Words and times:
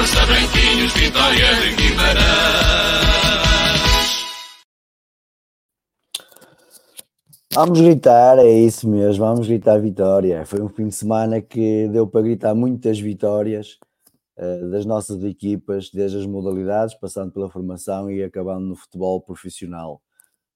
Força 0.00 0.24
branquinhos, 0.24 0.94
vitória 0.94 1.54
de 1.56 1.76
Guimarães. 1.76 2.24
Vamos 7.52 7.80
gritar, 7.82 8.38
é 8.38 8.50
isso 8.50 8.88
mesmo, 8.88 9.26
vamos 9.26 9.46
gritar 9.46 9.78
vitória. 9.78 10.46
Foi 10.46 10.62
um 10.62 10.70
fim 10.70 10.88
de 10.88 10.94
semana 10.94 11.42
que 11.42 11.86
deu 11.88 12.06
para 12.06 12.22
gritar 12.22 12.54
muitas 12.54 12.98
vitórias 12.98 13.78
eh, 14.38 14.68
das 14.70 14.86
nossas 14.86 15.22
equipas, 15.22 15.90
desde 15.92 16.16
as 16.16 16.24
modalidades, 16.24 16.94
passando 16.94 17.30
pela 17.30 17.50
formação 17.50 18.10
e 18.10 18.24
acabando 18.24 18.64
no 18.64 18.76
futebol 18.76 19.20
profissional. 19.20 20.00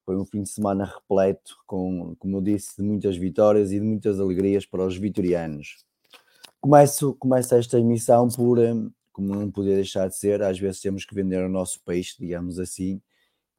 Foi 0.06 0.16
um 0.16 0.24
fim 0.24 0.42
de 0.42 0.48
semana 0.48 0.86
repleto, 0.86 1.54
com, 1.66 2.16
como 2.18 2.38
eu 2.38 2.40
disse, 2.40 2.76
de 2.78 2.82
muitas 2.82 3.14
vitórias 3.14 3.72
e 3.72 3.78
de 3.78 3.84
muitas 3.84 4.18
alegrias 4.18 4.64
para 4.64 4.86
os 4.86 4.96
vitorianos. 4.96 5.84
Começo, 6.62 7.14
começo 7.16 7.54
esta 7.54 7.78
emissão 7.78 8.26
por, 8.28 8.58
eh, 8.58 8.72
como 9.14 9.34
não 9.34 9.50
podia 9.50 9.76
deixar 9.76 10.08
de 10.08 10.16
ser, 10.18 10.42
às 10.42 10.58
vezes 10.60 10.82
temos 10.82 11.06
que 11.06 11.14
vender 11.16 11.44
o 11.44 11.50
nosso 11.50 11.80
peixe, 11.84 12.16
digamos 12.20 12.58
assim, 12.60 13.00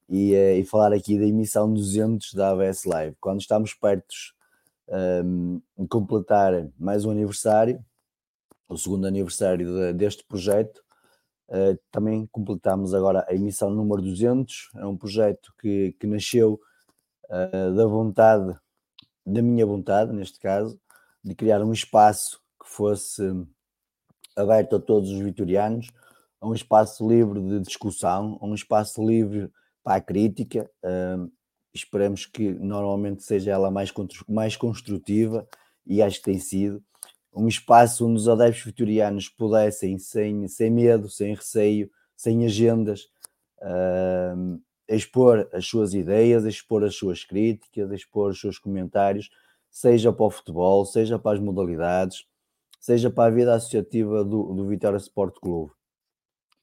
e, 0.09 0.33
eh, 0.35 0.59
e 0.59 0.65
falar 0.65 0.93
aqui 0.93 1.17
da 1.19 1.25
emissão 1.25 1.73
200 1.73 2.33
da 2.33 2.51
ABS 2.51 2.85
Live. 2.87 3.17
Quando 3.21 3.41
estamos 3.41 3.73
perto 3.73 4.15
um, 5.25 5.61
de 5.77 5.87
completar 5.87 6.69
mais 6.77 7.05
um 7.05 7.11
aniversário, 7.11 7.83
o 8.67 8.77
segundo 8.77 9.07
aniversário 9.07 9.65
de- 9.67 9.93
deste 9.93 10.23
projeto, 10.25 10.83
eh, 11.49 11.77
também 11.91 12.27
completamos 12.31 12.93
agora 12.93 13.25
a 13.29 13.35
emissão 13.35 13.69
número 13.69 14.01
200. 14.01 14.69
É 14.75 14.85
um 14.85 14.97
projeto 14.97 15.53
que, 15.59 15.93
que 15.99 16.07
nasceu 16.07 16.59
eh, 17.29 17.71
da 17.71 17.85
vontade, 17.87 18.57
da 19.25 19.41
minha 19.41 19.65
vontade, 19.65 20.13
neste 20.13 20.39
caso, 20.39 20.79
de 21.23 21.35
criar 21.35 21.63
um 21.63 21.73
espaço 21.73 22.41
que 22.61 22.69
fosse 22.69 23.21
aberto 24.35 24.75
a 24.75 24.79
todos 24.79 25.09
os 25.09 25.19
vitorianos, 25.19 25.87
a 26.41 26.47
um 26.47 26.53
espaço 26.53 27.07
livre 27.07 27.41
de 27.41 27.59
discussão, 27.61 28.37
a 28.41 28.45
um 28.45 28.53
espaço 28.53 29.05
livre 29.05 29.49
para 29.83 29.95
a 29.95 30.01
crítica. 30.01 30.69
hum, 30.83 31.31
esperamos 31.73 32.25
que 32.25 32.53
normalmente 32.53 33.23
seja 33.23 33.51
ela 33.51 33.69
mais, 33.69 33.91
mais 34.29 34.55
construtiva 34.55 35.45
e 35.85 36.01
acho 36.01 36.19
que 36.19 36.25
tem 36.25 36.39
sido. 36.39 36.81
Um 37.33 37.47
espaço 37.49 38.07
onde 38.07 38.15
os 38.15 38.29
adeptos 38.29 38.63
vitorianos 38.63 39.27
pudessem, 39.27 39.99
sem, 39.99 40.47
sem 40.47 40.71
medo, 40.71 41.09
sem 41.09 41.35
receio, 41.35 41.91
sem 42.15 42.45
agendas, 42.45 43.09
hum, 44.37 44.61
expor 44.87 45.49
as 45.51 45.65
suas 45.65 45.93
ideias, 45.93 46.45
expor 46.45 46.83
as 46.83 46.95
suas 46.95 47.23
críticas, 47.23 47.91
expor 47.91 48.31
os 48.31 48.39
seus 48.39 48.57
comentários, 48.57 49.29
seja 49.69 50.13
para 50.13 50.25
o 50.25 50.29
futebol, 50.29 50.85
seja 50.85 51.19
para 51.19 51.35
as 51.35 51.43
modalidades, 51.43 52.25
seja 52.85 53.09
para 53.09 53.31
a 53.31 53.35
vida 53.35 53.55
associativa 53.55 54.23
do, 54.23 54.53
do 54.53 54.67
Vitória 54.67 54.97
Sport 54.97 55.39
Clube. 55.41 55.71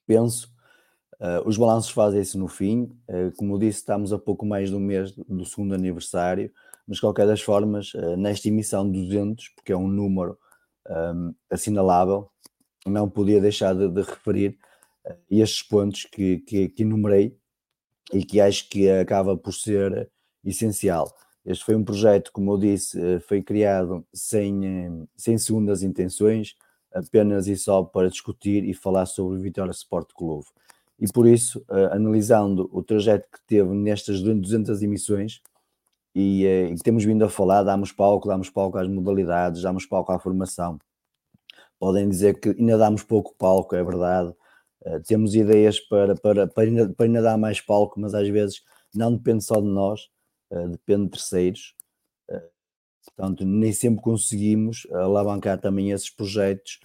Penso, 0.07 0.53
eh, 1.19 1.43
os 1.45 1.57
balanços 1.57 1.91
fazem-se 1.91 2.39
no 2.39 2.47
fim, 2.47 2.97
eh, 3.09 3.33
como 3.37 3.59
disse, 3.59 3.81
estamos 3.81 4.13
a 4.13 4.19
pouco 4.21 4.47
mais 4.47 4.73
um 4.73 4.79
mês 4.79 5.11
do 5.11 5.45
segundo 5.45 5.75
aniversário, 5.75 6.53
mas 6.87 6.99
de 6.99 7.01
qualquer 7.01 7.27
das 7.27 7.43
formas, 7.43 7.91
eh, 7.97 8.17
nesta 8.17 8.47
emissão 8.47 8.89
200, 8.89 9.49
porque 9.49 9.73
é 9.73 9.77
um 9.77 9.89
número 9.89 10.39
ehm, 10.89 11.33
assinalável, 11.51 12.31
não 12.87 13.11
podia 13.11 13.41
deixar 13.41 13.75
de, 13.75 13.89
de 13.89 14.03
referir 14.03 14.57
estes 15.29 15.63
pontos 15.65 16.05
que, 16.05 16.39
que, 16.39 16.69
que 16.69 16.83
enumerei 16.85 17.37
e 18.13 18.25
que 18.25 18.41
acho 18.41 18.69
que 18.69 18.89
acaba 18.89 19.37
por 19.37 19.53
ser 19.53 20.09
essencial. 20.45 21.13
Este 21.45 21.65
foi 21.65 21.75
um 21.75 21.85
projeto, 21.85 22.31
como 22.33 22.53
eu 22.53 22.59
disse, 22.59 23.01
eh, 23.01 23.21
foi 23.21 23.43
criado 23.43 24.07
sem, 24.13 24.65
eh, 24.67 25.07
sem 25.17 25.37
segundas 25.39 25.83
intenções, 25.83 26.55
apenas 26.95 27.49
e 27.49 27.57
só 27.57 27.83
para 27.83 28.09
discutir 28.09 28.65
e 28.65 28.75
falar 28.75 29.07
sobre 29.07 29.39
o 29.39 29.41
Vitória 29.41 29.73
Sport 29.73 30.11
Clube. 30.15 30.47
E 31.01 31.11
por 31.13 31.27
isso, 31.27 31.65
analisando 31.91 32.69
o 32.73 32.83
trajeto 32.83 33.27
que 33.33 33.39
teve 33.47 33.75
nestas 33.75 34.21
200 34.23 34.83
emissões, 34.83 35.41
e, 36.15 36.45
e 36.45 36.75
temos 36.85 37.05
vindo 37.05 37.25
a 37.25 37.29
falar, 37.29 37.63
damos 37.65 37.91
palco, 37.93 38.29
damos 38.29 38.51
palco 38.51 38.79
às 38.79 38.89
modalidades, 38.89 39.63
damos 39.63 39.87
palco 39.87 40.13
à 40.13 40.19
formação. 40.19 40.79
Podem 41.79 42.09
dizer 42.09 42.39
que 42.39 42.51
ainda 42.51 42.79
damos 42.79 43.03
pouco 43.03 43.35
palco, 43.37 43.75
é 43.75 43.83
verdade, 43.83 44.33
temos 45.07 45.35
ideias 45.35 45.81
para, 45.81 46.15
para, 46.15 46.47
para, 46.47 46.65
ainda, 46.65 46.89
para 46.91 47.07
ainda 47.07 47.23
dar 47.23 47.39
mais 47.39 47.61
palco, 47.61 48.01
mas 48.01 48.15
às 48.15 48.29
vezes 48.29 48.63
não 48.95 49.15
depende 49.15 49.45
só 49.45 49.61
de 49.61 49.67
nós, 49.67 50.09
depende 50.71 51.05
de 51.05 51.11
terceiros. 51.11 51.75
Uh, 52.29 52.41
portanto, 53.07 53.45
nem 53.45 53.73
sempre 53.73 54.03
conseguimos 54.03 54.87
alavancar 54.93 55.61
também 55.61 55.91
esses 55.91 56.11
projetos, 56.11 56.79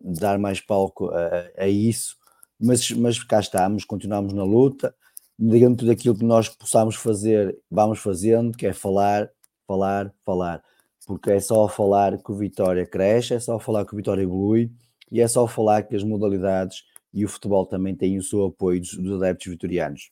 dar 0.00 0.38
mais 0.38 0.60
palco 0.60 1.10
a, 1.10 1.50
a, 1.58 1.68
isso, 1.68 2.16
mas, 2.58 2.90
mas 2.92 3.22
cá 3.22 3.40
estamos, 3.40 3.84
continuamos 3.84 4.32
na 4.32 4.44
luta. 4.44 4.94
Dentro 5.38 5.86
daquilo 5.86 6.16
que 6.16 6.24
nós 6.24 6.48
possamos 6.48 6.94
fazer, 6.94 7.58
vamos 7.70 7.98
fazendo, 7.98 8.56
que 8.56 8.66
é 8.66 8.72
falar, 8.72 9.30
falar, 9.66 10.12
falar. 10.24 10.62
Porque 11.06 11.32
é 11.32 11.40
só 11.40 11.68
falar 11.68 12.16
que 12.18 12.30
o 12.30 12.36
Vitória 12.36 12.86
cresce, 12.86 13.34
é 13.34 13.40
só 13.40 13.58
falar 13.58 13.84
que 13.84 13.92
o 13.92 13.96
Vitória 13.96 14.22
evolui 14.22 14.70
e 15.10 15.20
é 15.20 15.28
só 15.28 15.46
falar 15.46 15.82
que 15.82 15.96
as 15.96 16.04
modalidades 16.04 16.84
e 17.12 17.24
o 17.24 17.28
futebol 17.28 17.66
também 17.66 17.94
tem 17.94 18.16
o 18.16 18.22
seu 18.22 18.46
apoio 18.46 18.80
dos, 18.80 18.94
dos 18.94 19.20
adeptos 19.20 19.48
vitorianos. 19.48 20.10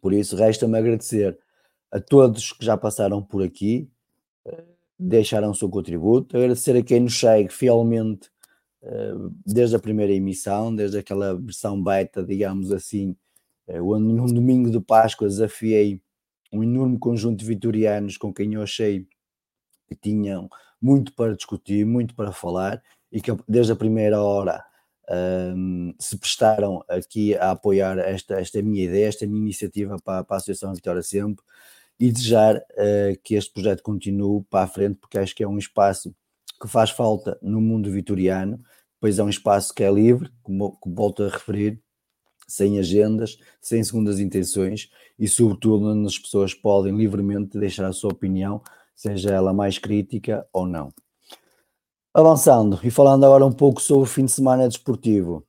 Por 0.00 0.12
isso, 0.12 0.36
resta-me 0.36 0.78
agradecer 0.78 1.38
a 1.90 2.00
todos 2.00 2.52
que 2.52 2.64
já 2.64 2.76
passaram 2.76 3.22
por 3.22 3.42
aqui, 3.42 3.88
eh, 4.46 4.64
deixaram 4.98 5.50
o 5.50 5.54
seu 5.54 5.68
contributo, 5.68 6.36
agradecer 6.36 6.76
a 6.76 6.82
quem 6.82 7.00
nos 7.00 7.18
segue 7.18 7.52
fielmente 7.52 8.30
eh, 8.82 9.14
desde 9.44 9.76
a 9.76 9.78
primeira 9.78 10.12
emissão, 10.12 10.74
desde 10.74 10.98
aquela 10.98 11.34
versão 11.38 11.82
beta, 11.82 12.22
digamos 12.22 12.72
assim, 12.72 13.16
eh, 13.66 13.80
onde 13.80 14.12
num 14.12 14.26
domingo 14.26 14.70
de 14.70 14.80
Páscoa 14.80 15.28
desafiei 15.28 16.00
um 16.52 16.62
enorme 16.62 16.98
conjunto 16.98 17.38
de 17.38 17.44
vitorianos 17.44 18.16
com 18.16 18.32
quem 18.32 18.54
eu 18.54 18.62
achei 18.62 19.06
que 19.88 19.94
tinham 19.96 20.48
muito 20.80 21.12
para 21.14 21.34
discutir, 21.34 21.84
muito 21.84 22.14
para 22.14 22.32
falar 22.32 22.82
e 23.12 23.20
que 23.20 23.30
desde 23.48 23.72
a 23.72 23.76
primeira 23.76 24.22
hora 24.22 24.64
um, 25.56 25.92
se 25.98 26.16
prestaram 26.16 26.84
aqui 26.88 27.36
a 27.36 27.50
apoiar 27.50 27.98
esta, 27.98 28.40
esta 28.40 28.62
minha 28.62 28.84
ideia, 28.84 29.08
esta 29.08 29.26
minha 29.26 29.40
iniciativa 29.40 29.96
para, 30.04 30.24
para 30.24 30.36
a 30.36 30.38
Associação 30.38 30.72
Vitória 30.74 31.02
Sempre 31.02 31.44
e 32.00 32.10
desejar 32.10 32.56
uh, 32.56 33.20
que 33.22 33.34
este 33.34 33.52
projeto 33.52 33.82
continue 33.82 34.42
para 34.48 34.64
a 34.64 34.66
frente, 34.66 34.96
porque 34.98 35.18
acho 35.18 35.36
que 35.36 35.44
é 35.44 35.48
um 35.48 35.58
espaço 35.58 36.14
que 36.60 36.66
faz 36.66 36.88
falta 36.88 37.38
no 37.42 37.60
mundo 37.60 37.90
vitoriano, 37.90 38.58
pois 38.98 39.18
é 39.18 39.22
um 39.22 39.28
espaço 39.28 39.74
que 39.74 39.84
é 39.84 39.92
livre, 39.92 40.30
como, 40.42 40.72
como 40.80 40.94
volto 40.94 41.22
a 41.22 41.28
referir, 41.28 41.78
sem 42.48 42.78
agendas, 42.78 43.38
sem 43.60 43.84
segundas 43.84 44.18
intenções 44.18 44.90
e, 45.18 45.28
sobretudo, 45.28 45.86
onde 45.86 46.06
as 46.06 46.18
pessoas 46.18 46.54
podem 46.54 46.96
livremente 46.96 47.58
deixar 47.58 47.86
a 47.86 47.92
sua 47.92 48.10
opinião, 48.10 48.62
seja 48.96 49.30
ela 49.30 49.52
mais 49.52 49.78
crítica 49.78 50.46
ou 50.52 50.66
não. 50.66 50.92
Avançando 52.14 52.80
e 52.82 52.90
falando 52.90 53.24
agora 53.24 53.44
um 53.46 53.52
pouco 53.52 53.80
sobre 53.80 54.04
o 54.04 54.10
fim 54.10 54.24
de 54.24 54.32
semana 54.32 54.66
desportivo. 54.66 55.46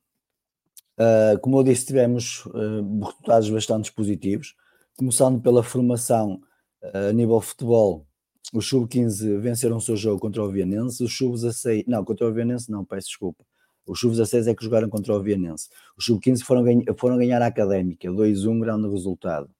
Uh, 0.98 1.38
como 1.40 1.58
eu 1.58 1.64
disse, 1.64 1.86
tivemos 1.86 2.44
uh, 2.46 3.04
resultados 3.04 3.50
bastante 3.50 3.92
positivos, 3.92 4.54
começando 5.02 5.40
pela 5.40 5.64
formação 5.64 6.40
uh, 6.80 7.08
a 7.08 7.12
nível 7.12 7.40
futebol. 7.40 8.06
Os 8.54 8.68
sub-15 8.68 9.40
venceram 9.40 9.78
o 9.78 9.80
seu 9.80 9.96
jogo 9.96 10.20
contra 10.20 10.40
o 10.44 10.48
Vianense, 10.48 11.02
os 11.02 11.16
sub-16, 11.16 11.84
não, 11.88 12.04
contra 12.04 12.28
o 12.28 12.32
Vianense 12.32 12.70
não, 12.70 12.84
peço 12.84 13.08
desculpa. 13.08 13.44
Os 13.84 13.98
sub-16 13.98 14.46
é 14.46 14.54
que 14.54 14.62
jogaram 14.62 14.88
contra 14.88 15.12
o 15.12 15.20
Vianense. 15.20 15.68
Os 15.98 16.04
sub-15 16.04 16.42
foram, 16.44 16.62
ganha, 16.62 16.84
foram 16.96 17.16
ganhar 17.16 17.42
a 17.42 17.46
Académica, 17.46 18.08
2-1, 18.08 18.60
grande 18.60 18.88
resultado. 18.88 19.50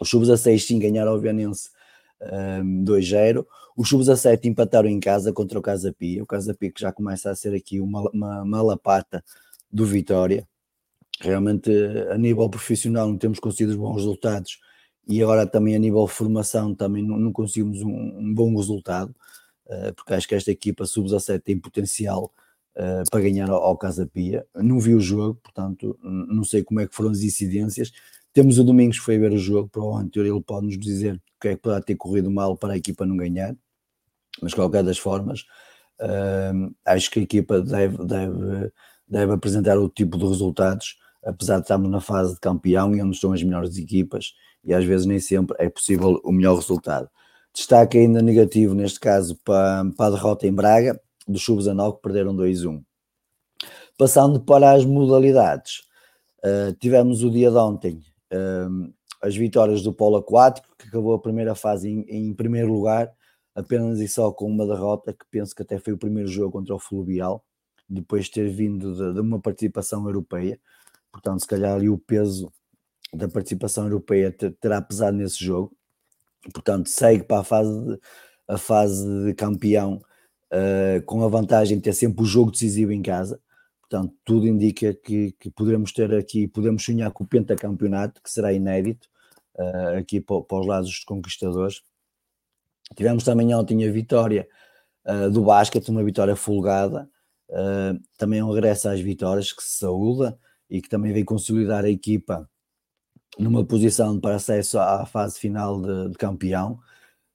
Os 0.00 0.10
sub-16 0.10 0.58
sim 0.58 0.78
ganharam 0.80 1.14
o 1.14 1.20
Vianense 1.20 1.70
um, 2.60 2.82
2-0. 2.84 3.46
Os 3.76 3.88
sub-17 3.88 4.46
empataram 4.46 4.88
em 4.88 4.98
casa 4.98 5.32
contra 5.32 5.60
o 5.60 5.62
Casa 5.62 5.92
Pia. 5.92 6.24
O 6.24 6.26
Casa 6.26 6.52
Pia 6.54 6.72
que 6.72 6.80
já 6.80 6.90
começa 6.90 7.30
a 7.30 7.36
ser 7.36 7.54
aqui 7.54 7.80
uma, 7.80 8.10
uma, 8.10 8.42
uma 8.42 8.62
lapata 8.62 9.22
do 9.70 9.86
Vitória. 9.86 10.44
Realmente, 11.20 11.70
a 12.10 12.18
nível 12.18 12.48
profissional, 12.48 13.08
não 13.08 13.16
temos 13.16 13.38
conseguido 13.38 13.78
bons 13.78 13.96
resultados 13.96 14.58
e 15.08 15.22
agora 15.22 15.46
também 15.46 15.74
a 15.74 15.78
nível 15.78 16.06
formação 16.06 16.74
também 16.74 17.02
não, 17.02 17.16
não 17.18 17.32
conseguimos 17.32 17.80
um, 17.82 18.18
um, 18.18 18.34
bom 18.34 18.54
resultado, 18.56 19.14
uh, 19.66 19.94
porque 19.94 20.14
acho 20.14 20.28
que 20.28 20.34
esta 20.34 20.50
equipa 20.50 20.84
sub-17 20.84 21.42
tem 21.42 21.58
potencial 21.58 22.32
uh, 22.76 23.08
para 23.10 23.20
ganhar 23.20 23.48
ao, 23.48 23.62
ao 23.62 23.76
Casa 23.78 24.06
Pia. 24.06 24.46
Não 24.54 24.78
vi 24.78 24.94
o 24.94 25.00
jogo, 25.00 25.40
portanto, 25.42 25.98
não 26.02 26.44
sei 26.44 26.62
como 26.62 26.80
é 26.80 26.86
que 26.86 26.94
foram 26.94 27.10
as 27.10 27.22
incidências. 27.22 27.92
Temos 28.32 28.58
o 28.58 28.64
Domingos 28.64 28.98
que 28.98 29.04
foi 29.04 29.18
ver 29.18 29.32
o 29.32 29.38
jogo, 29.38 29.68
provavelmente 29.68 30.18
ele 30.18 30.42
pode 30.42 30.66
nos 30.66 30.78
dizer 30.78 31.14
o 31.14 31.40
que 31.40 31.48
é 31.48 31.56
que 31.56 31.62
pode 31.62 31.84
ter 31.86 31.96
corrido 31.96 32.30
mal 32.30 32.56
para 32.56 32.74
a 32.74 32.76
equipa 32.76 33.06
não 33.06 33.16
ganhar 33.16 33.56
mas 34.40 34.50
de 34.50 34.56
qualquer 34.56 34.84
das 34.84 34.98
formas, 34.98 35.40
uh, 36.00 36.74
acho 36.84 37.10
que 37.10 37.20
a 37.20 37.22
equipa 37.22 37.60
deve, 37.60 38.04
deve, 38.04 38.72
deve 39.08 39.32
apresentar 39.32 39.76
outro 39.78 39.94
tipo 39.94 40.18
de 40.18 40.26
resultados, 40.26 40.98
apesar 41.26 41.56
de 41.56 41.62
estarmos 41.62 41.90
na 41.90 42.00
fase 42.00 42.34
de 42.34 42.40
campeão 42.40 42.94
e 42.94 43.02
onde 43.02 43.16
estão 43.16 43.32
as 43.32 43.42
melhores 43.42 43.76
equipas, 43.76 44.32
e 44.64 44.72
às 44.72 44.84
vezes 44.84 45.06
nem 45.06 45.18
sempre 45.18 45.56
é 45.58 45.68
possível 45.68 46.20
o 46.24 46.32
melhor 46.32 46.54
resultado. 46.54 47.08
Destaque 47.52 47.98
ainda 47.98 48.22
negativo, 48.22 48.74
neste 48.74 49.00
caso, 49.00 49.36
para, 49.44 49.84
para 49.96 50.06
a 50.06 50.10
derrota 50.10 50.46
em 50.46 50.52
Braga, 50.52 51.00
dos 51.26 51.42
sub-19 51.42 51.96
que 51.96 52.02
perderam 52.02 52.36
2-1. 52.36 52.82
Passando 53.98 54.40
para 54.40 54.72
as 54.72 54.84
modalidades, 54.84 55.80
uh, 56.44 56.72
tivemos 56.78 57.22
o 57.22 57.30
dia 57.30 57.50
de 57.50 57.56
ontem 57.56 58.02
uh, 58.32 58.92
as 59.22 59.34
vitórias 59.34 59.82
do 59.82 59.92
polo 59.92 60.16
aquático, 60.16 60.68
que 60.78 60.86
acabou 60.86 61.14
a 61.14 61.18
primeira 61.18 61.54
fase 61.54 61.88
em, 61.88 62.04
em 62.08 62.34
primeiro 62.34 62.72
lugar, 62.72 63.10
apenas 63.54 63.98
e 64.00 64.06
só 64.06 64.30
com 64.30 64.46
uma 64.46 64.66
derrota, 64.66 65.12
que 65.12 65.24
penso 65.30 65.54
que 65.54 65.62
até 65.62 65.78
foi 65.78 65.94
o 65.94 65.98
primeiro 65.98 66.28
jogo 66.28 66.52
contra 66.52 66.74
o 66.74 66.78
Fluvial, 66.78 67.42
depois 67.88 68.26
de 68.26 68.32
ter 68.32 68.50
vindo 68.50 68.94
de, 68.94 69.14
de 69.14 69.20
uma 69.20 69.40
participação 69.40 70.04
europeia. 70.06 70.60
Portanto, 71.12 71.40
se 71.40 71.46
calhar 71.46 71.74
ali 71.74 71.88
o 71.88 71.98
peso 71.98 72.52
da 73.12 73.28
participação 73.28 73.84
europeia 73.84 74.32
terá 74.60 74.80
pesado 74.80 75.16
nesse 75.16 75.44
jogo. 75.44 75.76
Portanto, 76.52 76.88
segue 76.88 77.24
para 77.24 77.40
a 77.40 77.44
fase 77.44 77.84
de, 77.84 78.00
a 78.48 78.58
fase 78.58 79.24
de 79.24 79.34
campeão 79.34 80.00
uh, 80.52 81.02
com 81.04 81.24
a 81.24 81.28
vantagem 81.28 81.78
de 81.78 81.84
ter 81.84 81.92
sempre 81.92 82.22
o 82.22 82.26
jogo 82.26 82.50
decisivo 82.50 82.92
em 82.92 83.02
casa. 83.02 83.40
Portanto, 83.80 84.14
tudo 84.24 84.46
indica 84.46 84.92
que, 84.94 85.32
que 85.32 85.50
poderemos 85.50 85.92
ter 85.92 86.12
aqui, 86.14 86.48
podemos 86.48 86.84
sonhar 86.84 87.10
com 87.12 87.24
o 87.24 87.26
pentacampeonato, 87.26 88.20
que 88.22 88.30
será 88.30 88.52
inédito 88.52 89.08
uh, 89.56 89.98
aqui 89.98 90.20
para, 90.20 90.42
para 90.42 90.60
os 90.60 90.66
lados 90.66 90.88
dos 90.88 91.04
conquistadores. 91.04 91.82
Tivemos 92.96 93.24
também 93.24 93.52
ontem 93.54 93.86
a 93.86 93.90
vitória 93.90 94.48
uh, 95.04 95.30
do 95.30 95.42
basquete, 95.42 95.88
uma 95.88 96.04
vitória 96.04 96.36
folgada, 96.36 97.08
também 98.18 98.42
um 98.42 98.50
regresso 98.50 98.88
às 98.88 98.98
vitórias 98.98 99.52
que 99.52 99.62
se 99.62 99.78
saúda 99.78 100.36
e 100.68 100.80
que 100.80 100.88
também 100.88 101.12
vem 101.12 101.24
consolidar 101.24 101.84
a 101.84 101.90
equipa 101.90 102.48
numa 103.38 103.64
posição 103.64 104.18
para 104.18 104.36
acesso 104.36 104.78
à 104.78 105.04
fase 105.06 105.38
final 105.38 105.80
de, 105.80 106.10
de 106.10 106.18
campeão. 106.18 106.78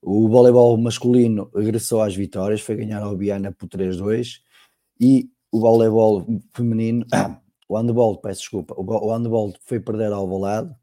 O 0.01 0.27
voleibol 0.27 0.77
masculino 0.77 1.49
regressou 1.55 2.01
às 2.01 2.15
vitórias, 2.15 2.61
foi 2.61 2.75
ganhar 2.75 3.03
ao 3.03 3.15
Biana 3.15 3.51
por 3.51 3.69
3-2 3.69 4.41
e 4.99 5.29
o 5.51 5.59
voleibol 5.59 6.25
feminino, 6.53 7.05
o 7.69 7.77
handball, 7.77 8.17
peço 8.17 8.41
desculpa, 8.41 8.73
o 8.77 9.13
handball 9.13 9.53
foi 9.65 9.79
perder 9.79 10.11
ao 10.11 10.27
Valado 10.27 10.75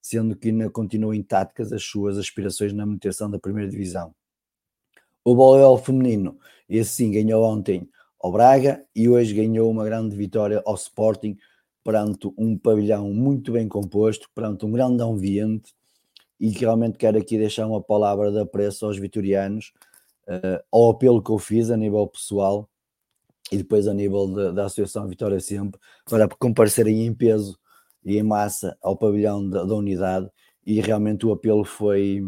sendo 0.00 0.34
que 0.34 0.48
ainda 0.48 0.70
continuam 0.70 1.14
intactas 1.14 1.72
as 1.72 1.84
suas 1.84 2.16
aspirações 2.16 2.72
na 2.72 2.86
manutenção 2.86 3.30
da 3.30 3.38
primeira 3.38 3.70
divisão. 3.70 4.14
O 5.24 5.34
voleibol 5.34 5.78
feminino, 5.78 6.38
esse 6.68 6.90
sim, 6.90 7.10
ganhou 7.10 7.44
ontem 7.44 7.88
ao 8.18 8.32
Braga 8.32 8.84
e 8.94 9.08
hoje 9.08 9.34
ganhou 9.34 9.70
uma 9.70 9.84
grande 9.84 10.16
vitória 10.16 10.62
ao 10.64 10.74
Sporting 10.74 11.36
perante 11.84 12.30
um 12.36 12.56
pavilhão 12.56 13.12
muito 13.12 13.52
bem 13.52 13.68
composto, 13.68 14.28
perante 14.34 14.64
um 14.64 14.72
grande 14.72 15.02
ambiente 15.02 15.72
e 16.38 16.50
que 16.50 16.60
realmente 16.60 16.98
quero 16.98 17.18
aqui 17.18 17.36
deixar 17.36 17.66
uma 17.66 17.82
palavra 17.82 18.30
de 18.30 18.38
apreço 18.40 18.86
aos 18.86 18.98
vitorianos, 18.98 19.72
uh, 20.26 20.62
ao 20.72 20.90
apelo 20.90 21.22
que 21.22 21.30
eu 21.30 21.38
fiz 21.38 21.70
a 21.70 21.76
nível 21.76 22.06
pessoal 22.06 22.68
e 23.52 23.56
depois 23.56 23.88
a 23.88 23.94
nível 23.94 24.26
de, 24.26 24.52
da 24.52 24.66
Associação 24.66 25.08
Vitória 25.08 25.40
Sempre, 25.40 25.80
para 26.08 26.28
comparecerem 26.28 27.06
em 27.06 27.14
peso 27.14 27.58
e 28.04 28.16
em 28.16 28.22
massa 28.22 28.76
ao 28.82 28.96
pavilhão 28.96 29.48
da, 29.48 29.64
da 29.64 29.74
unidade 29.74 30.30
e 30.64 30.80
realmente 30.80 31.26
o 31.26 31.32
apelo 31.32 31.64
foi, 31.64 32.22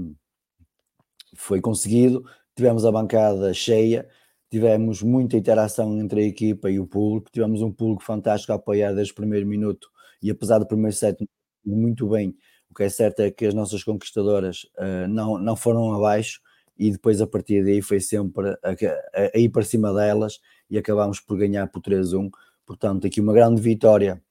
foi 1.35 1.61
conseguido. 1.61 2.25
Tivemos 2.57 2.85
a 2.85 2.93
bancada 2.93 3.55
cheia, 3.55 4.09
tivemos 4.53 5.03
muita 5.03 5.35
interação 5.35 5.99
entre 5.99 6.21
a 6.21 6.27
equipa 6.27 6.71
e 6.71 6.79
o 6.79 6.87
público, 6.87 7.31
tivemos 7.33 7.63
um 7.63 7.73
público 7.73 8.05
fantástico 8.05 8.53
a 8.53 8.57
apoiar 8.57 8.93
desde 8.93 9.11
o 9.15 9.17
primeiro 9.17 9.47
minuto 9.47 9.89
e 10.23 10.31
apesar 10.31 10.59
do 10.59 10.67
primeiro 10.67 10.95
set 10.95 11.17
muito 11.65 12.07
bem. 12.07 12.37
O 12.71 12.75
que 12.75 12.83
é 12.83 12.91
certo 12.91 13.21
é 13.21 13.31
que 13.31 13.47
as 13.47 13.55
nossas 13.55 13.83
conquistadoras 13.83 14.65
uh, 14.77 15.09
não, 15.09 15.39
não 15.39 15.57
foram 15.57 15.95
abaixo 15.95 16.39
e 16.79 16.91
depois 16.91 17.23
a 17.23 17.27
partir 17.27 17.65
daí 17.65 17.81
foi 17.81 17.99
sempre 17.99 18.51
a, 18.51 18.57
a, 18.63 19.31
a 19.35 19.39
ir 19.39 19.49
para 19.49 19.63
cima 19.63 19.91
delas 19.91 20.39
e 20.69 20.77
acabámos 20.77 21.19
por 21.19 21.39
ganhar 21.39 21.67
por 21.69 21.81
3-1. 21.81 22.29
Portanto, 22.67 23.07
aqui 23.07 23.23
uma 23.23 23.33
grande 23.33 23.59
vitória 23.59 24.23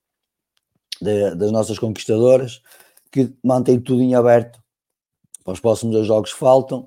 de, 1.01 1.33
das 1.33 1.51
nossas 1.51 1.79
conquistadoras 1.79 2.61
que 3.11 3.33
mantém 3.43 3.79
tudo 3.79 4.03
em 4.03 4.13
aberto 4.13 4.61
para 5.43 5.53
os 5.53 5.59
próximos 5.59 6.05
jogos 6.05 6.31
que 6.31 6.39
faltam. 6.39 6.85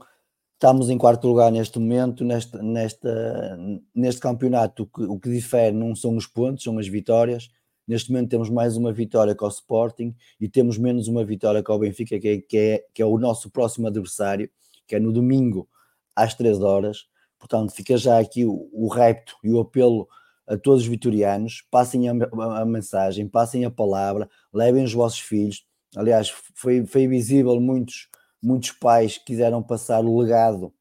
Estamos 0.65 0.89
em 0.89 0.97
quarto 0.97 1.29
lugar 1.29 1.53
neste 1.53 1.79
momento, 1.79 2.25
neste, 2.25 2.57
nesta, 2.57 3.59
neste 3.95 4.19
campeonato. 4.19 4.85
O 4.85 4.87
que, 4.87 5.03
o 5.03 5.21
que 5.21 5.29
difere 5.29 5.73
não 5.73 5.95
são 5.95 6.17
os 6.17 6.27
pontos, 6.27 6.65
são 6.65 6.79
as 6.79 6.89
vitórias. 6.89 7.51
Neste 7.87 8.11
momento 8.11 8.31
temos 8.31 8.49
mais 8.49 8.75
uma 8.75 8.91
vitória 8.91 9.35
com 9.35 9.45
o 9.45 9.49
Sporting 9.49 10.17
e 10.41 10.49
temos 10.49 10.79
menos 10.79 11.07
uma 11.07 11.23
vitória 11.23 11.63
com 11.63 11.75
o 11.75 11.79
Benfica, 11.79 12.19
que 12.19 12.29
é, 12.29 12.39
que 12.39 12.57
é, 12.57 12.85
que 12.95 13.03
é 13.03 13.05
o 13.05 13.19
nosso 13.19 13.51
próximo 13.51 13.89
adversário, 13.89 14.49
que 14.89 14.95
é 14.95 14.99
no 14.99 15.13
domingo 15.13 15.69
às 16.17 16.33
3 16.33 16.63
horas. 16.63 17.09
Portanto, 17.39 17.71
fica 17.75 17.99
já 17.99 18.19
aqui 18.19 18.47
o, 18.47 18.71
o 18.73 18.89
repto 18.89 19.37
e 19.45 19.51
o 19.51 19.61
apelo 19.61 20.09
a 20.47 20.57
todos 20.57 20.81
os 20.81 20.89
vitorianos: 20.89 21.63
passem 21.71 22.09
a, 22.09 22.13
a, 22.13 22.61
a, 22.63 22.65
mensagem, 22.65 23.29
passem 23.29 23.67
a 23.67 23.71
palavra, 23.71 24.31
levem 24.51 24.83
os 24.83 24.95
vossos 24.95 25.19
filhos. 25.21 25.63
Aliás, 25.95 26.31
foi, 26.55 26.87
foi 26.87 27.07
visível 27.07 27.61
muitos, 27.61 28.09
muitos 28.45 28.73
pais 28.73 29.19
quiseram 29.19 29.63
passar 29.63 30.05
o 30.05 30.19
legado 30.19 30.73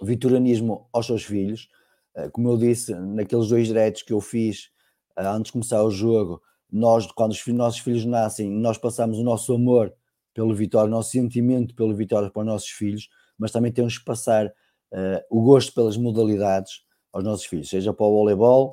o 0.00 0.04
vitorianismo 0.04 0.88
aos 0.92 1.06
seus 1.06 1.22
filhos. 1.22 1.68
Eh, 2.16 2.28
como 2.30 2.48
eu 2.50 2.56
disse, 2.56 2.92
naqueles 2.94 3.48
dois 3.48 3.68
diretos 3.68 4.02
que 4.02 4.12
eu 4.12 4.20
fiz 4.20 4.70
eh, 5.16 5.24
antes 5.24 5.44
de 5.44 5.52
começar 5.52 5.82
o 5.84 5.90
jogo, 5.90 6.42
nós, 6.70 7.06
quando 7.12 7.32
os 7.32 7.46
nossos 7.48 7.80
filhos 7.80 8.04
nascem, 8.04 8.50
nós 8.50 8.76
passamos 8.78 9.18
o 9.18 9.22
nosso 9.22 9.54
amor 9.54 9.94
pelo 10.34 10.54
Vitória, 10.54 10.88
o 10.88 10.90
nosso 10.90 11.10
sentimento 11.10 11.74
pelo 11.74 11.94
Vitória 11.94 12.30
para 12.30 12.40
os 12.40 12.46
nossos 12.46 12.70
filhos, 12.70 13.08
mas 13.38 13.52
também 13.52 13.70
temos 13.70 13.98
que 13.98 14.04
passar 14.04 14.46
uh, 14.46 15.20
o 15.30 15.42
gosto 15.42 15.74
pelas 15.74 15.96
modalidades 15.96 16.80
aos 17.12 17.22
nossos 17.22 17.44
filhos, 17.44 17.68
seja 17.68 17.92
para 17.92 18.06
o 18.06 18.10
voleibol, 18.10 18.72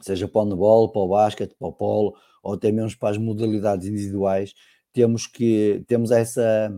seja 0.00 0.28
para 0.28 0.40
o 0.40 0.44
handball, 0.44 0.92
para 0.92 1.02
o 1.02 1.08
basquete, 1.08 1.56
para 1.58 1.68
o 1.68 1.72
polo, 1.72 2.16
ou 2.44 2.54
até 2.54 2.70
mesmo 2.70 2.96
para 3.00 3.10
as 3.10 3.18
modalidades 3.18 3.88
individuais, 3.88 4.54
temos 4.92 5.26
que 5.26 5.84
temos 5.88 6.12
essa 6.12 6.72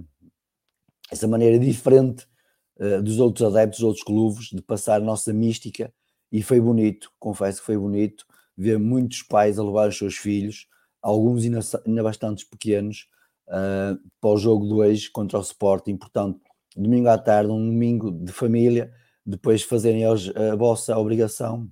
essa 1.11 1.27
maneira 1.27 1.59
diferente 1.59 2.27
uh, 2.79 3.03
dos 3.03 3.19
outros 3.19 3.47
adeptos, 3.47 3.81
dos 3.81 3.87
outros 3.87 4.05
clubes, 4.05 4.47
de 4.53 4.63
passar 4.63 4.97
a 4.97 5.05
nossa 5.05 5.33
mística, 5.33 5.93
e 6.31 6.43
foi 6.43 6.61
bonito, 6.61 7.11
confesso 7.19 7.61
que 7.61 7.67
foi 7.67 7.79
bonito, 7.79 8.27
ver 8.57 8.79
muitos 8.79 9.23
pais 9.23 9.59
a 9.59 9.65
levar 9.65 9.89
os 9.89 9.97
seus 9.97 10.17
filhos, 10.17 10.67
alguns 11.01 11.45
ainda, 11.45 11.61
ainda 11.87 12.03
bastante 12.03 12.47
pequenos, 12.47 13.09
uh, 13.49 13.99
para 14.21 14.31
o 14.31 14.37
jogo 14.37 14.67
2 14.67 15.09
contra 15.09 15.39
o 15.39 15.43
Sporting, 15.43 15.97
portanto, 15.97 16.41
domingo 16.77 17.09
à 17.09 17.19
tarde, 17.19 17.51
um 17.51 17.65
domingo 17.65 18.11
de 18.11 18.33
família, 18.33 18.93
depois 19.25 19.63
fazerem 19.63 20.05
a 20.05 20.57
vossa 20.57 20.97
obrigação 20.97 21.71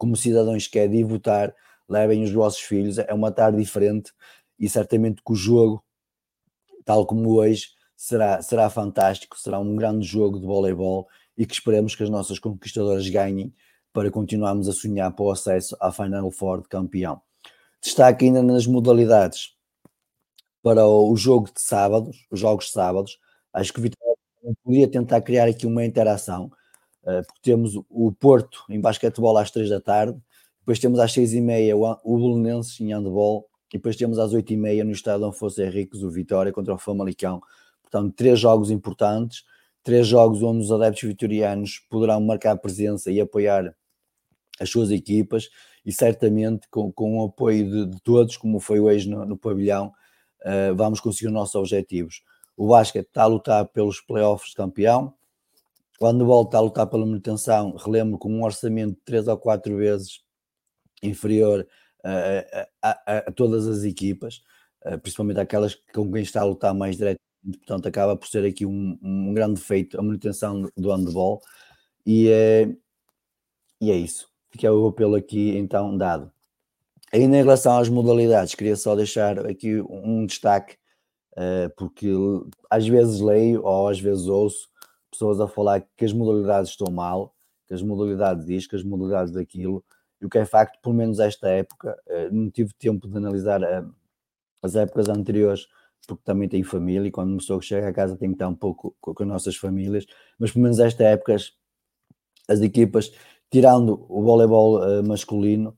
como 0.00 0.16
cidadãos 0.16 0.66
que 0.66 0.78
é 0.78 0.88
de 0.88 1.04
votar, 1.04 1.54
levem 1.86 2.24
os 2.24 2.32
vossos 2.32 2.60
filhos, 2.60 2.96
é 2.96 3.12
uma 3.12 3.30
tarde 3.30 3.58
diferente 3.58 4.12
e 4.58 4.66
certamente 4.66 5.22
que 5.22 5.30
o 5.30 5.36
jogo, 5.36 5.84
tal 6.86 7.04
como 7.04 7.34
hoje, 7.34 7.68
será, 8.00 8.40
será 8.40 8.70
fantástico, 8.70 9.38
será 9.38 9.58
um 9.58 9.76
grande 9.76 10.06
jogo 10.06 10.40
de 10.40 10.46
voleibol 10.46 11.06
e 11.36 11.44
que 11.44 11.52
esperemos 11.52 11.94
que 11.94 12.02
as 12.02 12.08
nossas 12.08 12.38
conquistadoras 12.38 13.06
ganhem 13.10 13.52
para 13.92 14.10
continuarmos 14.10 14.68
a 14.70 14.72
sonhar 14.72 15.12
para 15.14 15.22
o 15.22 15.30
acesso 15.30 15.76
à 15.78 15.92
Final 15.92 16.30
Four 16.30 16.62
de 16.62 16.68
campeão. 16.68 17.20
Destaque 17.82 18.24
ainda 18.24 18.42
nas 18.42 18.66
modalidades 18.66 19.54
para 20.62 20.86
o 20.86 21.14
jogo 21.14 21.50
de 21.54 21.60
sábados, 21.60 22.26
os 22.30 22.40
jogos 22.40 22.66
de 22.66 22.72
sábados, 22.72 23.18
acho 23.52 23.70
que 23.70 23.80
o 23.80 23.82
Vitória 23.82 24.16
poderia 24.64 24.88
tentar 24.88 25.20
criar 25.20 25.46
aqui 25.46 25.66
uma 25.66 25.84
interação, 25.84 26.50
eh, 27.04 27.22
porque 27.22 27.42
temos 27.42 27.74
o 27.90 28.12
Porto 28.12 28.64
em 28.70 28.80
basquetebol 28.80 29.36
às 29.36 29.50
três 29.50 29.68
da 29.68 29.80
tarde, 29.80 30.18
depois 30.60 30.78
temos 30.78 30.98
às 31.00 31.12
seis 31.12 31.34
e 31.34 31.40
meia 31.40 31.76
o 31.76 32.16
Bolonenses 32.18 32.80
em 32.80 32.94
handball, 32.94 33.46
e 33.68 33.76
depois 33.76 33.94
temos 33.96 34.18
às 34.18 34.32
oito 34.32 34.52
e 34.52 34.56
meia 34.56 34.84
no 34.84 34.92
estádio 34.92 35.26
Afonso 35.26 35.60
Henriques 35.60 36.02
o 36.02 36.10
Vitória 36.10 36.50
contra 36.50 36.74
o 36.74 36.78
Famalicão, 36.78 37.42
Portanto, 37.90 38.14
três 38.14 38.38
jogos 38.38 38.70
importantes, 38.70 39.42
três 39.82 40.06
jogos 40.06 40.42
onde 40.42 40.62
os 40.62 40.70
adeptos 40.70 41.02
vitorianos 41.02 41.80
poderão 41.90 42.20
marcar 42.20 42.56
presença 42.56 43.10
e 43.10 43.20
apoiar 43.20 43.74
as 44.60 44.70
suas 44.70 44.90
equipas 44.90 45.48
e 45.84 45.92
certamente 45.92 46.68
com, 46.70 46.92
com 46.92 47.18
o 47.18 47.24
apoio 47.24 47.68
de, 47.68 47.86
de 47.86 48.00
todos, 48.02 48.36
como 48.36 48.60
foi 48.60 48.78
hoje 48.78 49.08
no, 49.08 49.24
no 49.24 49.36
pavilhão, 49.36 49.92
uh, 50.42 50.74
vamos 50.76 51.00
conseguir 51.00 51.28
os 51.28 51.32
nossos 51.32 51.54
objetivos. 51.54 52.22
O 52.56 52.68
basquete 52.68 53.06
está 53.06 53.22
a 53.22 53.26
lutar 53.26 53.66
pelos 53.68 54.00
playoffs 54.00 54.50
de 54.50 54.56
campeão, 54.56 55.14
o 55.98 56.06
handball 56.06 56.44
está 56.44 56.58
a 56.58 56.62
lutar 56.62 56.86
pela 56.86 57.04
manutenção, 57.04 57.74
relembro, 57.76 58.18
com 58.18 58.30
um 58.30 58.44
orçamento 58.44 58.94
de 58.94 59.00
três 59.04 59.26
ou 59.26 59.36
quatro 59.36 59.76
vezes 59.76 60.20
inferior 61.02 61.66
a, 62.04 62.68
a, 62.82 62.90
a, 62.90 63.18
a 63.18 63.32
todas 63.32 63.66
as 63.66 63.82
equipas, 63.82 64.42
uh, 64.84 64.98
principalmente 64.98 65.40
aquelas 65.40 65.74
com 65.94 66.10
quem 66.12 66.22
está 66.22 66.42
a 66.42 66.44
lutar 66.44 66.74
mais 66.74 66.96
direto 66.96 67.18
portanto 67.42 67.86
acaba 67.86 68.16
por 68.16 68.28
ser 68.28 68.44
aqui 68.44 68.66
um, 68.66 68.98
um 69.02 69.32
grande 69.32 69.60
feito 69.60 69.98
a 69.98 70.02
manutenção 70.02 70.70
do 70.76 70.92
handball 70.92 71.40
e 72.06 72.28
é, 72.28 72.68
e 73.80 73.90
é 73.90 73.96
isso. 73.96 74.28
Fica 74.50 74.72
o 74.72 74.88
apelo 74.88 75.14
aqui 75.14 75.56
então 75.56 75.96
dado. 75.96 76.30
Ainda 77.12 77.36
em 77.36 77.42
relação 77.42 77.78
às 77.78 77.88
modalidades, 77.88 78.54
queria 78.54 78.76
só 78.76 78.94
deixar 78.94 79.46
aqui 79.46 79.80
um 79.80 80.26
destaque, 80.26 80.76
uh, 81.32 81.70
porque 81.76 82.08
às 82.70 82.86
vezes 82.86 83.20
leio 83.20 83.64
ou 83.64 83.88
às 83.88 83.98
vezes 83.98 84.26
ouço 84.26 84.68
pessoas 85.10 85.40
a 85.40 85.48
falar 85.48 85.80
que 85.96 86.04
as 86.04 86.12
modalidades 86.12 86.70
estão 86.70 86.92
mal, 86.92 87.34
que 87.66 87.74
as 87.74 87.82
modalidades 87.82 88.46
disto, 88.46 88.70
que 88.70 88.76
as 88.76 88.84
modalidades 88.84 89.32
daquilo, 89.32 89.84
e 90.20 90.26
o 90.26 90.28
que 90.28 90.38
é 90.38 90.44
facto, 90.44 90.80
pelo 90.80 90.94
menos 90.94 91.18
esta 91.18 91.48
época, 91.48 91.98
uh, 92.06 92.32
não 92.34 92.50
tive 92.50 92.72
tempo 92.74 93.08
de 93.08 93.16
analisar 93.16 93.60
uh, 93.60 93.92
as 94.62 94.76
épocas 94.76 95.08
anteriores 95.08 95.66
porque 96.06 96.22
também 96.24 96.48
tenho 96.48 96.64
família 96.64 97.08
e 97.08 97.10
quando 97.10 97.30
uma 97.30 97.38
pessoa 97.38 97.60
chega 97.62 97.88
a 97.88 97.92
casa 97.92 98.16
tem 98.16 98.30
que 98.30 98.34
estar 98.34 98.48
um 98.48 98.54
pouco 98.54 98.96
com, 99.00 99.14
com 99.14 99.22
as 99.22 99.28
nossas 99.28 99.56
famílias, 99.56 100.06
mas 100.38 100.50
pelo 100.50 100.62
menos 100.64 100.78
esta 100.78 101.04
época 101.04 101.34
as, 101.34 101.52
as 102.48 102.60
equipas, 102.60 103.12
tirando 103.50 104.06
o 104.08 104.22
voleibol 104.22 104.80
uh, 104.80 105.06
masculino, 105.06 105.76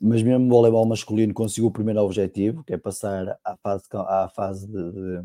mas 0.00 0.22
mesmo 0.22 0.46
o 0.46 0.48
voleibol 0.48 0.86
masculino 0.86 1.32
conseguiu 1.32 1.66
o 1.66 1.72
primeiro 1.72 2.00
objetivo, 2.00 2.62
que 2.64 2.74
é 2.74 2.78
passar 2.78 3.38
à 3.44 3.56
fase, 3.56 3.84
à 3.92 4.28
fase 4.28 4.66
de, 4.66 4.92
de, 4.92 5.20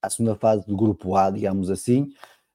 à 0.00 0.08
segunda 0.08 0.34
fase 0.34 0.66
do 0.66 0.76
grupo 0.76 1.14
A, 1.14 1.30
digamos 1.30 1.70
assim. 1.70 2.10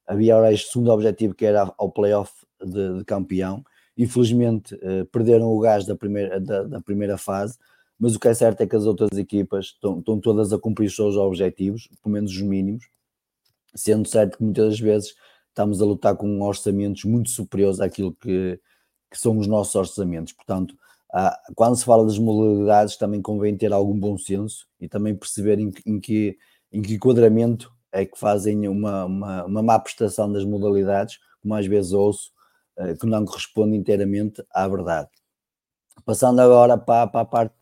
Havia 0.07 0.37
o 0.37 0.57
segundo 0.57 0.91
objetivo 0.91 1.33
que 1.33 1.45
era 1.45 1.71
ao 1.77 1.91
playoff 1.91 2.31
de, 2.61 2.97
de 2.97 3.05
campeão. 3.05 3.63
Infelizmente 3.97 4.73
uh, 4.75 5.05
perderam 5.11 5.47
o 5.47 5.59
gás 5.59 5.85
da 5.85 5.95
primeira, 5.95 6.39
da, 6.39 6.63
da 6.63 6.81
primeira 6.81 7.17
fase, 7.17 7.57
mas 8.03 8.15
o 8.15 8.19
que 8.19 8.27
é 8.27 8.33
certo 8.33 8.59
é 8.59 8.67
que 8.67 8.75
as 8.75 8.85
outras 8.85 9.17
equipas 9.17 9.67
estão, 9.67 10.01
todas 10.01 10.51
a 10.51 10.59
cumprir 10.59 10.87
os 10.87 10.95
seus 10.95 11.15
objetivos, 11.15 11.87
pelo 12.01 12.11
menos 12.11 12.31
os 12.31 12.41
mínimos, 12.41 12.83
sendo 13.73 14.05
certo 14.09 14.37
que 14.37 14.43
muitas 14.43 14.71
das 14.71 14.79
vezes 14.81 15.15
estamos 15.47 15.81
a 15.81 15.85
lutar 15.85 16.17
com 16.17 16.41
orçamentos 16.41 17.05
muito 17.05 17.29
superiores 17.29 17.79
àquilo 17.79 18.13
que, 18.13 18.59
que 19.09 19.17
são 19.17 19.37
os 19.37 19.47
nossos 19.47 19.73
orçamentos. 19.75 20.33
Portanto, 20.33 20.75
há, 21.13 21.39
quando 21.55 21.77
se 21.77 21.85
fala 21.85 22.03
das 22.03 22.19
modalidades, 22.19 22.97
também 22.97 23.21
convém 23.21 23.55
ter 23.55 23.71
algum 23.71 23.97
bom 23.97 24.17
senso 24.17 24.67
e 24.81 24.89
também 24.89 25.15
perceber 25.15 25.57
em, 25.57 25.71
em, 25.85 25.97
que, 25.97 26.37
em 26.73 26.81
que 26.81 26.95
enquadramento 26.95 27.71
é 27.89 28.05
que 28.05 28.19
fazem 28.19 28.67
uma, 28.67 29.05
uma, 29.05 29.45
uma 29.45 29.63
má 29.63 29.79
prestação 29.79 30.29
das 30.29 30.43
modalidades, 30.43 31.19
como 31.41 31.55
às 31.55 31.65
vezes 31.65 31.93
ouço, 31.93 32.33
eh, 32.75 32.95
que 32.95 33.05
não 33.05 33.23
corresponde 33.23 33.77
inteiramente 33.77 34.43
à 34.51 34.67
verdade. 34.67 35.07
Passando 36.03 36.41
agora 36.41 36.77
para, 36.77 37.07
para 37.07 37.21
a 37.21 37.25
parte 37.25 37.55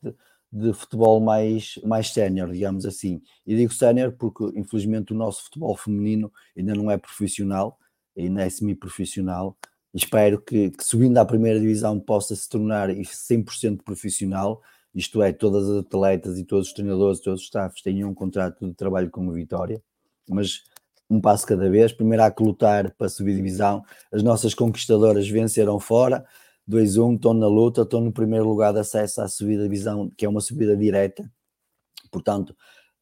de 0.51 0.73
futebol 0.73 1.19
mais, 1.21 1.79
mais 1.83 2.09
sénior, 2.09 2.51
digamos 2.51 2.85
assim. 2.85 3.21
E 3.45 3.55
digo 3.55 3.73
sénior 3.73 4.11
porque, 4.11 4.43
infelizmente, 4.59 5.13
o 5.13 5.15
nosso 5.15 5.43
futebol 5.45 5.75
feminino 5.77 6.31
ainda 6.57 6.75
não 6.75 6.91
é 6.91 6.97
profissional, 6.97 7.77
ainda 8.17 8.43
é 8.43 8.49
semi-profissional. 8.49 9.57
Espero 9.93 10.41
que, 10.41 10.71
que, 10.71 10.83
subindo 10.83 11.17
à 11.17 11.25
primeira 11.25 11.59
divisão, 11.59 11.99
possa 11.99 12.35
se 12.35 12.49
tornar 12.49 12.89
100% 12.89 13.81
profissional, 13.83 14.61
isto 14.93 15.21
é, 15.21 15.31
todas 15.31 15.69
as 15.69 15.85
atletas 15.85 16.37
e 16.37 16.43
todos 16.43 16.67
os 16.67 16.73
treinadores, 16.73 17.21
todos 17.21 17.41
os 17.41 17.45
staffs 17.45 17.81
tenham 17.81 18.09
um 18.09 18.13
contrato 18.13 18.67
de 18.67 18.73
trabalho 18.73 19.09
com 19.09 19.29
a 19.29 19.33
Vitória, 19.33 19.81
mas 20.29 20.63
um 21.09 21.19
passo 21.19 21.45
cada 21.45 21.69
vez. 21.69 21.91
Primeiro 21.91 22.23
há 22.23 22.31
que 22.31 22.43
lutar 22.43 22.93
para 22.95 23.09
subir 23.09 23.35
divisão. 23.35 23.83
As 24.11 24.23
nossas 24.23 24.53
conquistadoras 24.53 25.27
venceram 25.29 25.79
fora, 25.79 26.25
2-1, 26.69 27.15
estão 27.15 27.33
na 27.33 27.47
luta, 27.47 27.81
estão 27.81 28.01
no 28.01 28.11
primeiro 28.11 28.47
lugar 28.47 28.73
de 28.73 28.79
acesso 28.79 29.21
à 29.21 29.27
subida 29.27 29.63
divisão, 29.63 30.09
que 30.17 30.25
é 30.25 30.29
uma 30.29 30.41
subida 30.41 30.75
direta. 30.75 31.29
Portanto, 32.11 32.55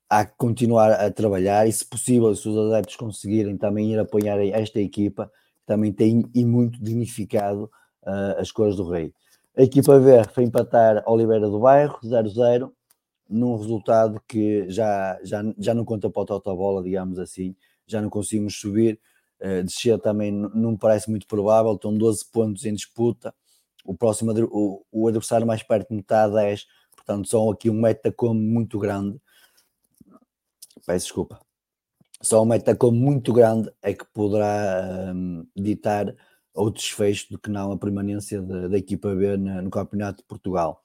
há 0.09 0.25
que 0.25 0.35
continuar 0.37 0.91
a 0.91 1.11
trabalhar 1.11 1.67
e, 1.67 1.71
se 1.71 1.85
possível, 1.85 2.35
se 2.35 2.47
os 2.49 2.57
adeptos 2.57 2.95
conseguirem 2.95 3.57
também 3.57 3.93
ir 3.93 3.99
apoiar 3.99 4.39
esta 4.47 4.79
equipa, 4.79 5.31
também 5.65 5.93
tem 5.93 6.29
e 6.33 6.43
muito 6.43 6.81
dignificado 6.81 7.69
uh, 8.03 8.39
as 8.39 8.51
cores 8.51 8.75
do 8.75 8.89
Rei. 8.89 9.13
A 9.55 9.61
equipa 9.63 9.99
V 9.99 10.23
foi 10.33 10.43
empatar 10.43 11.03
Oliveira 11.05 11.47
do 11.47 11.59
Bairro, 11.59 11.99
0-0. 12.03 12.71
num 13.29 13.55
resultado 13.55 14.19
que 14.27 14.67
já, 14.69 15.19
já, 15.23 15.43
já 15.59 15.73
não 15.73 15.85
conta 15.85 16.09
para 16.09 16.21
o 16.23 16.25
total-bola, 16.25 16.81
digamos 16.81 17.19
assim, 17.19 17.55
já 17.85 18.01
não 18.01 18.09
conseguimos 18.09 18.59
subir, 18.59 18.99
uh, 19.41 19.63
descer 19.63 19.99
também 19.99 20.31
não 20.31 20.71
me 20.71 20.77
parece 20.77 21.09
muito 21.09 21.27
provável, 21.27 21.73
estão 21.73 21.95
12 21.95 22.25
pontos 22.31 22.65
em 22.65 22.73
disputa, 22.73 23.33
o 23.85 23.95
próximo 23.95 24.31
o, 24.51 24.83
o 24.91 25.07
adversário 25.07 25.47
mais 25.47 25.63
perto 25.63 25.89
de 25.89 25.95
me 25.95 26.01
está 26.01 26.23
a 26.23 26.27
10, 26.27 26.65
portanto 26.95 27.27
são 27.27 27.49
aqui 27.49 27.69
um 27.69 27.81
metacome 27.81 28.39
muito 28.39 28.77
grande, 28.77 29.19
peço 30.85 31.05
desculpa, 31.05 31.39
só 32.21 32.43
um 32.43 32.45
metacome 32.45 32.97
muito 32.97 33.31
grande 33.31 33.71
é 33.81 33.93
que 33.93 34.05
poderá 34.13 35.13
um, 35.15 35.45
ditar 35.55 36.13
outro 36.53 36.81
desfecho 36.81 37.29
do 37.31 37.39
que 37.39 37.49
não 37.49 37.71
a 37.71 37.77
permanência 37.77 38.41
da 38.41 38.77
equipa 38.77 39.15
B 39.15 39.37
na, 39.37 39.61
no 39.61 39.69
Campeonato 39.69 40.21
de 40.21 40.27
Portugal. 40.27 40.83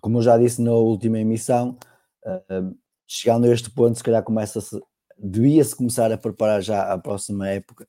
Como 0.00 0.18
eu 0.18 0.22
já 0.22 0.36
disse 0.36 0.60
na 0.60 0.72
última 0.72 1.18
emissão, 1.18 1.78
uh, 2.24 2.76
chegando 3.06 3.46
a 3.46 3.48
este 3.48 3.70
ponto, 3.70 3.96
se 3.96 4.02
calhar 4.02 4.22
começa-se, 4.22 4.80
devia-se 5.16 5.76
começar 5.76 6.10
a 6.10 6.18
preparar 6.18 6.60
já 6.62 6.92
a 6.92 6.98
próxima 6.98 7.48
época 7.48 7.86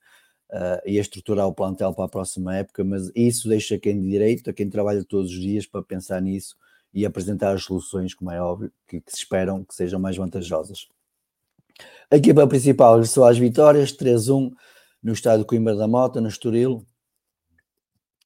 uh, 0.52 0.82
e 0.86 0.98
a 0.98 1.02
estruturar 1.02 1.48
o 1.48 1.54
plantel 1.54 1.94
para 1.94 2.06
a 2.06 2.10
próxima 2.10 2.56
época, 2.58 2.84
mas 2.84 3.12
isso 3.16 3.48
deixa 3.48 3.78
quem 3.78 4.00
de 4.00 4.08
direito, 4.08 4.50
a 4.50 4.54
quem 4.54 4.70
trabalha 4.70 5.04
todos 5.04 5.32
os 5.32 5.40
dias 5.40 5.66
para 5.66 5.82
pensar 5.82 6.22
nisso 6.22 6.56
e 6.94 7.06
apresentar 7.06 7.54
as 7.54 7.64
soluções, 7.64 8.14
como 8.14 8.32
é 8.32 8.42
óbvio, 8.42 8.72
que, 8.88 9.00
que 9.00 9.12
se 9.12 9.20
esperam 9.20 9.64
que 9.64 9.76
sejam 9.76 10.00
mais 10.00 10.18
vantajosas. 10.18 10.88
A 12.12 12.18
equipa 12.18 12.48
principal 12.48 12.96
regressou 12.96 13.26
às 13.26 13.38
vitórias, 13.38 13.92
3-1 13.94 14.52
no 15.02 15.14
estádio 15.14 15.46
Coimbra 15.46 15.76
da 15.76 15.88
Mota, 15.88 16.20
no 16.20 16.28
Estoril, 16.28 16.86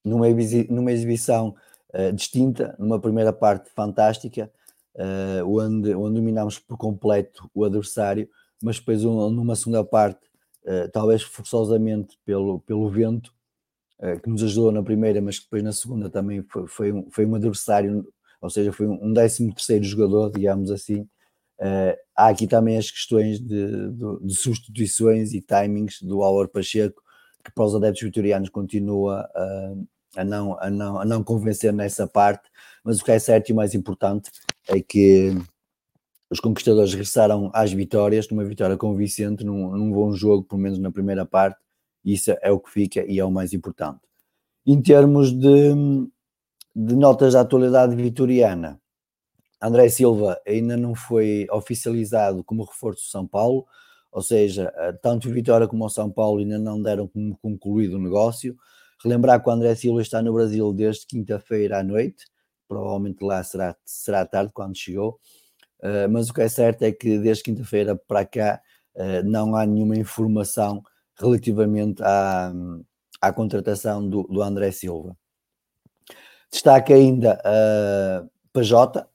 numa, 0.04 0.26
numa 0.70 0.92
exibição 0.92 1.54
uh, 1.94 2.12
distinta, 2.12 2.74
numa 2.78 2.98
primeira 2.98 3.32
parte 3.32 3.70
fantástica, 3.70 4.50
uh, 4.94 5.46
onde, 5.46 5.94
onde 5.94 6.14
dominámos 6.16 6.58
por 6.58 6.76
completo 6.76 7.48
o 7.54 7.64
adversário, 7.64 8.28
mas 8.62 8.78
depois 8.78 9.04
um, 9.04 9.30
numa 9.30 9.54
segunda 9.54 9.84
parte, 9.84 10.20
talvez 10.92 11.22
forçosamente 11.22 12.18
pelo, 12.24 12.60
pelo 12.60 12.88
vento, 12.90 13.32
que 14.22 14.28
nos 14.28 14.42
ajudou 14.42 14.72
na 14.72 14.82
primeira, 14.82 15.20
mas 15.20 15.38
que 15.38 15.44
depois 15.44 15.62
na 15.62 15.72
segunda 15.72 16.10
também 16.10 16.42
foi, 16.42 16.66
foi, 16.66 16.92
um, 16.92 17.10
foi 17.10 17.26
um 17.26 17.34
adversário, 17.34 18.06
ou 18.40 18.50
seja, 18.50 18.72
foi 18.72 18.86
um, 18.86 18.98
um 19.02 19.14
13 19.14 19.52
terceiro 19.52 19.84
jogador, 19.84 20.30
digamos 20.30 20.70
assim, 20.70 21.08
Uh, 21.58 21.94
há 22.16 22.28
aqui 22.28 22.46
também 22.46 22.76
as 22.76 22.90
questões 22.90 23.38
de, 23.38 23.90
de, 23.92 24.26
de, 24.26 24.34
substituições 24.34 25.32
e 25.32 25.40
timings 25.40 26.02
do 26.02 26.22
Álvaro 26.22 26.48
Pacheco, 26.48 27.00
que 27.44 27.52
para 27.52 27.64
os 27.64 27.74
adeptos 27.74 28.02
vitorianos 28.02 28.48
continua 28.48 29.28
uh, 29.36 29.86
a, 30.16 30.24
não, 30.24 30.58
a, 30.60 30.68
não, 30.68 30.98
a 31.00 31.04
não 31.04 31.22
convencer 31.22 31.72
nessa 31.72 32.08
parte, 32.08 32.48
mas 32.82 33.00
o 33.00 33.04
que 33.04 33.12
é 33.12 33.18
certo 33.18 33.50
e 33.50 33.52
mais 33.52 33.74
importante 33.74 34.30
é 34.68 34.80
que 34.80 35.32
os 36.30 36.40
conquistadores 36.40 36.92
regressaram 36.92 37.50
às 37.54 37.72
vitórias, 37.72 38.28
numa 38.28 38.44
vitória 38.44 38.76
convincente, 38.76 39.44
num, 39.44 39.70
num 39.76 39.92
bom 39.92 40.12
jogo, 40.12 40.44
pelo 40.44 40.60
menos 40.60 40.78
na 40.78 40.90
primeira 40.90 41.24
parte, 41.24 41.58
isso 42.04 42.34
é 42.42 42.50
o 42.50 42.60
que 42.60 42.70
fica 42.70 43.04
e 43.06 43.18
é 43.18 43.24
o 43.24 43.30
mais 43.30 43.52
importante. 43.52 44.00
Em 44.66 44.80
termos 44.80 45.32
de, 45.32 45.74
de 46.74 46.96
notas 46.96 47.34
da 47.34 47.40
atualidade 47.40 47.94
vitoriana, 47.94 48.80
André 49.60 49.88
Silva 49.88 50.38
ainda 50.46 50.76
não 50.76 50.94
foi 50.94 51.46
oficializado 51.50 52.44
como 52.44 52.64
reforço 52.64 53.02
do 53.02 53.10
São 53.10 53.26
Paulo, 53.26 53.66
ou 54.12 54.22
seja, 54.22 54.72
eh, 54.76 54.92
tanto 54.92 55.28
o 55.28 55.32
Vitória 55.32 55.66
como 55.66 55.84
o 55.84 55.88
São 55.88 56.10
Paulo 56.10 56.38
ainda 56.38 56.58
não 56.58 56.80
deram 56.80 57.08
como 57.08 57.36
concluído 57.38 57.96
o 57.96 58.00
negócio. 58.00 58.56
Relembrar 59.02 59.42
que 59.42 59.48
o 59.48 59.52
André 59.52 59.74
Silva 59.74 60.02
está 60.02 60.22
no 60.22 60.32
Brasil 60.32 60.72
desde 60.72 61.06
quinta-feira 61.06 61.80
à 61.80 61.82
noite, 61.82 62.26
provavelmente 62.68 63.24
lá 63.24 63.42
será, 63.42 63.74
será 63.84 64.24
tarde 64.24 64.52
quando 64.54 64.76
chegou, 64.76 65.18
uh, 65.84 66.10
mas 66.10 66.30
o 66.30 66.34
que 66.34 66.42
é 66.42 66.48
certo 66.48 66.82
é 66.82 66.92
que 66.92 67.18
desde 67.18 67.44
quinta-feira 67.44 67.94
para 67.94 68.24
cá 68.24 68.60
uh, 68.96 69.22
não 69.24 69.54
há 69.54 69.64
nenhuma 69.66 69.96
informação 69.96 70.82
relativamente 71.16 72.02
à, 72.02 72.52
à 73.20 73.32
contratação 73.32 74.08
do, 74.08 74.24
do 74.24 74.42
André 74.42 74.72
Silva. 74.72 75.16
Destaca 76.50 76.94
ainda 76.94 77.40
uh, 77.40 78.30
Pajota, 78.52 79.08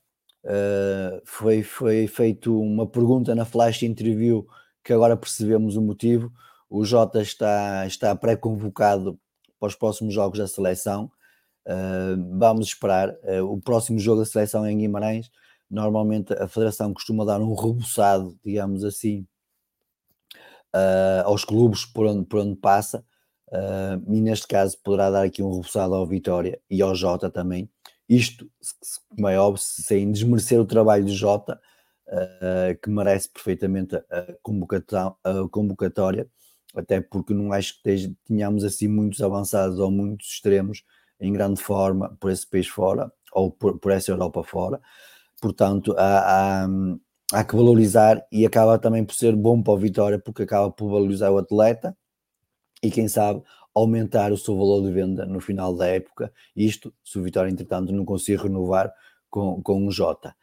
Uh, 0.44 1.20
foi, 1.24 1.62
foi 1.62 2.06
feito 2.06 2.58
uma 2.58 2.86
pergunta 2.86 3.34
na 3.34 3.44
flash 3.44 3.82
interview 3.82 4.46
que 4.82 4.92
agora 4.92 5.16
percebemos 5.16 5.76
o 5.76 5.82
motivo. 5.82 6.32
O 6.68 6.84
Jota 6.84 7.20
está, 7.20 7.86
está 7.86 8.14
pré-convocado 8.14 9.18
para 9.58 9.68
os 9.68 9.74
próximos 9.74 10.14
jogos 10.14 10.38
da 10.38 10.46
seleção. 10.46 11.10
Uh, 11.66 12.38
vamos 12.38 12.68
esperar. 12.68 13.10
Uh, 13.22 13.44
o 13.44 13.60
próximo 13.60 13.98
jogo 13.98 14.20
da 14.20 14.26
seleção 14.26 14.64
é 14.64 14.72
em 14.72 14.78
Guimarães. 14.78 15.30
Normalmente 15.70 16.32
a 16.34 16.48
Federação 16.48 16.92
costuma 16.92 17.24
dar 17.24 17.40
um 17.40 17.54
rebuçado, 17.54 18.38
digamos 18.44 18.84
assim, 18.84 19.26
aos 21.24 21.44
clubes 21.44 21.84
por 21.84 22.06
onde, 22.06 22.26
por 22.26 22.40
onde 22.40 22.56
passa. 22.56 23.04
e 24.08 24.20
neste 24.20 24.46
caso 24.46 24.78
poderá 24.82 25.10
dar 25.10 25.24
aqui 25.24 25.42
um 25.42 25.52
rebuçado 25.52 25.94
ao 25.94 26.06
Vitória 26.06 26.60
e 26.68 26.82
ao 26.82 26.94
Jota 26.94 27.30
também 27.30 27.68
isto, 28.10 28.50
como 29.08 29.28
é 29.28 29.38
óbvio, 29.38 29.62
sem 29.62 30.10
desmerecer 30.10 30.60
o 30.60 30.66
trabalho 30.66 31.04
de 31.04 31.12
Jota, 31.12 31.60
uh, 32.08 32.76
que 32.82 32.90
merece 32.90 33.28
perfeitamente 33.30 33.94
a 33.94 34.34
convocatória, 34.42 35.14
a 35.22 35.48
convocatória, 35.48 36.28
até 36.74 37.00
porque 37.00 37.32
não 37.32 37.52
acho 37.52 37.80
que 37.80 38.16
tenhamos 38.24 38.64
assim 38.64 38.88
muitos 38.88 39.22
avançados 39.22 39.78
ou 39.78 39.92
muitos 39.92 40.26
extremos 40.26 40.82
em 41.20 41.32
grande 41.32 41.62
forma 41.62 42.16
por 42.18 42.32
esse 42.32 42.44
país 42.48 42.66
fora 42.66 43.12
ou 43.32 43.48
por, 43.48 43.78
por 43.78 43.92
essa 43.92 44.10
Europa 44.10 44.42
fora. 44.42 44.80
Portanto, 45.40 45.94
há, 45.96 46.64
há, 46.64 46.68
há, 47.32 47.44
que 47.44 47.56
valorizar 47.56 48.24
e 48.30 48.44
acaba 48.44 48.78
também 48.78 49.04
por 49.04 49.14
ser 49.14 49.34
bom 49.34 49.62
para 49.62 49.72
o 49.72 49.78
Vitória, 49.78 50.18
porque 50.18 50.42
acaba 50.42 50.70
por 50.70 50.90
valorizar 50.90 51.30
o 51.30 51.38
atleta 51.38 51.96
e 52.82 52.90
quem 52.90 53.08
sabe 53.08 53.42
aumentar 53.74 54.32
o 54.32 54.36
seu 54.36 54.56
valor 54.56 54.82
de 54.82 54.92
venda 54.92 55.24
no 55.26 55.40
final 55.40 55.74
da 55.74 55.86
época. 55.86 56.32
Isto, 56.54 56.92
se 57.04 57.18
o 57.18 57.22
Vitória, 57.22 57.50
entretanto, 57.50 57.92
não 57.92 58.04
conseguir 58.04 58.42
renovar 58.42 58.92
com, 59.28 59.62
com 59.62 59.86
o 59.86 59.90
Jota. 59.90 60.34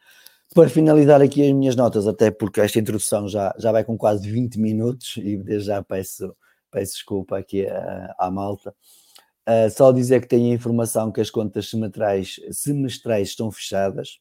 Para 0.54 0.70
finalizar 0.70 1.20
aqui 1.20 1.46
as 1.46 1.52
minhas 1.52 1.76
notas, 1.76 2.06
até 2.06 2.30
porque 2.30 2.60
esta 2.60 2.78
introdução 2.78 3.28
já, 3.28 3.54
já 3.58 3.70
vai 3.70 3.84
com 3.84 3.98
quase 3.98 4.28
20 4.30 4.58
minutos 4.58 5.16
e 5.18 5.36
desde 5.36 5.66
já 5.66 5.82
peço, 5.82 6.34
peço 6.70 6.94
desculpa 6.94 7.38
aqui 7.38 7.66
à, 7.66 8.14
à 8.18 8.30
malta. 8.30 8.74
Uh, 9.46 9.70
só 9.70 9.92
dizer 9.92 10.22
que 10.22 10.28
tenho 10.28 10.50
a 10.50 10.54
informação 10.54 11.12
que 11.12 11.20
as 11.20 11.30
contas 11.30 11.68
semestrais, 11.68 12.40
semestrais 12.50 13.28
estão 13.28 13.50
fechadas, 13.50 14.18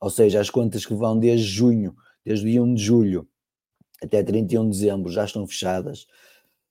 ou 0.00 0.10
seja, 0.10 0.40
as 0.40 0.50
contas 0.50 0.86
que 0.86 0.94
vão 0.94 1.18
desde 1.18 1.46
junho, 1.46 1.94
desde 2.24 2.46
o 2.46 2.50
dia 2.50 2.62
1 2.62 2.74
de 2.74 2.82
julho 2.82 3.28
até 4.02 4.22
31 4.22 4.64
de 4.64 4.70
dezembro 4.70 5.12
já 5.12 5.24
estão 5.24 5.46
fechadas. 5.46 6.06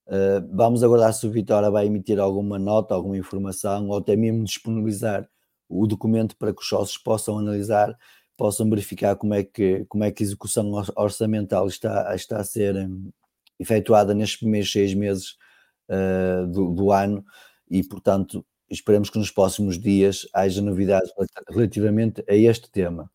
Uh, 0.07 0.41
vamos 0.51 0.83
aguardar 0.83 1.13
se 1.13 1.27
o 1.27 1.31
Vitória 1.31 1.69
vai 1.69 1.85
emitir 1.85 2.19
alguma 2.19 2.57
nota, 2.57 2.95
alguma 2.95 3.17
informação, 3.17 3.89
ou 3.89 3.97
até 3.97 4.15
mesmo 4.15 4.43
disponibilizar 4.43 5.29
o 5.67 5.85
documento 5.85 6.35
para 6.35 6.51
que 6.51 6.61
os 6.61 6.67
sócios 6.67 6.97
possam 6.97 7.37
analisar, 7.37 7.95
possam 8.35 8.67
verificar 8.67 9.15
como 9.15 9.35
é 9.35 9.43
que, 9.43 9.85
como 9.85 10.03
é 10.03 10.11
que 10.11 10.23
a 10.23 10.25
execução 10.25 10.71
orçamental 10.95 11.67
está, 11.67 12.15
está 12.15 12.39
a 12.39 12.43
ser 12.43 12.75
um, 12.75 13.11
efetuada 13.59 14.15
nestes 14.15 14.39
primeiros 14.39 14.71
seis 14.71 14.95
meses 14.95 15.35
uh, 15.89 16.47
do, 16.47 16.73
do, 16.73 16.91
ano 16.91 17.23
e, 17.69 17.83
portanto, 17.83 18.43
esperemos 18.69 19.11
que 19.11 19.19
nos 19.19 19.29
próximos 19.29 19.77
dias 19.77 20.27
haja 20.33 20.61
novidades 20.61 21.11
relativamente 21.49 22.23
a 22.27 22.33
este 22.33 22.71
tema. 22.71 23.11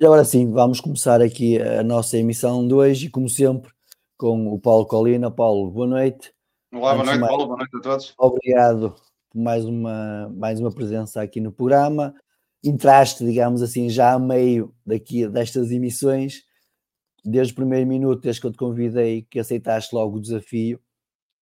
E 0.00 0.06
agora 0.06 0.24
sim, 0.24 0.50
vamos 0.50 0.80
começar 0.80 1.20
aqui 1.20 1.60
a 1.60 1.82
nossa 1.82 2.16
emissão 2.16 2.66
de 2.66 2.72
hoje 2.72 3.06
e, 3.06 3.10
como 3.10 3.28
sempre, 3.28 3.70
com 4.16 4.48
o 4.48 4.58
Paulo 4.58 4.86
Colina. 4.86 5.30
Paulo, 5.30 5.70
boa 5.70 5.86
noite. 5.86 6.32
Olá, 6.72 6.94
boa 6.94 7.04
noite, 7.04 7.18
mais, 7.18 7.30
Paulo, 7.30 7.46
boa 7.48 7.58
noite 7.58 7.76
a 7.76 7.80
todos. 7.82 8.14
Obrigado 8.16 8.94
por 9.28 9.38
mais 9.38 9.62
uma, 9.66 10.32
mais 10.34 10.58
uma 10.58 10.72
presença 10.72 11.20
aqui 11.20 11.38
no 11.38 11.52
programa. 11.52 12.14
Entraste, 12.64 13.26
digamos 13.26 13.60
assim, 13.60 13.90
já 13.90 14.14
a 14.14 14.18
meio 14.18 14.74
daqui, 14.86 15.28
destas 15.28 15.70
emissões, 15.70 16.44
desde 17.22 17.52
o 17.52 17.56
primeiro 17.56 17.86
minuto, 17.86 18.22
desde 18.22 18.40
que 18.40 18.46
eu 18.46 18.52
te 18.52 18.58
convidei, 18.58 19.26
que 19.28 19.38
aceitaste 19.38 19.94
logo 19.94 20.16
o 20.16 20.20
desafio. 20.22 20.80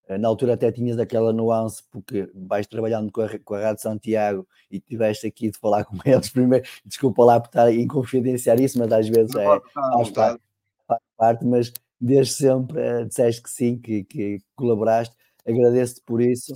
Eh, 0.08 0.16
na 0.16 0.26
altura 0.26 0.54
até 0.54 0.72
tinhas 0.72 0.98
aquela 0.98 1.32
nuance, 1.32 1.82
porque 1.90 2.30
vais 2.34 2.66
trabalhando 2.66 3.12
com 3.12 3.20
a, 3.20 3.38
com 3.40 3.54
a 3.54 3.60
Rádio 3.60 3.82
Santiago 3.82 4.48
e 4.70 4.80
tiveste 4.80 5.26
aqui 5.26 5.50
de 5.50 5.58
falar 5.58 5.84
com 5.86 5.96
eles 6.04 6.30
primeiro. 6.30 6.66
Desculpa 6.84 7.24
lá 7.24 7.38
por 7.38 7.48
estar 7.48 7.70
em 7.72 7.86
confidenciar 7.86 8.58
isso, 8.60 8.78
mas 8.78 8.90
às 8.90 9.08
vezes 9.08 9.34
é, 9.34 9.44
faz 9.74 10.10
parte, 10.10 10.42
faz 10.86 11.00
parte, 11.16 11.44
mas 11.44 11.72
desde 12.00 12.32
sempre 12.32 12.78
uh, 12.78 13.06
disseste 13.06 13.42
que 13.42 13.50
sim, 13.50 13.78
que, 13.78 14.04
que 14.04 14.38
colaboraste, 14.56 15.14
agradeço-te 15.46 16.00
por 16.02 16.22
isso 16.22 16.54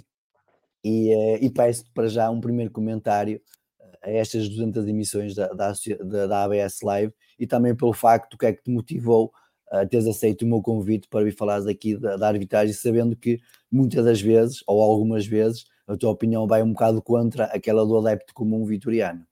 e, 0.82 1.14
uh, 1.14 1.44
e 1.44 1.50
peço-te 1.50 1.90
para 1.90 2.08
já 2.08 2.30
um 2.30 2.40
primeiro 2.40 2.70
comentário 2.70 3.40
eh, 3.80 3.98
a 4.02 4.10
estas 4.12 4.48
200 4.48 4.86
emissões 4.86 5.34
da, 5.34 5.48
da, 5.48 6.26
da, 6.26 6.44
ABS 6.44 6.80
Live 6.82 7.12
e 7.38 7.46
também 7.46 7.74
pelo 7.74 7.92
facto 7.92 8.38
que 8.38 8.46
é 8.46 8.52
que 8.52 8.62
te 8.62 8.70
motivou 8.70 9.32
a 9.72 9.86
teres 9.86 10.06
aceito 10.06 10.42
o 10.42 10.46
meu 10.46 10.60
convite 10.60 11.08
para 11.08 11.24
vir 11.24 11.34
falares 11.34 11.66
aqui 11.66 11.96
da, 11.96 12.16
da 12.16 12.28
arbitragem, 12.28 12.74
sabendo 12.74 13.16
que 13.16 13.40
muitas 13.70 14.04
das 14.04 14.20
vezes, 14.20 14.62
ou 14.66 14.82
algumas 14.82 15.26
vezes, 15.26 15.64
a 15.86 15.96
tua 15.96 16.10
opinião 16.10 16.46
vai 16.46 16.62
um 16.62 16.72
bocado 16.72 17.00
contra 17.00 17.46
aquela 17.46 17.84
do 17.86 17.96
adepto 17.96 18.34
comum 18.34 18.64
vitoriano. 18.66 19.26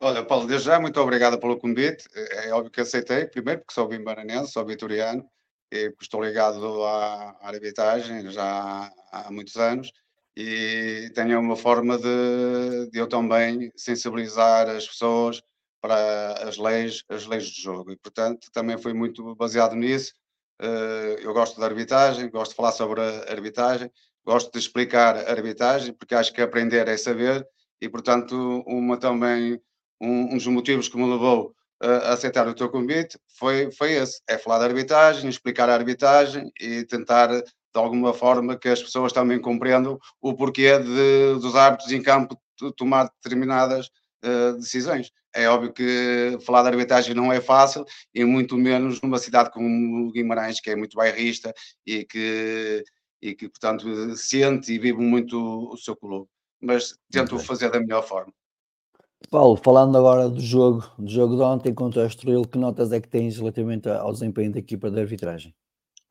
Olha, 0.00 0.24
Paulo, 0.24 0.48
desde 0.48 0.66
já, 0.66 0.80
muito 0.80 1.00
obrigado 1.00 1.38
pelo 1.38 1.56
convite. 1.56 2.08
É, 2.12 2.48
é 2.48 2.52
óbvio 2.52 2.72
que 2.72 2.80
aceitei, 2.80 3.26
primeiro 3.26 3.60
porque 3.60 3.72
sou 3.72 3.86
bimbaranense, 3.86 4.52
sou 4.52 4.66
vitoriano, 4.66 5.24
e 5.72 5.94
estou 6.00 6.22
ligado 6.22 6.84
à 6.84 7.36
arbitragem 7.40 8.28
já 8.30 8.92
há 9.12 9.30
muitos 9.30 9.56
anos 9.56 9.92
e 10.36 11.10
tenho 11.14 11.38
uma 11.38 11.56
forma 11.56 11.98
de, 11.98 12.90
de 12.90 12.98
eu 12.98 13.06
também 13.06 13.70
sensibilizar 13.76 14.68
as 14.68 14.86
pessoas 14.86 15.42
para 15.82 16.48
as 16.48 16.56
leis, 16.56 17.02
as 17.08 17.26
leis 17.26 17.50
do 17.50 17.60
jogo. 17.60 17.92
E, 17.92 17.96
portanto, 17.96 18.48
também 18.52 18.78
foi 18.78 18.94
muito 18.94 19.34
baseado 19.34 19.74
nisso. 19.74 20.14
Eh, 20.60 21.16
eu 21.22 21.34
gosto 21.34 21.60
da 21.60 21.66
arbitragem, 21.66 22.30
gosto 22.30 22.52
de 22.52 22.56
falar 22.56 22.72
sobre 22.72 23.00
a 23.00 23.32
arbitragem, 23.32 23.90
gosto 24.24 24.52
de 24.52 24.58
explicar 24.60 25.16
a 25.16 25.30
arbitragem, 25.30 25.92
porque 25.92 26.14
acho 26.14 26.32
que 26.32 26.40
aprender 26.40 26.86
é 26.86 26.96
saber, 26.96 27.44
e, 27.80 27.88
portanto, 27.88 28.62
uma 28.66 28.96
também, 28.96 29.60
um, 30.00 30.34
um 30.34 30.36
dos 30.36 30.46
motivos 30.46 30.88
que 30.88 30.96
me 30.96 31.10
levou 31.10 31.52
a 31.82 32.12
aceitar 32.12 32.46
o 32.46 32.54
teu 32.54 32.70
convite 32.70 33.18
foi, 33.36 33.72
foi 33.72 33.92
esse: 33.94 34.22
é 34.28 34.38
falar 34.38 34.60
da 34.60 34.66
arbitragem, 34.66 35.28
explicar 35.28 35.68
a 35.68 35.74
arbitragem 35.74 36.50
e 36.60 36.84
tentar 36.84 37.28
de 37.28 37.44
alguma 37.74 38.14
forma 38.14 38.56
que 38.56 38.68
as 38.68 38.82
pessoas 38.82 39.12
também 39.12 39.40
compreendam 39.40 39.98
o 40.20 40.34
porquê 40.34 40.78
de, 40.78 41.40
dos 41.40 41.56
árbitros 41.56 41.90
em 41.90 42.02
campo 42.02 42.40
tomar 42.76 43.10
determinadas 43.22 43.88
uh, 44.24 44.52
decisões. 44.58 45.10
É 45.34 45.48
óbvio 45.48 45.72
que 45.72 46.38
falar 46.44 46.62
de 46.62 46.68
arbitragem 46.68 47.14
não 47.14 47.32
é 47.32 47.40
fácil, 47.40 47.84
e 48.14 48.24
muito 48.24 48.56
menos 48.56 49.00
numa 49.00 49.18
cidade 49.18 49.50
como 49.50 50.12
Guimarães, 50.12 50.60
que 50.60 50.70
é 50.70 50.76
muito 50.76 50.96
bairrista 50.96 51.54
e 51.86 52.04
que, 52.04 52.84
e 53.20 53.34
que 53.34 53.48
portanto, 53.48 54.16
sente 54.16 54.72
e 54.72 54.78
vive 54.78 55.00
muito 55.00 55.38
o 55.72 55.76
seu 55.76 55.96
clube. 55.96 56.28
Mas 56.60 56.96
tento 57.10 57.38
fazer 57.38 57.70
da 57.70 57.80
melhor 57.80 58.06
forma. 58.06 58.32
Paulo, 59.30 59.56
falando 59.56 59.96
agora 59.96 60.28
do 60.28 60.40
jogo, 60.40 60.84
do 60.98 61.10
jogo 61.10 61.36
de 61.36 61.42
ontem 61.42 61.74
contra 61.74 62.02
o 62.02 62.06
Estoril, 62.06 62.42
que 62.42 62.58
notas 62.58 62.92
é 62.92 63.00
que 63.00 63.08
tens 63.08 63.38
relativamente 63.38 63.88
ao 63.88 64.12
desempenho 64.12 64.52
da 64.52 64.58
equipa 64.58 64.90
de 64.90 65.00
arbitragem? 65.00 65.54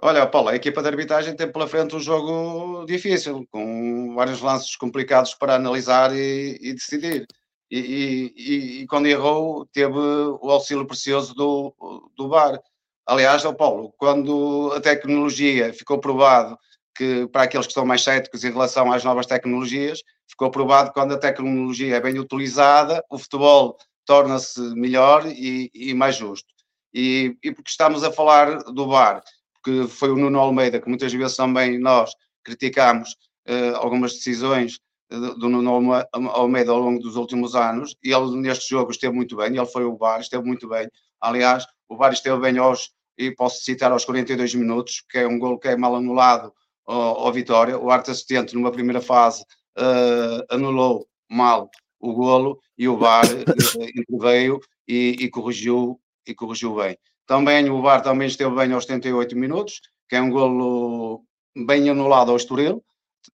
Olha, 0.04 0.26
Paulo, 0.26 0.50
a 0.50 0.56
equipa 0.56 0.82
de 0.82 0.88
arbitragem 0.88 1.36
tem 1.36 1.52
pela 1.52 1.68
frente 1.68 1.96
um 1.96 2.00
jogo 2.00 2.84
difícil, 2.86 3.46
com 3.52 4.16
vários 4.16 4.42
lances 4.42 4.76
complicados 4.76 5.36
para 5.36 5.56
analisar 5.56 6.16
e, 6.16 6.58
e 6.60 6.74
decidir. 6.74 7.28
E, 7.72 8.34
e, 8.36 8.82
e, 8.82 8.88
quando 8.88 9.08
errou, 9.08 9.66
teve 9.68 9.98
o 9.98 10.52
auxílio 10.52 10.86
precioso 10.86 11.34
do, 11.34 11.74
do 12.18 12.28
VAR. 12.28 12.60
Aliás, 13.06 13.46
oh 13.46 13.54
Paulo, 13.54 13.94
quando 13.98 14.74
a 14.76 14.82
tecnologia 14.82 15.74
ficou 15.74 15.98
provado 15.98 16.58
que, 16.96 17.26
para 17.28 17.44
aqueles 17.44 17.66
que 17.66 17.72
estão 17.72 17.86
mais 17.86 18.04
céticos 18.04 18.44
em 18.44 18.52
relação 18.52 18.92
às 18.92 19.06
novas 19.06 19.26
tecnologias, 19.26 20.02
ficou 20.30 20.52
provado 20.52 20.90
que 20.90 20.96
quando 20.96 21.14
a 21.14 21.18
tecnologia 21.18 21.96
é 21.96 22.02
bem 22.02 22.20
utilizada, 22.20 23.02
o 23.10 23.18
futebol 23.18 23.78
torna-se 24.06 24.60
melhor 24.76 25.26
e, 25.26 25.72
e 25.74 25.94
mais 25.94 26.18
justo. 26.18 26.48
E, 26.94 27.38
e, 27.42 27.54
porque 27.54 27.72
estamos 27.72 28.04
a 28.04 28.12
falar 28.12 28.58
do 28.64 28.88
VAR 28.88 29.24
que 29.64 29.88
foi 29.88 30.10
o 30.10 30.18
Nuno 30.18 30.40
Almeida, 30.40 30.82
que 30.82 30.90
muitas 30.90 31.14
vezes 31.14 31.36
também 31.36 31.80
nós 31.80 32.12
criticámos 32.44 33.12
uh, 33.48 33.76
algumas 33.76 34.14
decisões 34.14 34.74
eh, 34.74 34.80
do 35.12 35.50
Nuno 35.50 35.91
Almeida 36.13 36.71
ao 36.71 36.80
longo 36.80 37.02
dos 37.02 37.17
últimos 37.17 37.54
anos, 37.54 37.95
e 38.02 38.13
ele 38.13 38.38
neste 38.38 38.69
jogo 38.69 38.91
esteve 38.91 39.13
muito 39.13 39.36
bem, 39.36 39.58
ele 39.58 39.65
foi 39.65 39.84
o 39.84 39.97
VAR, 39.97 40.21
esteve 40.21 40.45
muito 40.45 40.69
bem. 40.69 40.89
Aliás, 41.19 41.65
o 41.89 41.97
VAR 41.97 42.13
esteve 42.13 42.39
bem 42.39 42.58
aos, 42.58 42.91
e 43.17 43.32
posso 43.32 43.63
citar 43.63 43.91
aos 43.91 44.06
42 44.06 44.56
minutos, 44.56 45.04
que 45.10 45.17
é 45.17 45.28
um 45.28 45.38
gol 45.38 45.60
que 45.60 45.67
é 45.67 45.76
mal 45.76 45.95
anulado 45.95 46.54
ao, 46.86 47.28
ao 47.28 47.34
Vitória. 47.34 47.78
O 47.78 47.91
arte 47.91 48.10
assistente, 48.10 48.56
numa 48.56 48.71
primeira 48.71 49.02
fase, 49.02 49.43
uh, 49.78 50.45
anulou 50.50 51.06
mal 51.30 51.69
o 52.00 52.13
golo 52.13 52.60
e 52.78 52.88
o 52.88 52.97
VAR 52.97 53.26
uh, 53.26 53.84
interveio 53.95 54.60
e, 54.88 55.17
e, 55.19 55.30
corrigiu, 55.30 56.00
e 56.26 56.34
corrigiu 56.34 56.76
bem. 56.76 56.97
Também 57.28 57.69
o 57.69 57.82
VAR 57.82 58.02
também 58.02 58.28
esteve 58.28 58.56
bem 58.56 58.71
aos 58.71 58.86
78 58.86 59.38
minutos, 59.38 59.82
que 60.10 60.15
é 60.15 60.21
um 60.21 60.30
golo 60.30 61.24
bem 61.65 61.89
anulado 61.89 62.32
ao 62.32 62.38
Estoril. 62.38 62.84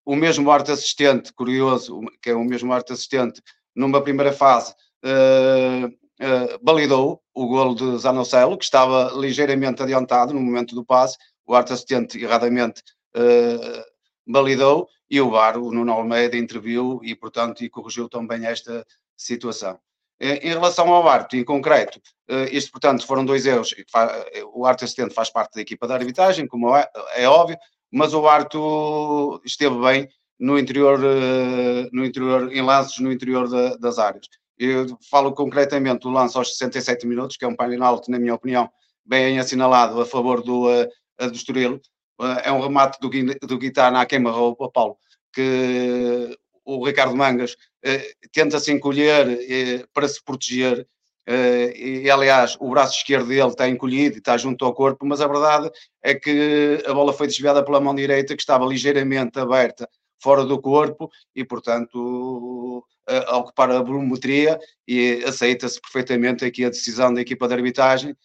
O 0.06 0.16
mesmo 0.16 0.50
arte 0.52 0.72
assistente, 0.72 1.34
curioso, 1.34 2.02
que 2.22 2.30
é 2.30 2.36
o 2.36 2.44
mesmo 2.44 2.74
arte 2.74 2.94
assistente, 2.94 3.42
numa 3.76 4.02
primeira 4.02 4.34
fase, 4.34 4.74
uh, 5.06 5.88
uh, 5.88 6.60
validou 6.64 7.22
o 7.34 7.48
golo 7.48 7.76
de 7.76 7.98
Zanocelo, 8.00 8.58
que 8.58 8.64
estava 8.64 9.12
ligeiramente 9.16 9.82
adiantado 9.84 10.34
no 10.34 10.42
momento 10.42 10.74
do 10.74 10.84
passe. 10.84 11.18
O 11.46 11.54
arte 11.54 11.74
assistente, 11.74 12.22
erradamente, 12.22 12.82
uh, 13.16 13.84
validou 14.26 14.88
e 15.10 15.22
o 15.22 15.30
VAR, 15.30 15.58
o 15.58 15.72
Nuno 15.72 15.92
Almeida, 15.92 16.36
interviu 16.36 17.00
e, 17.04 17.16
portanto, 17.16 17.64
e 17.64 17.70
corrigiu 17.70 18.10
também 18.10 18.46
esta 18.46 18.86
situação. 19.16 19.80
Em 20.20 20.50
relação 20.50 20.92
ao 20.92 21.08
árbitro, 21.08 21.38
em 21.38 21.44
concreto, 21.44 22.02
isto, 22.52 22.72
portanto, 22.72 23.06
foram 23.06 23.24
dois 23.24 23.46
erros. 23.46 23.74
O 24.52 24.66
árbitro 24.66 24.86
assistente 24.86 25.14
faz 25.14 25.30
parte 25.30 25.54
da 25.54 25.62
equipa 25.62 25.88
da 25.88 25.94
arbitragem, 25.94 26.48
como 26.48 26.76
é, 26.76 26.90
é 27.16 27.30
óbvio, 27.30 27.56
mas 27.92 28.14
o 28.14 28.28
árbitro 28.28 29.42
esteve 29.46 29.80
bem 29.80 30.10
no 30.40 30.60
interior, 30.60 31.00
no 31.92 32.06
interior 32.06 32.54
em 32.54 32.62
lances 32.62 33.00
no 33.00 33.12
interior 33.12 33.48
das 33.80 33.98
áreas. 33.98 34.28
Eu 34.58 34.98
falo 35.10 35.34
concretamente 35.34 36.02
do 36.02 36.10
lance 36.10 36.38
aos 36.38 36.58
67 36.58 37.08
minutos, 37.08 37.38
que 37.38 37.46
é 37.46 37.48
um 37.48 37.56
penalti, 37.56 38.10
na 38.10 38.20
minha 38.20 38.36
opinião, 38.36 38.70
bem 39.06 39.40
assinalado 39.40 40.00
a 40.02 40.06
favor 40.06 40.44
do, 40.44 40.68
do 41.20 41.34
Estoril. 41.34 41.80
É 42.44 42.52
um 42.52 42.62
remate 42.62 43.00
do, 43.00 43.10
do 43.48 43.58
Guitarra 43.58 44.02
à 44.02 44.06
queima-roupa, 44.06 44.70
Paulo, 44.70 44.98
que 45.34 46.38
o 46.68 46.86
Ricardo 46.86 47.16
Mangas 47.16 47.56
eh, 47.84 48.14
tenta 48.34 48.60
se 48.60 48.72
encolher 48.74 49.40
eh, 49.50 49.86
para 49.94 50.08
se 50.08 50.22
proteger. 50.24 50.86
Eh, 51.28 52.04
e, 52.06 52.10
aliás, 52.10 52.56
o 52.60 52.70
braço 52.70 52.98
esquerdo 52.98 53.28
dele 53.28 53.50
está 53.50 53.68
encolhido 53.68 54.16
e 54.16 54.20
está 54.20 54.38
junto 54.38 54.64
ao 54.66 54.74
corpo, 54.74 55.06
mas 55.06 55.20
a 55.22 55.28
verdade 55.28 55.70
é 56.02 56.16
que 56.16 56.82
a 56.88 56.94
bola 56.94 57.12
foi 57.14 57.28
desviada 57.28 57.64
pela 57.64 57.82
mão 57.82 57.94
direita, 57.94 58.36
que 58.36 58.42
estava 58.42 58.66
ligeiramente 58.66 59.38
aberta 59.40 59.90
fora 60.20 60.46
do 60.46 60.60
corpo 60.60 61.12
e, 61.36 61.44
portanto, 61.46 62.84
a 63.06 63.38
ocupar 63.38 63.70
a 63.72 63.82
volumetria 63.82 64.60
e 64.88 65.24
aceita-se 65.26 65.80
perfeitamente 65.80 66.44
aqui 66.44 66.66
a 66.66 66.70
decisão 66.70 67.14
da 67.14 67.22
equipa 67.22 67.48
de 67.48 67.54
arbitragem 67.54 68.16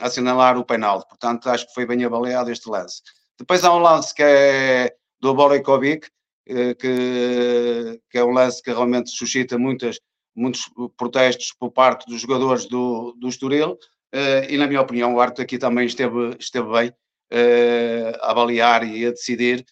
assinalar 0.00 0.58
o 0.58 0.64
penal. 0.64 1.06
Portanto, 1.06 1.48
acho 1.48 1.66
que 1.66 1.74
foi 1.74 1.86
bem 1.86 2.04
avaliado 2.04 2.50
este 2.50 2.68
lance. 2.68 3.02
Depois 3.38 3.64
há 3.64 3.74
um 3.74 3.78
lance 3.78 4.14
que 4.14 4.22
é 4.22 4.94
do 5.20 5.34
Borikovic, 5.34 6.08
eh, 6.46 6.74
que, 6.74 8.00
que 8.10 8.18
é 8.18 8.24
um 8.24 8.30
lance 8.30 8.62
que 8.62 8.70
realmente 8.70 9.10
suscita 9.10 9.58
muitas, 9.58 9.98
muitos 10.34 10.70
protestos 10.96 11.52
por 11.52 11.70
parte 11.70 12.06
dos 12.06 12.20
jogadores 12.20 12.66
do, 12.66 13.12
do 13.12 13.28
Estoril, 13.28 13.78
eh, 14.12 14.52
e 14.52 14.56
na 14.56 14.66
minha 14.66 14.80
opinião 14.80 15.14
o 15.14 15.20
árbitro 15.20 15.44
aqui 15.44 15.58
também 15.58 15.86
esteve, 15.86 16.36
esteve 16.38 16.70
bem 16.70 16.92
eh, 17.30 18.12
a 18.20 18.30
avaliar 18.30 18.86
e 18.86 19.06
a 19.06 19.10
decidir, 19.10 19.64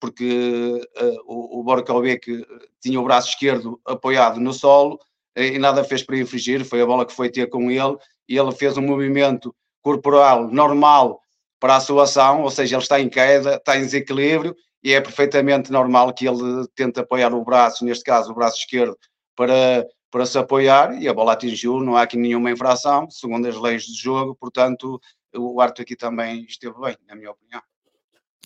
porque 0.00 0.80
o, 1.26 1.60
o 1.60 1.62
Borkovic 1.62 2.46
tinha 2.80 2.98
o 2.98 3.04
braço 3.04 3.28
esquerdo 3.28 3.78
apoiado 3.84 4.40
no 4.40 4.52
solo 4.52 4.98
e 5.36 5.58
nada 5.58 5.84
fez 5.84 6.02
para 6.02 6.18
infringir, 6.18 6.64
foi 6.64 6.80
a 6.80 6.86
bola 6.86 7.04
que 7.04 7.12
foi 7.12 7.30
ter 7.30 7.48
com 7.48 7.70
ele, 7.70 7.96
e 8.28 8.38
ele 8.38 8.52
fez 8.52 8.76
um 8.78 8.82
movimento 8.82 9.54
corporal 9.82 10.48
normal 10.48 11.20
para 11.60 11.76
a 11.76 11.80
sua 11.80 12.04
ação, 12.04 12.42
ou 12.42 12.50
seja, 12.50 12.76
ele 12.76 12.82
está 12.82 13.00
em 13.00 13.08
queda, 13.08 13.56
está 13.56 13.76
em 13.76 13.82
desequilíbrio 13.82 14.56
e 14.82 14.92
é 14.92 15.00
perfeitamente 15.00 15.70
normal 15.70 16.12
que 16.12 16.26
ele 16.26 16.66
tente 16.74 16.98
apoiar 16.98 17.32
o 17.32 17.44
braço, 17.44 17.84
neste 17.84 18.02
caso 18.02 18.32
o 18.32 18.34
braço 18.34 18.58
esquerdo, 18.58 18.96
para, 19.36 19.86
para 20.10 20.26
se 20.26 20.38
apoiar 20.38 21.00
e 21.00 21.08
a 21.08 21.14
bola 21.14 21.32
atingiu, 21.32 21.80
não 21.80 21.96
há 21.96 22.02
aqui 22.02 22.16
nenhuma 22.16 22.50
infração, 22.50 23.10
segundo 23.10 23.46
as 23.48 23.56
leis 23.56 23.86
do 23.86 23.94
jogo, 23.94 24.34
portanto 24.34 25.00
o 25.34 25.60
árbitro 25.60 25.82
aqui 25.82 25.96
também 25.96 26.44
esteve 26.44 26.78
bem, 26.80 26.96
na 27.08 27.14
minha 27.14 27.30
opinião. 27.30 27.62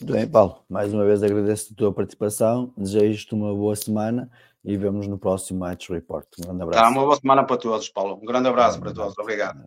Muito 0.00 0.12
bem, 0.12 0.28
Paulo, 0.28 0.62
mais 0.68 0.92
uma 0.92 1.04
vez 1.04 1.22
agradeço 1.22 1.72
a 1.72 1.76
tua 1.76 1.92
participação, 1.92 2.72
desejo-te 2.76 3.34
uma 3.34 3.54
boa 3.54 3.74
semana 3.74 4.30
e 4.62 4.76
vemos 4.76 5.06
no 5.06 5.18
próximo 5.18 5.60
Match 5.60 5.88
Report. 5.88 6.26
Um 6.38 6.42
grande 6.42 6.62
abraço. 6.62 6.82
Tá, 6.82 6.90
uma 6.90 7.02
boa 7.02 7.16
semana 7.16 7.44
para 7.44 7.56
todos, 7.56 7.88
Paulo. 7.88 8.18
Um 8.20 8.26
grande 8.26 8.48
abraço 8.48 8.78
para 8.78 8.92
todos, 8.92 9.16
obrigado. 9.16 9.64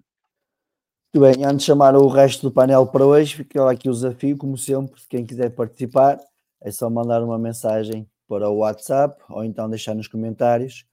Muito 1.12 1.26
bem, 1.26 1.44
antes 1.44 1.62
de 1.62 1.66
chamar 1.66 1.96
o 1.96 2.08
resto 2.08 2.48
do 2.48 2.52
painel 2.54 2.86
para 2.86 3.04
hoje, 3.04 3.38
fica 3.38 3.72
aqui 3.72 3.90
o 3.90 3.94
desafio, 3.94 4.38
como 4.38 4.56
sempre, 4.56 5.02
quem 5.10 5.26
quiser 5.26 5.50
participar, 5.50 6.20
é 6.62 6.70
só 6.70 6.88
mandar 6.90 7.24
uma 7.24 7.40
mensagem 7.40 8.08
para 8.28 8.48
o 8.48 8.58
WhatsApp 8.58 9.20
ou 9.28 9.44
então 9.44 9.68
deixar 9.68 9.96
nos 9.96 10.08
comentários 10.08 10.86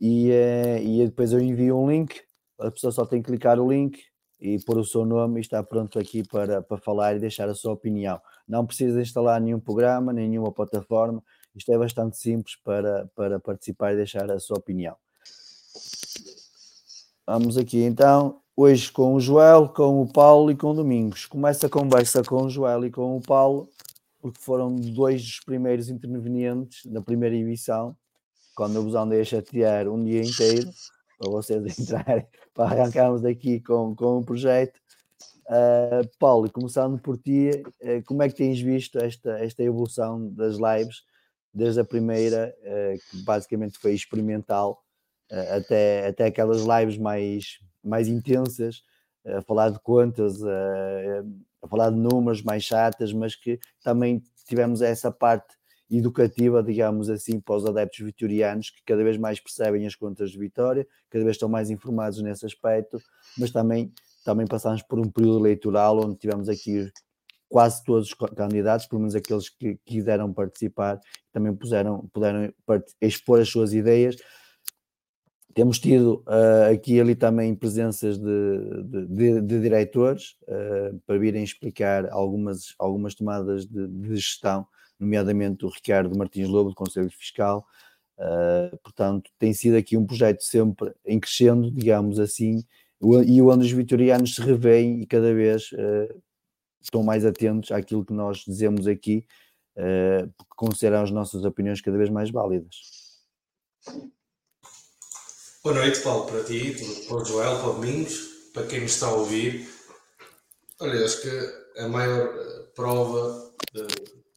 e, 0.00 0.30
eh, 0.30 0.82
e 0.82 1.06
depois 1.06 1.32
eu 1.32 1.40
envio 1.40 1.78
um 1.78 1.90
link. 1.90 2.20
A 2.58 2.70
pessoa 2.70 2.92
só 2.92 3.04
tem 3.04 3.20
que 3.20 3.30
clicar 3.30 3.58
o 3.60 3.70
link 3.70 4.00
e 4.40 4.58
pôr 4.64 4.78
o 4.78 4.84
seu 4.84 5.04
nome 5.04 5.38
e 5.38 5.42
está 5.42 5.62
pronto 5.62 5.98
aqui 5.98 6.26
para, 6.26 6.62
para 6.62 6.78
falar 6.78 7.16
e 7.16 7.20
deixar 7.20 7.48
a 7.48 7.54
sua 7.54 7.72
opinião. 7.72 8.20
Não 8.48 8.66
precisa 8.66 9.00
instalar 9.00 9.40
nenhum 9.40 9.60
programa, 9.60 10.12
nenhuma 10.12 10.50
plataforma. 10.52 11.22
Isto 11.54 11.72
é 11.72 11.78
bastante 11.78 12.16
simples 12.16 12.56
para, 12.64 13.10
para 13.14 13.38
participar 13.38 13.92
e 13.92 13.96
deixar 13.96 14.30
a 14.30 14.38
sua 14.38 14.58
opinião. 14.58 14.96
Vamos 17.26 17.58
aqui 17.58 17.82
então, 17.82 18.40
hoje 18.56 18.90
com 18.90 19.14
o 19.14 19.20
Joel, 19.20 19.68
com 19.68 20.02
o 20.02 20.10
Paulo 20.10 20.50
e 20.50 20.56
com 20.56 20.70
o 20.70 20.74
Domingos. 20.74 21.26
Começa 21.26 21.66
a 21.66 21.70
conversa 21.70 22.22
com 22.22 22.44
o 22.44 22.50
Joel 22.50 22.86
e 22.86 22.90
com 22.90 23.16
o 23.16 23.20
Paulo 23.20 23.68
porque 24.20 24.40
foram 24.40 24.76
dois 24.76 25.22
dos 25.22 25.40
primeiros 25.40 25.88
intervenientes 25.88 26.84
da 26.86 27.00
primeira 27.00 27.34
edição. 27.34 27.96
Quando 28.60 28.76
eu 28.76 28.82
vos 28.82 28.94
andei 28.94 29.22
a 29.22 29.24
chatear 29.24 29.88
um 29.88 30.04
dia 30.04 30.20
inteiro 30.20 30.70
para 31.18 31.30
vocês 31.30 31.64
entrarem, 31.80 32.26
para 32.52 32.64
arrancarmos 32.66 33.24
aqui 33.24 33.58
com, 33.58 33.96
com 33.96 34.18
o 34.18 34.22
projeto. 34.22 34.78
Uh, 35.46 36.06
Paulo, 36.18 36.52
começando 36.52 37.00
por 37.00 37.16
ti, 37.16 37.52
uh, 37.80 38.04
como 38.04 38.22
é 38.22 38.28
que 38.28 38.34
tens 38.34 38.60
visto 38.60 38.98
esta, 38.98 39.38
esta 39.38 39.62
evolução 39.62 40.28
das 40.34 40.56
lives, 40.58 41.04
desde 41.54 41.80
a 41.80 41.86
primeira, 41.86 42.54
uh, 42.60 42.98
que 43.10 43.22
basicamente 43.22 43.78
foi 43.78 43.94
experimental, 43.94 44.84
até, 45.56 46.08
até 46.08 46.26
aquelas 46.26 46.60
lives 46.60 46.98
mais, 46.98 47.60
mais 47.82 48.08
intensas, 48.08 48.82
a 49.24 49.40
falar 49.40 49.70
de 49.70 49.80
contas, 49.80 50.42
a 50.44 51.68
falar 51.68 51.88
de 51.88 51.96
números 51.96 52.42
mais 52.42 52.64
chatas, 52.64 53.10
mas 53.12 53.36
que 53.36 53.58
também 53.82 54.22
tivemos 54.46 54.82
essa 54.82 55.10
parte 55.10 55.54
educativa, 55.90 56.62
digamos 56.62 57.10
assim, 57.10 57.40
para 57.40 57.56
os 57.56 57.66
adeptos 57.66 58.00
vitorianos 58.00 58.70
que 58.70 58.82
cada 58.84 59.02
vez 59.02 59.16
mais 59.16 59.40
percebem 59.40 59.86
as 59.86 59.94
contas 59.94 60.30
de 60.30 60.38
Vitória, 60.38 60.86
cada 61.10 61.24
vez 61.24 61.36
estão 61.36 61.48
mais 61.48 61.70
informados 61.70 62.22
nesse 62.22 62.46
aspecto, 62.46 63.00
mas 63.36 63.50
também 63.50 63.92
também 64.24 64.46
passámos 64.46 64.82
por 64.82 64.98
um 64.98 65.10
período 65.10 65.38
eleitoral 65.38 65.98
onde 66.04 66.16
tivemos 66.16 66.48
aqui 66.48 66.90
quase 67.48 67.82
todos 67.84 68.08
os 68.08 68.14
candidatos, 68.14 68.86
pelo 68.86 69.00
menos 69.00 69.14
aqueles 69.14 69.48
que 69.48 69.76
quiseram 69.84 70.32
participar, 70.32 71.00
também 71.32 71.54
puseram, 71.54 72.08
puderam 72.12 72.52
expor 73.00 73.40
as 73.40 73.48
suas 73.48 73.72
ideias. 73.72 74.16
Temos 75.52 75.80
tido 75.80 76.22
uh, 76.28 76.72
aqui 76.72 76.94
e 76.94 77.00
ali 77.00 77.16
também 77.16 77.56
presenças 77.56 78.18
de, 78.18 78.84
de, 78.84 79.06
de, 79.06 79.40
de 79.40 79.60
diretores 79.60 80.36
uh, 80.42 80.96
para 81.04 81.18
virem 81.18 81.42
explicar 81.42 82.08
algumas, 82.12 82.72
algumas 82.78 83.16
tomadas 83.16 83.66
de, 83.66 83.88
de, 83.88 84.14
gestão, 84.14 84.64
nomeadamente 85.00 85.64
o 85.64 85.68
Ricardo 85.68 86.16
Martins 86.16 86.48
Lobo, 86.48 86.70
do 86.70 86.74
Conselho 86.74 87.10
Fiscal. 87.10 87.66
Uh, 88.18 88.76
portanto, 88.78 89.30
tem 89.38 89.52
sido 89.52 89.76
aqui 89.76 89.96
um 89.96 90.06
projeto 90.06 90.42
sempre 90.42 90.92
em 91.06 91.18
crescendo, 91.18 91.70
digamos 91.70 92.18
assim, 92.20 92.62
e 93.00 93.40
onde 93.40 93.64
os 93.64 93.72
vitorianos 93.72 94.34
se 94.34 94.42
revêem 94.42 95.00
e 95.00 95.06
cada 95.06 95.32
vez 95.32 95.72
uh, 95.72 96.22
estão 96.82 97.02
mais 97.02 97.24
atentos 97.24 97.72
àquilo 97.72 98.04
que 98.04 98.12
nós 98.12 98.44
dizemos 98.46 98.86
aqui, 98.86 99.26
uh, 99.76 100.30
porque 100.36 100.54
consideram 100.56 101.02
as 101.02 101.10
nossas 101.10 101.44
opiniões 101.44 101.80
cada 101.80 101.96
vez 101.96 102.10
mais 102.10 102.30
válidas. 102.30 102.76
Boa 105.62 105.74
noite, 105.74 106.00
Paulo, 106.00 106.26
para 106.26 106.44
ti, 106.44 106.74
para 107.06 107.16
o 107.16 107.24
Joel, 107.24 107.58
para 107.58 107.68
o 107.68 107.74
Domingos, 107.74 108.18
para 108.52 108.66
quem 108.66 108.80
nos 108.80 108.92
está 108.92 109.08
a 109.08 109.12
ouvir. 109.12 109.68
Olha, 110.80 111.04
acho 111.04 111.20
que 111.20 111.80
a 111.80 111.86
maior 111.86 112.34
eh, 112.34 112.62
prova 112.74 113.52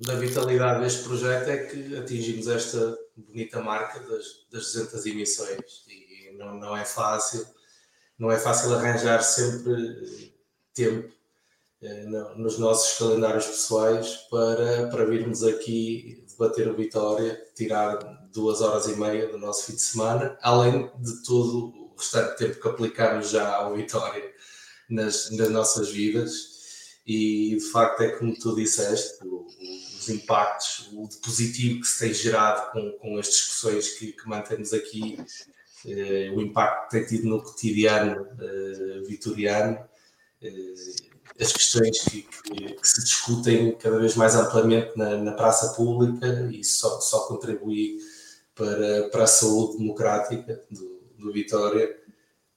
da 0.05 0.15
vitalidade 0.15 0.81
deste 0.81 1.03
projeto 1.03 1.49
é 1.49 1.57
que 1.65 1.97
atingimos 1.97 2.47
esta 2.47 2.97
bonita 3.15 3.61
marca 3.61 3.99
das, 4.01 4.45
das 4.51 4.73
200 4.73 5.05
emissões 5.05 5.85
e 5.87 6.35
não, 6.37 6.55
não 6.55 6.77
é 6.77 6.85
fácil 6.85 7.45
não 8.17 8.31
é 8.31 8.39
fácil 8.39 8.73
arranjar 8.73 9.21
sempre 9.23 10.33
tempo 10.73 11.13
eh, 11.81 12.05
nos 12.37 12.57
nossos 12.57 12.97
calendários 12.97 13.45
pessoais 13.45 14.15
para, 14.29 14.87
para 14.87 15.05
virmos 15.05 15.43
aqui 15.43 16.23
debater 16.29 16.67
o 16.69 16.75
Vitória, 16.75 17.41
tirar 17.55 17.97
duas 18.31 18.61
horas 18.61 18.87
e 18.87 18.95
meia 18.95 19.27
do 19.27 19.37
nosso 19.37 19.65
fim 19.65 19.73
de 19.73 19.81
semana, 19.81 20.37
além 20.41 20.89
de 20.99 21.23
todo 21.23 21.67
o 21.67 21.95
restante 21.97 22.37
tempo 22.37 22.61
que 22.61 22.67
aplicamos 22.67 23.29
já 23.29 23.55
ao 23.55 23.75
Vitória 23.75 24.31
nas, 24.89 25.29
nas 25.31 25.49
nossas 25.49 25.89
vidas. 25.89 26.53
E 27.05 27.57
de 27.57 27.71
facto 27.71 28.01
é 28.01 28.11
como 28.11 28.33
tu 28.39 28.55
disseste, 28.55 29.19
os 30.03 30.09
impactos, 30.09 30.89
o 30.93 31.07
positivo 31.21 31.81
que 31.81 31.87
se 31.87 31.99
tem 31.99 32.13
gerado 32.13 32.71
com, 32.71 32.91
com 32.93 33.17
as 33.17 33.27
discussões 33.27 33.89
que, 33.97 34.11
que 34.11 34.27
mantemos 34.27 34.73
aqui 34.73 35.17
eh, 35.85 36.31
o 36.35 36.41
impacto 36.41 36.89
que 36.89 36.97
tem 36.97 37.05
tido 37.05 37.27
no 37.27 37.41
cotidiano 37.41 38.27
eh, 38.39 39.01
vitoriano, 39.07 39.77
eh, 40.41 40.73
as 41.39 41.51
questões 41.51 41.99
que, 42.01 42.21
que, 42.21 42.73
que, 42.73 42.87
se 42.87 43.03
discutem 43.03 43.75
cada 43.77 43.97
vez 43.97 44.15
mais 44.15 44.35
amplamente 44.35 44.91
na, 44.97 45.17
na 45.17 45.31
praça 45.33 45.73
pública 45.73 46.49
e 46.51 46.63
só, 46.63 46.99
só 46.99 47.27
contribui 47.27 47.97
para, 48.53 49.09
para 49.09 49.23
a 49.23 49.27
saúde 49.27 49.77
democrática 49.77 50.63
do, 50.69 51.01
do 51.17 51.33
Vitória. 51.33 51.97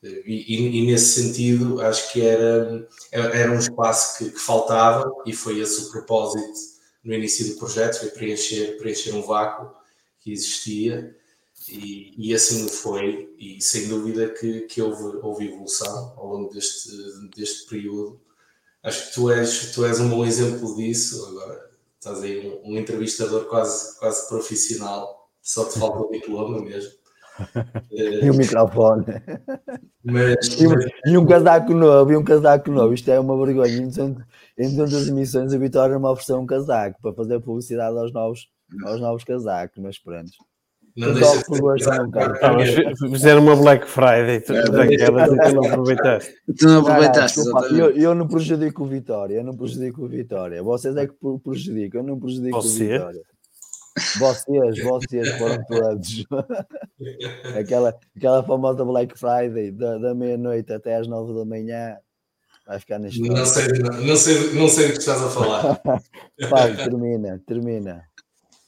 E, 0.02 0.54
e, 0.54 0.78
e, 0.78 0.86
nesse 0.86 1.20
sentido, 1.20 1.80
acho 1.80 2.12
que 2.12 2.20
era, 2.20 2.86
era 3.10 3.50
um 3.50 3.58
espaço 3.58 4.18
que, 4.18 4.30
que, 4.30 4.38
faltava 4.38 5.10
e 5.24 5.32
foi 5.32 5.58
esse 5.58 5.86
o 5.86 5.90
propósito 5.90 6.75
no 7.06 7.14
início 7.14 7.46
do 7.46 7.58
projeto, 7.58 8.00
foi 8.00 8.08
preencher, 8.10 8.76
preencher 8.78 9.14
um 9.14 9.22
vácuo 9.22 9.70
que 10.18 10.32
existia 10.32 11.16
e, 11.68 12.12
e, 12.18 12.34
assim 12.34 12.68
foi, 12.68 13.32
e 13.38 13.60
sem 13.60 13.88
dúvida 13.88 14.28
que, 14.28 14.62
que 14.62 14.82
houve, 14.82 15.18
houve 15.22 15.46
evolução 15.46 16.14
ao 16.16 16.26
longo 16.26 16.52
deste, 16.52 16.90
deste 17.36 17.68
período. 17.68 18.20
Acho 18.82 19.06
que 19.06 19.14
tu 19.14 19.30
és, 19.30 19.72
tu 19.72 19.84
és 19.84 20.00
um 20.00 20.08
bom 20.08 20.24
exemplo 20.24 20.76
disso. 20.76 21.24
Agora 21.26 21.70
estás 21.98 22.22
aí 22.22 22.60
um, 22.64 22.72
um 22.72 22.76
entrevistador 22.76 23.44
quase, 23.46 23.96
quase 23.98 24.28
profissional, 24.28 25.28
só 25.40 25.64
te 25.64 25.78
falta 25.78 26.00
o 26.00 26.10
diploma 26.10 26.60
mesmo. 26.60 26.92
e 27.90 28.30
o 28.30 28.34
microfone. 28.34 29.04
Mas, 30.04 30.46
e, 30.60 30.66
um, 30.66 30.70
mas... 30.70 30.86
e, 31.06 31.18
um 31.18 31.26
casaco 31.26 31.72
novo, 31.72 32.12
e 32.12 32.16
um 32.16 32.24
casaco 32.24 32.70
novo. 32.70 32.94
Isto 32.94 33.10
é 33.10 33.20
uma 33.20 33.36
vergonha. 33.44 33.88
Em 34.58 34.74
tantas 34.74 35.08
emissões, 35.08 35.52
a 35.52 35.58
Vitória 35.58 35.98
me 35.98 36.06
ofereceu 36.06 36.38
um 36.38 36.46
casaco 36.46 36.98
para 37.02 37.12
fazer 37.12 37.40
publicidade 37.40 37.96
aos 37.98 38.12
novos, 38.12 38.48
aos 38.84 39.00
novos 39.00 39.24
casacos, 39.24 39.82
mas 39.82 39.98
pronto. 39.98 40.30
Não 40.96 41.12
deixa 41.12 41.42
de 41.44 43.10
Fizeram 43.10 43.42
uma 43.42 43.54
Black 43.54 43.86
Friday, 43.86 44.40
tu, 44.40 44.54
é, 44.54 44.64
daquela, 44.64 45.28
tu 45.28 45.54
não 45.54 45.66
aproveitaste. 45.66 46.34
Tu 46.56 46.66
não 46.66 46.80
aproveitaste. 46.80 47.40
eu, 47.78 47.90
eu, 47.90 48.14
não 48.14 48.26
prejudico 48.26 48.82
o 48.82 48.86
Vitória, 48.86 49.34
eu 49.34 49.44
não 49.44 49.54
prejudico 49.54 50.04
o 50.04 50.08
Vitória. 50.08 50.62
Vocês 50.62 50.96
é 50.96 51.06
que 51.06 51.14
prejudicam, 51.44 52.00
eu 52.00 52.06
não 52.06 52.18
prejudico 52.18 52.62
Você? 52.62 52.84
o 52.84 52.88
Vitória. 52.92 53.22
Vocês, 54.18 54.82
vocês 54.82 55.28
foram 55.38 55.62
todos. 55.64 56.24
aquela, 57.58 57.94
aquela 58.16 58.42
famosa 58.42 58.82
Black 58.82 59.18
Friday 59.18 59.70
da, 59.72 59.98
da 59.98 60.14
meia-noite 60.14 60.72
até 60.72 60.96
às 60.96 61.06
nove 61.06 61.34
da 61.34 61.44
manhã. 61.44 61.96
Vai 62.66 62.80
ficar 62.80 62.98
neste. 62.98 63.20
Não 63.20 63.46
sei, 63.46 63.68
não, 63.78 64.16
sei, 64.16 64.52
não 64.54 64.68
sei 64.68 64.86
o 64.86 64.92
que 64.92 64.98
estás 64.98 65.22
a 65.22 65.30
falar. 65.30 65.80
Paulo, 66.50 66.76
termina, 66.76 67.40
termina. 67.46 68.04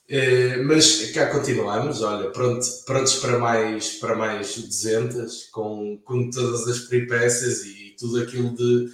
Eh, 0.09 0.57
mas 0.63 1.11
cá 1.11 1.27
continuamos, 1.27 2.01
olha, 2.01 2.31
pronto, 2.31 2.65
prontos 2.87 3.17
para 3.17 3.39
mais, 3.39 3.95
para 3.97 4.15
mais 4.15 4.57
200, 4.57 5.49
com, 5.51 5.99
com 6.03 6.31
todas 6.31 6.67
as 6.67 6.79
peripécias 6.81 7.63
e 7.67 7.95
tudo 7.99 8.23
aquilo 8.23 8.55
de, 8.55 8.89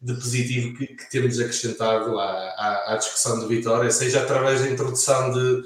de 0.00 0.14
positivo 0.14 0.76
que, 0.76 0.86
que 0.88 1.08
temos 1.08 1.38
acrescentado 1.38 2.18
à, 2.18 2.24
à, 2.24 2.94
à, 2.94 2.96
discussão 2.96 3.38
de 3.38 3.46
Vitória, 3.46 3.90
seja 3.92 4.22
através 4.22 4.60
da 4.60 4.68
introdução 4.68 5.30
de, 5.30 5.62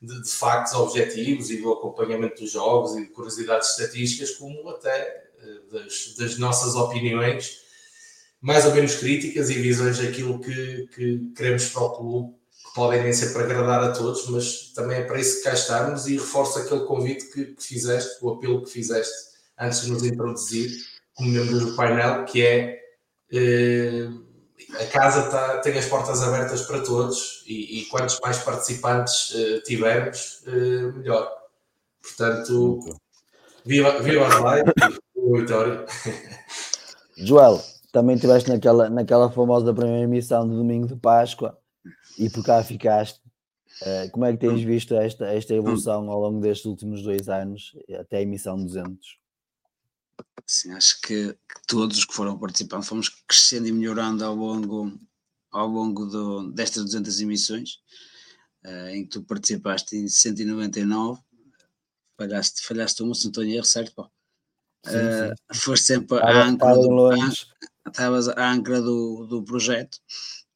de, 0.00 0.22
de, 0.22 0.30
factos 0.30 0.74
objetivos 0.74 1.50
e 1.50 1.60
do 1.60 1.72
acompanhamento 1.72 2.42
dos 2.42 2.52
jogos 2.52 2.94
e 2.94 3.00
de 3.00 3.10
curiosidades 3.10 3.70
estatísticas, 3.70 4.32
como 4.36 4.68
até 4.68 5.24
eh, 5.40 5.60
das, 5.72 6.14
das 6.16 6.38
nossas 6.38 6.76
opiniões 6.76 7.63
mais 8.44 8.66
ou 8.66 8.74
menos 8.74 8.96
críticas 8.96 9.48
e 9.48 9.54
visões 9.54 9.96
daquilo 9.96 10.38
que, 10.38 10.86
que 10.94 11.32
queremos 11.34 11.70
para 11.70 11.82
o 11.82 11.96
clube 11.96 12.34
podem 12.74 13.02
nem 13.02 13.10
ser 13.10 13.32
para 13.32 13.44
agradar 13.44 13.82
a 13.82 13.92
todos, 13.92 14.28
mas 14.28 14.70
também 14.74 14.98
é 14.98 15.04
para 15.04 15.18
isso 15.18 15.38
que 15.38 15.44
cá 15.44 15.54
estamos 15.54 16.06
e 16.06 16.18
reforço 16.18 16.58
aquele 16.58 16.84
convite 16.84 17.32
que, 17.32 17.46
que 17.46 17.62
fizeste, 17.62 18.18
o 18.20 18.32
apelo 18.32 18.62
que 18.62 18.70
fizeste 18.70 19.14
antes 19.58 19.80
de 19.80 19.92
nos 19.92 20.04
introduzir 20.04 20.70
como 21.14 21.30
membros 21.30 21.64
do 21.64 21.74
painel, 21.74 22.26
que 22.26 22.44
é 22.44 22.80
eh, 23.32 24.10
a 24.78 24.86
casa 24.88 25.30
tá, 25.30 25.58
tem 25.58 25.78
as 25.78 25.86
portas 25.86 26.22
abertas 26.22 26.62
para 26.66 26.82
todos 26.82 27.44
e, 27.46 27.80
e 27.80 27.84
quantos 27.86 28.20
mais 28.20 28.36
participantes 28.38 29.32
eh, 29.34 29.60
tivermos, 29.60 30.42
eh, 30.46 30.92
melhor. 30.92 31.32
Portanto, 32.02 32.80
viva, 33.64 34.02
viva 34.02 34.26
a 34.26 34.38
live, 34.40 34.70
Vitória. 35.32 35.86
Joel, 37.16 37.64
também 37.94 38.16
estiveste 38.16 38.50
naquela, 38.50 38.90
naquela 38.90 39.30
famosa 39.30 39.72
primeira 39.72 40.02
emissão 40.02 40.48
de 40.48 40.56
domingo 40.56 40.88
de 40.88 40.96
Páscoa 40.96 41.56
e 42.18 42.28
por 42.28 42.44
cá 42.44 42.60
ficaste. 42.64 43.20
Uh, 43.82 44.10
como 44.10 44.24
é 44.24 44.32
que 44.32 44.38
tens 44.38 44.60
visto 44.62 44.94
esta, 44.96 45.26
esta 45.26 45.54
evolução 45.54 46.10
ao 46.10 46.20
longo 46.20 46.40
destes 46.40 46.66
últimos 46.66 47.04
dois 47.04 47.28
anos, 47.28 47.72
até 48.00 48.16
a 48.16 48.22
emissão 48.22 48.56
200? 48.56 49.20
Sim, 50.44 50.72
acho 50.72 51.00
que, 51.02 51.34
que 51.34 51.66
todos 51.68 51.98
os 51.98 52.04
que 52.04 52.12
foram 52.12 52.36
participando 52.36 52.82
fomos 52.82 53.08
crescendo 53.28 53.68
e 53.68 53.72
melhorando 53.72 54.24
ao 54.24 54.34
longo, 54.34 54.92
ao 55.52 55.68
longo 55.68 56.04
do, 56.04 56.50
destas 56.50 56.84
200 56.84 57.20
emissões, 57.20 57.78
uh, 58.64 58.88
em 58.88 59.04
que 59.04 59.10
tu 59.10 59.22
participaste 59.22 59.96
em 59.96 60.08
199, 60.08 61.20
falhaste, 62.18 62.60
falhaste 62.62 63.04
uma, 63.04 63.14
se 63.14 63.24
não 63.24 63.30
estou 63.30 63.44
em 63.44 63.52
erro, 63.52 63.64
certo? 63.64 63.94
Pô? 63.94 64.10
Sim, 64.84 64.98
sim. 64.98 65.60
Foste 65.60 65.86
sempre 65.86 66.18
a 66.18 66.44
âncora, 66.44 66.74
do, 66.74 66.90
estavas 67.86 68.28
a 68.28 68.52
âncora 68.52 68.80
do, 68.80 69.26
do 69.26 69.42
projeto 69.42 69.98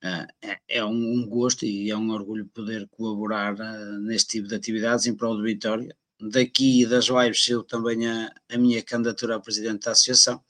ah, 0.02 0.26
é, 0.42 0.58
é 0.68 0.84
um 0.84 1.26
gosto 1.26 1.64
e 1.64 1.90
é 1.90 1.96
um 1.96 2.10
orgulho 2.10 2.46
poder 2.46 2.88
colaborar 2.88 3.60
ah, 3.60 3.98
neste 4.00 4.38
tipo 4.38 4.48
de 4.48 4.54
atividades 4.54 5.06
em 5.06 5.14
prol 5.14 5.36
de 5.36 5.42
Vitória 5.42 5.96
daqui 6.20 6.84
das 6.86 7.06
lives 7.06 7.44
saiu 7.44 7.62
também 7.62 8.06
a, 8.06 8.32
a 8.50 8.58
minha 8.58 8.82
candidatura 8.82 9.36
a 9.36 9.40
presidente 9.40 9.84
da 9.84 9.92
associação. 9.92 10.42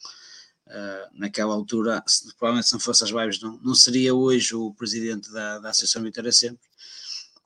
Uh, 0.66 1.08
naquela 1.14 1.54
altura, 1.54 2.02
se, 2.06 2.28
provavelmente 2.36 2.68
se 2.68 2.74
não 2.74 2.80
fosse 2.80 3.02
as 3.02 3.08
lives, 3.08 3.40
não, 3.40 3.58
não 3.62 3.74
seria 3.74 4.14
hoje 4.14 4.54
o 4.54 4.74
presidente 4.74 5.32
da, 5.32 5.58
da 5.58 5.70
Associação 5.70 6.02
Vitória 6.02 6.30
Sempre, 6.30 6.68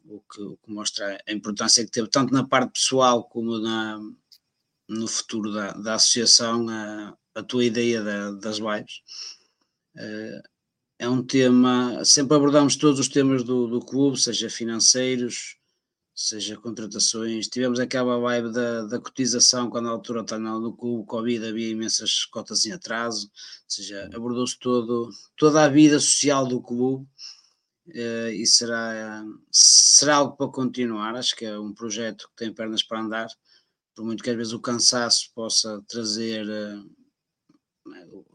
o 0.04 0.20
que, 0.20 0.42
o 0.42 0.56
que, 0.56 0.72
mostra 0.72 1.22
a 1.24 1.32
importância 1.32 1.84
que 1.84 1.90
teve, 1.92 2.08
tanto 2.08 2.32
na 2.32 2.44
parte 2.44 2.72
pessoal 2.72 3.22
como 3.22 3.60
na, 3.60 4.00
no 4.88 5.06
futuro 5.06 5.52
da, 5.52 5.70
da 5.70 5.94
associação, 5.94 6.66
a 7.34 7.42
tua 7.42 7.64
ideia 7.64 8.02
da, 8.02 8.32
das 8.32 8.58
lives. 8.58 9.02
Uh, 9.96 10.42
é 10.98 11.08
um 11.08 11.20
tema, 11.20 12.04
sempre 12.04 12.36
abordamos 12.36 12.76
todos 12.76 13.00
os 13.00 13.08
temas 13.08 13.42
do, 13.42 13.66
do 13.66 13.80
clube, 13.80 14.20
seja 14.20 14.48
financeiros, 14.48 15.56
seja 16.14 16.56
contratações. 16.56 17.48
Tivemos 17.48 17.80
aquela 17.80 18.18
vibe 18.20 18.52
da, 18.52 18.82
da 18.84 19.00
cotização 19.00 19.68
quando 19.68 19.88
a 19.88 19.90
altura 19.90 20.20
está 20.20 20.38
no 20.38 20.72
clube, 20.76 21.06
Covid, 21.06 21.44
havia 21.44 21.70
imensas 21.70 22.24
cotas 22.26 22.64
em 22.66 22.72
atraso, 22.72 23.26
ou 23.26 23.30
seja, 23.66 24.08
abordou-se 24.14 24.56
todo, 24.58 25.10
toda 25.36 25.64
a 25.64 25.68
vida 25.68 25.98
social 25.98 26.46
do 26.46 26.62
clube 26.62 27.04
uh, 27.88 28.30
e 28.32 28.46
será, 28.46 29.24
será 29.50 30.16
algo 30.16 30.36
para 30.36 30.52
continuar. 30.52 31.16
Acho 31.16 31.34
que 31.34 31.44
é 31.44 31.58
um 31.58 31.74
projeto 31.74 32.28
que 32.28 32.44
tem 32.44 32.54
pernas 32.54 32.82
para 32.82 33.00
andar, 33.00 33.28
por 33.94 34.04
muito 34.04 34.22
que 34.22 34.30
às 34.30 34.36
vezes 34.36 34.52
o 34.52 34.60
cansaço 34.60 35.32
possa 35.34 35.82
trazer. 35.88 36.46
Uh, 36.46 37.01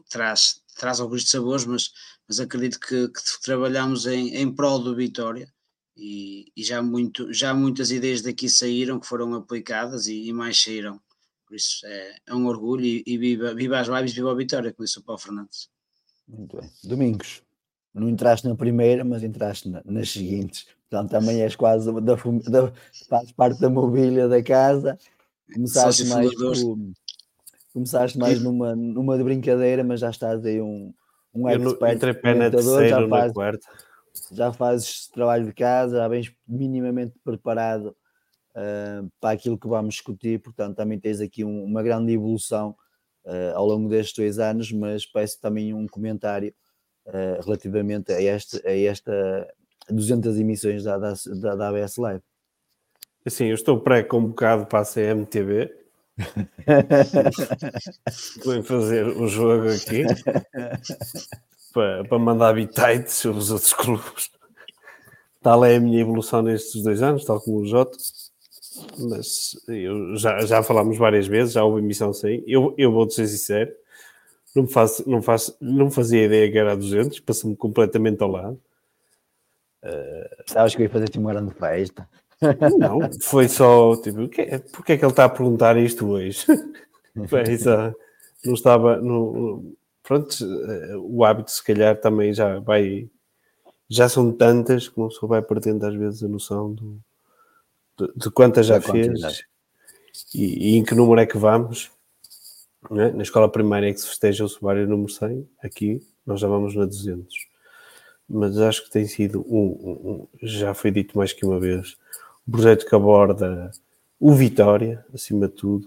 traz, 0.08 0.62
traz 0.76 1.00
alguns 1.00 1.28
sabores, 1.30 1.64
mas, 1.66 1.90
mas 2.26 2.40
acredito 2.40 2.78
que, 2.80 3.08
que 3.08 3.20
trabalhamos 3.42 4.06
em, 4.06 4.34
em 4.36 4.54
prol 4.54 4.78
do 4.78 4.94
Vitória 4.94 5.52
e, 5.96 6.52
e, 6.56 6.62
já, 6.62 6.80
muito, 6.80 7.32
já 7.32 7.52
muitas 7.52 7.90
ideias 7.90 8.22
daqui 8.22 8.48
saíram 8.48 9.00
que 9.00 9.06
foram 9.06 9.34
aplicadas 9.34 10.06
e, 10.06 10.28
e 10.28 10.32
mais 10.32 10.62
saíram. 10.62 11.00
Por 11.46 11.56
isso 11.56 11.84
é, 11.86 12.16
é 12.26 12.34
um 12.34 12.46
orgulho 12.46 12.84
e, 12.84 13.02
e, 13.06 13.18
viva, 13.18 13.54
viva 13.54 13.80
as 13.80 13.88
lives, 13.88 14.12
viva 14.12 14.30
a 14.30 14.34
Vitória, 14.34 14.72
como 14.72 14.84
disse 14.84 14.98
o 14.98 15.02
Paulo 15.02 15.20
Fernandes. 15.20 15.68
Muito 16.28 16.58
bem. 16.58 16.70
Domingos, 16.84 17.42
não 17.94 18.08
entraste 18.08 18.46
na 18.46 18.54
primeira, 18.54 19.04
mas 19.04 19.22
entraste 19.22 19.68
na, 19.68 19.82
nas 19.84 20.10
seguintes. 20.10 20.66
Portanto, 20.88 21.10
também 21.10 21.42
és 21.42 21.56
quase 21.56 21.92
da, 21.92 22.00
da, 22.00 22.72
fazes 23.08 23.32
parte 23.32 23.60
da 23.60 23.68
mobília 23.68 24.28
da 24.28 24.42
casa. 24.42 24.98
Começaste 25.52 26.04
mais, 26.04 26.34
por, 26.34 26.54
começaste 27.72 28.18
mais 28.18 28.42
numa, 28.42 28.74
numa 28.74 29.16
de 29.16 29.24
brincadeira, 29.24 29.84
mas 29.84 30.00
já 30.00 30.10
estás 30.10 30.44
aí 30.44 30.60
um, 30.60 30.92
um 31.34 31.48
expert. 31.48 31.94
Entre 31.94 32.14
pé 32.14 32.34
na 32.34 32.50
terceira 32.50 33.00
ou 33.00 33.08
na 33.08 33.32
quarta 33.32 33.66
já 34.32 34.52
fazes 34.52 35.08
trabalho 35.08 35.46
de 35.46 35.52
casa, 35.52 35.98
já 35.98 36.08
vens 36.08 36.32
minimamente 36.46 37.14
preparado 37.24 37.96
uh, 38.54 39.10
para 39.20 39.30
aquilo 39.30 39.58
que 39.58 39.68
vamos 39.68 39.94
discutir, 39.94 40.40
portanto 40.40 40.76
também 40.76 40.98
tens 40.98 41.20
aqui 41.20 41.44
um, 41.44 41.64
uma 41.64 41.82
grande 41.82 42.12
evolução 42.12 42.74
uh, 43.24 43.54
ao 43.54 43.66
longo 43.66 43.88
destes 43.88 44.16
dois 44.16 44.38
anos, 44.38 44.72
mas 44.72 45.06
peço 45.06 45.40
também 45.40 45.72
um 45.72 45.86
comentário 45.86 46.54
uh, 47.06 47.44
relativamente 47.44 48.12
a 48.12 48.22
esta, 48.22 48.60
a 48.66 48.76
esta 48.76 49.54
200 49.88 50.38
emissões 50.38 50.84
da, 50.84 50.98
da, 50.98 51.14
da, 51.40 51.54
da 51.54 51.68
ABS 51.68 51.96
Live. 51.96 52.22
Assim, 53.24 53.46
eu 53.46 53.54
estou 53.54 53.80
pré-convocado 53.80 54.66
para 54.66 54.80
a 54.80 54.84
CMTV. 54.84 55.77
Vou 58.44 58.62
fazer 58.62 59.06
o 59.06 59.28
jogo 59.28 59.68
aqui 59.68 60.04
para, 61.72 62.04
para 62.04 62.18
mandar 62.18 62.54
bitites 62.54 63.14
sobre 63.14 63.38
os 63.38 63.50
outros 63.50 63.72
clubes. 63.72 64.30
Tal 65.42 65.64
é 65.64 65.76
a 65.76 65.80
minha 65.80 66.00
evolução 66.00 66.42
nestes 66.42 66.82
dois 66.82 67.02
anos, 67.02 67.24
tal 67.24 67.40
como 67.40 67.58
o 67.58 67.66
Jota. 67.66 67.96
Mas 68.98 69.56
eu, 69.68 70.16
já, 70.16 70.44
já 70.44 70.62
falámos 70.62 70.98
várias 70.98 71.26
vezes, 71.26 71.54
já 71.54 71.64
houve 71.64 71.80
emissão 71.80 72.12
sem. 72.12 72.42
Eu, 72.46 72.74
eu 72.76 72.92
vou-te 72.92 73.14
ser 73.14 73.26
sincero, 73.26 73.72
não, 74.54 74.64
me 74.64 74.72
faço, 74.72 75.08
não, 75.08 75.22
faço, 75.22 75.56
não 75.60 75.90
fazia 75.90 76.24
ideia 76.24 76.50
que 76.50 76.58
era 76.58 76.72
a 76.72 76.76
200, 76.76 77.20
passou-me 77.20 77.56
completamente 77.56 78.22
ao 78.22 78.30
lado. 78.30 78.60
Uh, 79.82 80.42
Sabes 80.46 80.74
que 80.74 80.82
eu 80.82 80.86
ia 80.86 80.90
fazer-te 80.90 81.18
uma 81.18 81.32
grande 81.32 81.54
festa? 81.54 82.08
Não, 82.78 83.00
foi 83.20 83.48
só 83.48 83.96
tipo, 83.96 84.28
que, 84.28 84.58
porque 84.72 84.92
é 84.92 84.96
que 84.96 85.04
ele 85.04 85.12
está 85.12 85.24
a 85.24 85.28
perguntar 85.28 85.76
isto 85.76 86.06
hoje? 86.06 86.46
não 88.44 88.54
estava, 88.54 89.00
não, 89.00 89.74
pronto, 90.02 90.36
eh, 90.44 90.96
o 90.96 91.24
hábito 91.24 91.50
se 91.50 91.64
calhar 91.64 92.00
também 92.00 92.32
já 92.32 92.60
vai, 92.60 93.10
já 93.88 94.08
são 94.08 94.30
tantas 94.30 94.88
que 94.88 94.96
uma 94.96 95.08
pessoa 95.08 95.30
vai 95.30 95.42
perdendo 95.42 95.84
às 95.84 95.94
vezes 95.94 96.22
a 96.22 96.28
noção 96.28 96.72
do, 96.72 97.00
de, 97.98 98.12
de 98.16 98.30
quantas 98.30 98.66
já 98.66 98.80
fez 98.80 99.44
e, 100.34 100.72
e, 100.72 100.76
em 100.76 100.84
que 100.84 100.94
número 100.94 101.20
é 101.20 101.26
que 101.26 101.36
vamos. 101.36 101.90
É? 102.92 103.10
Na 103.10 103.22
escola 103.22 103.50
primária 103.50 103.88
é 103.88 103.92
que 103.92 104.00
se 104.00 104.08
festeja 104.08 104.44
o 104.44 104.48
sumário 104.48 104.86
número 104.86 105.10
100, 105.10 105.48
aqui 105.62 106.00
nós 106.24 106.40
já 106.40 106.48
vamos 106.48 106.74
na 106.74 106.84
200. 106.84 107.34
Mas 108.28 108.58
acho 108.58 108.84
que 108.84 108.90
tem 108.90 109.06
sido, 109.06 109.44
um, 109.48 109.66
um, 109.66 110.28
já 110.42 110.74
foi 110.74 110.90
dito 110.90 111.16
mais 111.16 111.32
que 111.32 111.46
uma 111.46 111.58
vez, 111.58 111.96
um 112.48 112.50
projeto 112.50 112.86
que 112.86 112.94
aborda 112.94 113.70
o 114.18 114.32
Vitória, 114.34 115.04
acima 115.12 115.46
de 115.46 115.54
tudo, 115.54 115.86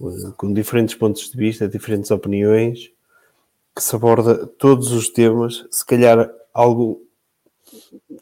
eh, 0.00 0.32
com 0.36 0.52
diferentes 0.52 0.96
pontos 0.96 1.30
de 1.30 1.38
vista, 1.38 1.68
diferentes 1.68 2.10
opiniões, 2.10 2.90
que 3.74 3.82
se 3.82 3.94
aborda 3.94 4.46
todos 4.46 4.90
os 4.90 5.08
temas, 5.08 5.64
se 5.70 5.86
calhar 5.86 6.28
algo 6.52 7.06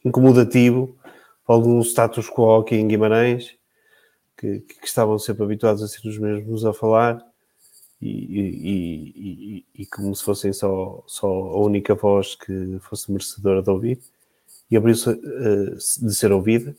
incomodativo, 0.05 0.94
algum 1.46 1.81
status 1.81 2.29
quo 2.29 2.57
aqui 2.57 2.77
em 2.77 2.87
Guimarães, 2.87 3.57
que, 4.37 4.61
que 4.61 4.87
estavam 4.87 5.18
sempre 5.18 5.44
habituados 5.44 5.83
a 5.83 5.88
ser 5.88 6.07
os 6.07 6.18
mesmos 6.18 6.64
a 6.66 6.74
falar, 6.74 7.24
e, 8.03 8.11
e, 8.11 9.14
e, 9.16 9.83
e, 9.83 9.87
como 9.87 10.14
se 10.14 10.22
fossem 10.22 10.53
só, 10.53 11.03
só 11.07 11.27
a 11.27 11.59
única 11.61 11.94
voz 11.94 12.35
que 12.35 12.79
fosse 12.81 13.11
merecedora 13.11 13.62
de 13.62 13.70
ouvir, 13.70 13.98
e 14.70 14.77
abriu-se 14.77 15.09
uh, 15.09 15.77
de 15.77 16.14
ser 16.14 16.31
ouvida, 16.31 16.77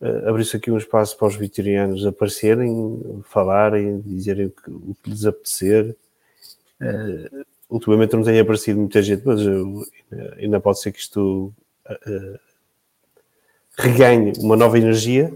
abriu-se 0.00 0.56
aqui 0.56 0.70
um 0.70 0.76
espaço 0.76 1.16
para 1.16 1.28
os 1.28 1.36
vitorianos 1.36 2.04
aparecerem, 2.06 3.22
falarem, 3.24 4.00
dizerem 4.00 4.46
o 4.68 4.94
que, 4.94 5.10
lhes 5.10 5.24
apetecer. 5.24 5.96
Uh, 6.80 7.46
ultimamente 7.70 8.14
não 8.14 8.22
tem 8.22 8.38
aparecido 8.38 8.78
muita 8.78 9.02
gente, 9.02 9.22
mas 9.24 9.40
eu, 9.40 9.86
ainda 10.38 10.60
pode 10.60 10.80
ser 10.80 10.92
que 10.92 10.98
isto 10.98 11.52
uh, 11.88 12.38
reganhe 13.78 14.32
uma 14.38 14.56
nova 14.56 14.78
energia, 14.78 15.32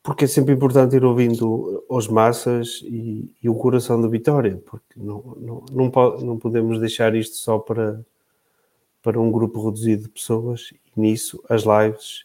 porque 0.00 0.26
é 0.26 0.28
sempre 0.28 0.54
importante 0.54 0.94
ir 0.94 1.04
ouvindo 1.04 1.84
as 1.90 2.06
massas 2.06 2.82
e, 2.84 3.34
e 3.42 3.48
o 3.48 3.54
coração 3.54 4.00
da 4.00 4.06
vitória, 4.06 4.62
porque 4.64 4.94
não, 4.96 5.36
não, 5.40 5.64
não, 5.72 6.20
não 6.20 6.38
podemos 6.38 6.78
deixar 6.78 7.14
isto 7.16 7.36
só 7.36 7.58
para, 7.58 8.00
para 9.02 9.20
um 9.20 9.32
grupo 9.32 9.64
reduzido 9.64 10.04
de 10.04 10.08
pessoas, 10.10 10.72
e 10.72 11.00
nisso 11.00 11.42
as 11.48 11.64
lives 11.64 12.24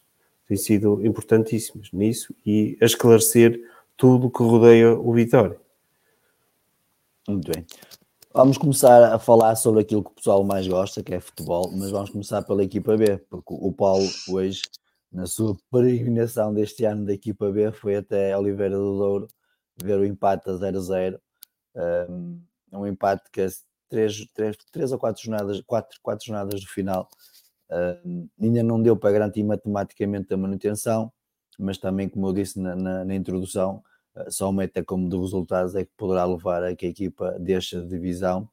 têm 0.49 0.57
sido 0.57 1.05
importantíssimas, 1.05 1.91
nisso, 1.93 2.33
e 2.43 2.75
a 2.81 2.85
esclarecer 2.85 3.61
tudo 3.95 4.27
o 4.27 4.31
que 4.31 4.41
rodeia 4.41 4.93
o 4.95 5.13
Vitória. 5.13 5.59
Muito 7.27 7.51
bem. 7.51 7.63
Vamos 8.33 8.57
começar 8.57 9.13
a 9.13 9.19
falar 9.19 9.55
sobre 9.55 9.81
aquilo 9.81 10.03
que 10.03 10.09
o 10.09 10.15
pessoal 10.15 10.43
mais 10.43 10.67
gosta, 10.67 11.03
que 11.03 11.13
é 11.13 11.19
futebol, 11.19 11.71
mas 11.71 11.91
vamos 11.91 12.09
começar 12.09 12.41
pela 12.41 12.63
equipa 12.63 12.97
B, 12.97 13.19
porque 13.29 13.53
o 13.53 13.71
Paulo 13.71 14.07
hoje, 14.27 14.63
na 15.11 15.27
sua 15.27 15.55
peregrinação 15.71 16.51
deste 16.51 16.83
ano 16.83 17.05
da 17.05 17.13
equipa 17.13 17.51
B, 17.51 17.71
foi 17.71 17.97
até 17.97 18.35
Oliveira 18.35 18.75
do 18.75 18.97
Douro 18.97 19.27
ver 19.77 19.99
o 19.99 20.05
empate 20.05 20.49
a 20.49 20.53
0-0. 20.53 21.19
Um, 22.09 22.41
um 22.71 22.87
empate 22.87 23.29
que 23.31 23.41
é 23.41 23.47
três, 23.87 24.25
três, 24.33 24.57
três 24.71 24.91
ou 24.91 24.97
quatro 24.97 25.21
jornadas, 25.23 25.61
quatro, 25.61 25.99
quatro 26.01 26.25
jornadas 26.25 26.61
do 26.61 26.67
final, 26.67 27.07
um, 28.05 28.27
ainda 28.41 28.63
não 28.63 28.81
deu 28.81 28.97
para 28.97 29.11
garantir 29.11 29.43
matematicamente 29.43 30.33
a 30.33 30.37
manutenção, 30.37 31.11
mas 31.57 31.77
também, 31.77 32.09
como 32.09 32.27
eu 32.27 32.33
disse 32.33 32.59
na, 32.59 32.75
na, 32.75 33.05
na 33.05 33.15
introdução, 33.15 33.83
eh, 34.15 34.31
só 34.31 34.51
meta 34.51 34.83
como 34.83 35.09
de 35.09 35.17
resultados 35.17 35.75
é 35.75 35.85
que 35.85 35.91
poderá 35.97 36.25
levar 36.25 36.63
a 36.63 36.75
que 36.75 36.85
a 36.85 36.89
equipa 36.89 37.35
deixe 37.39 37.79
de 37.79 37.87
divisão. 37.87 38.49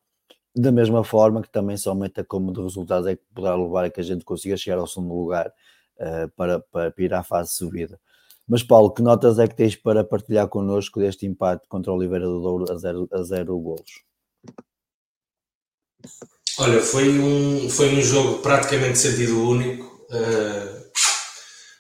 Da 0.54 0.72
mesma 0.72 1.04
forma 1.04 1.42
que 1.42 1.50
também 1.50 1.76
só 1.76 1.94
meta 1.94 2.24
como 2.24 2.52
de 2.52 2.60
resultados 2.60 3.06
é 3.06 3.16
que 3.16 3.22
poderá 3.34 3.54
levar 3.56 3.84
a 3.84 3.90
que 3.90 4.00
a 4.00 4.04
gente 4.04 4.24
consiga 4.24 4.56
chegar 4.56 4.78
ao 4.78 4.86
segundo 4.86 5.14
lugar 5.14 5.52
uh, 5.98 6.28
para, 6.36 6.60
para 6.60 6.92
ir 6.98 7.14
à 7.14 7.22
fase 7.22 7.50
de 7.50 7.56
subida. 7.56 8.00
Mas 8.48 8.62
Paulo, 8.62 8.92
que 8.92 9.02
notas 9.02 9.38
é 9.38 9.46
que 9.48 9.56
tens 9.56 9.76
para 9.76 10.04
partilhar 10.04 10.48
connosco 10.48 11.00
deste 11.00 11.26
empate 11.26 11.66
contra 11.68 11.92
o 11.92 11.96
Oliveira 11.96 12.26
do 12.26 12.40
Douro 12.40 12.72
a 12.72 12.76
zero, 12.76 13.08
a 13.12 13.22
zero 13.22 13.58
golos? 13.58 14.04
Olha, 16.58 16.80
foi 16.80 17.18
um, 17.18 17.68
foi 17.68 17.90
um 17.94 18.02
jogo 18.02 18.38
praticamente 18.40 18.98
sentido 18.98 19.46
único, 19.46 19.84
uh, 20.10 20.90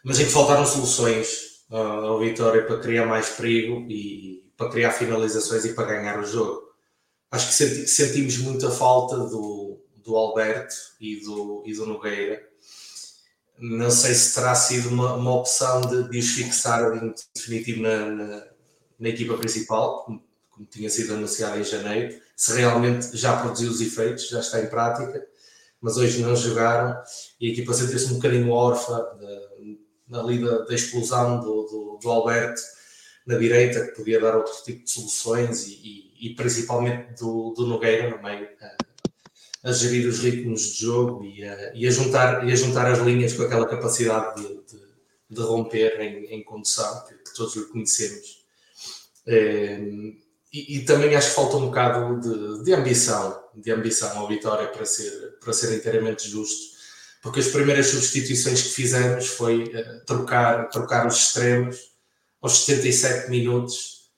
mas 0.04 0.20
em 0.20 0.26
que 0.26 0.30
faltaram 0.30 0.66
soluções 0.66 1.46
ao 1.70 2.20
Vitória 2.20 2.64
para 2.64 2.78
criar 2.78 3.06
mais 3.06 3.30
perigo 3.30 3.86
e 3.90 4.44
para 4.56 4.70
criar 4.70 4.92
finalizações 4.92 5.64
e 5.64 5.74
para 5.74 5.86
ganhar 5.86 6.18
o 6.18 6.26
jogo. 6.26 6.62
Acho 7.30 7.48
que 7.48 7.54
senti, 7.54 7.88
sentimos 7.88 8.38
muita 8.38 8.70
falta 8.70 9.16
do, 9.16 9.82
do 9.96 10.16
Alberto 10.16 10.74
e 11.00 11.20
do, 11.20 11.62
e 11.66 11.74
do 11.74 11.86
Nogueira. 11.86 12.40
não 13.58 13.90
sei 13.90 14.14
se 14.14 14.34
terá 14.34 14.54
sido 14.54 14.88
uma, 14.90 15.14
uma 15.14 15.34
opção 15.34 15.80
de, 15.80 16.08
de 16.08 16.18
os 16.18 16.30
fixar 16.30 16.96
em 16.96 17.14
definitivo 17.34 17.82
na, 17.82 18.06
na, 18.06 18.46
na 18.98 19.08
equipa 19.08 19.36
principal, 19.36 20.04
como, 20.04 20.24
como, 20.50 20.66
tinha 20.66 20.88
sido 20.88 21.14
anunciado 21.14 21.58
em 21.58 21.64
janeiro, 21.64 22.20
se 22.36 22.54
realmente 22.54 23.16
já 23.16 23.40
produziu 23.40 23.70
os 23.70 23.80
efeitos, 23.80 24.28
já 24.28 24.40
está 24.40 24.60
em 24.60 24.66
prática, 24.66 25.26
mas 25.80 25.96
hoje 25.96 26.22
não 26.22 26.36
jogaram 26.36 27.02
e 27.40 27.48
a 27.48 27.52
equipa 27.52 27.72
sentiu-se 27.72 28.06
um 28.06 28.16
bocadinho 28.16 28.50
órfã 28.50 29.04
na 30.06 30.22
lida 30.22 30.64
da, 30.64 30.74
explosão 30.74 31.40
do, 31.40 31.62
do, 31.64 31.98
do, 32.00 32.10
Alberto 32.10 32.60
na 33.26 33.36
direita, 33.38 33.86
que 33.86 33.96
podia 33.96 34.20
dar 34.20 34.36
outro 34.36 34.52
tipo 34.64 34.84
de 34.84 34.90
soluções 34.90 35.66
e, 35.66 36.12
e, 36.20 36.30
e 36.30 36.34
principalmente 36.34 37.18
do, 37.18 37.52
do 37.56 37.66
Nogueira 37.66 38.10
no 38.10 38.22
meio 38.22 38.48
a 39.64 39.72
gerir 39.72 40.06
os 40.06 40.20
ritmos 40.20 40.74
de 40.74 40.84
jogo 40.84 41.24
e 41.24 41.42
a, 41.42 41.74
e 41.74 41.88
a, 41.88 41.90
juntar, 41.90 42.48
e 42.48 42.52
a 42.52 42.54
juntar 42.54 42.86
as 42.86 43.00
linhas 43.00 43.32
com 43.32 43.42
aquela 43.42 43.66
capacidade 43.66 44.40
de, 44.40 44.48
de, 44.48 44.80
de 45.30 45.40
romper 45.40 46.00
em, 46.00 46.26
em 46.26 46.44
condução 46.44 47.04
que, 47.04 47.34
todos 47.34 47.56
lhe 47.56 47.64
conhecemos. 47.64 48.44
É, 49.26 49.80
e, 50.52 50.78
e, 50.78 50.84
também 50.84 51.14
acho 51.14 51.30
que 51.30 51.34
falta 51.34 51.56
um 51.56 51.66
bocado 51.66 52.20
de, 52.20 52.64
de, 52.64 52.72
ambição, 52.72 53.42
de 53.54 53.70
ambição 53.70 54.16
ao 54.18 54.28
Vitória 54.28 54.68
para 54.68 54.86
ser, 54.86 55.38
para 55.40 55.52
ser 55.52 55.76
inteiramente 55.76 56.28
justo, 56.28 56.76
porque 57.20 57.40
as 57.40 57.48
primeiras 57.48 57.88
substituições 57.88 58.62
que 58.62 58.68
fizemos 58.70 59.26
foi 59.26 59.64
uh, 59.64 60.04
trocar, 60.06 60.68
trocar 60.70 61.06
os 61.06 61.16
extremos 61.16 61.76
aos 62.40 62.64
77 62.64 63.30
minutos 63.30 64.10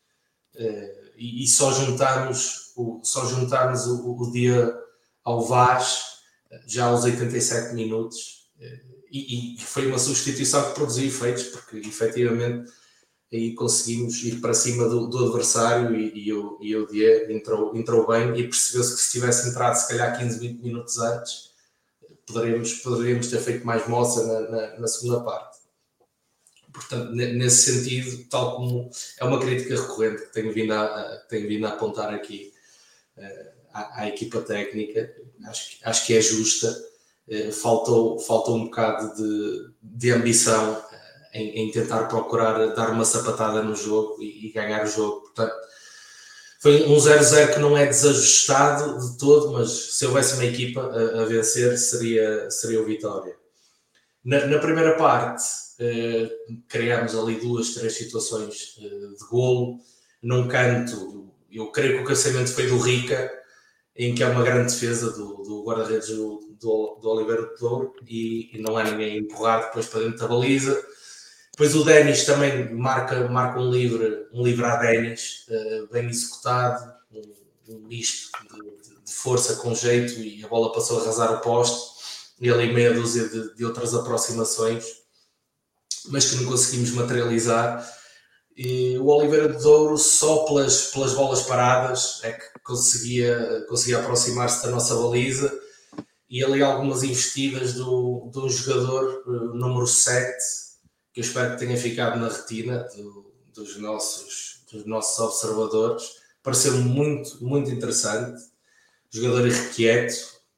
uh, 0.56 1.10
e, 1.16 1.44
e, 1.44 1.48
só 1.48 1.72
juntarmos 1.72 2.72
o, 2.76 3.00
só 3.02 3.26
juntarmos 3.26 3.86
o, 3.86 4.16
o 4.16 4.30
dia 4.30 4.72
ao 5.24 5.44
Vaz 5.44 6.02
já 6.66 6.86
aos 6.86 7.04
87 7.04 7.74
minutos 7.74 8.38
e, 9.10 9.56
e, 9.56 9.60
foi 9.60 9.86
uma 9.86 9.98
substituição 9.98 10.68
que 10.68 10.74
produziu 10.74 11.06
efeitos 11.06 11.44
porque 11.44 11.78
efetivamente 11.78 12.70
aí 13.32 13.54
conseguimos 13.54 14.22
ir 14.22 14.40
para 14.40 14.54
cima 14.54 14.88
do, 14.88 15.06
do 15.06 15.26
adversário 15.26 15.94
e, 15.94 16.26
e, 16.26 16.32
o, 16.32 16.58
e 16.60 16.74
o 16.74 16.86
Die 16.86 17.32
entrou, 17.32 17.76
entrou 17.76 18.06
bem 18.06 18.38
e 18.38 18.44
percebeu-se 18.44 18.94
que 18.94 19.02
se 19.02 19.12
tivesse 19.12 19.48
entrado 19.48 19.74
se 19.74 19.88
calhar 19.88 20.18
15, 20.18 20.38
20 20.38 20.62
minutos 20.62 20.98
antes 20.98 21.50
poderíamos, 22.26 22.74
poderíamos 22.74 23.28
ter 23.28 23.40
feito 23.40 23.66
mais 23.66 23.86
moça 23.86 24.26
na, 24.26 24.40
na, 24.48 24.80
na 24.80 24.88
segunda 24.88 25.20
parte 25.20 25.58
portanto 26.72 27.12
nesse 27.12 27.72
sentido 27.72 28.24
tal 28.30 28.56
como 28.56 28.90
é 29.18 29.24
uma 29.24 29.40
crítica 29.40 29.80
recorrente 29.80 30.22
que 30.22 30.32
tenho 30.32 30.52
vindo 30.52 30.72
a, 30.72 31.16
tenho 31.28 31.48
vindo 31.48 31.66
a 31.66 31.70
apontar 31.70 32.14
aqui 32.14 32.52
uh, 33.18 33.58
à, 33.72 34.02
à 34.02 34.08
equipa 34.08 34.40
técnica, 34.40 35.14
acho, 35.46 35.78
acho 35.82 36.06
que 36.06 36.16
é 36.16 36.20
justa. 36.20 36.88
Eh, 37.30 37.50
faltou, 37.52 38.18
faltou 38.18 38.56
um 38.56 38.64
bocado 38.64 39.14
de, 39.14 39.70
de 39.82 40.10
ambição 40.10 40.82
eh, 40.87 40.87
em, 41.38 41.68
em, 41.68 41.70
tentar 41.70 42.04
procurar 42.04 42.74
dar 42.74 42.90
uma 42.90 43.04
sapatada 43.04 43.62
no 43.62 43.74
jogo 43.74 44.22
e, 44.22 44.46
e 44.46 44.52
ganhar 44.52 44.84
o 44.84 44.88
jogo. 44.88 45.20
Portanto, 45.22 45.54
foi 46.60 46.84
um 46.86 46.96
0-0 46.96 47.54
que 47.54 47.60
não 47.60 47.76
é 47.76 47.86
desajustado 47.86 48.98
de 48.98 49.18
todo, 49.18 49.52
mas 49.52 49.70
se 49.96 50.06
houvesse 50.06 50.34
uma 50.34 50.44
equipa 50.44 50.80
a, 50.80 51.22
a 51.22 51.24
vencer, 51.24 51.78
seria, 51.78 52.50
seria 52.50 52.80
o 52.80 52.84
Vitória. 52.84 53.36
Na, 54.24 54.44
na 54.46 54.58
primeira 54.58 54.96
parte, 54.96 55.44
eh, 55.78 56.28
criámos 56.68 57.14
ali 57.14 57.36
duas, 57.36 57.74
três 57.74 57.96
situações 57.96 58.76
eh, 58.82 58.88
de 58.88 59.24
golo. 59.30 59.78
Num 60.20 60.48
canto, 60.48 61.32
eu 61.50 61.70
creio 61.70 61.98
que 61.98 62.02
o 62.02 62.04
cancelamento 62.04 62.52
foi 62.52 62.66
do 62.66 62.78
Rica, 62.78 63.32
em 63.94 64.14
que 64.14 64.22
é 64.22 64.26
uma 64.26 64.42
grande 64.42 64.72
defesa 64.72 65.12
do, 65.12 65.42
do 65.44 65.62
guarda-redes 65.64 66.08
do, 66.08 66.40
do, 66.60 66.98
do 67.00 67.08
Oliveira 67.08 67.46
de 67.46 67.60
Douro 67.60 67.94
e, 68.06 68.56
e, 68.56 68.60
não 68.60 68.76
há 68.76 68.84
ninguém 68.84 69.18
empurrado 69.18 69.66
depois 69.66 69.86
para 69.86 70.00
dentro 70.00 70.18
da 70.18 70.28
baliza. 70.28 70.84
Depois 71.58 71.74
o 71.74 71.82
Denis 71.82 72.24
também 72.24 72.72
marca, 72.72 73.28
marca 73.28 73.58
um 73.58 73.68
livre, 73.68 74.28
um 74.32 74.44
livre 74.44 74.64
a 74.64 74.76
Denis, 74.76 75.44
uh, 75.48 75.92
bem 75.92 76.08
executado, 76.08 76.94
um, 77.10 77.74
um 77.74 77.78
misto 77.80 78.30
de, 78.42 79.04
de, 79.04 79.12
força 79.12 79.56
com 79.56 79.74
jeito 79.74 80.20
e 80.20 80.44
a 80.44 80.46
bola 80.46 80.72
passou 80.72 81.00
a 81.00 81.02
arrasar 81.02 81.32
o 81.32 81.40
poste 81.40 81.98
e 82.40 82.48
ali 82.48 82.72
meia 82.72 82.94
dúzia 82.94 83.28
de, 83.28 83.56
de 83.56 83.64
outras 83.64 83.92
aproximações, 83.92 84.84
mas 86.06 86.30
que 86.30 86.36
não 86.36 86.44
conseguimos 86.44 86.92
materializar. 86.92 87.84
E 88.56 88.96
o 88.96 89.06
Oliveira 89.06 89.48
de 89.48 89.60
Douro, 89.60 89.98
só 89.98 90.44
pelas, 90.44 90.92
pelas 90.92 91.14
bolas 91.14 91.42
paradas, 91.42 92.20
é 92.22 92.34
que 92.34 92.60
conseguia, 92.62 93.66
conseguia 93.68 93.98
aproximar-se 93.98 94.62
da 94.62 94.70
nossa 94.70 94.94
baliza 94.94 95.52
e 96.30 96.44
ali 96.44 96.62
algumas 96.62 97.02
investidas 97.02 97.72
do, 97.72 98.30
do 98.32 98.48
jogador 98.48 99.24
uh, 99.26 99.54
número 99.56 99.88
7, 99.88 100.67
que 101.18 101.22
eu 101.22 101.26
espero 101.26 101.50
que 101.50 101.66
tenha 101.66 101.76
ficado 101.76 102.20
na 102.20 102.28
retina 102.28 102.88
do, 102.94 103.32
dos, 103.52 103.76
nossos, 103.76 104.62
dos 104.70 104.86
nossos 104.86 105.18
observadores. 105.18 106.12
Pareceu-me 106.44 106.84
muito, 106.84 107.44
muito 107.44 107.70
interessante. 107.72 108.40
Jogador 109.10 109.48
irrequieto, 109.48 110.14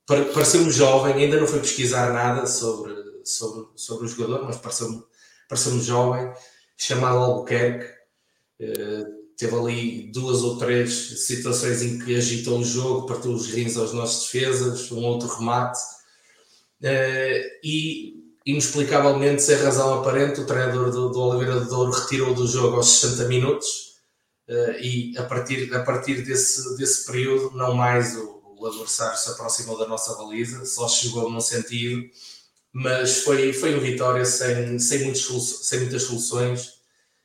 pareceu-me 0.06 0.70
jovem, 0.70 1.14
ainda 1.14 1.40
não 1.40 1.46
fui 1.46 1.60
pesquisar 1.60 2.12
nada 2.12 2.46
sobre, 2.46 2.92
sobre, 3.24 3.68
sobre 3.74 4.04
o 4.04 4.08
jogador, 4.08 4.44
mas 4.44 4.58
pareceu-me 4.58 5.02
pareceu 5.48 5.80
jovem, 5.80 6.30
chamado 6.76 7.18
Albuquerque. 7.18 7.86
Uh, 8.60 9.30
teve 9.38 9.56
ali 9.56 10.12
duas 10.12 10.42
ou 10.42 10.58
três 10.58 11.24
situações 11.26 11.80
em 11.80 11.98
que 12.00 12.14
agitou 12.16 12.58
o 12.58 12.64
jogo, 12.64 13.06
partiu 13.06 13.32
os 13.32 13.48
rins 13.48 13.78
aos 13.78 13.94
nossos 13.94 14.30
defesas, 14.30 14.92
um 14.92 15.02
outro 15.04 15.26
remate. 15.26 15.80
Uh, 16.82 17.48
e, 17.64 18.19
inexplicavelmente, 18.44 19.42
sem 19.42 19.56
razão 19.56 20.00
aparente, 20.00 20.40
o 20.40 20.46
treinador 20.46 20.90
do, 20.90 21.10
do 21.10 21.20
Oliveira 21.20 21.60
de 21.60 21.68
Douro 21.68 21.92
retirou 21.92 22.34
do 22.34 22.46
jogo 22.46 22.76
aos 22.76 23.00
60 23.00 23.28
minutos. 23.28 23.90
Uh, 24.48 24.72
e 24.80 25.16
a 25.16 25.22
partir, 25.22 25.72
a 25.74 25.82
partir 25.84 26.22
desse, 26.22 26.76
desse 26.76 27.06
período, 27.06 27.56
não 27.56 27.74
mais 27.74 28.16
o, 28.16 28.40
o 28.58 28.66
adversário 28.66 29.16
se 29.16 29.30
aproximou 29.30 29.78
da 29.78 29.86
nossa 29.86 30.14
baliza, 30.16 30.64
só 30.64 30.88
chegou 30.88 31.30
num 31.30 31.40
sentido, 31.40 32.10
mas 32.72 33.22
foi, 33.22 33.52
foi 33.52 33.74
uma 33.74 33.82
vitória 33.82 34.24
sem, 34.24 34.78
sem, 34.78 35.04
muitos, 35.04 35.68
sem 35.68 35.80
muitas 35.80 36.02
soluções, 36.02 36.74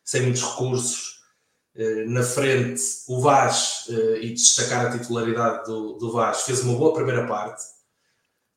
sem 0.03 0.21
muitos 0.21 0.43
recursos 0.43 1.15
eh, 1.75 2.05
na 2.05 2.23
frente 2.23 2.81
o 3.07 3.19
Vaz, 3.19 3.85
eh, 3.89 4.19
e 4.21 4.33
destacar 4.33 4.85
a 4.85 4.97
titularidade 4.97 5.65
do, 5.65 5.93
do 5.93 6.11
Vaz, 6.11 6.43
fez 6.43 6.61
uma 6.61 6.77
boa 6.77 6.93
primeira 6.93 7.27
parte, 7.27 7.61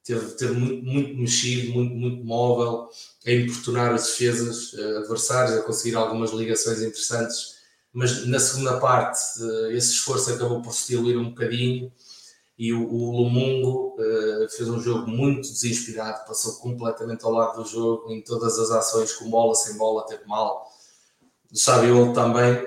teve, 0.09 0.27
teve 0.33 0.53
muito, 0.55 0.85
muito 0.85 1.15
mexido, 1.17 1.73
muito, 1.73 1.95
muito 1.95 2.25
móvel, 2.25 2.89
a 3.27 3.31
importunar 3.31 3.93
as 3.93 4.07
defesas 4.07 4.75
eh, 4.75 4.99
adversárias, 4.99 5.59
a 5.59 5.63
conseguir 5.63 5.97
algumas 5.97 6.31
ligações 6.33 6.81
interessantes, 6.81 7.59
mas 7.93 8.27
na 8.27 8.41
segunda 8.41 8.79
parte 8.81 9.19
esse 9.71 9.93
esforço 9.93 10.33
acabou 10.33 10.63
por 10.63 10.73
se 10.73 10.89
diluir 10.89 11.19
um 11.19 11.31
bocadinho 11.31 11.93
e 12.59 12.73
o, 12.73 12.89
o 12.89 13.17
Lumungo 13.17 13.97
fez 14.57 14.69
um 14.69 14.81
jogo 14.81 15.09
muito 15.09 15.43
desinspirado, 15.43 16.27
passou 16.27 16.57
completamente 16.57 17.25
ao 17.25 17.33
lado 17.33 17.63
do 17.63 17.69
jogo 17.69 18.11
em 18.11 18.21
todas 18.21 18.59
as 18.59 18.71
ações, 18.71 19.13
com 19.13 19.31
bola, 19.31 19.55
sem 19.55 19.77
bola, 19.77 20.07
teve 20.07 20.27
mal. 20.27 20.69
O 21.51 21.57
Sabiolo 21.57 22.13
também, 22.13 22.67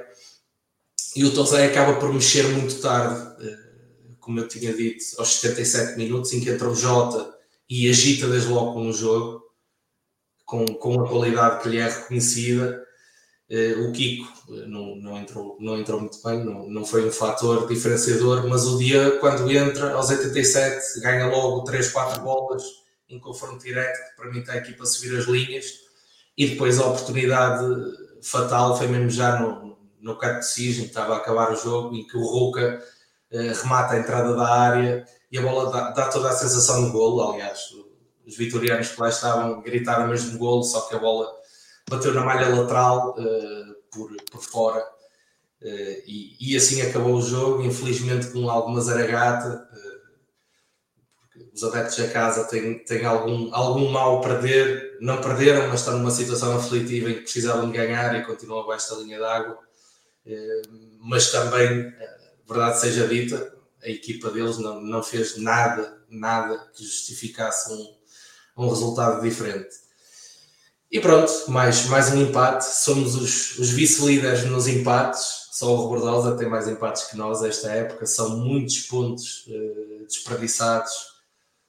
e 1.15 1.25
o 1.25 1.33
Tosé 1.33 1.65
acaba 1.65 1.99
por 1.99 2.13
mexer 2.13 2.47
muito 2.47 2.79
tarde, 2.79 3.45
eh, 3.45 3.57
como 4.19 4.39
eu 4.39 4.47
tinha 4.47 4.73
dito, 4.73 5.03
aos 5.17 5.39
77 5.39 5.97
minutos, 5.97 6.31
em 6.31 6.39
que 6.39 6.49
entra 6.49 6.69
o 6.69 6.75
Jota 6.75 7.30
e 7.71 7.89
agita 7.89 8.27
desde 8.27 8.49
logo 8.49 8.73
com 8.73 8.89
o 8.89 8.91
jogo, 8.91 9.41
com, 10.45 10.65
com 10.65 11.01
a 11.01 11.07
qualidade 11.07 11.63
que 11.63 11.69
lhe 11.69 11.77
é 11.77 11.87
reconhecida. 11.87 12.85
Eh, 13.49 13.75
o 13.75 13.93
Kiko 13.93 14.27
eh, 14.49 14.65
não, 14.67 14.97
não, 14.97 15.17
entrou, 15.17 15.55
não 15.57 15.79
entrou 15.79 16.01
muito 16.01 16.21
bem, 16.21 16.43
não, 16.43 16.69
não 16.69 16.83
foi 16.83 17.07
um 17.07 17.11
fator 17.13 17.65
diferenciador, 17.69 18.45
mas 18.49 18.65
o 18.65 18.77
dia, 18.77 19.17
quando 19.21 19.49
entra, 19.49 19.93
aos 19.93 20.09
87, 20.09 20.99
ganha 20.99 21.27
logo 21.27 21.63
3, 21.63 21.91
4 21.93 22.21
bolas 22.21 22.61
em 23.07 23.17
confronto 23.17 23.63
direto, 23.63 23.97
que 24.09 24.21
permite 24.21 24.51
à 24.51 24.57
equipa 24.57 24.85
subir 24.85 25.17
as 25.17 25.23
linhas, 25.23 25.65
e 26.37 26.47
depois 26.47 26.77
a 26.77 26.87
oportunidade 26.87 27.63
fatal 28.21 28.77
foi 28.77 28.87
mesmo 28.87 29.09
já 29.09 29.39
no, 29.39 29.77
no 30.01 30.17
catecismo, 30.17 30.87
estava 30.87 31.13
a 31.13 31.17
acabar 31.19 31.53
o 31.53 31.55
jogo, 31.55 31.95
em 31.95 32.05
que 32.05 32.17
o 32.17 32.25
Ruca 32.25 32.61
eh, 32.61 32.81
remata 33.31 33.93
a 33.93 33.99
entrada 33.99 34.35
da 34.35 34.47
área 34.47 35.05
e 35.31 35.37
a 35.37 35.41
bola 35.41 35.71
dá, 35.71 35.91
dá, 35.91 36.09
toda 36.09 36.29
a 36.29 36.33
sensação 36.33 36.85
de 36.85 36.91
golo. 36.91 37.31
Aliás, 37.31 37.59
os 38.25 38.37
vitorianos 38.37 38.89
que 38.89 38.99
lá 38.99 39.09
estavam 39.09 39.61
gritaram 39.61 40.07
mesmo 40.07 40.37
golo, 40.37 40.63
só 40.63 40.81
que 40.81 40.95
a 40.95 40.99
bola 40.99 41.31
bateu 41.89 42.13
na 42.13 42.25
malha 42.25 42.53
lateral 42.53 43.15
eh, 43.17 43.75
por, 43.91 44.11
por 44.31 44.41
fora. 44.41 44.85
Uh, 45.61 46.01
e, 46.07 46.35
e, 46.39 46.57
assim 46.57 46.81
acabou 46.81 47.13
o 47.13 47.21
jogo, 47.21 47.61
infelizmente 47.61 48.31
com 48.31 48.49
alguma 48.49 48.81
zaragata, 48.81 49.69
os 51.53 51.63
adeptos 51.63 51.97
da 51.97 52.07
casa 52.07 52.45
têm, 52.45 52.79
têm 52.79 53.05
algum, 53.05 53.53
algum 53.53 53.89
mal 53.89 54.19
a 54.19 54.21
perder, 54.21 54.97
não 55.01 55.21
perderam, 55.21 55.67
mas 55.67 55.81
estão 55.81 55.97
numa 55.97 56.11
situação 56.11 56.55
aflitiva 56.55 57.09
em 57.09 57.15
que 57.15 57.21
precisavam 57.21 57.69
de 57.69 57.77
ganhar 57.77 58.17
e 58.17 58.25
continuam 58.25 58.61
abaixo 58.61 58.95
da 58.95 59.01
linha 59.01 59.19
d'água. 59.19 59.57
Eh, 60.25 60.61
mas 61.01 61.31
também, 61.31 61.87
eh, 61.87 62.17
verdade 62.51 62.79
seja 62.79 63.07
dita, 63.07 63.53
a 63.83 63.89
equipa 63.89 64.29
deles 64.29 64.57
não, 64.57 64.81
não 64.81 65.01
fez 65.01 65.37
nada, 65.37 65.97
nada 66.09 66.69
que 66.73 66.83
justificasse 66.83 67.71
um, 67.73 67.95
um 68.57 68.69
resultado 68.69 69.21
diferente. 69.21 69.69
E 70.91 70.99
pronto, 70.99 71.31
mais, 71.47 71.85
mais 71.85 72.11
um 72.11 72.21
empate. 72.21 72.65
Somos 72.65 73.15
os, 73.15 73.57
os 73.57 73.69
vice-líderes 73.69 74.43
nos 74.45 74.67
empates. 74.67 75.49
Só 75.53 75.73
o 75.73 75.83
Rebordosa 75.83 76.35
tem 76.35 76.49
mais 76.49 76.67
empates 76.67 77.05
que 77.05 77.15
nós 77.15 77.41
esta 77.43 77.71
época. 77.71 78.05
São 78.05 78.37
muitos 78.37 78.79
pontos 78.81 79.47
uh, 79.47 80.05
desperdiçados. 80.05 80.91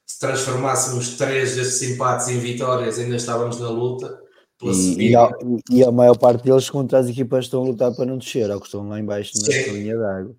Se 0.04 0.18
transformássemos 0.18 1.16
três 1.16 1.54
destes 1.54 1.82
empates 1.82 2.28
em 2.28 2.38
vitórias, 2.38 2.98
ainda 2.98 3.14
estávamos 3.14 3.60
na 3.60 3.70
luta. 3.70 4.20
E, 4.60 5.10
e, 5.10 5.16
a, 5.16 5.30
e, 5.70 5.84
a, 5.84 5.90
maior 5.90 6.16
parte 6.16 6.44
deles 6.44 6.70
contra 6.70 6.98
as 6.98 7.08
equipas 7.08 7.46
estão 7.46 7.62
a 7.62 7.66
lutar 7.66 7.94
para 7.94 8.06
não 8.06 8.18
descer, 8.18 8.48
ou 8.50 8.60
que 8.60 8.66
estão 8.66 8.88
lá 8.88 8.98
embaixo 8.98 9.32
na 9.36 9.72
linha 9.72 9.96
d'água. 9.96 10.36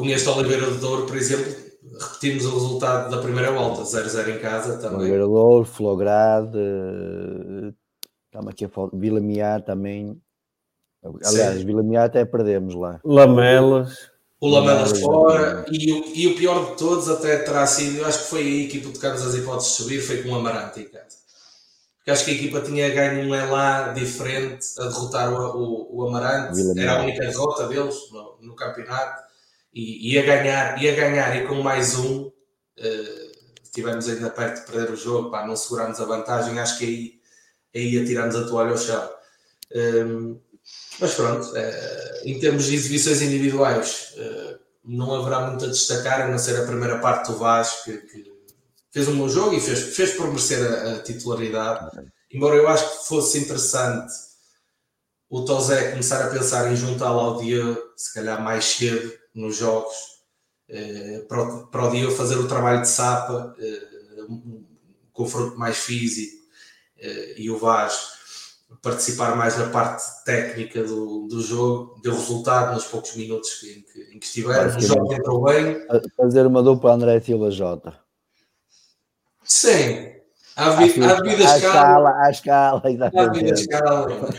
Com 0.00 0.06
este 0.06 0.28
Oliveira 0.30 0.70
de 0.70 0.78
Douro, 0.78 1.04
por 1.04 1.14
exemplo, 1.14 1.54
repetimos 2.00 2.46
o 2.46 2.54
resultado 2.54 3.10
da 3.10 3.20
primeira 3.20 3.52
volta, 3.52 3.82
0-0 3.82 4.34
em 4.34 4.38
casa 4.38 4.78
também. 4.78 5.00
Oliveira 5.00 5.24
de 5.24 5.30
Douro, 5.30 5.64
Flograde, 5.66 6.58
estamos 8.24 8.48
aqui 8.48 8.64
a 8.64 8.68
falar, 8.70 8.88
Vila 8.94 9.20
Miar 9.20 9.62
também. 9.62 10.18
Aliás, 11.04 11.58
Sim. 11.58 11.66
Vila 11.66 11.82
Miar 11.82 12.06
até 12.06 12.24
perdemos 12.24 12.74
lá. 12.74 12.98
Lamelas. 13.04 14.10
O 14.40 14.48
Lamelas 14.48 14.98
fora, 14.98 15.66
e 15.70 15.92
o, 15.92 16.04
e 16.14 16.26
o 16.28 16.34
pior 16.34 16.70
de 16.70 16.78
todos 16.78 17.10
até 17.10 17.36
terá 17.36 17.66
sido, 17.66 17.98
eu 17.98 18.06
acho 18.06 18.20
que 18.20 18.30
foi 18.30 18.40
aí 18.40 18.68
que 18.68 18.80
tocamos 18.80 19.20
as 19.20 19.34
hipóteses 19.34 19.72
de 19.72 19.82
subir, 19.82 20.00
foi 20.00 20.22
com 20.22 20.30
o 20.30 20.34
Amarante 20.34 20.80
em 20.80 20.88
casa 20.88 21.20
porque 22.00 22.10
acho 22.10 22.24
que 22.24 22.30
a 22.30 22.34
equipa 22.34 22.60
tinha 22.62 22.88
ganho 22.88 23.28
um 23.28 23.34
Elá 23.34 23.92
diferente 23.92 24.66
a 24.78 24.84
derrotar 24.84 25.30
o, 25.30 25.56
o, 25.56 25.96
o 25.98 26.08
Amarante, 26.08 26.58
era 26.78 26.98
a 26.98 27.02
única 27.02 27.20
derrota 27.20 27.68
deles 27.68 27.94
no, 28.10 28.38
no 28.40 28.54
campeonato, 28.56 29.22
e 29.72 30.14
ia 30.14 30.22
ganhar, 30.22 30.82
ia 30.82 30.94
ganhar 30.94 31.36
e 31.36 31.46
com 31.46 31.62
mais 31.62 31.96
um, 31.96 32.26
uh, 32.26 33.30
estivemos 33.62 34.08
ainda 34.08 34.30
perto 34.30 34.60
de 34.60 34.72
perder 34.72 34.92
o 34.92 34.96
jogo, 34.96 35.30
pá, 35.30 35.46
não 35.46 35.54
seguramos 35.54 36.00
a 36.00 36.04
vantagem, 36.04 36.58
acho 36.58 36.78
que 36.78 36.84
aí, 36.84 37.20
aí 37.74 38.02
atiramos 38.02 38.34
a 38.34 38.46
toalha 38.46 38.72
ao 38.72 38.78
chão. 38.78 39.10
Um, 39.72 39.78
ehm, 39.78 40.40
mas 40.98 41.14
pronto, 41.14 41.46
uh, 41.52 42.24
em 42.24 42.38
termos 42.40 42.66
de 42.66 42.74
exibições 42.74 43.22
individuais, 43.22 44.14
uh, 44.16 44.58
não 44.84 45.14
haverá 45.14 45.48
muito 45.48 45.64
a 45.64 45.68
destacar, 45.68 46.22
a 46.22 46.28
não 46.28 46.38
ser 46.38 46.60
a 46.60 46.66
primeira 46.66 46.98
parte 46.98 47.30
do 47.30 47.38
Vasco, 47.38 47.84
que, 47.84 47.98
que 47.98 48.32
fez 48.90 49.06
um 49.06 49.16
bom 49.16 49.28
jogo 49.28 49.54
e 49.54 49.60
fez, 49.60 49.94
fez 49.94 50.14
por 50.14 50.26
merecer 50.26 50.60
a, 50.66 50.94
a 50.94 51.02
titularidade. 51.02 52.10
Embora 52.32 52.56
eu 52.56 52.68
acho 52.68 52.90
que 52.90 53.06
fosse 53.06 53.38
interessante 53.38 54.12
o 55.28 55.44
Tozé 55.44 55.90
começar 55.90 56.26
a 56.26 56.30
pensar 56.30 56.72
em 56.72 56.76
juntá-lo 56.76 57.20
ao 57.20 57.40
dia, 57.40 57.78
se 57.96 58.12
calhar 58.12 58.42
mais 58.42 58.64
cedo 58.64 59.19
nos 59.34 59.56
jogos, 59.56 59.94
eh, 60.68 61.24
para, 61.28 61.42
o, 61.42 61.66
para 61.66 61.88
o 61.88 61.90
dia 61.90 62.10
fazer 62.10 62.36
o 62.36 62.48
trabalho 62.48 62.82
de 62.82 62.88
sapa, 62.88 63.54
eh, 63.58 64.22
um 64.28 64.64
confronto 65.12 65.58
mais 65.58 65.78
físico 65.78 66.44
eh, 66.98 67.34
e 67.36 67.50
o 67.50 67.58
Vaz 67.58 68.20
participar 68.82 69.34
mais 69.34 69.58
na 69.58 69.68
parte 69.68 70.04
técnica 70.24 70.84
do, 70.84 71.26
do 71.26 71.42
jogo, 71.42 72.00
deu 72.02 72.12
resultado 72.12 72.72
nos 72.72 72.84
poucos 72.84 73.16
minutos 73.16 73.62
em 73.64 73.82
que, 73.82 74.14
em 74.14 74.18
que 74.18 74.26
estiveram. 74.26 74.76
O 74.76 74.80
jogo 74.80 75.12
entrou 75.12 75.42
bem. 75.42 75.84
Fazer 76.16 76.46
uma 76.46 76.62
dupla 76.62 76.92
André 76.92 77.20
Silva 77.20 77.50
Jota. 77.50 77.98
Sim. 79.42 80.12
Há, 80.54 80.70
vi, 80.70 81.02
há 81.02 81.14
devidas 81.14 81.46
à 81.46 81.58
escala. 81.58 82.10
À 82.24 82.30
escala, 82.30 82.82
exatamente. 82.84 83.18
Há 83.18 83.32
devida 83.32 83.60
escala. 83.60 84.30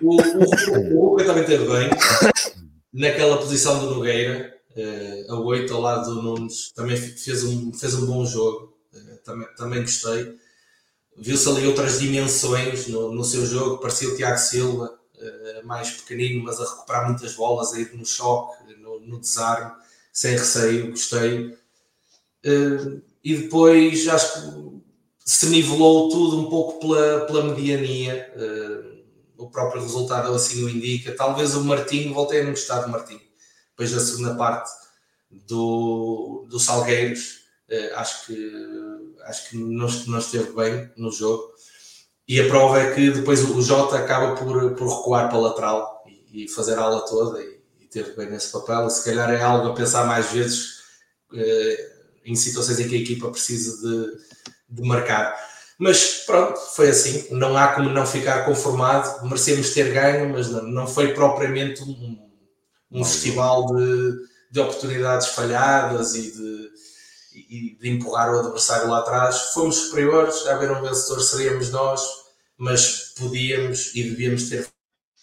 o, 0.00 0.16
o, 0.16 1.14
o 1.14 1.16
também 1.16 1.44
teve 1.44 1.66
bem 1.66 1.90
naquela 2.96 3.36
posição 3.36 3.78
do 3.78 3.94
Nogueira, 3.94 4.58
uh, 4.74 5.32
a 5.32 5.40
8 5.40 5.74
ao 5.74 5.80
lado 5.80 6.14
do 6.14 6.22
Nunes, 6.22 6.72
também 6.72 6.96
fez 6.96 7.44
um, 7.44 7.72
fez 7.72 7.94
um 7.94 8.06
bom 8.06 8.24
jogo, 8.24 8.74
uh, 8.94 9.18
também, 9.22 9.48
também 9.54 9.82
gostei. 9.82 10.34
Viu-se 11.18 11.48
ali 11.48 11.66
outras 11.66 12.00
dimensões 12.00 12.88
no, 12.88 13.12
no 13.12 13.22
seu 13.22 13.44
jogo, 13.44 13.78
parecia 13.78 14.08
o 14.08 14.16
Tiago 14.16 14.38
Silva, 14.38 14.98
uh, 15.14 15.66
mais 15.66 15.90
pequenino, 15.90 16.42
mas 16.42 16.58
a 16.58 16.64
recuperar 16.64 17.06
muitas 17.06 17.34
bolas, 17.34 17.74
aí 17.74 17.86
no 17.94 18.04
choque, 18.04 18.74
no, 18.78 18.98
no 19.00 19.20
desarme, 19.20 19.72
sem 20.10 20.32
receio, 20.32 20.90
gostei. 20.90 21.54
E 23.24 23.34
depois 23.34 24.06
acho 24.08 24.40
que 24.40 24.82
se 25.24 25.46
nivelou 25.46 26.08
tudo 26.08 26.40
um 26.40 26.48
pouco 26.48 26.78
pela, 26.80 27.26
pela 27.26 27.44
mediania. 27.44 28.32
O 29.36 29.50
próprio 29.50 29.82
resultado 29.82 30.32
assim 30.34 30.64
o 30.64 30.68
indica. 30.68 31.14
Talvez 31.14 31.54
o 31.54 31.64
Martinho, 31.64 32.14
voltei 32.14 32.40
a 32.40 32.44
não 32.44 32.50
gostar 32.50 32.80
do 32.80 32.90
Martinho. 32.90 33.20
Depois 33.70 33.92
da 33.92 34.00
segunda 34.00 34.34
parte 34.34 34.70
do, 35.30 36.46
do 36.48 36.58
Salgueiros, 36.58 37.40
uh, 37.70 37.96
acho 37.96 38.26
que, 38.26 38.52
acho 39.24 39.50
que 39.50 39.56
não, 39.56 39.88
não 40.06 40.18
esteve 40.18 40.52
bem 40.52 40.90
no 40.96 41.10
jogo. 41.10 41.52
E 42.26 42.40
a 42.40 42.48
prova 42.48 42.80
é 42.80 42.94
que 42.94 43.10
depois 43.10 43.42
o 43.48 43.62
Jota 43.62 43.96
acaba 43.96 44.34
por, 44.34 44.74
por 44.74 44.98
recuar 44.98 45.28
para 45.28 45.38
a 45.38 45.40
lateral 45.40 46.04
e, 46.06 46.44
e 46.44 46.48
fazer 46.48 46.78
a 46.78 46.82
aula 46.82 47.04
toda 47.06 47.40
e, 47.42 47.60
e 47.80 48.02
bem 48.16 48.30
nesse 48.30 48.50
papel. 48.50 48.88
Se 48.90 49.04
calhar 49.04 49.30
é 49.30 49.42
algo 49.42 49.68
a 49.68 49.74
pensar 49.74 50.06
mais 50.06 50.32
vezes. 50.32 50.76
Uh, 51.32 51.96
em 52.26 52.34
situações 52.34 52.80
em 52.80 52.88
que 52.88 52.96
a 52.96 52.98
equipa 52.98 53.30
precisa 53.30 53.80
de, 53.80 54.18
de 54.68 54.82
marcar. 54.82 55.34
Mas 55.78 56.24
pronto, 56.24 56.58
foi 56.58 56.88
assim. 56.88 57.28
Não 57.34 57.56
há 57.56 57.68
como 57.68 57.90
não 57.90 58.06
ficar 58.06 58.44
conformado. 58.44 59.24
Merecemos 59.24 59.74
ter 59.74 59.92
ganho, 59.92 60.30
mas 60.30 60.50
não, 60.50 60.62
não 60.62 60.86
foi 60.86 61.12
propriamente 61.12 61.82
um, 61.82 62.30
um 62.90 63.04
festival 63.04 63.66
de, 63.66 64.12
de 64.50 64.60
oportunidades 64.60 65.28
falhadas 65.28 66.14
e 66.14 66.32
de, 66.32 66.70
e 67.34 67.78
de 67.78 67.90
empurrar 67.90 68.34
o 68.34 68.38
adversário 68.38 68.88
lá 68.88 69.00
atrás. 69.00 69.52
Fomos 69.52 69.76
superiores, 69.76 70.46
a 70.46 70.54
haver 70.54 70.70
um 70.70 70.80
vencedor 70.80 71.20
seríamos 71.20 71.70
nós, 71.70 72.02
mas 72.56 73.14
podíamos 73.18 73.94
e 73.94 74.02
devíamos 74.02 74.48
ter 74.48 74.66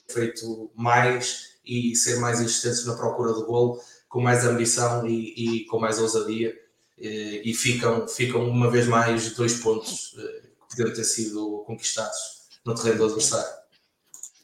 feito 0.07 0.71
mais 0.75 1.53
e 1.65 1.95
ser 1.95 2.19
mais 2.19 2.41
insistentes 2.41 2.85
na 2.85 2.95
procura 2.95 3.33
do 3.33 3.45
golo, 3.45 3.81
com 4.07 4.21
mais 4.21 4.45
ambição 4.45 5.07
e, 5.07 5.61
e 5.61 5.65
com 5.65 5.79
mais 5.79 5.97
ousadia 5.97 6.53
e 6.97 7.53
ficam, 7.53 8.07
ficam 8.07 8.47
uma 8.47 8.69
vez 8.69 8.87
mais 8.87 9.35
dois 9.35 9.59
pontos 9.61 10.15
eh, 10.17 10.41
que 10.41 10.69
poderiam 10.69 10.95
ter 10.95 11.03
sido 11.03 11.63
conquistados 11.65 12.49
no 12.65 12.75
terreno 12.75 12.99
do 12.99 13.05
adversário. 13.05 13.51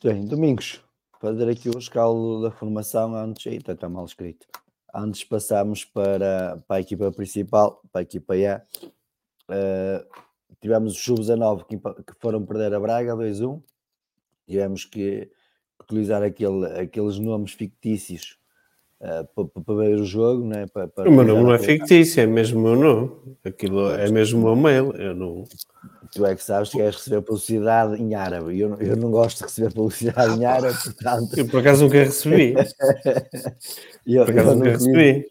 Bem, 0.03 0.25
Domingos, 0.25 0.81
fazer 1.21 1.49
aqui 1.49 1.69
o 1.69 1.77
escalo 1.77 2.41
da 2.41 2.51
formação 2.51 3.15
antes, 3.15 3.45
eita, 3.45 3.73
está 3.73 3.87
mal 3.87 4.05
escrito. 4.05 4.47
Antes 4.93 5.23
passamos 5.23 5.85
para, 5.85 6.63
para 6.67 6.77
a 6.77 6.81
equipa 6.81 7.11
principal, 7.11 7.81
para 7.91 8.01
a 8.01 8.03
equipa 8.03 8.33
A. 8.33 8.61
Uh, 9.49 10.05
tivemos 10.59 10.93
os 10.93 11.03
sub-19 11.03 11.65
que, 11.65 11.77
que 11.77 12.19
foram 12.19 12.45
perder 12.45 12.73
a 12.73 12.79
Braga 12.79 13.15
2-1. 13.15 13.61
Tivemos 14.47 14.85
que 14.85 15.29
utilizar 15.79 16.23
aquele, 16.23 16.65
aqueles 16.79 17.19
nomes 17.19 17.51
fictícios 17.51 18.38
para, 18.99 19.45
para, 19.63 19.75
ver 19.75 19.95
o 19.95 20.05
jogo, 20.05 20.45
né? 20.45 20.67
para, 20.67 20.87
para 20.87 21.09
o 21.09 21.11
meu 21.11 21.23
nome 21.23 21.43
não 21.43 21.53
é 21.53 21.59
fictício, 21.59 22.21
é 22.21 22.27
mesmo 22.27 22.59
o 22.59 22.63
meu 22.63 22.75
nome. 22.75 23.11
Aquilo 23.45 23.91
é 23.91 24.09
mesmo 24.11 24.39
o 24.39 24.43
meu 24.43 24.55
mail. 24.55 24.91
Eu 24.97 25.15
não... 25.15 25.45
Tu 26.11 26.25
é 26.25 26.35
que 26.35 26.43
sabes 26.43 26.69
que 26.69 26.77
queres 26.77 26.95
receber 26.95 27.21
publicidade 27.21 28.01
em 28.01 28.15
árabe. 28.15 28.59
Eu, 28.59 28.75
eu 28.75 28.97
não 28.97 29.11
gosto 29.11 29.37
de 29.37 29.43
receber 29.43 29.73
publicidade 29.73 30.37
em 30.37 30.43
árabe, 30.43 30.77
portanto. 30.83 31.37
Eu 31.37 31.47
por 31.47 31.59
acaso 31.61 31.83
nunca 31.85 31.99
recebi. 31.99 32.55
eu, 34.05 34.25
por 34.25 34.31
acaso 34.31 34.55
nunca 34.55 34.71
recebi. 34.71 35.25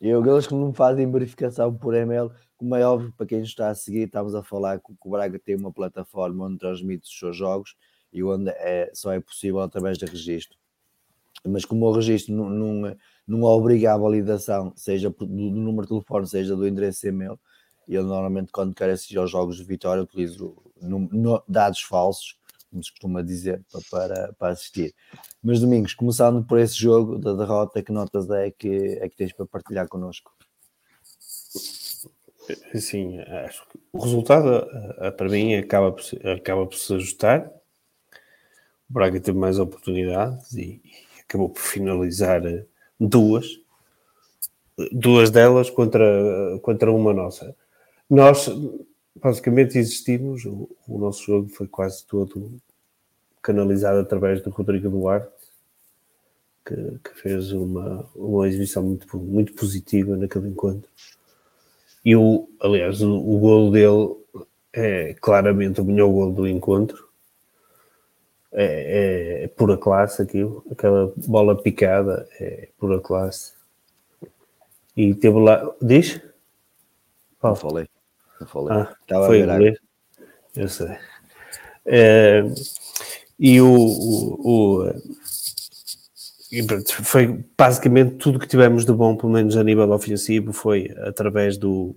Eu, 0.00 0.20
aqueles 0.20 0.46
que 0.48 0.54
não 0.54 0.72
fazem 0.72 1.10
verificação 1.10 1.72
por 1.72 1.94
e-mail, 1.94 2.32
como 2.56 2.74
é 2.74 2.84
óbvio, 2.84 3.12
para 3.16 3.26
quem 3.26 3.42
está 3.42 3.68
a 3.68 3.74
seguir, 3.74 4.06
estamos 4.06 4.34
a 4.34 4.42
falar 4.42 4.80
que 4.80 4.92
o 5.00 5.10
Braga 5.10 5.38
tem 5.38 5.54
uma 5.54 5.70
plataforma 5.70 6.46
onde 6.46 6.58
transmite 6.58 7.08
os 7.08 7.16
seus 7.16 7.36
jogos 7.36 7.76
e 8.12 8.20
onde 8.24 8.50
é, 8.50 8.90
só 8.94 9.12
é 9.12 9.20
possível 9.20 9.60
através 9.60 9.96
de 9.96 10.06
registro. 10.06 10.58
Mas 11.46 11.64
como 11.64 11.86
o 11.86 11.92
registro 11.92 12.34
não, 12.34 12.50
não, 12.50 12.96
não 13.32 13.44
obriga 13.44 13.94
à 13.94 13.96
validação, 13.96 14.72
seja 14.76 15.08
do, 15.08 15.26
número 15.26 15.82
de 15.82 15.88
telefone, 15.88 16.26
seja 16.26 16.54
do 16.54 16.68
endereço 16.68 17.06
e-mail. 17.06 17.38
Eu 17.88 18.04
normalmente, 18.04 18.52
quando 18.52 18.74
quero 18.74 18.92
assistir 18.92 19.18
aos 19.18 19.30
jogos 19.30 19.56
de 19.56 19.64
Vitória, 19.64 20.02
utilizo 20.02 20.56
dados 21.48 21.80
falsos, 21.80 22.38
como 22.70 22.82
se 22.82 22.90
costuma 22.90 23.22
dizer, 23.22 23.62
para, 23.90 24.32
para 24.34 24.52
assistir. 24.52 24.94
Mas, 25.42 25.60
Domingos, 25.60 25.94
começando 25.94 26.44
por 26.44 26.58
esse 26.58 26.76
jogo 26.76 27.18
da 27.18 27.32
derrota, 27.32 27.82
que 27.82 27.90
notas 27.90 28.30
é 28.30 28.50
que, 28.50 28.98
é 29.00 29.08
que 29.08 29.16
tens 29.16 29.32
para 29.32 29.46
partilhar 29.46 29.88
connosco? 29.88 30.32
Sim, 32.74 33.18
acho 33.20 33.66
que 33.68 33.78
o 33.92 33.98
resultado, 33.98 34.66
para 35.16 35.28
mim, 35.28 35.54
acaba 35.54 35.92
por, 35.92 36.02
acaba 36.28 36.66
por 36.66 36.76
se 36.76 36.94
ajustar. 36.94 37.50
O 38.88 38.92
Braga 38.92 39.20
teve 39.20 39.38
mais 39.38 39.58
oportunidades 39.58 40.52
e, 40.52 40.82
e 40.84 41.20
acabou 41.20 41.48
por 41.48 41.60
finalizar 41.60 42.42
duas, 43.08 43.46
duas 44.90 45.30
delas 45.30 45.70
contra, 45.70 46.58
contra 46.62 46.92
uma 46.92 47.12
nossa. 47.12 47.54
Nós 48.08 48.48
basicamente 49.14 49.78
existimos, 49.78 50.44
o, 50.44 50.68
o 50.88 50.98
nosso 50.98 51.24
jogo 51.24 51.48
foi 51.48 51.66
quase 51.66 52.04
todo 52.06 52.52
canalizado 53.42 53.98
através 53.98 54.40
do 54.42 54.50
Rodrigo 54.50 54.88
Duarte, 54.88 55.30
que, 56.64 56.74
que, 56.74 57.20
fez 57.20 57.52
uma, 57.52 58.08
uma 58.14 58.46
exibição 58.46 58.82
muito, 58.82 59.18
muito 59.18 59.52
positiva 59.54 60.16
naquele 60.16 60.48
encontro. 60.48 60.88
E 62.04 62.14
o, 62.14 62.48
aliás, 62.60 63.02
o, 63.02 63.12
o 63.12 63.38
golo 63.38 63.70
dele 63.70 64.16
é 64.72 65.14
claramente 65.14 65.80
o 65.80 65.84
melhor 65.84 66.08
gol 66.08 66.32
do 66.32 66.46
encontro. 66.46 67.08
É, 68.54 69.44
é, 69.44 69.48
pura 69.48 69.78
classe 69.78 70.20
aquilo, 70.20 70.62
aquela 70.70 71.10
bola 71.26 71.60
picada 71.60 72.28
é 72.38 72.68
pura 72.78 73.00
classe. 73.00 73.54
E 74.96 75.14
teve 75.14 75.38
lá. 75.38 75.70
Diz? 75.80 76.20
Não 77.42 77.56
falei. 77.56 77.88
Não 78.40 78.46
falei. 78.46 78.76
Ah, 78.76 78.94
Estava 79.00 79.26
foi 79.26 79.42
a 79.42 79.58
ver. 79.58 79.80
Eu 80.54 80.68
sei. 80.68 80.96
É, 81.86 82.44
e 83.38 83.60
o, 83.60 83.74
o, 83.74 84.84
o 84.84 84.92
foi 87.02 87.42
basicamente 87.56 88.16
tudo 88.16 88.38
que 88.38 88.46
tivemos 88.46 88.84
de 88.84 88.92
bom, 88.92 89.16
pelo 89.16 89.32
menos 89.32 89.56
a 89.56 89.64
nível 89.64 89.90
ofensivo, 89.90 90.52
foi 90.52 90.94
através 90.98 91.56
do 91.56 91.96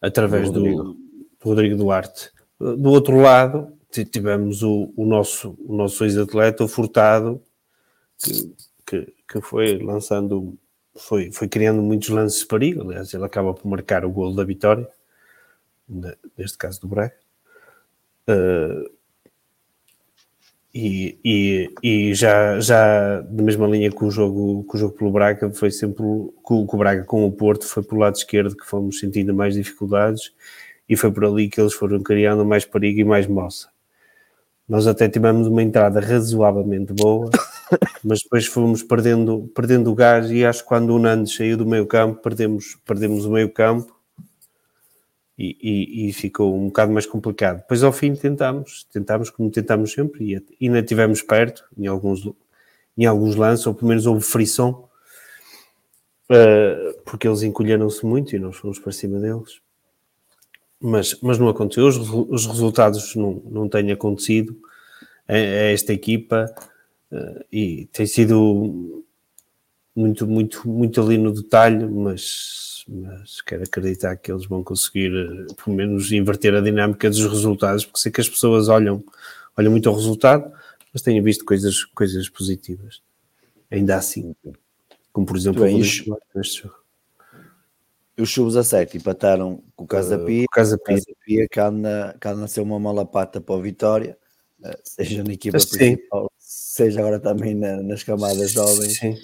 através 0.00 0.50
do 0.50 0.60
Rodrigo, 0.60 0.82
do, 0.82 0.96
Rodrigo 1.42 1.76
Duarte. 1.76 2.30
Do 2.58 2.90
outro 2.90 3.20
lado, 3.20 3.75
tivemos 3.90 4.62
o, 4.62 4.92
o 4.96 5.04
nosso, 5.04 5.56
o 5.66 5.74
nosso 5.74 6.04
ex-atleta, 6.04 6.64
o 6.64 6.68
Furtado, 6.68 7.42
que, 8.18 8.52
que, 8.86 9.14
que, 9.28 9.40
foi 9.40 9.78
lançando, 9.78 10.56
foi, 10.94 11.30
foi 11.32 11.48
criando 11.48 11.82
muitos 11.82 12.08
lances 12.08 12.40
de 12.40 12.46
perigo. 12.46 12.82
Aliás, 12.82 13.12
ele 13.14 13.24
acaba 13.24 13.54
por 13.54 13.66
marcar 13.66 14.04
o 14.04 14.10
gol 14.10 14.34
da 14.34 14.44
vitória, 14.44 14.88
neste 16.36 16.58
caso 16.58 16.80
do 16.80 16.88
Braga. 16.88 17.14
Uh, 18.28 18.90
e, 20.78 21.18
e, 21.24 21.74
e, 21.82 22.14
já, 22.14 22.60
já 22.60 23.24
na 23.30 23.42
mesma 23.42 23.66
linha 23.66 23.90
que 23.90 24.04
o 24.04 24.10
jogo, 24.10 24.62
que 24.68 24.76
o 24.76 24.78
jogo 24.78 24.94
pelo 24.94 25.10
Braga, 25.10 25.50
foi 25.50 25.70
sempre 25.70 26.04
com, 26.42 26.66
com 26.66 26.76
o 26.76 26.78
Braga 26.78 27.02
com 27.02 27.24
o 27.26 27.32
Porto, 27.32 27.64
foi 27.66 27.82
pelo 27.82 28.02
lado 28.02 28.16
esquerdo 28.16 28.54
que 28.54 28.66
fomos 28.66 28.98
sentindo 28.98 29.32
mais 29.32 29.54
dificuldades 29.54 30.34
e 30.86 30.94
foi 30.94 31.10
por 31.10 31.24
ali 31.24 31.48
que 31.48 31.58
eles 31.58 31.72
foram 31.72 32.02
criando 32.02 32.44
mais 32.44 32.66
perigo 32.66 33.00
e 33.00 33.04
mais 33.04 33.26
moça. 33.26 33.70
Nós 34.68 34.86
até 34.86 35.08
tivemos 35.08 35.46
uma 35.46 35.62
entrada 35.62 36.00
razoavelmente 36.00 36.92
boa, 36.92 37.30
mas 38.02 38.20
depois 38.22 38.46
fomos 38.46 38.82
perdendo, 38.82 39.50
perdendo 39.54 39.92
o 39.92 39.94
gás 39.94 40.30
e 40.30 40.44
acho 40.44 40.62
que 40.62 40.68
quando 40.68 40.90
o 40.90 40.98
Nandes 40.98 41.34
saiu 41.34 41.56
do 41.56 41.64
meio 41.64 41.86
campo, 41.86 42.20
perdemos, 42.20 42.76
perdemos 42.84 43.24
o 43.24 43.30
meio 43.30 43.48
campo 43.48 43.94
e, 45.38 45.56
e, 45.62 46.08
e, 46.08 46.12
ficou 46.12 46.56
um 46.56 46.66
bocado 46.66 46.92
mais 46.92 47.06
complicado. 47.06 47.58
Depois 47.58 47.82
ao 47.82 47.92
fim 47.92 48.14
tentámos, 48.14 48.84
tentámos 48.92 49.30
como 49.30 49.50
tentámos 49.50 49.92
sempre 49.92 50.32
e 50.60 50.66
ainda 50.66 50.80
estivemos 50.80 51.22
perto 51.22 51.64
em 51.76 51.86
alguns, 51.86 52.28
em 52.96 53.04
alguns 53.04 53.36
lances, 53.36 53.66
ou 53.66 53.74
pelo 53.74 53.88
menos 53.88 54.06
houve 54.06 54.22
frição, 54.22 54.88
uh, 56.30 57.02
porque 57.04 57.28
eles 57.28 57.42
encolheram-se 57.42 58.04
muito 58.04 58.34
e 58.34 58.38
nós 58.38 58.56
fomos 58.56 58.78
para 58.78 58.90
cima 58.90 59.20
deles. 59.20 59.60
Mas, 60.80 61.18
mas 61.22 61.38
não 61.38 61.48
aconteceu, 61.48 61.86
os, 61.86 61.96
os 61.98 62.46
resultados 62.46 63.14
não, 63.14 63.42
não 63.50 63.68
têm 63.68 63.90
acontecido. 63.92 64.56
A, 65.28 65.32
a 65.32 65.72
esta 65.72 65.92
equipa 65.92 66.54
uh, 67.10 67.44
e 67.50 67.86
tem 67.92 68.06
sido 68.06 69.04
muito, 69.94 70.26
muito, 70.26 70.68
muito 70.68 71.00
ali 71.00 71.18
no 71.18 71.32
detalhe, 71.32 71.84
mas 71.86 72.66
mas 72.88 73.40
quero 73.40 73.64
acreditar 73.64 74.16
que 74.16 74.30
eles 74.30 74.46
vão 74.46 74.62
conseguir, 74.62 75.12
eh, 75.12 75.52
pelo 75.54 75.76
menos, 75.76 76.12
inverter 76.12 76.54
a 76.54 76.60
dinâmica 76.60 77.10
dos 77.10 77.24
resultados, 77.24 77.84
porque 77.84 77.98
sei 77.98 78.12
que 78.12 78.20
as 78.20 78.28
pessoas 78.28 78.68
olham, 78.68 79.02
olham 79.56 79.72
muito 79.72 79.88
ao 79.88 79.94
resultado, 79.94 80.52
mas 80.92 81.02
tenho 81.02 81.22
visto 81.22 81.44
coisas, 81.44 81.84
coisas 81.84 82.28
positivas, 82.28 83.02
ainda 83.70 83.96
assim, 83.96 84.36
como 85.12 85.26
por 85.26 85.36
exemplo 85.36 85.64
bem, 85.64 85.78
neste 85.78 86.04
jogo. 86.62 86.85
Os 88.18 88.32
sub-17 88.32 88.94
empataram 88.94 89.62
com 89.74 89.84
o 89.84 89.86
Casa 89.86 90.18
Pia, 90.18 90.44
uh, 90.44 90.46
Casa 90.50 90.78
Pia. 90.78 90.94
Casa 90.96 91.12
Pia 91.24 91.48
que, 91.48 91.60
anda, 91.60 92.16
que 92.20 92.28
anda 92.28 92.44
a 92.44 92.48
ser 92.48 92.60
uma 92.60 92.80
mala 92.80 93.04
pata 93.04 93.40
para 93.40 93.56
a 93.56 93.60
vitória, 93.60 94.16
uh, 94.60 94.76
seja 94.82 95.22
na 95.22 95.32
equipa 95.32 95.58
principal, 95.58 96.30
seja 96.38 97.00
agora 97.00 97.20
também 97.20 97.54
na, 97.54 97.82
nas 97.82 98.02
camadas 98.02 98.52
jovens. 98.52 98.98
Sim 98.98 99.14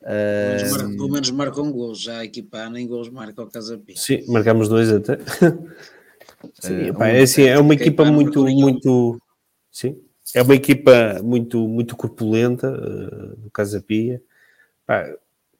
Uh, 0.00 0.96
pelo 0.96 1.10
menos 1.10 1.30
marcam 1.30 1.64
um 1.64 1.72
gol, 1.72 1.94
já 1.94 2.18
a 2.18 2.24
equipa 2.24 2.68
nem 2.70 2.86
gols 2.86 3.08
marca 3.10 3.42
o 3.42 3.50
Casapia. 3.50 3.96
Sim, 3.96 4.24
marcamos 4.28 4.68
dois 4.68 4.90
até. 4.90 5.18
sim, 6.60 6.90
uh, 6.90 6.94
pá, 6.94 7.08
é, 7.08 7.22
assim, 7.22 7.42
é 7.42 7.58
uma 7.58 7.74
equipa 7.74 8.04
muito, 8.04 8.44
muito. 8.44 9.20
Sim, 9.70 10.00
é 10.34 10.42
uma 10.42 10.54
equipa 10.54 11.20
muito, 11.22 11.66
muito 11.68 11.96
corpulenta 11.96 12.70
uh, 12.70 13.36
do 13.36 13.50
Casapia, 13.50 14.22
pá, 14.86 15.06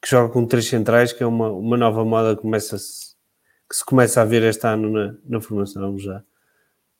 que 0.00 0.08
joga 0.08 0.32
com 0.32 0.46
três 0.46 0.66
centrais, 0.66 1.12
que 1.12 1.22
é 1.22 1.26
uma, 1.26 1.50
uma 1.50 1.76
nova 1.76 2.04
moda 2.04 2.36
que, 2.36 2.42
começa 2.42 2.78
-se, 2.78 3.14
que 3.68 3.76
se 3.76 3.84
começa 3.84 4.20
a 4.22 4.24
ver 4.24 4.42
este 4.42 4.66
ano 4.66 4.90
na, 4.90 5.16
na 5.24 5.40
formação 5.40 5.98
já. 5.98 6.22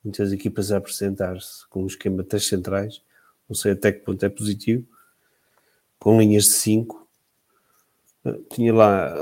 Muitas 0.03 0.31
equipas 0.31 0.71
a 0.71 0.77
apresentar-se 0.77 1.67
com 1.69 1.83
um 1.83 1.87
esquema 1.87 2.23
de 2.23 2.29
três 2.29 2.47
centrais, 2.47 3.01
não 3.47 3.55
sei 3.55 3.73
até 3.73 3.91
que 3.91 3.99
ponto 3.99 4.23
é 4.25 4.29
positivo, 4.29 4.85
com 5.99 6.19
linhas 6.19 6.45
de 6.45 6.51
cinco 6.51 7.01
tinha 8.53 8.73
lá, 8.73 9.13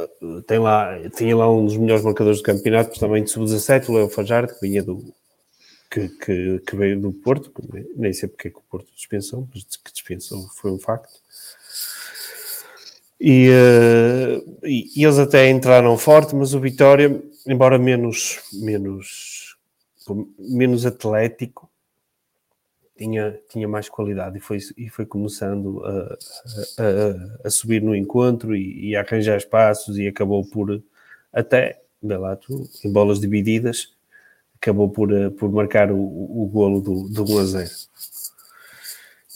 tem 0.45 0.59
lá, 0.59 1.09
tinha 1.11 1.35
lá 1.35 1.49
um 1.49 1.65
dos 1.65 1.77
melhores 1.77 2.03
marcadores 2.03 2.39
do 2.39 2.43
campeonato, 2.43 2.99
também 2.99 3.23
de 3.23 3.29
sub-17, 3.29 3.89
o 3.89 3.93
Leo 3.93 4.09
Fajardo, 4.09 4.53
que 4.53 4.61
vinha 4.61 4.83
do 4.83 5.13
que, 5.89 6.09
que, 6.09 6.59
que, 6.59 6.75
veio 6.75 6.99
do 6.99 7.11
Porto, 7.11 7.51
nem 7.95 8.13
sei 8.13 8.27
porque 8.27 8.49
é 8.49 8.51
que 8.51 8.57
o 8.57 8.63
Porto 8.69 8.91
dispensou, 8.93 9.47
mas 9.53 9.63
que 9.63 9.91
dispensou 9.91 10.47
foi 10.49 10.71
um 10.71 10.79
facto. 10.79 11.13
E, 13.19 13.49
uh, 13.49 14.65
e, 14.65 15.03
eles 15.03 15.19
até 15.19 15.49
entraram 15.49 15.97
forte, 15.97 16.33
mas 16.33 16.53
o 16.53 16.59
Vitória, 16.59 17.21
embora 17.45 17.77
menos, 17.77 18.39
menos, 18.53 19.57
menos 20.37 20.85
atlético, 20.85 21.69
tinha, 22.97 23.37
tinha 23.49 23.67
mais 23.67 23.89
qualidade 23.89 24.37
e 24.37 24.41
foi, 24.41 24.59
e 24.77 24.89
foi 24.89 25.05
começando 25.05 25.83
a, 25.85 26.17
a, 26.77 27.47
a 27.47 27.49
subir 27.49 27.81
no 27.81 27.95
encontro 27.95 28.55
e, 28.55 28.89
e, 28.89 28.95
a 28.95 29.01
arranjar 29.01 29.37
espaços 29.37 29.97
e 29.97 30.07
acabou 30.07 30.45
por 30.49 30.81
até, 31.31 31.81
tu, 32.41 32.69
em 32.83 32.91
bolas 32.91 33.19
divididas, 33.19 33.93
acabou 34.55 34.89
por, 34.89 35.13
eh, 35.13 35.29
por 35.29 35.51
marcar 35.51 35.91
o, 35.91 35.97
o 35.97 36.49
golo 36.51 36.81
do, 36.81 37.07
do 37.09 37.23
1 37.23 37.37
a 37.37 37.43
0. 37.45 37.69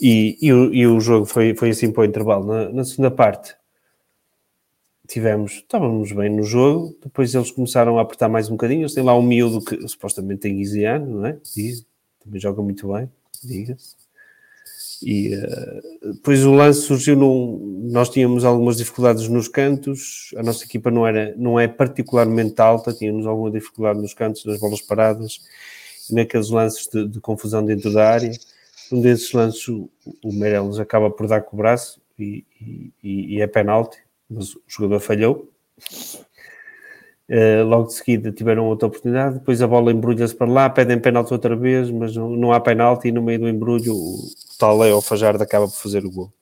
E, 0.02 0.38
e, 0.42 0.52
o, 0.52 0.74
e 0.74 0.88
o 0.88 1.00
jogo 1.00 1.26
foi, 1.26 1.56
foi 1.56 1.70
assim 1.70 1.92
para 1.92 2.02
o 2.02 2.06
intervalo. 2.06 2.46
Na, 2.46 2.70
na 2.70 2.84
segunda 2.84 3.12
parte 3.12 3.56
tivemos, 5.08 5.54
estávamos 5.54 6.12
bem 6.12 6.30
no 6.30 6.44
jogo, 6.44 6.96
depois 7.02 7.34
eles 7.34 7.52
começaram 7.52 8.00
a 8.00 8.02
apertar 8.02 8.30
mais 8.30 8.48
um 8.48 8.54
bocadinho, 8.54 8.82
eles 8.82 8.94
têm 8.94 9.04
lá 9.04 9.18
um 9.18 9.22
miúdo 9.22 9.64
que 9.64 9.88
supostamente 9.88 10.42
tem 10.42 10.56
15 10.56 10.86
anos, 10.86 11.10
não 11.10 11.26
é? 11.26 11.38
Diz, 11.56 11.86
também 12.24 12.40
joga 12.40 12.62
muito 12.62 12.92
bem 12.92 13.10
diga-se. 13.46 13.96
E 15.02 15.36
uh, 15.36 16.14
depois 16.14 16.46
o 16.46 16.54
lance 16.54 16.82
surgiu 16.82 17.16
num. 17.16 17.90
Nós 17.92 18.10
tínhamos 18.10 18.46
algumas 18.46 18.78
dificuldades 18.78 19.28
nos 19.28 19.50
cantos, 19.50 20.34
a 20.38 20.44
nossa 20.44 20.64
equipa 20.64 20.90
não, 20.90 21.06
era, 21.06 21.36
não 21.36 21.60
é 21.60 21.68
particularmente 21.68 22.62
alta, 22.62 22.94
tínhamos 22.94 23.26
alguma 23.26 23.52
dificuldade 23.52 24.00
nos 24.00 24.14
cantos, 24.14 24.46
nas 24.46 24.60
bolas 24.60 24.82
paradas, 24.82 25.42
e 26.10 26.16
naqueles 26.16 26.50
lances 26.50 26.88
de, 26.88 27.08
de 27.08 27.20
confusão 27.20 27.66
dentro 27.66 27.92
da 27.92 28.10
área. 28.10 28.32
Um 28.92 29.02
desses 29.02 29.32
lances, 29.34 29.68
o, 29.68 29.90
o 30.24 30.32
Meirelles 30.32 30.80
acaba 30.80 31.10
por 31.10 31.28
dar 31.28 31.42
com 31.42 31.58
o 31.58 31.60
braço 31.60 32.02
e, 32.18 32.46
e, 33.04 33.36
e 33.36 33.42
é 33.42 33.48
penalti, 33.48 33.98
mas 34.34 34.56
o 34.56 34.62
jogador 34.68 35.00
falhou. 35.00 35.50
Uh, 37.30 37.64
logo 37.66 37.88
de 37.88 37.94
seguida 37.94 38.32
tiveram 38.32 38.66
outra 38.66 38.88
oportunidade, 38.88 39.36
depois 39.36 39.62
a 39.62 39.68
bola 39.68 39.92
embrulha-se 39.92 40.36
para 40.36 40.52
lá, 40.52 40.70
pedem 40.70 41.00
penalti 41.00 41.32
outra 41.32 41.56
vez, 41.56 41.90
mas 41.90 42.16
não, 42.16 42.30
não 42.30 42.52
há 42.52 42.60
penalti 42.60 43.08
e 43.08 43.12
no 43.12 43.24
meio 43.24 43.40
do 43.40 43.48
embrulho 43.48 43.96
o, 43.96 44.18
tal 44.60 44.78
Leo 44.78 45.00
Fajardo 45.00 45.42
acaba 45.42 45.66
por 45.66 45.76
fazer 45.76 46.06
o 46.06 46.12
gol. 46.12 46.34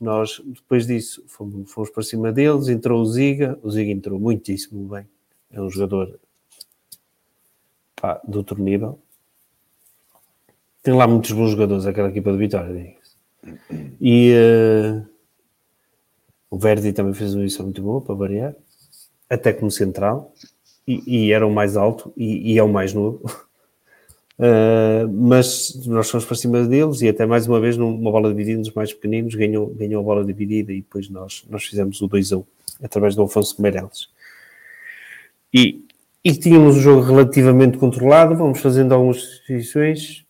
Nós, 0.00 0.40
depois 0.46 0.86
disso, 0.86 1.24
fomos, 1.26 1.70
fomos 1.72 1.90
para 1.90 2.02
cima 2.02 2.30
deles, 2.30 2.68
entrou 2.68 3.00
o 3.00 3.06
Ziga, 3.06 3.58
o 3.62 3.70
Ziga 3.70 3.90
entrou 3.90 4.20
muitíssimo 4.20 4.86
bem, 4.88 5.06
é 5.50 5.60
um 5.60 5.70
jogador 5.70 6.18
pá, 7.96 8.20
de 8.26 8.36
outro 8.36 8.62
nível. 8.62 8.98
Tem 10.82 10.94
lá 10.94 11.06
muitos 11.06 11.32
bons 11.32 11.50
jogadores, 11.50 11.86
aquela 11.86 12.08
equipa 12.08 12.32
de 12.32 12.38
Vitória, 12.38 12.72
diga 12.72 13.58
E 14.00 14.34
uh, 14.34 15.09
o 16.50 16.58
Verdi 16.58 16.92
também 16.92 17.14
fez 17.14 17.34
uma 17.34 17.44
missão 17.44 17.64
muito 17.64 17.80
boa, 17.80 18.00
para 18.00 18.14
variar. 18.14 18.54
Até 19.28 19.52
como 19.52 19.70
central, 19.70 20.34
e, 20.86 21.26
e 21.26 21.32
era 21.32 21.46
o 21.46 21.52
mais 21.52 21.76
alto 21.76 22.12
e, 22.16 22.52
e 22.52 22.58
é 22.58 22.62
o 22.62 22.68
mais 22.68 22.92
novo. 22.92 23.20
Uh, 24.36 25.06
mas 25.12 25.80
nós 25.86 26.10
fomos 26.10 26.26
para 26.26 26.36
cima 26.36 26.66
deles 26.66 27.00
e 27.02 27.08
até 27.08 27.24
mais 27.24 27.46
uma 27.46 27.60
vez 27.60 27.76
numa 27.76 28.10
bola 28.10 28.30
dividida 28.30 28.58
nos 28.58 28.72
mais 28.72 28.92
pequeninos 28.92 29.34
ganhou, 29.34 29.68
ganhou 29.68 30.00
a 30.00 30.04
bola 30.04 30.24
dividida 30.24 30.72
e 30.72 30.80
depois 30.80 31.08
nós, 31.08 31.44
nós 31.48 31.64
fizemos 31.64 32.00
o 32.00 32.08
2 32.08 32.32
a 32.32 32.38
1 32.38 32.44
através 32.82 33.14
do 33.14 33.22
Afonso 33.22 33.60
Meireles 33.60 34.08
e, 35.52 35.84
e 36.24 36.32
tínhamos 36.32 36.76
o 36.76 36.80
jogo 36.80 37.02
relativamente 37.02 37.76
controlado 37.76 38.34
vamos 38.34 38.60
fazendo 38.60 38.92
algumas 38.92 39.20
substituições. 39.20 40.24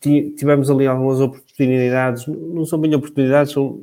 Tivemos 0.00 0.70
ali 0.70 0.86
algumas 0.86 1.20
oportunidades 1.20 2.26
não 2.26 2.64
são 2.64 2.78
bem 2.78 2.94
oportunidades 2.94 3.52
são, 3.52 3.82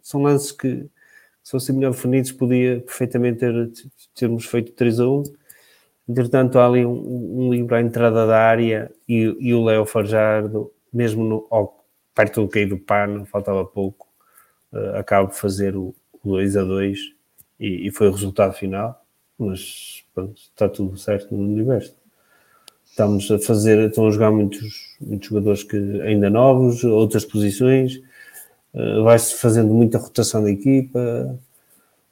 são 0.00 0.22
lances 0.22 0.52
que 0.52 0.88
se 1.48 1.52
fossem 1.52 1.74
melhor 1.74 1.92
definidos, 1.92 2.30
podia 2.30 2.80
perfeitamente 2.80 3.38
ter, 3.38 3.72
termos 4.14 4.44
feito 4.44 4.72
3 4.72 5.00
a 5.00 5.08
1. 5.08 5.22
Entretanto, 6.06 6.58
há 6.58 6.66
ali 6.66 6.84
um, 6.84 7.46
um 7.46 7.50
livro 7.50 7.74
à 7.74 7.80
entrada 7.80 8.26
da 8.26 8.38
área 8.38 8.92
e, 9.08 9.34
e 9.40 9.54
o 9.54 9.64
Léo 9.64 9.86
Farjardo, 9.86 10.70
mesmo 10.92 11.24
no, 11.24 11.46
ao, 11.50 11.82
perto 12.14 12.42
do 12.42 12.48
cair 12.48 12.68
do 12.68 12.76
pano, 12.76 13.24
faltava 13.24 13.64
pouco, 13.64 14.06
uh, 14.74 14.96
acaba 14.96 15.26
de 15.26 15.38
fazer 15.38 15.74
o, 15.74 15.94
o 16.22 16.32
2 16.32 16.54
a 16.58 16.64
2 16.64 16.98
e, 17.58 17.86
e, 17.86 17.90
foi 17.92 18.08
o 18.08 18.12
resultado 18.12 18.52
final. 18.52 19.02
Mas 19.38 20.04
pronto, 20.14 20.38
está 20.38 20.68
tudo 20.68 20.98
certo 20.98 21.34
no 21.34 21.42
universo. 21.42 21.96
Estamos 22.84 23.30
a 23.30 23.38
fazer, 23.38 23.88
estão 23.88 24.06
a 24.06 24.10
jogar 24.10 24.30
muitos, 24.30 24.98
muitos 25.00 25.26
jogadores 25.26 25.62
que 25.62 25.78
ainda 26.02 26.28
novos, 26.28 26.84
outras 26.84 27.24
posições, 27.24 28.02
vai-se 29.02 29.34
fazendo 29.34 29.72
muita 29.72 29.98
rotação 29.98 30.42
da 30.42 30.50
equipa, 30.50 31.38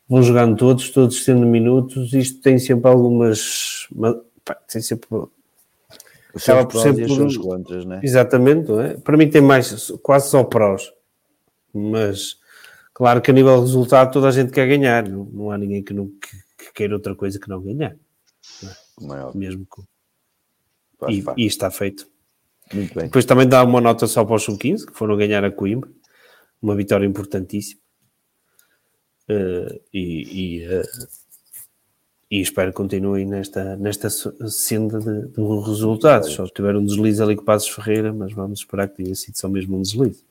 vão 0.09 0.23
jogando 0.23 0.57
todos, 0.57 0.91
todos 0.91 1.25
tendo 1.25 1.47
minutos, 1.47 2.13
isto 2.13 2.41
tem 2.41 2.59
sempre 2.59 2.89
algumas. 2.91 3.89
Pá, 4.45 4.55
tem 4.55 4.81
sempre. 4.81 5.09
Acaba 6.35 6.67
por 6.67 6.81
sempre. 6.81 7.07
Por... 7.07 7.39
Contras, 7.39 7.85
né? 7.85 8.01
Exatamente, 8.03 8.69
não 8.69 8.81
é? 8.81 8.95
Para 8.95 9.17
mim 9.17 9.29
tem 9.29 9.41
mais, 9.41 9.91
quase 10.03 10.29
só 10.29 10.45
prós, 10.45 10.93
mas 11.73 12.39
claro 12.93 13.21
que 13.23 13.31
a 13.31 13.35
nível 13.35 13.57
de 13.57 13.63
resultado 13.63 14.13
toda 14.13 14.29
a 14.29 14.33
gente 14.33 14.53
quer 14.53 14.67
ganhar, 14.67 15.09
não, 15.09 15.25
não 15.25 15.51
há 15.51 15.59
ninguém 15.59 15.83
que, 15.83 15.95
não, 15.95 16.07
que, 16.09 16.65
que 16.65 16.73
queira 16.75 16.95
outra 16.95 17.15
coisa 17.15 17.39
que 17.39 17.49
não 17.49 17.61
ganhar. 17.61 17.97
Não 19.01 19.17
é? 19.17 19.31
Mesmo 19.35 19.67
que. 19.67 19.83
E, 21.13 21.25
e, 21.37 21.47
está 21.47 21.71
feito. 21.71 22.09
Depois 22.73 23.25
também 23.25 23.47
dá 23.47 23.63
uma 23.63 23.81
nota 23.81 24.07
só 24.07 24.25
para 24.25 24.37
os 24.37 24.43
sub-15, 24.43 24.87
que 24.87 24.95
foram 24.95 25.17
ganhar 25.17 25.45
a 25.45 25.51
Coimbra, 25.51 25.91
uma 26.61 26.75
vitória 26.75 27.07
importantíssima. 27.07 27.81
Uh, 29.29 29.81
e, 29.93 30.61
e, 30.63 30.67
uh, 30.69 31.09
e, 32.31 32.41
espero 32.41 32.71
que 32.71 32.77
continuem 32.77 33.27
nesta, 33.27 33.77
nesta 33.77 34.09
senda 34.11 34.99
de, 35.01 35.29
de 35.29 35.43
resultados. 35.67 36.33
Só 36.33 36.47
tiveram 36.47 36.81
um 36.81 36.85
deslize 36.85 37.23
ali 37.23 37.35
com 37.35 37.43
o 37.43 37.45
Passos 37.45 37.69
Ferreira, 37.69 38.13
mas 38.13 38.33
vamos 38.33 38.61
esperar 38.61 38.89
que 38.89 39.03
tenha 39.03 39.15
sido 39.15 39.37
só 39.37 39.49
mesmo 39.49 39.77
um 39.77 39.83
deslize. 39.83 40.25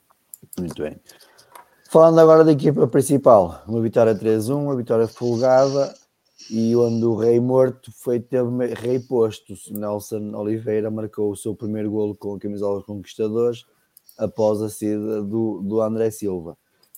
Muito 0.57 0.82
bem. 0.82 0.97
Falando 1.89 2.19
agora 2.19 2.43
da 2.43 2.51
equipa 2.51 2.88
principal, 2.88 3.63
uma 3.67 3.82
vitória 3.82 4.15
3-1, 4.15 4.55
uma 4.55 4.76
vitória 4.76 5.07
folgada 5.07 5.93
e 6.49 6.76
onde 6.76 7.05
o 7.05 7.15
Rei 7.15 7.39
Morto 7.39 7.91
foi 7.91 8.19
teve 8.19 8.49
rei 8.73 8.99
posto. 8.99 9.53
Nelson 9.71 10.36
Oliveira 10.36 10.91
marcou 10.91 11.32
o 11.32 11.36
seu 11.36 11.55
primeiro 11.55 11.91
golo 11.91 12.15
com 12.15 12.36
a 12.36 12.39
camisola 12.39 12.78
dos 12.78 12.86
Conquistadores 12.86 13.65
após 14.18 14.61
a 14.61 14.70
saída 14.70 15.22
do, 15.22 15.61
do 15.61 15.82
André 15.82 16.11
Silva. 16.11 16.57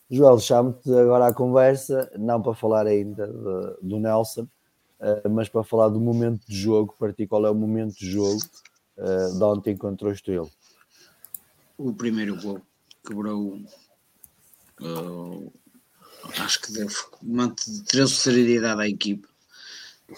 Joel, 0.10 0.40
chamo-te 0.40 0.90
agora 0.94 1.28
à 1.28 1.34
conversa, 1.34 2.10
não 2.18 2.42
para 2.42 2.54
falar 2.54 2.88
ainda 2.88 3.28
de, 3.28 3.88
do 3.90 4.00
Nelson, 4.00 4.44
uh, 4.44 5.30
mas 5.30 5.50
para 5.50 5.64
falar 5.64 5.90
do 5.90 6.00
momento 6.00 6.48
de 6.48 6.56
jogo, 6.56 6.96
para 6.98 7.12
ti 7.12 7.28
qual 7.28 7.46
é 7.46 7.52
o 7.52 7.56
momento 7.56 7.98
de 7.98 8.10
jogo 8.10 8.40
uh, 8.98 9.38
de 9.38 9.44
ontem 9.44 9.76
contra 9.76 10.08
o 10.08 10.12
Estoril? 10.12 10.50
O 11.78 11.94
primeiro 11.94 12.40
gol 12.42 12.62
quebrou, 13.06 13.60
uh, 14.82 15.54
acho 16.40 16.62
que 16.62 16.72
deve, 16.72 16.94
trouxe 17.88 18.16
serenidade 18.16 18.82
à 18.82 18.88
equipe. 18.88 19.28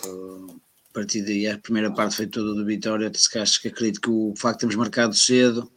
Uh, 0.05 0.59
a 0.91 0.93
partir 0.93 1.23
daí, 1.23 1.47
a 1.47 1.57
primeira 1.57 1.91
parte 1.91 2.15
foi 2.15 2.27
toda 2.27 2.53
do 2.53 2.65
Vitória, 2.65 3.11
acho 3.11 3.61
que 3.61 3.67
acredito 3.67 4.01
que 4.01 4.09
o 4.09 4.33
facto 4.35 4.57
de 4.57 4.59
termos 4.61 4.75
marcado 4.75 5.15
cedo 5.15 5.71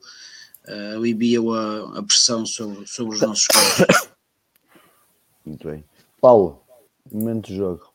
uh, 0.68 0.96
aliviam 0.96 1.52
a, 1.52 1.98
a, 1.98 2.02
pressão 2.02 2.44
sobre, 2.46 2.86
sobre 2.86 3.14
os 3.16 3.20
nossos 3.20 3.46
jogadores. 3.50 4.08
Muito 5.44 5.68
bem. 5.68 5.84
Paulo, 6.20 6.62
momento 7.10 7.48
de 7.48 7.56
jogo. 7.56 7.92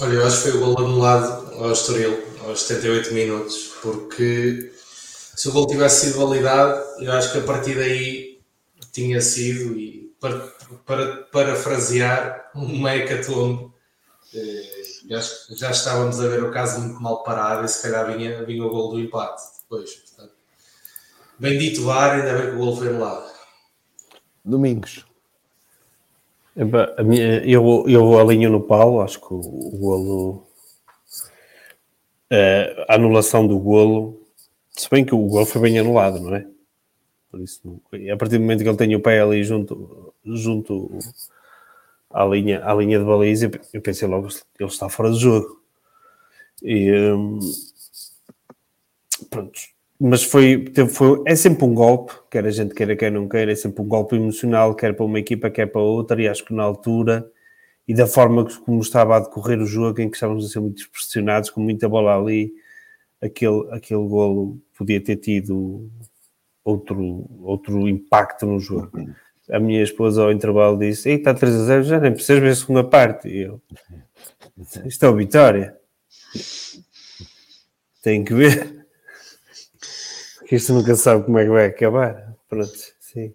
Olha, 0.00 0.14
eu 0.14 0.26
acho 0.26 0.36
que 0.36 0.50
foi 0.50 0.60
o 0.60 0.64
gol 0.64 0.78
anulado 0.78 1.54
ao 1.56 1.72
Estoril, 1.72 2.22
aos 2.44 2.62
78 2.62 3.12
minutos, 3.12 3.72
porque 3.82 4.72
se 5.36 5.48
o 5.48 5.52
gol 5.52 5.66
tivesse 5.66 6.06
sido 6.06 6.18
validado, 6.18 6.80
eu 7.00 7.12
acho 7.12 7.32
que 7.32 7.38
a 7.38 7.42
partir 7.42 7.74
daí 7.74 8.40
tinha 8.92 9.20
sido, 9.20 9.76
e 9.76 10.14
para, 10.20 10.38
para 10.86 11.16
parafrasear, 11.24 12.50
uma 12.54 12.94
hecatombe. 12.94 13.72
Eh, 14.34 15.14
acho 15.16 15.46
que 15.46 15.56
já 15.56 15.70
estávamos 15.70 16.20
a 16.20 16.28
ver 16.28 16.42
o 16.42 16.50
caso 16.50 16.80
muito 16.80 17.00
mal 17.00 17.22
parado 17.22 17.64
e 17.64 17.68
se 17.68 17.82
calhar 17.82 18.06
vinha, 18.16 18.44
vinha 18.44 18.64
o 18.64 18.70
gol 18.70 18.92
do 18.92 19.00
empate 19.00 19.42
depois. 19.62 20.07
Bendito 21.38 21.84
VAR, 21.84 22.16
ainda 22.16 22.36
bem 22.36 22.50
que 22.50 22.56
o 22.56 22.58
gol 22.58 22.76
foi 22.76 22.88
anulado. 22.88 23.30
Domingos. 24.44 25.06
A 26.96 27.02
minha, 27.04 27.44
eu, 27.44 27.84
eu 27.86 28.18
alinho 28.18 28.50
no 28.50 28.60
Paulo, 28.60 29.00
acho 29.00 29.20
que 29.20 29.32
o, 29.32 29.38
o 29.38 29.78
golo. 29.78 30.48
Eh, 32.30 32.84
a 32.88 32.96
anulação 32.96 33.46
do 33.46 33.58
golo, 33.58 34.20
se 34.72 34.90
bem 34.90 35.04
que 35.04 35.14
o 35.14 35.26
golo 35.26 35.46
foi 35.46 35.62
bem 35.62 35.78
anulado, 35.78 36.18
não 36.18 36.34
é? 36.34 36.46
Por 37.30 37.40
isso, 37.40 37.80
a 38.12 38.16
partir 38.16 38.38
do 38.38 38.40
momento 38.40 38.62
que 38.62 38.68
ele 38.68 38.76
tem 38.76 38.96
o 38.96 39.00
pé 39.00 39.20
ali 39.20 39.44
junto, 39.44 40.12
junto 40.24 40.98
à 42.10 42.24
linha, 42.24 42.64
à 42.64 42.74
linha 42.74 42.98
de 42.98 43.04
baliza, 43.04 43.50
eu 43.72 43.80
pensei 43.80 44.08
logo, 44.08 44.28
ele 44.58 44.68
está 44.68 44.88
fora 44.88 45.12
de 45.12 45.18
jogo. 45.18 45.62
E 46.62 46.90
hum, 47.12 47.38
pronto, 49.30 49.60
mas 50.00 50.22
foi, 50.22 50.64
foi, 50.90 51.22
é 51.26 51.34
sempre 51.34 51.64
um 51.64 51.74
golpe, 51.74 52.12
quer 52.30 52.46
a 52.46 52.50
gente 52.50 52.74
queira, 52.74 52.94
quer 52.94 53.10
não 53.10 53.28
queira, 53.28 53.50
é 53.50 53.54
sempre 53.54 53.82
um 53.82 53.88
golpe 53.88 54.14
emocional, 54.14 54.74
quer 54.74 54.94
para 54.94 55.04
uma 55.04 55.18
equipa, 55.18 55.50
quer 55.50 55.66
para 55.66 55.80
outra, 55.80 56.22
e 56.22 56.28
acho 56.28 56.44
que 56.44 56.54
na 56.54 56.62
altura 56.62 57.28
e 57.86 57.94
da 57.94 58.06
forma 58.06 58.46
como 58.60 58.80
estava 58.80 59.16
a 59.16 59.20
decorrer 59.20 59.58
o 59.58 59.66
jogo, 59.66 60.00
em 60.00 60.10
que 60.10 60.16
estávamos 60.16 60.44
a 60.44 60.48
ser 60.48 60.60
muito 60.60 60.88
pressionados, 60.90 61.50
com 61.50 61.60
muita 61.60 61.88
bola 61.88 62.16
ali, 62.16 62.52
aquele, 63.20 63.66
aquele 63.70 64.06
golo 64.06 64.60
podia 64.76 65.00
ter 65.02 65.16
tido 65.16 65.90
outro, 66.62 67.26
outro 67.40 67.88
impacto 67.88 68.46
no 68.46 68.60
jogo. 68.60 68.90
A 69.50 69.58
minha 69.58 69.82
esposa 69.82 70.22
ao 70.22 70.30
intervalo 70.30 70.78
disse: 70.78 71.08
Ei, 71.08 71.16
está 71.16 71.32
3 71.32 71.54
a 71.54 71.64
0, 71.64 71.82
já 71.84 71.98
nem 71.98 72.12
precisas 72.12 72.40
ver 72.40 72.50
a 72.50 72.54
segunda 72.54 72.84
parte. 72.84 73.28
E 73.28 73.38
eu, 73.38 73.62
isto 74.84 75.06
é 75.06 75.08
o 75.08 75.16
Vitória. 75.16 75.74
Tem 78.02 78.22
que 78.22 78.34
ver 78.34 78.77
isto 80.56 80.72
nunca 80.72 80.94
sabe 80.94 81.24
como 81.24 81.38
é 81.38 81.44
que 81.44 81.50
vai 81.50 81.66
acabar. 81.66 82.34
Pronto, 82.48 82.72
sim. 83.00 83.34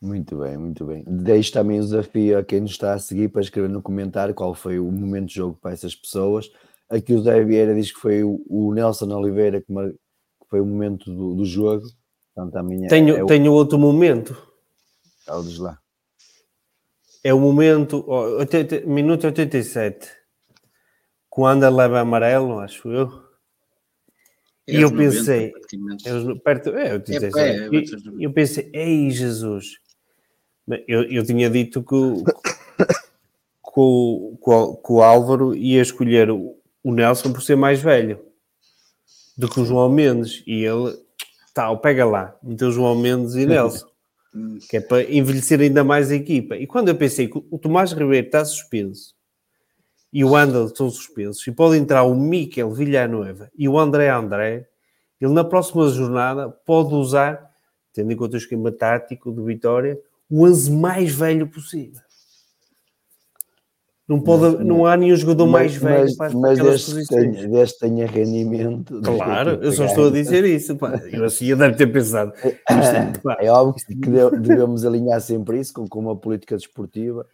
Muito 0.00 0.38
bem, 0.38 0.56
muito 0.56 0.84
bem. 0.84 1.04
Deixo 1.06 1.52
também 1.52 1.78
o 1.78 1.82
desafio 1.82 2.38
a 2.38 2.44
quem 2.44 2.60
nos 2.60 2.70
está 2.70 2.94
a 2.94 2.98
seguir 2.98 3.28
para 3.28 3.42
escrever 3.42 3.68
no 3.68 3.82
comentário 3.82 4.34
qual 4.34 4.54
foi 4.54 4.78
o 4.78 4.90
momento 4.90 5.28
de 5.28 5.34
jogo 5.34 5.58
para 5.60 5.72
essas 5.72 5.94
pessoas. 5.94 6.50
Aqui 6.88 7.12
o 7.12 7.22
Zé 7.22 7.42
Vieira 7.44 7.74
diz 7.74 7.92
que 7.92 8.00
foi 8.00 8.22
o, 8.24 8.72
Nelson 8.72 9.12
Oliveira 9.14 9.60
que, 9.60 9.66
foi 10.48 10.60
o 10.60 10.64
momento 10.64 11.10
do, 11.10 11.34
do 11.34 11.44
jogo. 11.44 11.84
Então, 12.32 12.50
também 12.50 12.86
é, 12.86 12.88
tenho, 12.88 13.16
é 13.16 13.22
o... 13.22 13.26
tenho 13.26 13.52
outro 13.52 13.78
momento. 13.78 14.34
Oh, 15.28 15.42
diz 15.42 15.58
lá. 15.58 15.78
É 17.22 17.34
o 17.34 17.38
momento, 17.38 18.02
oh, 18.08 18.38
80, 18.38 18.86
minuto 18.86 19.24
87, 19.24 20.08
quando 21.28 21.68
leva 21.68 22.00
amarelo, 22.00 22.58
acho 22.60 22.88
eu 22.88 23.29
e 24.70 24.80
eu 24.80 24.92
pensei, 24.92 25.52
eu, 26.04 26.38
perto, 26.40 26.70
é, 26.70 26.94
eu, 26.94 27.02
é, 27.36 27.40
é, 27.40 27.66
eu, 27.66 27.82
eu 28.20 28.32
pensei, 28.32 28.70
ei 28.72 29.10
Jesus, 29.10 29.78
eu, 30.86 31.02
eu 31.04 31.24
tinha 31.24 31.50
dito 31.50 31.82
que 31.82 31.94
o, 31.94 32.24
que, 32.24 33.80
o, 34.50 34.76
que 34.76 34.92
o 34.92 35.02
Álvaro 35.02 35.54
ia 35.54 35.82
escolher 35.82 36.30
o, 36.30 36.56
o 36.82 36.92
Nelson 36.92 37.32
por 37.32 37.42
ser 37.42 37.56
mais 37.56 37.80
velho 37.80 38.20
do 39.36 39.48
que 39.48 39.60
o 39.60 39.64
João 39.64 39.88
Mendes, 39.88 40.42
e 40.46 40.64
ele, 40.64 40.96
tal, 41.54 41.78
pega 41.78 42.04
lá, 42.04 42.36
meteu 42.42 42.68
o 42.68 42.72
João 42.72 42.94
Mendes 42.94 43.34
e 43.34 43.44
Nelson, 43.46 43.86
que 44.68 44.76
é 44.76 44.80
para 44.80 45.02
envelhecer 45.10 45.60
ainda 45.60 45.82
mais 45.82 46.10
a 46.10 46.14
equipa. 46.14 46.56
E 46.56 46.66
quando 46.66 46.88
eu 46.88 46.94
pensei 46.94 47.26
que 47.26 47.38
o 47.50 47.58
Tomás 47.58 47.92
Ribeiro 47.92 48.26
está 48.26 48.44
suspenso, 48.44 49.14
e 50.12 50.24
o 50.24 50.34
Andal 50.34 50.66
estão 50.66 50.90
suspensos, 50.90 51.46
e 51.46 51.52
pode 51.52 51.76
entrar 51.76 52.02
o 52.02 52.14
Miquel 52.14 52.70
Villanueva 52.70 53.50
e 53.56 53.68
o 53.68 53.78
André 53.78 54.08
André, 54.08 54.66
ele 55.20 55.32
na 55.32 55.44
próxima 55.44 55.88
jornada 55.88 56.48
pode 56.48 56.94
usar, 56.94 57.50
tendo 57.92 58.12
em 58.12 58.16
conta 58.16 58.34
o 58.34 58.38
esquema 58.38 58.72
tático 58.72 59.30
do 59.30 59.44
Vitória, 59.44 60.00
o 60.28 60.44
11 60.46 60.70
mais 60.72 61.12
velho 61.12 61.46
possível. 61.46 62.00
Não, 64.10 64.20
pode, 64.20 64.56
mas, 64.56 64.66
não 64.66 64.86
há 64.86 64.96
nenhum 64.96 65.14
jogador 65.14 65.46
mas, 65.46 65.52
mais 65.52 65.76
velho 65.76 66.02
mas, 66.02 66.16
para 66.16 66.40
mas 66.40 66.58
aquelas 66.58 66.84
posições. 66.84 67.36
Tenha, 67.36 67.48
desde 67.48 67.78
tenha 67.78 68.06
rendimento. 68.08 69.00
Claro, 69.02 69.50
eu 69.62 69.70
só 69.70 69.84
estou 69.84 70.08
a 70.08 70.10
dizer 70.10 70.44
isso. 70.44 70.74
Pá. 70.74 71.00
Eu 71.12 71.24
assim 71.24 71.46
eu 71.46 71.56
deve 71.56 71.76
ter 71.76 71.86
pensado. 71.86 72.32
É, 72.44 73.46
é 73.46 73.52
óbvio 73.52 73.84
que 73.86 73.94
devemos 74.40 74.84
alinhar 74.84 75.20
sempre 75.20 75.60
isso 75.60 75.72
com, 75.72 75.86
com 75.86 76.00
uma 76.00 76.16
política 76.16 76.56
desportiva 76.56 77.24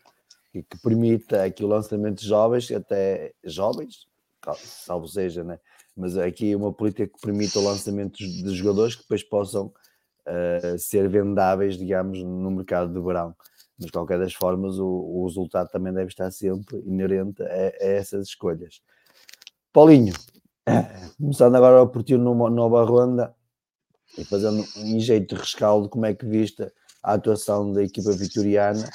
que, 0.63 0.63
que 0.63 0.83
permita 0.83 1.45
aqui 1.45 1.65
o 1.65 1.69
lançamento 1.69 2.21
de 2.21 2.27
jovens, 2.27 2.71
até 2.71 3.33
jovens, 3.45 4.07
salvo 4.55 5.09
seja, 5.09 5.43
né? 5.43 5.59
mas 5.97 6.17
aqui 6.17 6.53
é 6.53 6.57
uma 6.57 6.73
política 6.73 7.07
que 7.07 7.21
permita 7.21 7.59
o 7.59 7.65
lançamento 7.65 8.19
de 8.19 8.55
jogadores 8.55 8.95
que 8.95 9.03
depois 9.03 9.23
possam 9.23 9.67
uh, 9.67 10.79
ser 10.79 11.09
vendáveis, 11.09 11.77
digamos, 11.77 12.23
no 12.23 12.51
mercado 12.51 12.93
de 12.93 13.01
verão. 13.01 13.35
Mas, 13.79 13.87
de 13.87 13.93
qualquer 13.93 14.19
das 14.19 14.35
formas, 14.35 14.79
o, 14.79 14.87
o 14.87 15.27
resultado 15.27 15.71
também 15.71 15.93
deve 15.93 16.09
estar 16.09 16.31
sempre 16.31 16.79
inerente 16.87 17.43
a, 17.43 17.47
a 17.47 17.87
essas 17.87 18.29
escolhas. 18.29 18.83
Paulinho, 19.73 20.15
começando 21.19 21.55
agora 21.55 21.87
por 21.87 22.03
ti 22.03 22.17
numa 22.17 22.51
nova 22.51 22.85
ronda 22.85 23.35
e 24.19 24.25
fazendo 24.25 24.65
um 24.77 25.01
jeito 25.01 25.35
de 25.35 25.41
rescaldo, 25.41 25.89
como 25.89 26.07
é 26.07 26.15
que 26.15 26.27
viste 26.27 26.63
a 27.03 27.15
atuação 27.15 27.73
da 27.73 27.83
equipa 27.83 28.13
vitoriana, 28.13 28.87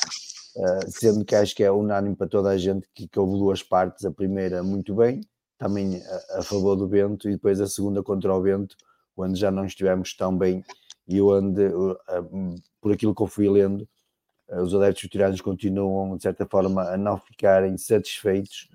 uh, 0.55 0.89
sendo 0.89 1.25
que 1.25 1.35
acho 1.35 1.55
que 1.55 1.63
é 1.63 1.71
unânime 1.71 2.15
para 2.15 2.27
toda 2.27 2.49
a 2.49 2.57
gente 2.57 2.87
que, 2.93 3.07
que 3.07 3.19
houve 3.19 3.37
duas 3.37 3.63
partes, 3.63 4.05
a 4.05 4.11
primeira 4.11 4.63
muito 4.63 4.95
bem, 4.95 5.21
também 5.57 6.01
a, 6.03 6.39
a, 6.39 6.43
favor 6.43 6.75
do 6.75 6.87
vento, 6.87 7.29
e 7.29 7.33
depois 7.33 7.61
a 7.61 7.67
segunda 7.67 8.01
contra 8.03 8.33
o 8.33 8.41
vento, 8.41 8.75
onde 9.15 9.39
já 9.39 9.51
não 9.51 9.65
estivemos 9.65 10.15
tão 10.15 10.37
bem 10.37 10.63
e 11.07 11.21
onde, 11.21 11.65
uh, 11.67 11.91
uh, 11.91 12.55
por 12.79 12.91
aquilo 12.93 13.15
que 13.15 13.21
eu 13.21 13.27
fui 13.27 13.49
lendo, 13.49 13.87
os 14.49 14.75
adeptos 14.75 15.03
vitorianos 15.03 15.39
continuam, 15.39 16.17
de 16.17 16.23
certa 16.23 16.45
forma, 16.45 16.83
a 16.83 16.97
não 16.97 17.17
ficarem 17.17 17.77
satisfeitos 17.77 18.69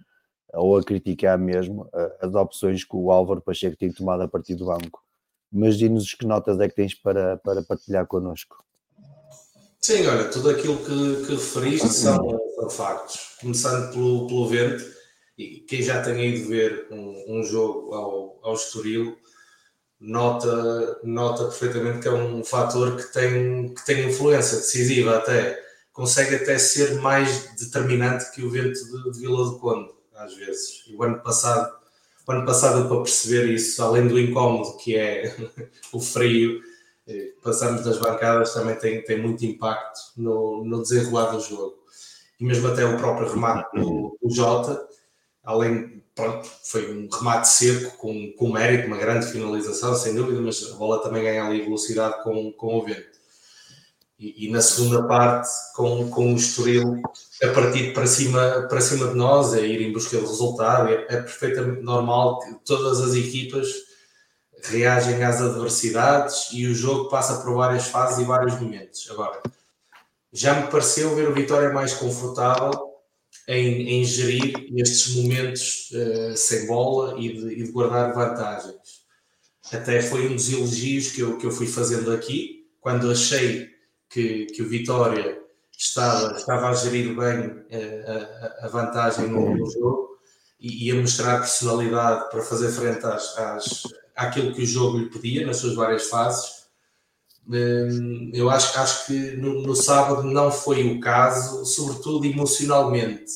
ou 0.55 0.79
a 0.79 0.83
criticar 0.83 1.39
mesmo 1.39 1.87
as 2.19 2.35
opções 2.35 2.83
que 2.83 2.97
o 2.97 3.11
Álvaro 3.13 3.43
Pacheco 3.43 3.77
tem 3.77 3.93
tomado 3.93 4.23
a 4.23 4.29
partir 4.29 4.55
do 4.55 4.65
banco. 4.65 5.05
Mas 5.53 5.77
diz-nos 5.77 6.15
que 6.15 6.25
notas 6.25 6.59
é 6.61 6.69
que 6.69 6.75
tens 6.75 6.95
para, 6.95 7.37
para 7.37 7.63
partilhar 7.63 8.07
connosco. 8.07 8.65
Sim, 9.87 10.05
olha, 10.09 10.25
tudo 10.25 10.51
aquilo 10.51 10.79
que, 10.79 11.27
que 11.27 11.33
referiste 11.37 11.93
são, 11.95 12.41
são 12.57 12.69
factos. 12.69 13.37
Começando 13.41 13.93
pelo, 13.93 14.27
pelo 14.27 14.49
vento, 14.49 14.85
e 15.39 15.61
quem 15.61 15.81
já 15.81 16.03
tenha 16.03 16.25
ido 16.25 16.49
ver 16.49 16.89
um, 16.91 17.39
um 17.39 17.45
jogo 17.45 17.95
ao, 17.95 18.41
ao 18.43 18.55
Estoril, 18.55 19.17
nota, 20.01 20.99
nota 21.05 21.45
perfeitamente 21.45 22.01
que 22.01 22.09
é 22.09 22.11
um 22.11 22.43
fator 22.43 22.97
que 22.97 23.13
tem, 23.13 23.73
que 23.73 23.87
tem 23.87 24.09
influência 24.09 24.57
decisiva 24.57 25.19
até, 25.19 25.57
consegue 25.93 26.35
até 26.35 26.59
ser 26.59 26.97
mais 26.97 27.55
determinante 27.55 28.33
que 28.33 28.43
o 28.43 28.51
vento 28.51 28.81
de, 28.85 29.13
de 29.13 29.21
Vila 29.21 29.45
do 29.45 29.61
Conde, 29.61 29.89
às 30.17 30.35
vezes. 30.35 30.83
E 30.89 30.97
o 30.97 31.03
ano 31.05 31.23
passado, 31.23 31.73
o 32.27 32.33
ano 32.33 32.45
passado 32.45 32.89
para 32.89 33.03
perceber 33.03 33.53
isso, 33.53 33.81
além 33.81 34.09
do 34.09 34.19
incómodo 34.19 34.79
que 34.79 34.97
é 34.97 35.33
o 35.95 36.01
frio, 36.01 36.61
passamos 37.43 37.85
das 37.85 37.99
bancadas 37.99 38.53
também 38.53 38.77
tem, 38.77 39.03
tem 39.03 39.21
muito 39.21 39.45
impacto 39.45 40.01
no, 40.17 40.65
no 40.65 40.83
desenrolar 40.83 41.31
do 41.31 41.41
jogo. 41.41 41.77
E 42.39 42.45
mesmo 42.45 42.69
até 42.69 42.85
o 42.85 42.97
próprio 42.97 43.33
remate 43.33 43.69
do, 43.75 44.19
do 44.21 44.35
Jota, 44.35 44.87
além, 45.45 46.03
pronto, 46.15 46.49
foi 46.65 46.93
um 46.93 47.09
remate 47.09 47.49
seco 47.49 47.97
com, 47.97 48.33
com 48.33 48.53
mérito, 48.53 48.89
uma 48.89 48.99
grande 48.99 49.27
finalização, 49.27 49.95
sem 49.95 50.15
dúvida, 50.15 50.41
mas 50.41 50.71
a 50.71 50.77
bola 50.77 51.03
também 51.03 51.23
ganha 51.23 51.45
ali 51.45 51.63
velocidade 51.63 52.23
com, 52.25 52.53
com 52.53 52.79
o 52.79 52.85
vento. 52.85 53.17
E, 54.19 54.47
e, 54.47 54.51
na 54.51 54.63
segunda 54.63 55.07
parte, 55.07 55.49
com, 55.75 56.09
com 56.09 56.33
o 56.33 56.37
Estoril 56.37 57.03
a 57.43 57.49
partir 57.49 57.93
para 57.93 58.07
cima, 58.07 58.67
para 58.67 58.81
cima 58.81 59.09
de 59.09 59.15
nós, 59.15 59.53
a 59.53 59.61
ir 59.61 59.83
em 59.83 59.93
busca 59.93 60.17
do 60.17 60.27
resultado, 60.27 60.89
é, 60.89 61.05
é 61.09 61.21
perfeitamente 61.21 61.83
normal 61.83 62.41
que 62.41 62.55
todas 62.65 62.99
as 63.01 63.15
equipas 63.15 63.86
reagem 64.65 65.23
às 65.23 65.41
adversidades 65.41 66.49
e 66.53 66.67
o 66.67 66.75
jogo 66.75 67.09
passa 67.09 67.43
por 67.43 67.55
várias 67.55 67.87
fases 67.87 68.19
e 68.19 68.25
vários 68.25 68.59
momentos. 68.61 69.09
Agora, 69.11 69.41
já 70.33 70.55
me 70.55 70.71
pareceu 70.71 71.15
ver 71.15 71.29
o 71.29 71.35
Vitória 71.35 71.73
mais 71.73 71.95
confortável 71.95 72.73
em, 73.49 74.01
em 74.01 74.05
gerir 74.05 74.55
estes 74.77 75.15
momentos 75.17 75.91
uh, 75.93 76.37
sem 76.37 76.67
bola 76.67 77.19
e 77.19 77.33
de, 77.33 77.61
e 77.61 77.63
de, 77.65 77.73
guardar 77.73 78.13
vantagens. 78.13 79.07
Até 79.73 80.01
foi 80.03 80.29
um 80.29 80.35
dos 80.35 80.53
elogios 80.53 81.13
que 81.13 81.21
eu, 81.21 81.39
que 81.39 81.47
eu 81.47 81.51
fui 81.51 81.67
fazendo 81.67 82.13
aqui, 82.13 82.67
quando 82.81 83.11
achei 83.11 83.69
que, 84.09 84.47
que 84.47 84.63
o 84.63 84.69
Vitória 84.69 85.41
estava, 85.77 86.37
estava 86.37 86.69
a 86.69 86.75
gerir 86.75 87.15
bem 87.15 87.49
uh, 87.49 88.61
a, 88.61 88.67
a, 88.67 88.69
vantagem 88.69 89.29
no, 89.29 89.57
no 89.57 89.71
jogo 89.71 90.19
e, 90.59 90.91
a 90.91 90.95
mostrar 90.95 91.39
personalidade 91.39 92.31
para 92.31 92.43
fazer 92.43 92.71
frente 92.71 93.05
às, 93.05 93.37
às 93.39 93.83
àquilo 94.17 94.55
que 94.55 94.63
o 94.63 94.67
jogo 94.67 94.99
lhe 94.99 95.11
pedia 95.11 95.47
nas 95.47 95.59
suas 95.59 95.75
várias 95.75 96.09
fases. 96.09 96.57
Hum, 97.49 98.31
eu 98.35 98.51
acho, 98.51 98.77
acho 98.79 99.07
que 99.07 99.37
no, 99.37 99.63
no 99.63 99.77
sábado 99.77 100.25
não 100.25 100.51
foi 100.51 100.85
o 100.91 100.99
caso, 101.01 101.65
sobretudo 101.65 102.25
emocionalmente, 102.27 103.33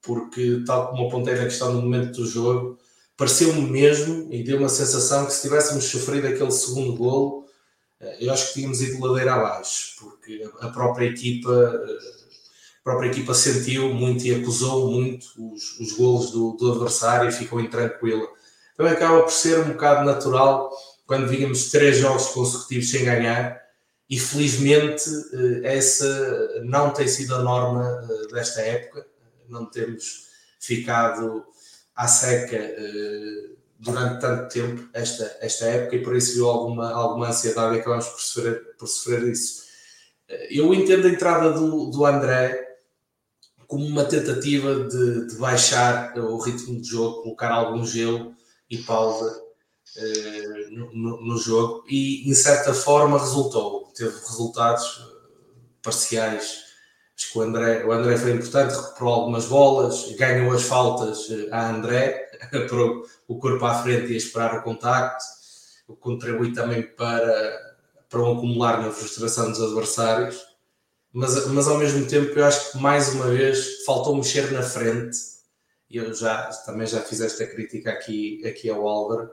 porque, 0.00 0.62
tal 0.66 0.88
como 0.90 1.08
apontei 1.08 1.34
na 1.34 1.44
questão 1.44 1.72
no 1.72 1.82
momento 1.82 2.12
do 2.22 2.26
jogo, 2.26 2.78
pareceu-me 3.16 3.68
mesmo 3.68 4.32
e 4.32 4.42
deu 4.42 4.58
uma 4.58 4.68
sensação 4.68 5.26
que 5.26 5.32
se 5.32 5.42
tivéssemos 5.42 5.84
sofrido 5.84 6.26
aquele 6.26 6.50
segundo 6.50 6.96
golo, 6.96 7.46
eh, 8.00 8.18
eu 8.20 8.32
acho 8.32 8.48
que 8.48 8.54
tínhamos 8.54 8.80
ido 8.80 9.04
ladeira 9.04 9.34
abaixo, 9.34 9.96
porque 10.00 10.48
a 10.60 10.68
própria 10.68 11.06
equipa, 11.06 11.50
eh, 11.52 11.98
a 12.80 12.82
própria 12.82 13.08
equipa 13.08 13.34
sentiu 13.34 13.92
muito 13.94 14.24
e 14.24 14.34
acusou 14.34 14.90
muito 14.90 15.26
os, 15.52 15.78
os 15.78 15.92
golos 15.92 16.30
do, 16.30 16.52
do 16.52 16.72
adversário 16.72 17.28
e 17.28 17.32
ficou 17.32 17.60
intranquila 17.60 18.26
também 18.76 18.92
acaba 18.92 19.22
por 19.22 19.32
ser 19.32 19.58
um 19.60 19.72
bocado 19.72 20.04
natural 20.04 20.70
quando 21.06 21.28
vínhamos 21.28 21.70
três 21.70 21.98
jogos 21.98 22.28
consecutivos 22.28 22.90
sem 22.90 23.04
ganhar 23.04 23.60
e 24.08 24.18
felizmente 24.18 25.08
eh, 25.32 25.76
essa 25.76 26.62
não 26.64 26.90
tem 26.90 27.08
sido 27.08 27.34
a 27.34 27.42
norma 27.42 28.06
eh, 28.10 28.32
desta 28.32 28.60
época, 28.60 29.06
não 29.48 29.66
temos 29.66 30.28
ficado 30.60 31.44
à 31.94 32.06
seca 32.06 32.56
eh, 32.56 33.50
durante 33.78 34.20
tanto 34.20 34.52
tempo 34.52 34.88
esta, 34.92 35.36
esta 35.40 35.64
época 35.66 35.96
e 35.96 36.02
por 36.02 36.16
isso 36.16 36.34
viu 36.34 36.48
alguma, 36.48 36.92
alguma 36.92 37.28
ansiedade 37.28 37.76
e 37.76 37.80
acabamos 37.80 38.06
por 38.06 38.20
sofrer, 38.20 38.76
por 38.78 38.86
sofrer 38.86 39.22
isso. 39.28 39.62
Eu 40.50 40.72
entendo 40.72 41.06
a 41.06 41.10
entrada 41.10 41.52
do, 41.52 41.86
do 41.86 42.06
André 42.06 42.76
como 43.66 43.84
uma 43.86 44.04
tentativa 44.04 44.84
de, 44.84 45.26
de 45.26 45.36
baixar 45.36 46.16
o 46.18 46.38
ritmo 46.38 46.80
de 46.80 46.88
jogo, 46.88 47.22
colocar 47.22 47.50
algum 47.50 47.84
gelo 47.84 48.34
e 48.72 48.78
pausa 48.78 49.42
uh, 49.98 50.74
no, 50.94 51.20
no, 51.20 51.36
jogo 51.36 51.84
e, 51.86 52.28
em 52.28 52.34
certa 52.34 52.72
forma, 52.72 53.18
resultou. 53.18 53.92
Teve 53.94 54.14
resultados 54.14 54.98
eh, 54.98 55.28
parciais. 55.82 56.62
Acho 57.14 57.32
que 57.32 57.38
o 57.38 57.42
André, 57.42 57.84
o 57.84 57.92
André 57.92 58.16
foi 58.16 58.32
importante, 58.32 58.74
recuperou 58.74 59.12
algumas 59.12 59.44
bolas, 59.44 60.10
ganhou 60.16 60.54
as 60.54 60.62
faltas 60.62 61.30
eh, 61.30 61.48
a 61.52 61.68
André, 61.68 62.30
para 62.50 62.82
o 63.28 63.38
corpo 63.38 63.62
à 63.66 63.82
frente 63.82 64.10
e 64.10 64.14
a 64.14 64.16
esperar 64.16 64.58
o 64.58 64.62
contacto, 64.62 65.22
contribui 66.00 66.54
também 66.54 66.82
para, 66.82 67.76
para 68.08 68.22
um 68.22 68.38
acumular 68.38 68.80
na 68.80 68.90
frustração 68.90 69.50
dos 69.50 69.60
adversários. 69.60 70.40
Mas, 71.12 71.46
mas 71.48 71.68
ao 71.68 71.76
mesmo 71.76 72.06
tempo, 72.06 72.38
eu 72.38 72.46
acho 72.46 72.72
que 72.72 72.78
mais 72.78 73.12
uma 73.12 73.26
vez 73.26 73.84
faltou 73.84 74.16
mexer 74.16 74.50
na 74.50 74.62
frente 74.62 75.31
eu 75.98 76.14
já 76.14 76.44
também 76.64 76.86
já 76.86 77.00
fiz 77.00 77.20
esta 77.20 77.46
crítica 77.46 77.90
aqui, 77.90 78.46
aqui 78.46 78.68
ao 78.70 78.86
Álvaro, 78.86 79.30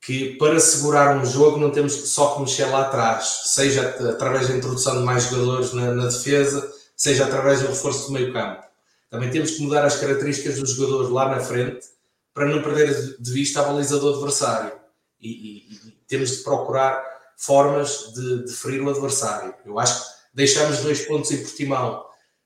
que 0.00 0.36
para 0.36 0.58
segurar 0.58 1.16
um 1.16 1.24
jogo 1.24 1.58
não 1.58 1.70
temos 1.70 1.92
só 2.10 2.34
que 2.34 2.40
mexer 2.40 2.66
lá 2.66 2.82
atrás, 2.82 3.42
seja 3.46 3.88
através 3.88 4.48
da 4.48 4.56
introdução 4.56 4.98
de 4.98 5.04
mais 5.04 5.24
jogadores 5.24 5.72
na, 5.72 5.92
na 5.92 6.06
defesa, 6.06 6.72
seja 6.96 7.24
através 7.24 7.60
do 7.60 7.68
reforço 7.68 8.06
do 8.06 8.12
meio 8.12 8.32
campo. 8.32 8.62
Também 9.10 9.30
temos 9.30 9.52
que 9.52 9.62
mudar 9.62 9.84
as 9.84 9.96
características 9.96 10.58
dos 10.58 10.70
jogadores 10.70 11.10
lá 11.10 11.28
na 11.28 11.40
frente 11.40 11.86
para 12.32 12.46
não 12.46 12.62
perder 12.62 13.16
de 13.18 13.32
vista 13.32 13.60
a 13.60 13.64
baliza 13.64 13.98
do 13.98 14.14
adversário. 14.14 14.72
E, 15.20 15.28
e, 15.28 15.74
e 15.88 15.90
temos 16.06 16.30
de 16.30 16.42
procurar 16.42 17.02
formas 17.36 18.12
de, 18.14 18.44
de 18.44 18.52
ferir 18.52 18.82
o 18.82 18.88
adversário. 18.88 19.54
Eu 19.64 19.78
acho 19.78 20.02
que 20.02 20.10
deixamos 20.32 20.78
dois 20.78 21.02
pontos 21.02 21.30
em 21.30 21.42
Portimão 21.42 22.04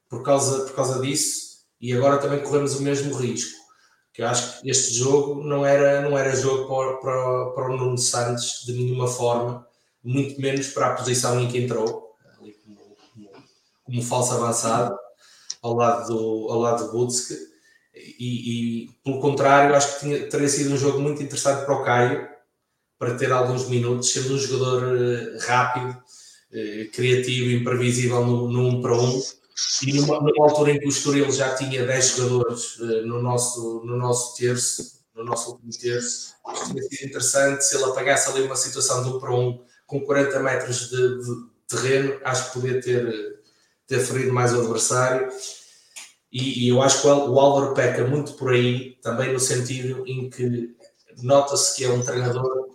por 0.08 0.22
causa, 0.22 0.64
por 0.64 0.74
causa 0.74 1.00
disso 1.00 1.53
e 1.80 1.92
agora 1.92 2.18
também 2.18 2.42
corremos 2.42 2.74
o 2.78 2.82
mesmo 2.82 3.14
risco. 3.14 3.64
Que 4.12 4.22
eu 4.22 4.28
acho 4.28 4.60
que 4.60 4.70
este 4.70 4.94
jogo 4.94 5.42
não 5.42 5.66
era, 5.66 6.00
não 6.02 6.16
era 6.16 6.36
jogo 6.36 6.68
para, 6.68 6.96
para, 6.98 7.50
para 7.50 7.70
o 7.70 7.76
Nuno 7.76 7.98
Santos 7.98 8.62
de 8.64 8.72
nenhuma 8.72 9.08
forma, 9.08 9.66
muito 10.02 10.40
menos 10.40 10.68
para 10.68 10.88
a 10.88 10.94
posição 10.94 11.40
em 11.40 11.48
que 11.48 11.58
entrou, 11.58 12.14
ali 12.38 12.52
como, 12.54 12.78
como, 13.12 13.30
como 13.82 14.02
falso 14.02 14.34
avançado, 14.34 14.96
ao 15.62 15.74
lado 15.74 16.06
do, 16.06 16.48
ao 16.50 16.58
lado 16.60 16.86
do 16.86 16.92
Butsk. 16.92 17.32
E, 17.94 18.84
e, 18.84 18.90
pelo 19.04 19.20
contrário, 19.20 19.74
acho 19.74 19.94
que 19.94 20.00
tinha, 20.00 20.28
teria 20.28 20.48
sido 20.48 20.74
um 20.74 20.76
jogo 20.76 21.00
muito 21.00 21.22
interessante 21.22 21.64
para 21.64 21.74
o 21.74 21.84
Caio, 21.84 22.28
para 22.98 23.14
ter 23.16 23.32
alguns 23.32 23.68
minutos, 23.68 24.12
sendo 24.12 24.34
um 24.34 24.38
jogador 24.38 24.96
eh, 24.96 25.38
rápido, 25.40 25.96
eh, 26.52 26.88
criativo, 26.92 27.50
imprevisível 27.50 28.24
no, 28.24 28.48
no 28.48 28.60
1 28.60 28.68
um 28.68 28.82
para 28.82 28.94
1. 28.94 29.04
Um 29.04 29.22
e 29.86 29.92
numa, 29.92 30.20
numa, 30.20 30.44
altura 30.44 30.72
em 30.72 30.80
que 30.80 30.86
o 30.86 30.88
Estoril 30.88 31.30
já 31.30 31.54
tinha 31.54 31.86
10 31.86 32.16
jogadores 32.16 32.76
uh, 32.76 33.06
no, 33.06 33.22
nosso, 33.22 33.82
no 33.84 33.96
nosso 33.96 34.36
terço, 34.36 35.04
no 35.14 35.24
nosso 35.24 35.52
último 35.52 35.70
terço, 35.70 36.34
tinha 36.66 36.82
sido 36.82 37.08
interessante 37.08 37.64
se 37.64 37.76
ele 37.76 37.84
apagasse 37.84 38.28
ali 38.30 38.42
uma 38.42 38.56
situação 38.56 39.02
de 39.04 39.10
um 39.10 39.20
para 39.20 39.32
um 39.32 39.64
com 39.86 40.00
40 40.00 40.40
metros 40.40 40.90
de, 40.90 40.96
de 40.96 41.54
terreno, 41.68 42.20
acho 42.24 42.46
que 42.46 42.60
podia 42.60 42.80
ter, 42.80 43.40
ter 43.86 44.00
ferido 44.00 44.32
mais 44.32 44.52
o 44.52 44.60
adversário. 44.60 45.28
E, 46.32 46.64
e, 46.64 46.68
eu 46.68 46.82
acho 46.82 47.00
que 47.00 47.06
o 47.06 47.38
Álvaro 47.38 47.74
peca 47.74 48.04
muito 48.04 48.32
por 48.32 48.52
aí, 48.52 48.96
também 49.02 49.32
no 49.32 49.38
sentido 49.38 50.04
em 50.04 50.28
que 50.28 50.74
nota-se 51.22 51.76
que 51.76 51.84
é 51.84 51.90
um 51.90 52.02
treinador 52.02 52.70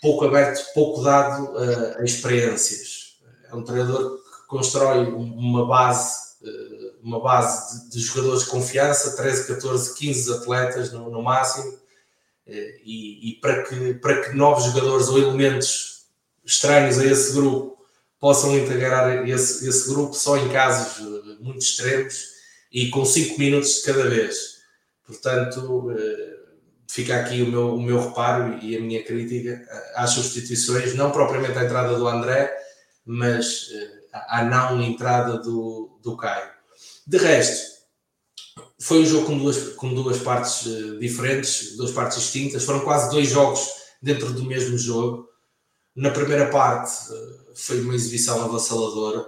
pouco 0.00 0.26
aberto, 0.26 0.64
pouco 0.74 1.02
dado 1.02 1.54
uh, 1.54 1.98
a 1.98 2.04
experiências. 2.04 3.18
É 3.50 3.54
um 3.54 3.64
treinador 3.64 4.20
constrói 4.48 5.06
uma 5.06 5.64
base 5.66 6.18
uh, 6.42 6.88
uma 7.02 7.20
base 7.20 7.88
de, 7.90 8.00
jogadores 8.00 8.44
de 8.44 8.50
confiança, 8.50 9.16
13, 9.16 9.46
14, 9.46 9.94
15 9.94 10.32
atletas 10.32 10.92
no, 10.92 11.10
no 11.10 11.22
máximo, 11.22 11.78
e, 12.82 13.30
e, 13.30 13.40
para, 13.40 13.62
que, 13.62 13.94
para 13.94 14.22
que 14.22 14.34
novos 14.34 14.64
jogadores 14.64 15.08
ou 15.08 15.18
elementos 15.18 16.06
estranhos 16.44 16.98
a 16.98 17.04
esse 17.04 17.34
grupo 17.34 17.78
possam 18.18 18.56
integrar 18.56 19.28
esse, 19.28 19.68
esse 19.68 19.86
grupo 19.88 20.14
só 20.14 20.36
em 20.38 20.48
casos 20.48 20.98
muito 21.40 21.58
extremos 21.58 22.30
e 22.72 22.88
com 22.88 23.04
5 23.04 23.38
minutos 23.38 23.76
de 23.76 23.82
cada 23.82 24.08
vez. 24.08 24.62
Portanto, 25.06 25.94
fica 26.88 27.20
aqui 27.20 27.42
o 27.42 27.46
meu, 27.46 27.74
o 27.74 27.82
meu 27.82 28.00
reparo 28.00 28.58
e 28.62 28.76
a 28.76 28.80
minha 28.80 29.04
crítica 29.04 29.62
às 29.94 30.10
substituições, 30.10 30.94
não 30.94 31.12
propriamente 31.12 31.58
à 31.58 31.64
entrada 31.64 31.98
do 31.98 32.08
André, 32.08 32.50
mas 33.04 33.68
à 34.12 34.44
não 34.44 34.80
entrada 34.82 35.38
do, 35.38 35.98
do 36.02 36.16
Caio. 36.16 36.50
De 37.06 37.18
resto, 37.18 37.78
foi 38.80 39.00
um 39.00 39.06
jogo 39.06 39.26
com 39.26 39.38
duas, 39.38 39.72
com 39.74 39.94
duas 39.94 40.18
partes 40.18 40.66
uh, 40.66 40.98
diferentes, 40.98 41.76
duas 41.76 41.90
partes 41.90 42.18
distintas. 42.18 42.64
Foram 42.64 42.80
quase 42.80 43.10
dois 43.10 43.28
jogos 43.28 43.68
dentro 44.00 44.32
do 44.32 44.44
mesmo 44.44 44.78
jogo. 44.78 45.28
Na 45.96 46.10
primeira 46.10 46.48
parte 46.50 46.92
uh, 47.12 47.54
foi 47.54 47.80
uma 47.80 47.94
exibição 47.94 48.42
avassaladora, 48.44 49.26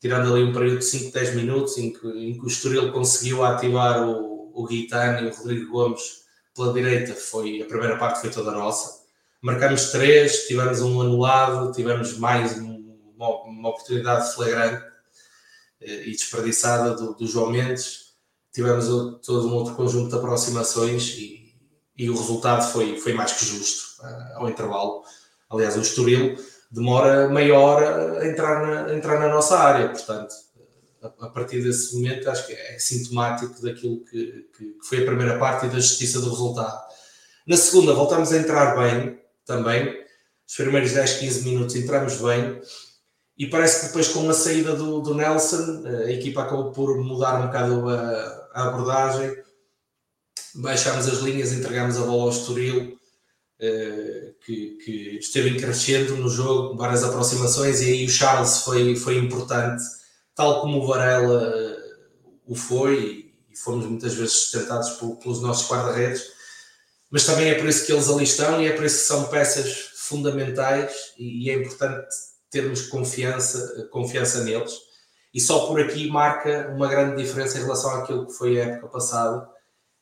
tirando 0.00 0.32
ali 0.32 0.44
um 0.44 0.52
período 0.52 0.78
de 0.78 0.84
5, 0.84 1.12
10 1.12 1.34
minutos 1.36 1.78
em 1.78 1.92
que, 1.92 2.06
em 2.06 2.34
que 2.34 2.44
o 2.44 2.48
Estoril 2.48 2.92
conseguiu 2.92 3.44
ativar 3.44 4.06
o, 4.06 4.52
o 4.54 4.66
Guitano 4.66 5.26
e 5.26 5.30
o 5.30 5.34
Rodrigo 5.34 5.70
Gomes 5.70 6.20
pela 6.54 6.72
direita. 6.72 7.14
Foi, 7.14 7.62
a 7.62 7.66
primeira 7.66 7.96
parte 7.96 8.20
foi 8.20 8.30
toda 8.30 8.50
nossa. 8.50 9.00
Marcamos 9.40 9.90
três, 9.90 10.46
tivemos 10.46 10.82
um 10.82 11.00
anulado, 11.00 11.72
tivemos 11.72 12.18
mais 12.18 12.58
uma, 13.20 13.42
uma 13.44 13.68
oportunidade 13.68 14.34
flagrante 14.34 14.82
eh, 15.82 16.08
e 16.08 16.10
desperdiçada 16.12 16.94
do, 16.94 17.14
do 17.14 17.26
João 17.26 17.50
Mendes. 17.50 18.14
Tivemos 18.52 18.86
todo 19.24 19.48
um 19.48 19.54
outro 19.54 19.74
conjunto 19.74 20.08
de 20.08 20.16
aproximações 20.16 21.10
e, 21.10 21.54
e 21.96 22.08
o 22.08 22.16
resultado 22.16 22.72
foi, 22.72 22.98
foi 22.98 23.12
mais 23.12 23.32
que 23.32 23.44
justo 23.44 24.02
uh, 24.02 24.38
ao 24.38 24.48
intervalo. 24.48 25.04
Aliás, 25.48 25.76
o 25.76 25.80
Estoril 25.80 26.36
demora 26.70 27.28
meia 27.28 27.56
hora 27.58 28.20
a 28.20 28.26
entrar 28.26 28.66
na, 28.66 28.86
a 28.86 28.96
entrar 28.96 29.20
na 29.20 29.28
nossa 29.28 29.58
área, 29.58 29.88
portanto, 29.90 30.34
a, 31.02 31.06
a, 31.06 31.28
partir 31.28 31.62
desse 31.62 31.94
momento 31.94 32.28
acho 32.28 32.46
que 32.46 32.52
é 32.54 32.78
sintomático 32.78 33.60
daquilo 33.62 34.04
que, 34.04 34.48
que, 34.56 34.64
que 34.64 34.86
foi 34.88 35.02
a 35.02 35.06
primeira 35.06 35.38
parte 35.38 35.66
e 35.66 35.68
da 35.68 35.76
justiça 35.76 36.20
do 36.20 36.30
resultado. 36.30 36.80
Na 37.46 37.56
segunda, 37.56 37.92
voltamos 37.94 38.32
a 38.32 38.38
entrar 38.38 38.76
bem 38.76 39.20
também. 39.44 40.04
Os 40.48 40.56
primeiros 40.56 40.92
10, 40.92 41.18
15 41.18 41.44
minutos 41.44 41.76
entramos 41.76 42.16
bem 42.16 42.60
e 43.40 43.46
parece 43.46 43.80
que 43.80 43.86
depois 43.86 44.08
com 44.08 44.28
a 44.28 44.34
saída 44.34 44.76
do, 44.76 45.00
do 45.00 45.14
Nelson, 45.14 45.82
a 45.86 46.10
equipa 46.10 46.42
acabou 46.42 46.72
por 46.72 47.02
mudar 47.02 47.40
um 47.40 47.46
bocado 47.46 47.88
a, 47.88 48.50
a 48.52 48.68
abordagem, 48.68 49.34
baixámos 50.56 51.08
as 51.08 51.20
linhas, 51.20 51.50
entregámos 51.50 51.96
a 51.96 52.02
bola 52.02 52.24
ao 52.24 52.28
Estoril, 52.28 53.00
eh, 53.58 54.34
que, 54.44 54.76
que, 54.84 55.16
esteve 55.18 55.58
crescendo 55.58 56.16
no 56.16 56.28
jogo, 56.28 56.76
várias 56.76 57.02
aproximações, 57.02 57.80
e 57.80 57.86
aí 57.86 58.04
o 58.04 58.10
Charles 58.10 58.58
foi, 58.58 58.94
foi 58.94 59.16
importante, 59.16 59.84
tal 60.34 60.60
como 60.60 60.82
o 60.82 60.86
Varela 60.86 61.42
eh, 61.42 61.78
o 62.46 62.54
foi, 62.54 63.32
e 63.50 63.56
fomos 63.56 63.86
muitas 63.86 64.12
vezes 64.12 64.34
sustentados 64.34 64.90
por, 64.98 65.16
pelos 65.16 65.40
nossos 65.40 65.66
guarda-redes, 65.66 66.26
mas 67.10 67.24
também 67.24 67.48
é 67.48 67.54
por 67.54 67.70
isso 67.70 67.86
que 67.86 67.92
eles 67.92 68.10
ali 68.10 68.24
estão 68.24 68.60
e 68.60 68.66
é 68.66 68.72
por 68.72 68.84
isso 68.84 68.98
que 68.98 69.06
são 69.06 69.28
peças 69.28 69.92
fundamentais 69.94 70.92
e, 71.18 71.46
e 71.46 71.50
é 71.50 71.54
importante 71.54 72.29
termos 72.50 72.82
confiança, 72.88 73.88
confiança 73.90 74.44
neles. 74.44 74.72
E 75.32 75.40
só 75.40 75.66
por 75.66 75.80
aqui 75.80 76.10
marca 76.10 76.68
uma 76.74 76.88
grande 76.88 77.22
diferença 77.22 77.58
em 77.58 77.62
relação 77.62 77.90
àquilo 77.94 78.26
que 78.26 78.32
foi 78.32 78.60
a 78.60 78.64
época 78.64 78.88
passada, 78.88 79.48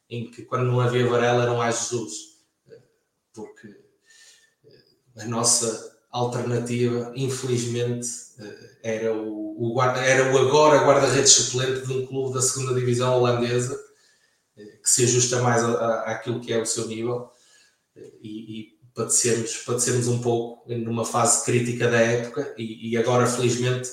em 0.09 0.30
que 0.30 0.42
quando 0.42 0.64
não 0.64 0.80
havia 0.80 1.07
Varela 1.07 1.42
eram 1.42 1.59
mais 1.59 1.80
Jesus. 1.80 2.38
Porque 3.34 3.76
a 5.18 5.24
nossa 5.26 5.99
alternativa, 6.11 7.12
infelizmente, 7.14 8.09
era 8.82 9.12
o, 9.12 9.62
o 9.62 9.74
guarda, 9.74 10.01
era 10.01 10.32
o 10.32 10.38
agora 10.38 10.84
guarda-redes 10.84 11.32
suplente 11.32 11.86
de 11.86 11.92
um 11.92 12.07
clube 12.07 12.34
da 12.34 12.40
segunda 12.40 12.74
divisão 12.74 13.18
holandesa, 13.18 13.78
que 14.57 14.88
se 14.88 15.05
ajusta 15.05 15.42
mais 15.42 15.62
àquilo 15.62 16.40
que 16.40 16.53
é 16.53 16.59
o 16.61 16.66
seu 16.66 16.88
nível. 16.88 17.30
E, 18.22 18.61
e 18.61 18.78
padecermos, 18.99 19.57
padecermos 19.59 20.09
um 20.09 20.20
pouco 20.20 20.68
numa 20.74 21.05
fase 21.05 21.44
crítica 21.44 21.88
da 21.88 22.01
época 22.01 22.53
e, 22.59 22.90
e 22.90 22.96
agora 22.96 23.28
felizmente 23.28 23.88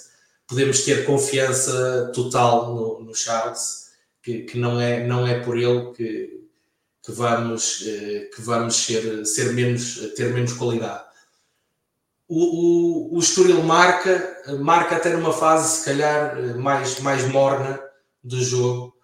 podemos 0.48 0.82
ter 0.82 1.06
confiança 1.06 2.12
total 2.14 2.74
no, 2.74 3.02
no 3.02 3.14
Charles 3.14 3.92
que, 4.24 4.42
que, 4.42 4.58
não, 4.58 4.82
é, 4.82 5.06
não 5.06 5.28
é 5.28 5.40
por 5.40 5.58
ele 5.58 5.92
que, 5.94 6.42
que 7.04 7.12
vamos, 7.12 7.84
eh, 7.86 8.32
que 8.34 8.42
vamos 8.42 8.76
ser, 8.76 9.24
ser 9.28 9.54
menos, 9.54 9.98
ter 10.16 10.34
menos 10.34 10.54
qualidade. 10.54 11.06
O, 12.28 13.14
o, 13.14 13.16
o 13.16 13.20
Estoril 13.20 13.62
marca, 13.62 14.42
marca 14.60 14.96
até 14.96 15.14
numa 15.14 15.32
fase 15.32 15.78
se 15.78 15.86
calhar 15.86 16.58
mais, 16.58 17.00
mais 17.02 17.24
morna 17.30 17.80
do 18.24 18.42
jogo, 18.44 18.95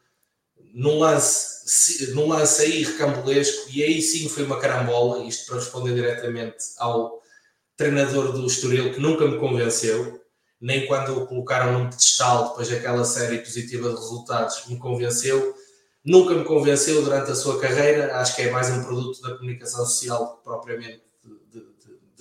num 0.74 1.00
lance, 1.00 2.14
num 2.14 2.28
lance 2.28 2.62
aí 2.62 2.84
recambulesco, 2.84 3.70
e 3.70 3.84
aí 3.84 4.02
sim 4.02 4.30
foi 4.30 4.44
uma 4.44 4.60
carambola, 4.60 5.24
isto 5.26 5.46
para 5.48 5.56
responder 5.56 5.94
diretamente 5.94 6.58
ao 6.78 7.22
treinador 7.76 8.32
do 8.32 8.46
Estoril, 8.46 8.94
que 8.94 9.00
nunca 9.00 9.26
me 9.28 9.38
convenceu, 9.38 10.22
nem 10.60 10.86
quando 10.86 11.18
o 11.18 11.28
colocaram 11.28 11.74
num 11.74 11.90
pedestal 11.90 12.50
depois 12.50 12.70
daquela 12.70 13.04
série 13.04 13.40
positiva 13.40 13.90
de 13.90 13.96
resultados 13.96 14.68
me 14.68 14.78
convenceu, 14.78 15.56
nunca 16.06 16.34
me 16.36 16.44
convenceu 16.44 17.02
durante 17.04 17.32
a 17.32 17.36
sua 17.36 17.60
carreira, 17.60 18.18
acho 18.18 18.36
que 18.36 18.44
é 18.44 18.52
mais 18.52 18.70
um 18.70 18.84
produto 18.84 19.22
da 19.22 19.36
comunicação 19.36 19.86
social 19.86 20.40
propriamente 20.44 21.02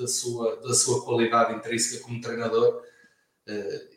da, 0.00 0.08
sua, 0.08 0.56
da 0.56 0.74
sua 0.74 1.04
qualidade 1.04 1.54
intrínseca 1.54 2.02
como 2.02 2.20
treinador, 2.20 2.82
eh, 3.46 3.89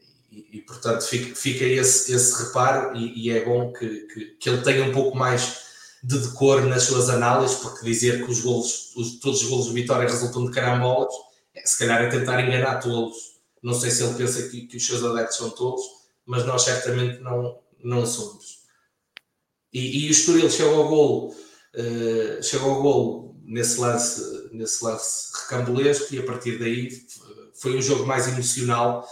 e, 0.52 0.62
portanto 0.62 1.04
fica, 1.04 1.36
fica 1.36 1.64
esse, 1.64 2.14
esse 2.14 2.44
reparo 2.44 2.96
e, 2.96 3.28
e 3.28 3.30
é 3.30 3.44
bom 3.46 3.72
que, 3.72 3.88
que, 4.08 4.26
que, 4.40 4.50
ele 4.50 4.62
tenha 4.62 4.84
um 4.84 4.92
pouco 4.92 5.18
mais 5.18 5.64
de 6.04 6.18
decor 6.18 6.66
nas 6.66 6.84
suas 6.84 7.10
análises, 7.10 7.58
porque 7.58 7.86
dizer 7.86 8.26
que 8.26 8.32
os 8.32 8.42
golos, 8.42 8.94
os, 8.96 9.20
todos 9.20 9.42
os 9.42 9.50
golos 9.50 9.68
de 9.68 9.74
vitória 9.74 10.10
resultam 10.10 10.46
de 10.46 10.52
carambolas, 10.52 11.14
é, 11.56 11.66
se 11.66 11.78
calhar 11.78 12.02
é 12.02 12.10
tentar 12.10 12.42
enganar 12.42 12.80
todos. 12.80 13.34
Não 13.62 13.74
sei 13.74 13.92
se 13.92 14.04
ele 14.04 14.16
pensa 14.16 14.50
que, 14.50 14.68
que 14.68 14.78
os 14.78 14.86
seus 14.86 15.04
adeptos 15.04 15.38
são 15.38 15.50
todos, 15.52 15.82
mas 16.26 16.46
nós 16.46 16.64
certamente 16.64 17.20
não, 17.20 17.60
não 17.82 18.06
somos. 18.06 18.64
E, 19.72 20.06
e 20.06 20.08
o 20.08 20.12
Estoril 20.12 20.50
chegou 20.50 20.82
ao 20.82 20.90
golo, 20.90 21.28
uh, 21.30 22.44
chegou 22.44 22.72
ao 22.72 22.82
golo 22.82 23.36
nesse 23.44 23.80
lance, 23.80 24.50
nesse 24.52 24.84
lance 24.84 25.32
recambulesco 25.42 26.14
e 26.14 26.20
a 26.20 26.24
partir 26.24 26.58
daí 26.60 26.90
foi 27.54 27.78
um 27.78 27.82
jogo 27.82 28.06
mais 28.06 28.28
emocional 28.28 29.08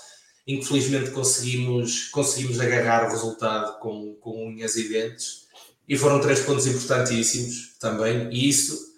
Infelizmente 0.48 1.12
conseguimos, 1.12 2.08
conseguimos 2.10 2.60
agarrar 2.60 3.08
o 3.08 3.12
resultado 3.12 3.80
com, 3.80 4.16
com 4.16 4.48
unhas 4.48 4.76
e 4.76 4.90
dentes 4.90 5.48
e 5.88 5.98
foram 5.98 6.20
três 6.20 6.40
pontos 6.42 6.66
importantíssimos 6.68 7.78
também. 7.80 8.30
E 8.32 8.50
isso 8.50 8.92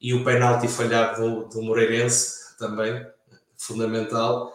e 0.00 0.14
o 0.14 0.24
penalti 0.24 0.68
falhado 0.68 1.22
do, 1.22 1.48
do 1.48 1.62
Moreirense 1.62 2.56
também, 2.58 3.04
fundamental. 3.56 4.52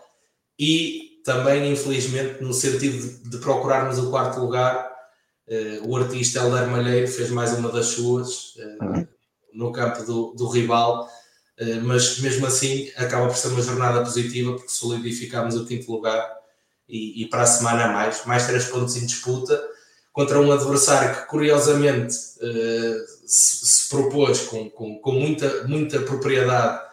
E 0.58 1.22
também, 1.24 1.72
infelizmente, 1.72 2.42
no 2.42 2.54
sentido 2.54 2.98
de, 2.98 3.30
de 3.30 3.38
procurarmos 3.38 3.98
o 4.00 4.10
quarto 4.10 4.40
lugar, 4.40 4.92
eh, 5.48 5.82
o 5.84 5.96
artista 5.98 6.40
Helder 6.40 6.68
Malheiro 6.68 7.08
fez 7.08 7.30
mais 7.30 7.52
uma 7.54 7.72
das 7.72 7.88
suas 7.88 8.54
eh, 8.58 9.08
no 9.54 9.72
campo 9.72 10.04
do, 10.04 10.34
do 10.34 10.48
rival, 10.48 11.10
mas 11.84 12.20
mesmo 12.20 12.46
assim 12.48 12.92
acaba 12.96 13.28
por 13.28 13.38
ser 13.38 13.50
uma 13.50 13.62
jornada 13.62 14.04
positiva 14.04 14.54
porque 14.54 14.70
solidificamos 14.70 15.56
o 15.56 15.66
quinto 15.66 15.92
lugar 15.92 16.28
e, 16.90 17.24
e, 17.24 17.26
para 17.28 17.44
a 17.44 17.48
semana 17.48 17.88
mais, 17.88 18.26
mais 18.26 18.48
três 18.48 18.66
pontos 18.66 18.96
em 18.98 19.06
disputa 19.06 19.62
contra 20.12 20.42
um 20.42 20.52
adversário 20.52 21.16
que 21.16 21.28
curiosamente 21.28 22.16
uh, 22.16 23.06
se, 23.26 23.66
se, 23.66 23.90
propôs 23.90 24.42
com, 24.42 24.70
com, 24.70 25.00
com, 25.00 25.12
muita, 25.14 25.68
muita 25.68 26.02
propriedade 26.02 26.84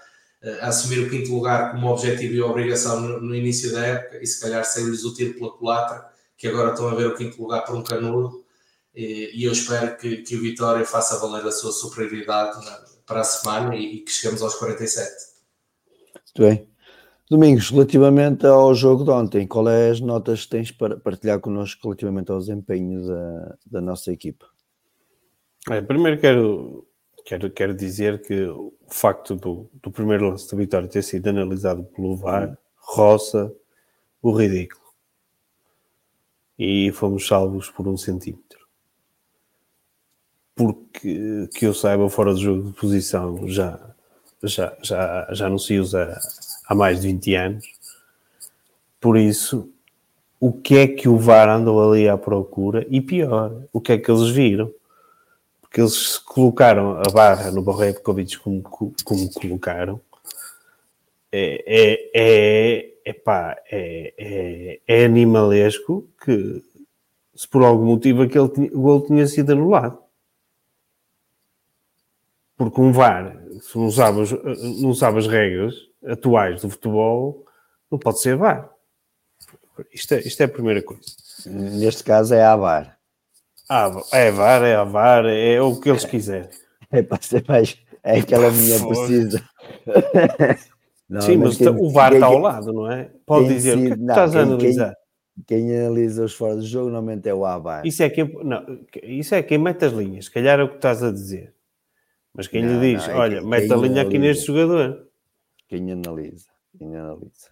uh, 0.44 0.58
a 0.60 0.68
assumir 0.68 1.00
o 1.00 1.10
quinto 1.10 1.34
lugar 1.34 1.72
como 1.72 1.88
objetivo 1.88 2.34
e 2.34 2.42
obrigação 2.42 3.00
no, 3.00 3.20
no 3.20 3.34
início 3.34 3.72
da 3.72 3.84
época 3.84 4.22
e 4.22 4.26
se 4.26 4.40
calhar 4.40 4.64
saiu-lhes 4.64 5.04
o 5.04 5.14
tiro 5.14 5.34
pela 5.34 5.50
culatra 5.50 6.06
que 6.36 6.46
agora 6.46 6.70
estão 6.70 6.88
a 6.88 6.94
ver 6.94 7.08
o 7.08 7.16
quinto 7.16 7.42
lugar 7.42 7.64
por 7.64 7.74
um 7.74 7.82
canudo 7.82 8.44
e, 8.94 9.32
e 9.34 9.44
eu 9.44 9.52
espero 9.52 9.96
que, 9.96 10.18
que 10.18 10.36
o 10.36 10.40
Vitória 10.40 10.84
faça 10.84 11.18
valer 11.18 11.44
a 11.44 11.52
sua 11.52 11.72
superioridade 11.72 12.64
na, 12.64 12.97
para 13.08 13.22
a 13.22 13.24
semana 13.24 13.74
e, 13.74 13.96
e 13.96 14.00
que 14.00 14.12
cheguemos 14.12 14.42
aos 14.42 14.54
47. 14.54 15.10
Muito 16.14 16.42
bem. 16.42 16.68
Domingos, 17.30 17.70
relativamente 17.70 18.46
ao 18.46 18.74
jogo 18.74 19.04
de 19.04 19.10
ontem, 19.10 19.46
qual 19.46 19.68
é 19.68 19.90
as 19.90 20.00
notas 20.00 20.44
que 20.44 20.50
tens 20.50 20.70
para 20.70 20.96
partilhar 20.96 21.40
connosco 21.40 21.82
relativamente 21.82 22.30
ao 22.30 22.38
desempenho 22.38 23.06
da, 23.06 23.56
da 23.66 23.80
nossa 23.80 24.10
equipa? 24.12 24.46
É, 25.68 25.82
primeiro 25.82 26.18
quero, 26.18 26.88
quero, 27.26 27.50
quero 27.50 27.74
dizer 27.74 28.22
que 28.22 28.44
o 28.44 28.72
facto 28.88 29.36
do, 29.36 29.68
do 29.74 29.90
primeiro 29.90 30.30
lance 30.30 30.50
da 30.50 30.56
vitória 30.56 30.88
ter 30.88 31.02
sido 31.02 31.28
analisado 31.28 31.84
pelo 31.84 32.16
VAR 32.16 32.56
roça 32.76 33.52
o 34.22 34.32
ridículo. 34.32 34.82
e 36.58 36.90
fomos 36.92 37.26
salvos 37.26 37.70
por 37.70 37.86
um 37.86 37.96
centímetro. 37.96 38.47
Porque 40.58 41.48
que 41.54 41.66
eu 41.66 41.72
saiba, 41.72 42.10
fora 42.10 42.34
do 42.34 42.40
jogo 42.40 42.68
de 42.68 42.72
posição 42.72 43.46
já, 43.46 43.78
já, 44.42 44.76
já, 44.82 45.28
já 45.30 45.48
não 45.48 45.56
se 45.56 45.78
usa 45.78 46.18
há 46.66 46.74
mais 46.74 47.00
de 47.00 47.06
20 47.06 47.34
anos. 47.36 47.64
Por 49.00 49.16
isso, 49.16 49.70
o 50.40 50.52
que 50.52 50.76
é 50.78 50.88
que 50.88 51.08
o 51.08 51.16
VAR 51.16 51.48
andou 51.48 51.80
ali 51.92 52.08
à 52.08 52.18
procura? 52.18 52.84
E 52.90 53.00
pior, 53.00 53.62
o 53.72 53.80
que 53.80 53.92
é 53.92 53.98
que 53.98 54.10
eles 54.10 54.30
viram? 54.30 54.68
Porque 55.60 55.80
eles 55.80 56.18
colocaram 56.18 56.98
a 57.06 57.10
barra 57.12 57.52
no 57.52 57.62
Borrekovic 57.62 58.38
como, 58.38 58.60
como 58.62 59.32
colocaram. 59.34 60.00
É, 61.30 61.62
é, 61.66 62.10
é, 62.14 63.10
epá, 63.10 63.56
é, 63.70 64.12
é, 64.18 64.80
é 64.88 65.04
animalesco 65.04 66.08
que 66.24 66.64
se 67.32 67.46
por 67.46 67.62
algum 67.62 67.84
motivo 67.84 68.22
aquele 68.22 68.70
o 68.74 68.80
gol 68.80 69.06
tinha 69.06 69.24
sido 69.28 69.52
anulado. 69.52 70.07
Porque 72.58 72.80
um 72.80 72.90
VAR, 72.90 73.40
se 73.60 73.78
não 73.78 73.88
sabe, 73.88 74.18
não 74.82 74.92
sabe 74.92 75.18
as 75.18 75.28
regras 75.28 75.74
atuais 76.04 76.60
do 76.60 76.68
futebol, 76.68 77.46
não 77.88 77.98
pode 78.00 78.20
ser 78.20 78.36
VAR. 78.36 78.68
Isto 79.94 80.14
é, 80.14 80.18
isto 80.18 80.40
é 80.40 80.44
a 80.44 80.48
primeira 80.48 80.82
coisa. 80.82 81.04
Neste 81.46 82.02
caso 82.02 82.34
é 82.34 82.42
a 82.42 82.56
VAR. 82.56 82.98
Ah, 83.70 83.92
é 84.12 84.30
VAR, 84.32 84.64
é 84.64 84.74
a 84.74 84.82
VAR, 84.82 85.24
é 85.26 85.62
o 85.62 85.78
que 85.80 85.88
eles 85.88 86.04
quiserem. 86.04 86.50
É 86.90 87.02
para 87.02 87.20
ser 87.20 87.44
mais. 87.46 87.76
É 88.02 88.20
aquela 88.20 88.50
minha 88.50 88.80
precisa. 88.80 89.42
Não, 91.06 91.20
Sim, 91.20 91.36
mas, 91.36 91.58
quem, 91.58 91.68
o 91.68 91.90
VAR 91.90 92.10
quem, 92.10 92.16
está 92.16 92.26
ao 92.26 92.38
lado, 92.38 92.72
não 92.72 92.90
é? 92.90 93.10
Pode 93.24 93.48
dizer 93.48 93.76
o 93.76 93.80
que, 93.80 93.92
é 93.92 93.96
não, 93.96 94.08
estás 94.08 94.30
quem, 94.32 94.40
a 94.40 94.42
analisar. 94.42 94.94
Quem, 95.46 95.76
analisa 95.76 96.24
os 96.24 96.34
fora 96.34 96.56
do 96.56 96.66
jogo 96.66 96.90
normalmente 96.90 97.26
é 97.28 97.34
o 97.34 97.46
AVAR. 97.46 97.86
Isso 97.86 98.02
é, 98.02 98.10
quem, 98.10 98.30
não, 98.44 98.62
isso 99.02 99.34
é 99.34 99.42
quem 99.42 99.56
mete 99.56 99.86
as 99.86 99.92
linhas, 99.92 100.26
se 100.26 100.30
calhar 100.30 100.60
é 100.60 100.62
o 100.62 100.68
que 100.68 100.76
estás 100.76 101.02
a 101.02 101.10
dizer. 101.10 101.54
Mas 102.38 102.46
quem 102.46 102.62
não, 102.62 102.80
lhe 102.80 102.94
diz, 102.94 103.04
não, 103.04 103.14
é 103.14 103.16
olha, 103.16 103.42
mete 103.42 103.64
a 103.64 103.74
linha 103.74 103.86
analisa, 103.86 104.02
aqui 104.02 104.16
neste 104.16 104.46
jogador. 104.46 105.08
Quem 105.66 105.90
analisa, 105.90 106.46
quem 106.78 106.94
analisa. 106.94 107.50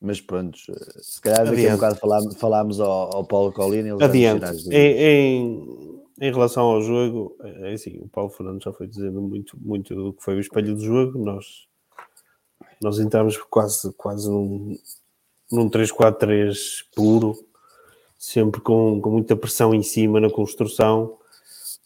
Mas 0.00 0.20
pronto, 0.20 0.56
se 1.00 1.20
calhar 1.20 1.44
daqui 1.44 1.66
a 1.66 1.72
um 1.72 1.74
bocado 1.74 1.96
falámos, 1.96 2.36
falámos 2.36 2.80
ao, 2.80 3.16
ao 3.16 3.24
Paulo 3.24 3.52
Colina. 3.52 3.96
Adiante. 4.00 4.68
Em, 4.70 4.76
em, 4.76 6.02
em, 6.20 6.32
relação 6.32 6.66
ao 6.66 6.80
jogo, 6.82 7.36
é 7.42 7.72
assim, 7.72 7.98
o 7.98 8.08
Paulo 8.08 8.30
Fernandes 8.30 8.62
já 8.62 8.72
foi 8.72 8.86
dizendo 8.86 9.20
muito, 9.20 9.58
muito 9.60 9.92
do 9.92 10.12
que 10.12 10.22
foi 10.22 10.36
o 10.36 10.40
espelho 10.40 10.76
do 10.76 10.80
jogo. 10.80 11.18
Nós, 11.18 11.66
nós 12.80 13.00
entramos 13.00 13.36
quase, 13.50 13.92
quase 13.94 14.30
num, 14.30 14.78
num 15.50 15.68
3-4-3 15.68 16.84
puro, 16.94 17.36
sempre 18.16 18.60
com, 18.60 19.00
com 19.00 19.10
muita 19.10 19.34
pressão 19.34 19.74
em 19.74 19.82
cima 19.82 20.20
na 20.20 20.30
construção. 20.30 21.18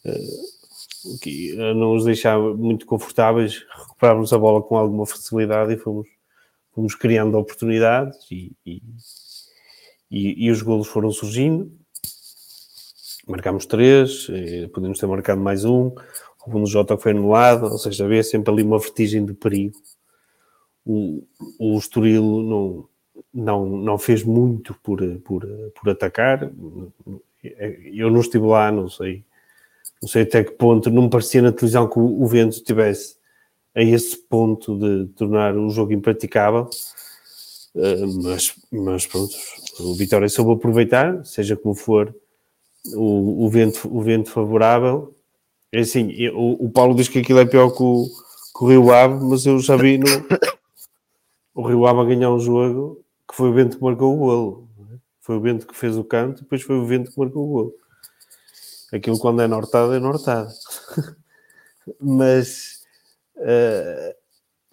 Uh, 0.05 0.56
que 1.21 1.55
não 1.55 1.93
nos 1.93 2.05
deixava 2.05 2.53
muito 2.55 2.85
confortáveis, 2.85 3.65
recuperámos 3.75 4.33
a 4.33 4.37
bola 4.37 4.61
com 4.61 4.77
alguma 4.77 5.05
facilidade 5.05 5.73
e 5.73 5.77
fomos 5.77 6.07
fomos 6.77 6.93
criando 6.93 7.35
oportunidades 7.39 8.19
e, 8.29 8.55
e, 8.63 8.83
e, 10.11 10.45
e 10.45 10.51
os 10.51 10.61
golos 10.61 10.87
foram 10.87 11.09
surgindo. 11.11 11.71
Marcámos 13.27 13.65
três, 13.65 14.27
eh, 14.29 14.67
podemos 14.67 14.99
ter 14.99 15.07
marcado 15.07 15.41
mais 15.41 15.65
um. 15.65 15.91
O 16.45 16.55
um 16.55 16.67
Jota 16.67 16.95
foi 16.95 17.11
anulado, 17.11 17.63
ou 17.63 17.79
seja, 17.79 18.05
havia 18.05 18.23
sempre 18.23 18.53
ali 18.53 18.61
uma 18.61 18.77
vertigem 18.77 19.25
de 19.25 19.33
perigo. 19.33 19.75
O, 20.85 21.23
o 21.59 21.79
Estoril 21.79 22.23
não, 22.23 22.89
não, 23.33 23.65
não 23.65 23.97
fez 23.97 24.23
muito 24.23 24.75
por, 24.83 25.01
por, 25.21 25.47
por 25.73 25.89
atacar. 25.89 26.49
Eu 27.91 28.11
não 28.11 28.21
estive 28.21 28.45
lá, 28.45 28.71
não 28.71 28.87
sei. 28.87 29.25
Não 30.01 30.07
sei 30.07 30.23
até 30.23 30.43
que 30.43 30.51
ponto, 30.51 30.89
não 30.89 31.03
me 31.03 31.09
parecia 31.09 31.41
na 31.41 31.51
televisão 31.51 31.87
que 31.87 31.97
o, 31.97 32.25
vento 32.27 32.63
tivesse 32.63 33.15
a 33.75 33.81
esse 33.81 34.17
ponto 34.17 34.77
de 34.77 35.07
tornar 35.13 35.55
o 35.55 35.69
jogo 35.69 35.93
impraticável. 35.93 36.69
Uh, 37.75 38.23
mas, 38.23 38.55
mas 38.71 39.05
pronto, 39.05 39.33
o 39.79 39.93
Vitória 39.95 40.29
soube 40.29 40.53
aproveitar, 40.53 41.23
seja 41.25 41.55
como 41.55 41.75
for 41.75 42.13
o, 42.93 43.45
o, 43.45 43.49
vento, 43.49 43.87
o 43.91 44.01
vento 44.01 44.29
favorável. 44.29 45.15
É 45.71 45.79
assim, 45.79 46.27
o, 46.29 46.65
o 46.65 46.71
Paulo 46.71 46.95
diz 46.95 47.07
que 47.07 47.19
aquilo 47.19 47.39
é 47.39 47.45
pior 47.45 47.69
que 47.71 47.83
o, 47.83 48.05
que 48.05 48.63
o 48.63 48.67
Rio 48.67 48.91
Ave, 48.91 49.23
mas 49.23 49.45
eu 49.45 49.59
já 49.59 49.75
vi 49.75 49.97
no, 49.97 50.07
o 51.53 51.67
Rio 51.67 51.85
Ave 51.85 51.99
a 51.99 52.05
ganhar 52.05 52.31
um 52.31 52.39
jogo 52.39 53.03
que 53.27 53.35
foi 53.35 53.49
o 53.49 53.53
vento 53.53 53.77
que 53.77 53.83
marcou 53.83 54.13
o 54.13 54.17
golo. 54.17 54.67
Foi 55.21 55.35
o 55.35 55.41
vento 55.41 55.67
que 55.67 55.75
fez 55.75 55.97
o 55.97 56.03
canto, 56.03 56.43
depois 56.43 56.61
foi 56.61 56.77
o 56.77 56.85
vento 56.85 57.11
que 57.11 57.19
marcou 57.19 57.43
o 57.43 57.47
golo. 57.47 57.73
Aquilo 58.93 59.19
quando 59.19 59.41
é 59.41 59.47
nortado, 59.47 59.93
é 59.93 59.99
nortado. 59.99 60.53
mas 61.99 62.77
Uh, 63.37 64.15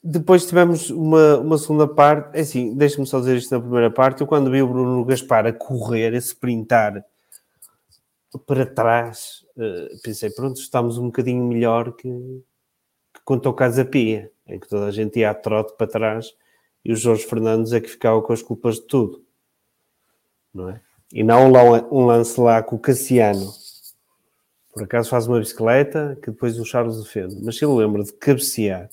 depois 0.02 0.46
tivemos 0.46 0.90
uma, 0.90 1.38
uma 1.38 1.58
segunda 1.58 1.86
parte. 1.86 2.36
É 2.36 2.40
assim, 2.40 2.74
deixa-me 2.74 3.06
só 3.06 3.20
dizer 3.20 3.36
isto 3.36 3.54
na 3.54 3.60
primeira 3.60 3.90
parte. 3.90 4.20
Eu, 4.20 4.26
quando 4.26 4.50
vi 4.50 4.62
o 4.62 4.68
Bruno 4.68 5.04
Gaspar 5.04 5.46
a 5.46 5.52
correr, 5.52 6.14
a 6.14 6.18
sprintar 6.18 7.04
para 8.46 8.66
trás, 8.66 9.44
uh, 9.56 10.00
pensei: 10.02 10.30
pronto, 10.30 10.58
estamos 10.60 10.98
um 10.98 11.06
bocadinho 11.06 11.44
melhor 11.44 11.92
que, 11.92 12.08
que 12.08 13.20
quanto 13.24 13.48
ao 13.48 13.54
Casa 13.54 13.84
Pia, 13.84 14.30
em 14.46 14.58
que 14.58 14.68
toda 14.68 14.86
a 14.86 14.90
gente 14.90 15.18
ia 15.18 15.30
a 15.30 15.34
trote 15.34 15.74
para 15.76 15.86
trás 15.86 16.34
e 16.84 16.92
o 16.92 16.96
Jorge 16.96 17.24
Fernandes 17.24 17.72
é 17.72 17.80
que 17.80 17.88
ficava 17.88 18.20
com 18.20 18.32
as 18.32 18.42
culpas 18.42 18.74
de 18.74 18.82
tudo, 18.82 19.24
não 20.52 20.68
é? 20.68 20.80
E 21.12 21.22
não 21.22 21.50
um 21.90 22.04
lance 22.04 22.38
lá 22.38 22.62
com 22.62 22.76
o 22.76 22.78
Cassiano 22.78 23.50
por 24.74 24.82
acaso 24.82 25.08
faz 25.08 25.26
uma 25.28 25.38
bicicleta 25.38 26.18
que 26.20 26.32
depois 26.32 26.58
o 26.58 26.64
Charles 26.64 27.00
defende. 27.00 27.36
Mas 27.42 27.56
se 27.56 27.64
ele 27.64 27.74
lembra 27.74 28.02
de 28.02 28.12
cabecear, 28.12 28.90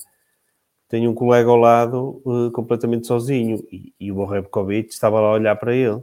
tem 0.88 1.08
um 1.08 1.14
colega 1.14 1.50
ao 1.50 1.56
lado 1.56 2.22
uh, 2.24 2.50
completamente 2.52 3.06
sozinho 3.06 3.66
e, 3.72 3.92
e 3.98 4.12
o 4.12 4.14
Borrebkovic 4.14 4.92
estava 4.92 5.20
lá 5.20 5.28
a 5.28 5.32
olhar 5.32 5.56
para 5.56 5.74
ele. 5.74 6.02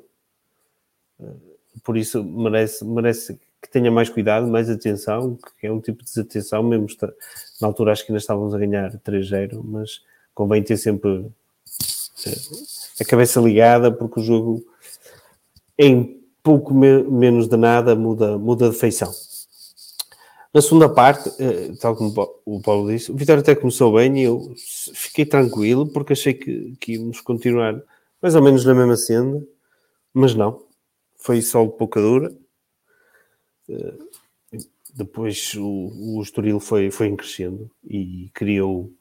Uh, 1.19 1.39
por 1.83 1.95
isso 1.95 2.23
merece, 2.23 2.83
merece 2.83 3.39
que 3.61 3.69
tenha 3.69 3.89
mais 3.89 4.09
cuidado, 4.09 4.47
mais 4.47 4.69
atenção, 4.69 5.37
que 5.59 5.67
é 5.67 5.71
um 5.71 5.79
tipo 5.79 6.03
de 6.03 6.05
desatenção, 6.05 6.61
mesmo 6.63 6.87
está, 6.87 7.07
na 7.61 7.67
altura 7.67 7.91
acho 7.91 8.05
que 8.05 8.11
ainda 8.11 8.19
estávamos 8.19 8.53
a 8.53 8.57
ganhar 8.57 8.91
3-0, 8.97 9.61
mas 9.63 10.01
convém 10.33 10.61
ter 10.61 10.75
sempre 10.75 11.09
uh, 11.09 11.33
a 12.99 13.05
cabeça 13.05 13.39
ligada, 13.39 13.91
porque 13.91 14.19
o 14.19 14.23
jogo 14.23 14.65
em 15.77 16.19
pouco 16.43 16.73
me 16.73 17.03
menos 17.03 17.47
de 17.47 17.55
nada 17.55 17.95
muda, 17.95 18.37
muda 18.37 18.69
de 18.69 18.75
feição. 18.75 19.11
Na 20.53 20.61
segunda 20.61 20.89
parte, 20.89 21.29
eh, 21.39 21.73
tal 21.79 21.95
como 21.95 22.11
o 22.43 22.59
Paulo 22.59 22.91
disse, 22.91 23.11
o 23.11 23.15
Vitória 23.15 23.41
até 23.41 23.53
começou 23.55 23.93
bem 23.93 24.19
e 24.19 24.23
eu 24.23 24.53
fiquei 24.95 25.25
tranquilo 25.25 25.87
porque 25.87 26.13
achei 26.13 26.33
que, 26.33 26.75
que 26.79 26.93
íamos 26.93 27.21
continuar 27.21 27.79
mais 28.21 28.35
ou 28.35 28.41
menos 28.41 28.65
na 28.65 28.73
mesma 28.73 28.97
senda, 28.97 29.45
mas 30.13 30.33
não. 30.33 30.63
Foi 31.17 31.41
só 31.41 31.65
pouca 31.67 32.01
dura. 32.01 32.35
Eh, 33.69 33.97
depois 34.95 35.53
o, 35.55 36.17
o 36.17 36.21
Estoril 36.23 36.59
foi, 36.59 36.89
foi 36.89 37.15
crescendo 37.15 37.69
e 37.87 38.29
criou 38.33 38.91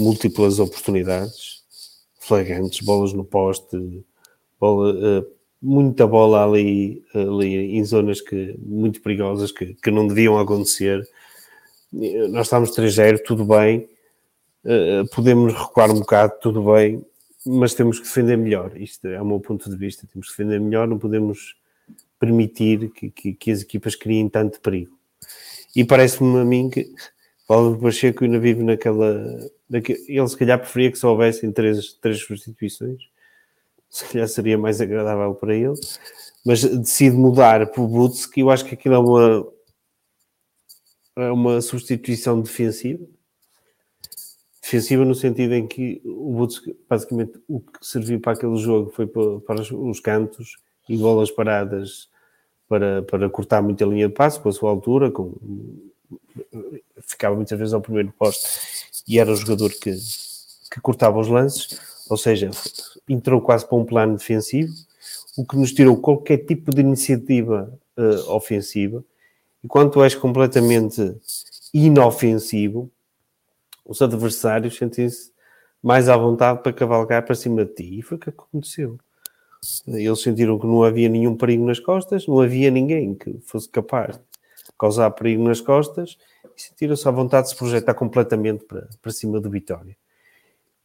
múltiplas 0.00 0.58
oportunidades 0.58 1.62
flagrantes, 2.18 2.80
bolas 2.80 3.12
no 3.12 3.24
poste, 3.24 4.04
bola, 4.58 4.94
eh, 4.98 5.24
muita 5.64 6.06
bola 6.06 6.44
ali, 6.44 7.02
ali 7.14 7.76
em 7.78 7.82
zonas 7.84 8.20
que, 8.20 8.54
muito 8.58 9.00
perigosas 9.00 9.50
que, 9.50 9.72
que 9.74 9.90
não 9.90 10.06
deviam 10.06 10.38
acontecer. 10.38 11.02
Nós 11.90 12.46
estamos 12.46 12.70
3-0, 12.76 13.22
tudo 13.24 13.46
bem, 13.46 13.88
uh, 14.64 15.08
podemos 15.14 15.54
recuar 15.54 15.90
um 15.90 16.00
bocado, 16.00 16.34
tudo 16.42 16.62
bem, 16.74 17.02
mas 17.46 17.72
temos 17.72 17.98
que 17.98 18.04
defender 18.04 18.36
melhor. 18.36 18.76
Isto 18.76 19.08
é 19.08 19.20
o 19.20 19.24
meu 19.24 19.40
ponto 19.40 19.70
de 19.70 19.76
vista. 19.76 20.06
Temos 20.12 20.28
que 20.28 20.36
defender 20.36 20.60
melhor, 20.60 20.86
não 20.86 20.98
podemos 20.98 21.56
permitir 22.20 22.90
que, 22.90 23.10
que, 23.10 23.32
que 23.32 23.50
as 23.50 23.62
equipas 23.62 23.94
criem 23.94 24.28
tanto 24.28 24.60
perigo. 24.60 24.98
E 25.74 25.82
parece-me 25.82 26.40
a 26.40 26.44
mim 26.44 26.68
que 26.68 26.92
Paulo 27.48 27.78
Pacheco 27.78 28.24
ainda 28.24 28.38
vive 28.38 28.62
naquela, 28.62 29.50
naquela. 29.68 29.98
Ele 30.06 30.28
se 30.28 30.36
calhar 30.36 30.58
preferia 30.58 30.90
que 30.90 30.98
só 30.98 31.10
houvessem 31.10 31.50
três, 31.52 31.94
três 31.94 32.18
substituições 32.18 33.13
se 33.94 34.04
calhar 34.06 34.26
seria 34.26 34.58
mais 34.58 34.80
agradável 34.80 35.36
para 35.36 35.54
ele, 35.54 35.74
mas 36.44 36.64
decide 36.64 37.16
mudar 37.16 37.64
para 37.70 37.80
o 37.80 38.10
que 38.32 38.40
eu 38.40 38.50
acho 38.50 38.64
que 38.64 38.74
aquilo 38.74 38.96
é 38.96 38.98
uma, 38.98 39.52
é 41.16 41.30
uma 41.30 41.60
substituição 41.60 42.40
defensiva. 42.40 43.06
Defensiva 44.60 45.04
no 45.04 45.14
sentido 45.14 45.54
em 45.54 45.64
que 45.64 46.02
o 46.04 46.32
Boots, 46.32 46.60
basicamente, 46.90 47.40
o 47.46 47.60
que 47.60 47.86
serviu 47.86 48.18
para 48.18 48.32
aquele 48.32 48.56
jogo 48.56 48.90
foi 48.90 49.06
para, 49.06 49.38
para 49.40 49.62
os 49.62 50.00
cantos 50.00 50.56
e 50.88 50.96
bolas 50.96 51.30
paradas 51.30 52.08
para, 52.68 53.02
para 53.02 53.30
cortar 53.30 53.62
muita 53.62 53.84
linha 53.84 54.08
de 54.08 54.14
passo 54.14 54.42
com 54.42 54.48
a 54.48 54.52
sua 54.52 54.70
altura, 54.70 55.12
com, 55.12 55.36
ficava 57.06 57.36
muitas 57.36 57.56
vezes 57.56 57.72
ao 57.72 57.80
primeiro 57.80 58.12
posto 58.18 58.48
e 59.06 59.20
era 59.20 59.30
o 59.30 59.36
jogador 59.36 59.70
que, 59.70 59.94
que 60.72 60.80
cortava 60.80 61.20
os 61.20 61.28
lances 61.28 61.93
ou 62.08 62.16
seja, 62.16 62.50
entrou 63.08 63.40
quase 63.40 63.66
para 63.66 63.76
um 63.76 63.84
plano 63.84 64.16
defensivo. 64.16 64.72
o 65.36 65.44
que 65.44 65.56
nos 65.56 65.72
tirou 65.72 65.96
qualquer 65.96 66.38
tipo 66.38 66.70
de 66.70 66.80
iniciativa 66.80 67.72
uh, 67.96 68.32
ofensiva. 68.32 69.04
E 69.62 69.68
quando 69.68 69.90
tu 69.90 70.02
és 70.02 70.14
completamente 70.14 71.16
inofensivo, 71.72 72.90
os 73.84 74.00
adversários 74.00 74.76
sentem-se 74.76 75.32
mais 75.82 76.08
à 76.08 76.16
vontade 76.16 76.62
para 76.62 76.72
cavalgar 76.72 77.24
para 77.24 77.34
cima 77.34 77.64
de 77.64 77.74
ti. 77.74 77.98
E 77.98 78.02
foi 78.02 78.16
o 78.16 78.20
que 78.20 78.30
aconteceu. 78.30 78.98
Eles 79.86 80.22
sentiram 80.22 80.58
que 80.58 80.66
não 80.66 80.82
havia 80.82 81.08
nenhum 81.08 81.36
perigo 81.36 81.64
nas 81.64 81.80
costas, 81.80 82.26
não 82.26 82.40
havia 82.40 82.70
ninguém 82.70 83.14
que 83.14 83.38
fosse 83.40 83.68
capaz 83.68 84.16
de 84.16 84.22
causar 84.78 85.10
perigo 85.10 85.42
nas 85.42 85.60
costas 85.60 86.18
e 86.56 86.62
sentiram-se 86.62 87.08
à 87.08 87.10
vontade 87.10 87.46
de 87.46 87.52
se 87.52 87.58
projetar 87.58 87.94
completamente 87.94 88.64
para, 88.64 88.88
para 89.00 89.12
cima 89.12 89.40
do 89.40 89.50
Vitória. 89.50 89.96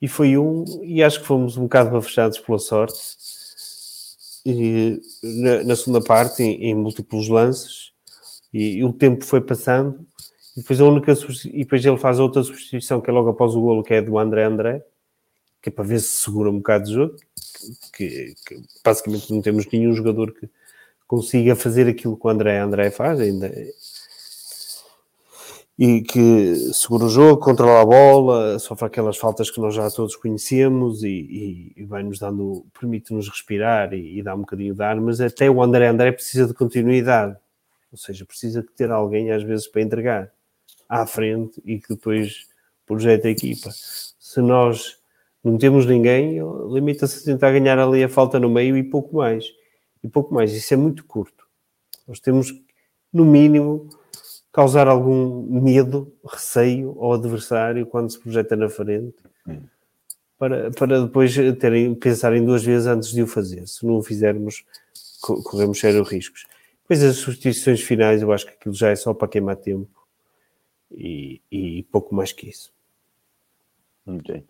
E 0.01 0.07
foi 0.07 0.37
um, 0.37 0.63
e 0.81 1.03
acho 1.03 1.19
que 1.19 1.27
fomos 1.27 1.57
um 1.57 1.63
bocado 1.63 1.91
bafechados 1.91 2.39
pela 2.39 2.59
sorte. 2.59 2.99
E, 4.45 5.01
na, 5.21 5.63
na, 5.63 5.75
segunda 5.75 6.01
parte, 6.01 6.41
em, 6.41 6.69
em 6.69 6.75
múltiplos 6.75 7.27
lances, 7.27 7.91
e, 8.53 8.77
e, 8.77 8.83
o 8.83 8.93
tempo 8.93 9.25
foi 9.25 9.41
passando, 9.41 9.99
e 10.55 10.61
depois 10.61 10.79
a 10.79 10.85
única 10.85 11.13
e 11.45 11.59
depois 11.59 11.85
ele 11.85 11.97
faz 11.97 12.19
outra 12.19 12.41
substituição 12.41 13.01
que 13.01 13.09
é 13.09 13.13
logo 13.13 13.29
após 13.29 13.53
o 13.53 13.61
golo, 13.61 13.83
que 13.83 13.93
é 13.93 14.01
do 14.01 14.17
André 14.17 14.45
André, 14.45 14.83
que 15.61 15.69
é 15.69 15.71
para 15.71 15.83
ver 15.83 15.99
se 15.99 16.23
segura 16.23 16.49
um 16.49 16.57
bocado 16.57 16.85
de 16.85 16.93
jogo, 16.93 17.15
que, 17.93 18.33
que 18.45 18.61
basicamente 18.83 19.31
não 19.31 19.41
temos 19.41 19.65
nenhum 19.71 19.93
jogador 19.93 20.33
que 20.33 20.49
consiga 21.05 21.55
fazer 21.55 21.87
aquilo 21.87 22.17
que 22.17 22.25
o 22.25 22.29
André 22.29 22.59
André 22.59 22.91
faz, 22.91 23.19
ainda 23.19 23.51
e 25.81 26.01
que 26.01 26.55
segura 26.73 27.05
o 27.05 27.09
jogo, 27.09 27.39
controla 27.39 27.81
a 27.81 27.85
bola, 27.85 28.59
sofre 28.59 28.87
aquelas 28.87 29.15
faltas 29.15 29.49
que 29.49 29.61
nós 29.61 29.73
já 29.73 29.89
todos 29.89 30.13
conhecemos 30.17 31.03
e, 31.03 31.07
e, 31.07 31.73
e 31.77 31.85
vai-nos 31.85 32.19
dando, 32.19 32.65
permite-nos 32.77 33.29
respirar 33.29 33.93
e, 33.93 34.19
e 34.19 34.21
dá 34.21 34.35
um 34.35 34.41
bocadinho 34.41 34.75
de 34.75 34.83
ar, 34.83 34.99
mas 34.99 35.21
até 35.21 35.49
o 35.49 35.63
André 35.63 35.87
André 35.87 36.11
precisa 36.11 36.45
de 36.45 36.53
continuidade, 36.53 37.37
ou 37.89 37.97
seja, 37.97 38.25
precisa 38.25 38.61
de 38.61 38.67
ter 38.71 38.91
alguém 38.91 39.31
às 39.31 39.41
vezes 39.41 39.67
para 39.67 39.81
entregar 39.81 40.29
à 40.89 41.07
frente 41.07 41.61
e 41.63 41.79
que 41.79 41.95
depois 41.95 42.49
projeta 42.85 43.29
a 43.29 43.31
equipa. 43.31 43.69
Se 43.71 44.41
nós 44.41 44.97
não 45.41 45.57
temos 45.57 45.85
ninguém, 45.85 46.39
limita-se 46.69 47.21
a 47.21 47.33
tentar 47.33 47.53
ganhar 47.53 47.79
ali 47.79 48.03
a 48.03 48.09
falta 48.09 48.37
no 48.37 48.49
meio 48.49 48.75
e 48.75 48.83
pouco 48.83 49.15
mais. 49.15 49.45
E 50.03 50.09
pouco 50.09 50.33
mais, 50.33 50.51
isso 50.51 50.73
é 50.73 50.77
muito 50.77 51.05
curto. 51.05 51.45
Nós 52.05 52.19
temos, 52.19 52.53
no 53.13 53.23
mínimo, 53.23 53.87
causar 54.51 54.87
algum 54.87 55.43
medo, 55.61 56.13
receio 56.25 56.95
ao 56.99 57.13
adversário 57.13 57.85
quando 57.85 58.11
se 58.11 58.19
projeta 58.19 58.55
na 58.55 58.69
frente, 58.69 59.15
hum. 59.47 59.61
para, 60.37 60.71
para 60.71 61.01
depois 61.01 61.35
terem, 61.59 61.93
pensarem 61.95 62.43
duas 62.43 62.63
vezes 62.63 62.87
antes 62.87 63.11
de 63.11 63.21
o 63.21 63.27
fazer. 63.27 63.67
Se 63.67 63.85
não 63.85 63.97
o 63.97 64.03
fizermos, 64.03 64.63
corremos 65.21 65.79
sérios 65.79 66.09
riscos. 66.09 66.45
Depois 66.81 67.03
as 67.03 67.17
substituições 67.17 67.81
finais, 67.81 68.21
eu 68.21 68.31
acho 68.31 68.45
que 68.45 68.53
aquilo 68.53 68.73
já 68.73 68.89
é 68.89 68.95
só 68.95 69.13
para 69.13 69.27
queimar 69.27 69.57
tempo 69.57 69.89
e, 70.91 71.41
e 71.51 71.83
pouco 71.83 72.15
mais 72.15 72.31
que 72.31 72.49
isso. 72.49 72.73
Muito 74.05 74.31
bem. 74.31 74.43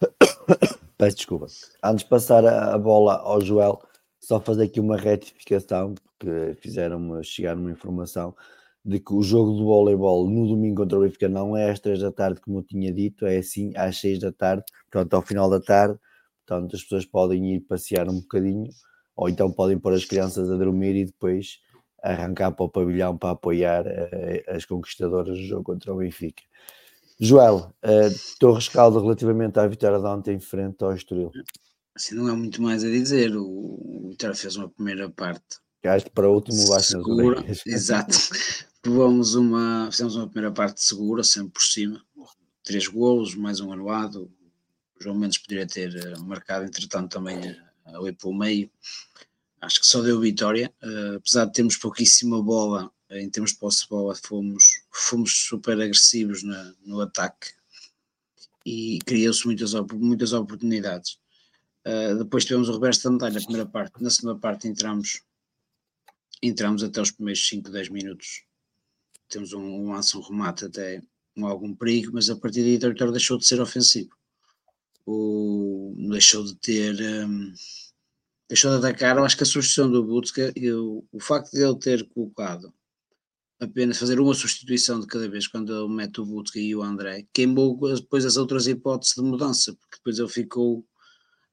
Peço 0.96 1.16
desculpa. 1.16 1.46
Antes 1.82 2.04
de 2.04 2.10
passar 2.10 2.46
a 2.46 2.78
bola 2.78 3.16
ao 3.16 3.40
Joel, 3.40 3.82
só 4.18 4.40
fazer 4.40 4.64
aqui 4.64 4.80
uma 4.80 4.96
retificação, 4.96 5.94
porque 6.18 6.54
fizeram-me 6.60 7.22
chegar 7.22 7.56
uma 7.56 7.70
informação 7.70 8.34
de 8.84 8.98
que 8.98 9.12
o 9.12 9.22
jogo 9.22 9.52
do 9.52 9.64
voleibol 9.64 10.28
no 10.28 10.46
domingo 10.48 10.82
contra 10.82 10.98
o 10.98 11.02
Benfica 11.02 11.28
não 11.28 11.56
é 11.56 11.70
às 11.70 11.80
três 11.80 12.00
da 12.00 12.10
tarde, 12.10 12.40
como 12.40 12.58
eu 12.58 12.62
tinha 12.62 12.92
dito, 12.92 13.26
é 13.26 13.38
assim 13.38 13.72
às 13.76 13.98
seis 13.98 14.18
da 14.18 14.32
tarde, 14.32 14.64
portanto, 14.90 15.14
ao 15.14 15.22
final 15.22 15.50
da 15.50 15.60
tarde. 15.60 15.98
Portanto, 16.46 16.74
as 16.74 16.82
pessoas 16.82 17.06
podem 17.06 17.54
ir 17.54 17.60
passear 17.60 18.08
um 18.08 18.20
bocadinho, 18.20 18.70
ou 19.14 19.28
então 19.28 19.52
podem 19.52 19.78
pôr 19.78 19.92
as 19.92 20.04
crianças 20.04 20.50
a 20.50 20.56
dormir 20.56 20.96
e 20.96 21.04
depois 21.04 21.60
arrancar 22.02 22.50
para 22.52 22.64
o 22.64 22.68
pavilhão 22.68 23.16
para 23.16 23.30
apoiar 23.30 23.86
uh, 23.86 24.56
as 24.56 24.64
conquistadoras 24.64 25.36
do 25.38 25.44
jogo 25.44 25.64
contra 25.64 25.92
o 25.92 25.98
Benfica. 25.98 26.42
Joel, 27.20 27.72
uh, 27.84 28.38
teu 28.38 28.52
rescaldo 28.52 29.00
relativamente 29.00 29.58
à 29.60 29.66
vitória 29.66 29.98
de 29.98 30.06
ontem 30.06 30.36
em 30.36 30.40
frente 30.40 30.82
ao 30.82 30.94
Estoril. 30.94 31.30
Assim, 31.94 32.14
não 32.14 32.26
há 32.28 32.34
muito 32.34 32.62
mais 32.62 32.82
a 32.82 32.88
dizer. 32.88 33.36
O, 33.36 33.44
o 33.44 34.08
Vitória 34.08 34.34
fez 34.34 34.56
uma 34.56 34.70
primeira 34.70 35.10
parte. 35.10 35.60
Gaste 35.84 36.10
para 36.10 36.28
o 36.28 36.34
último 36.34 36.68
baixo 36.68 36.98
nas 36.98 37.66
Exato. 37.66 38.16
Provamos 38.82 39.34
uma, 39.34 39.90
fizemos 39.90 40.16
uma 40.16 40.26
primeira 40.26 40.50
parte 40.50 40.82
segura, 40.82 41.22
sempre 41.22 41.52
por 41.52 41.62
cima. 41.62 42.02
Três 42.62 42.86
golos, 42.86 43.34
mais 43.34 43.60
um 43.60 43.70
anulado. 43.70 44.32
O 44.98 45.02
João 45.02 45.18
Mendes 45.18 45.36
poderia 45.36 45.66
ter 45.66 45.94
eh, 45.94 46.18
marcado, 46.20 46.64
entretanto, 46.64 47.12
também 47.12 47.36
eh, 47.44 47.62
ali 47.84 48.12
para 48.12 48.28
o 48.30 48.34
meio. 48.34 48.70
Acho 49.60 49.80
que 49.80 49.86
só 49.86 50.00
deu 50.00 50.18
vitória. 50.18 50.72
Uh, 50.82 51.16
apesar 51.16 51.44
de 51.44 51.52
termos 51.52 51.76
pouquíssima 51.76 52.42
bola, 52.42 52.90
em 53.10 53.28
termos 53.28 53.52
de 53.52 53.58
posse 53.58 53.82
de 53.82 53.90
bola, 53.90 54.14
fomos, 54.14 54.82
fomos 54.90 55.30
super 55.46 55.78
agressivos 55.78 56.42
na, 56.42 56.74
no 56.82 57.02
ataque 57.02 57.52
e 58.64 58.98
criou-se 59.04 59.44
muitas, 59.44 59.74
muitas 59.92 60.32
oportunidades. 60.32 61.18
Uh, 61.86 62.16
depois 62.16 62.46
tivemos 62.46 62.70
o 62.70 62.72
reverso 62.72 63.04
da 63.04 63.10
medalha 63.10 63.34
na 63.34 63.40
primeira 63.44 63.66
parte. 63.68 64.02
Na 64.02 64.08
segunda 64.08 64.40
parte 64.40 64.66
entramos, 64.66 65.22
entramos 66.42 66.82
até 66.82 67.02
os 67.02 67.10
primeiros 67.10 67.46
5, 67.46 67.70
10 67.70 67.90
minutos 67.90 68.49
temos 69.30 69.52
um, 69.52 69.62
um 69.62 69.94
um 69.94 70.20
remate 70.20 70.66
até 70.66 71.00
com 71.34 71.46
algum 71.46 71.74
perigo, 71.74 72.10
mas 72.12 72.28
a 72.28 72.36
partir 72.36 72.62
daí 72.62 72.72
Vitória 72.72 73.12
deixou 73.12 73.38
de 73.38 73.46
ser 73.46 73.60
ofensivo. 73.60 74.10
O, 75.06 75.94
deixou 76.10 76.44
de 76.44 76.54
ter. 76.56 76.94
Um, 77.00 77.52
deixou 78.48 78.70
de 78.72 78.78
atacar. 78.78 79.16
Eu 79.16 79.24
acho 79.24 79.36
que 79.36 79.44
a 79.44 79.46
substituição 79.46 79.90
do 79.90 80.04
Butska, 80.04 80.52
o, 80.76 81.04
o 81.12 81.20
facto 81.20 81.52
de 81.52 81.62
ele 81.62 81.78
ter 81.78 82.06
colocado 82.10 82.72
apenas 83.60 83.98
fazer 83.98 84.18
uma 84.18 84.34
substituição 84.34 85.00
de 85.00 85.06
cada 85.06 85.28
vez 85.28 85.46
quando 85.46 85.72
ele 85.72 85.94
mete 85.94 86.20
o 86.20 86.26
Butska 86.26 86.58
e 86.58 86.74
o 86.74 86.82
André, 86.82 87.26
queimou 87.32 87.78
depois 87.94 88.24
as 88.24 88.36
outras 88.36 88.66
hipóteses 88.66 89.14
de 89.14 89.22
mudança, 89.22 89.74
porque 89.74 89.96
depois 89.96 90.18
ele 90.18 90.28
ficou 90.28 90.84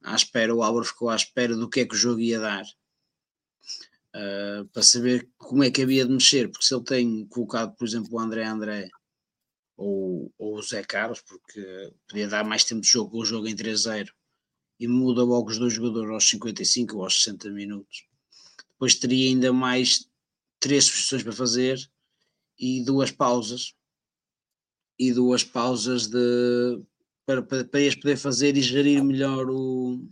à 0.04 0.16
espera, 0.16 0.56
o 0.56 0.64
Álvaro 0.64 0.86
ficou 0.86 1.10
à 1.10 1.16
espera 1.16 1.56
do 1.56 1.70
que 1.70 1.82
é 1.82 1.86
que 1.86 1.96
o 1.96 1.98
jogo 1.98 2.22
ia 2.22 2.40
dar 2.40 2.66
uh, 4.18 4.66
para 4.70 4.84
saber 4.84 5.30
como 5.38 5.64
é 5.64 5.72
que 5.72 5.84
havia 5.84 6.06
de 6.06 6.12
mexer, 6.12 6.50
porque 6.50 6.66
se 6.66 6.74
ele 6.74 6.84
tem 6.84 7.28
colocado, 7.28 7.76
por 7.76 7.88
exemplo, 7.88 8.10
o 8.12 8.20
André 8.20 8.46
André 8.46 8.90
ou, 9.76 10.34
ou 10.38 10.58
o 10.58 10.62
Zé 10.62 10.84
Carlos, 10.84 11.22
porque 11.22 11.94
podia 12.08 12.28
dar 12.28 12.44
mais 12.44 12.64
tempo 12.64 12.82
de 12.82 12.88
jogo 12.88 13.12
com 13.12 13.20
o 13.20 13.26
jogo 13.26 13.48
em 13.48 13.56
3-0 13.56 14.10
e 14.80 14.88
muda 14.88 15.24
logo 15.24 15.50
os 15.50 15.58
dois 15.58 15.74
jogadores 15.74 16.12
aos 16.12 16.30
55 16.30 16.98
ou 16.98 17.04
aos 17.04 17.24
60 17.24 17.50
minutos. 17.52 18.08
Depois 18.72 18.96
teria 18.96 19.30
ainda 19.30 19.54
mais 19.54 20.10
três 20.60 20.86
substituições 20.86 21.24
para 21.24 21.32
fazer 21.32 21.92
e 22.60 22.84
duas 22.84 23.12
pausas 23.12 23.74
e 24.98 25.12
duas 25.14 25.44
pausas 25.44 26.08
de 26.08 26.82
para, 27.26 27.44
para, 27.44 27.66
para 27.66 27.82
eles 27.82 27.96
poder 27.96 28.18
fazer 28.18 28.56
e 28.58 28.62
gerir 28.62 29.04
melhor 29.04 29.50
o 29.50 30.08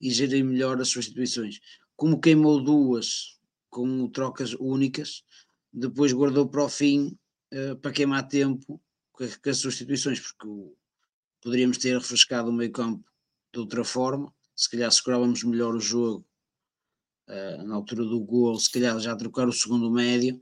e 0.00 0.10
gerir 0.10 0.44
melhor 0.44 0.80
as 0.80 0.88
substituições 0.88 1.60
como 1.96 2.20
queimou 2.20 2.62
duas 2.62 3.38
com 3.70 4.08
trocas 4.08 4.54
únicas, 4.54 5.24
depois 5.72 6.12
guardou 6.12 6.48
para 6.48 6.64
o 6.64 6.68
fim 6.68 7.18
uh, 7.52 7.76
para 7.76 7.92
queimar 7.92 8.28
tempo 8.28 8.80
com, 9.12 9.26
com 9.26 9.50
as 9.50 9.58
substituições, 9.58 10.20
porque 10.20 10.46
o, 10.46 10.76
poderíamos 11.42 11.78
ter 11.78 11.96
refrescado 11.96 12.50
o 12.50 12.52
meio 12.52 12.72
campo 12.72 13.04
de 13.52 13.58
outra 13.58 13.84
forma, 13.84 14.32
se 14.56 14.70
calhar 14.70 14.90
segurávamos 14.90 15.42
melhor 15.44 15.74
o 15.74 15.80
jogo 15.80 16.26
uh, 17.28 17.62
na 17.64 17.74
altura 17.74 18.04
do 18.04 18.20
gol, 18.20 18.58
se 18.58 18.70
calhar 18.70 18.98
já 19.00 19.16
trocar 19.16 19.48
o 19.48 19.52
segundo 19.52 19.90
médio 19.90 20.40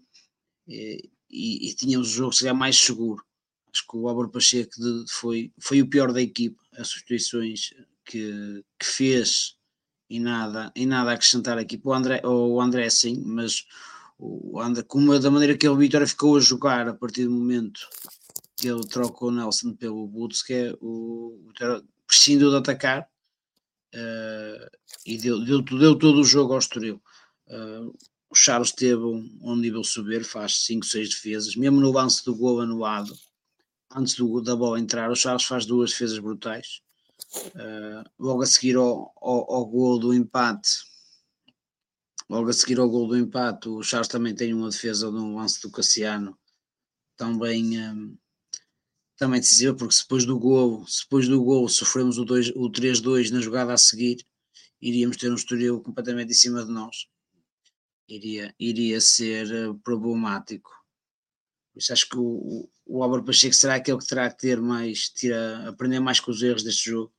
e, 0.68 1.10
e, 1.30 1.68
e 1.70 1.74
tínhamos 1.74 2.10
o 2.10 2.12
jogo 2.12 2.32
se 2.32 2.40
calhar 2.40 2.56
mais 2.56 2.76
seguro. 2.76 3.24
Acho 3.72 3.86
que 3.86 3.96
o 3.96 4.06
Álvaro 4.06 4.30
Pacheco 4.30 4.72
de, 4.78 5.10
foi, 5.10 5.50
foi 5.58 5.80
o 5.80 5.88
pior 5.88 6.12
da 6.12 6.20
equipa, 6.20 6.62
as 6.74 6.88
substituições 6.88 7.72
que, 8.04 8.62
que 8.78 8.86
fez 8.86 9.56
e 10.12 10.20
nada, 10.20 10.70
e 10.76 10.84
nada 10.84 11.10
a 11.10 11.14
acrescentar 11.14 11.56
aqui 11.56 11.78
para 11.78 11.90
o 11.90 11.94
André, 11.94 12.20
o 12.22 12.60
André 12.60 12.90
sim, 12.90 13.22
mas 13.24 13.64
o 14.18 14.60
André, 14.60 14.82
como 14.82 15.18
da 15.18 15.30
maneira 15.30 15.56
que 15.56 15.66
ele 15.66 15.78
Vitória 15.78 16.06
ficou 16.06 16.36
a 16.36 16.40
jogar 16.40 16.86
a 16.86 16.92
partir 16.92 17.24
do 17.24 17.30
momento 17.30 17.80
que 18.54 18.68
ele 18.68 18.86
trocou 18.86 19.30
o 19.30 19.32
Nelson 19.32 19.74
pelo 19.74 20.06
Butske, 20.06 20.76
o 20.82 21.42
Vitória 21.48 21.82
prescindiu 22.06 22.50
de 22.50 22.56
atacar 22.56 23.08
uh, 23.94 24.76
e 25.06 25.16
deu, 25.16 25.42
deu, 25.42 25.62
deu, 25.62 25.98
todo 25.98 26.20
o 26.20 26.24
jogo 26.24 26.52
ao 26.52 26.58
Estoril. 26.58 27.02
Uh, 27.46 27.96
o 28.28 28.34
Charles 28.34 28.70
teve 28.70 29.02
um, 29.02 29.38
um 29.40 29.56
nível 29.56 29.82
subir, 29.82 30.24
faz 30.24 30.66
5, 30.66 30.84
6 30.84 31.08
defesas, 31.08 31.56
mesmo 31.56 31.80
no 31.80 31.90
lance 31.90 32.22
do 32.22 32.36
gol 32.36 32.60
anulado, 32.60 33.16
antes 33.90 34.14
do, 34.14 34.42
da 34.42 34.54
bola 34.54 34.78
entrar, 34.78 35.10
o 35.10 35.16
Charles 35.16 35.44
faz 35.44 35.64
duas 35.64 35.90
defesas 35.90 36.18
brutais. 36.18 36.82
Uh, 37.54 38.04
logo 38.18 38.42
a 38.42 38.46
seguir 38.46 38.76
ao, 38.76 39.12
ao, 39.16 39.52
ao 39.52 39.66
gol 39.66 39.98
do 39.98 40.12
empate, 40.12 40.78
logo 42.28 42.50
a 42.50 42.52
seguir 42.52 42.78
ao 42.78 42.88
gol 42.88 43.08
do 43.08 43.16
empate, 43.16 43.68
o 43.68 43.82
Charles 43.82 44.08
também 44.08 44.34
tem 44.34 44.52
uma 44.52 44.70
defesa 44.70 45.10
no 45.10 45.36
lance 45.36 45.60
do 45.62 45.70
Cassiano 45.70 46.38
também, 47.16 47.80
um, 47.80 48.16
também 49.16 49.40
decisiva, 49.40 49.74
porque 49.74 49.96
depois 49.96 50.24
do 50.24 50.38
gol, 50.38 50.84
depois 51.02 51.28
do 51.28 51.42
gol 51.42 51.68
sofremos 51.68 52.18
o, 52.18 52.22
o 52.22 52.70
3-2 52.70 53.30
na 53.30 53.40
jogada 53.40 53.72
a 53.72 53.78
seguir 53.78 54.24
iríamos 54.82 55.16
ter 55.16 55.30
um 55.30 55.36
Estoril 55.36 55.80
completamente 55.80 56.32
em 56.32 56.34
cima 56.34 56.64
de 56.64 56.72
nós. 56.72 57.06
Iria, 58.08 58.52
iria 58.58 59.00
ser 59.00 59.70
uh, 59.70 59.78
problemático. 59.78 60.70
Isso 61.74 61.92
acho 61.92 62.08
que 62.08 62.18
o, 62.18 62.68
o 62.86 63.02
Álvaro 63.02 63.24
Pacheco 63.24 63.54
será 63.54 63.76
aquele 63.76 63.98
que 63.98 64.06
terá 64.06 64.30
que 64.30 64.38
ter 64.38 64.60
mais, 64.60 65.08
tira, 65.08 65.68
aprender 65.68 66.00
mais 66.00 66.20
com 66.20 66.30
os 66.30 66.42
erros 66.42 66.62
deste 66.62 66.90
jogo, 66.90 67.12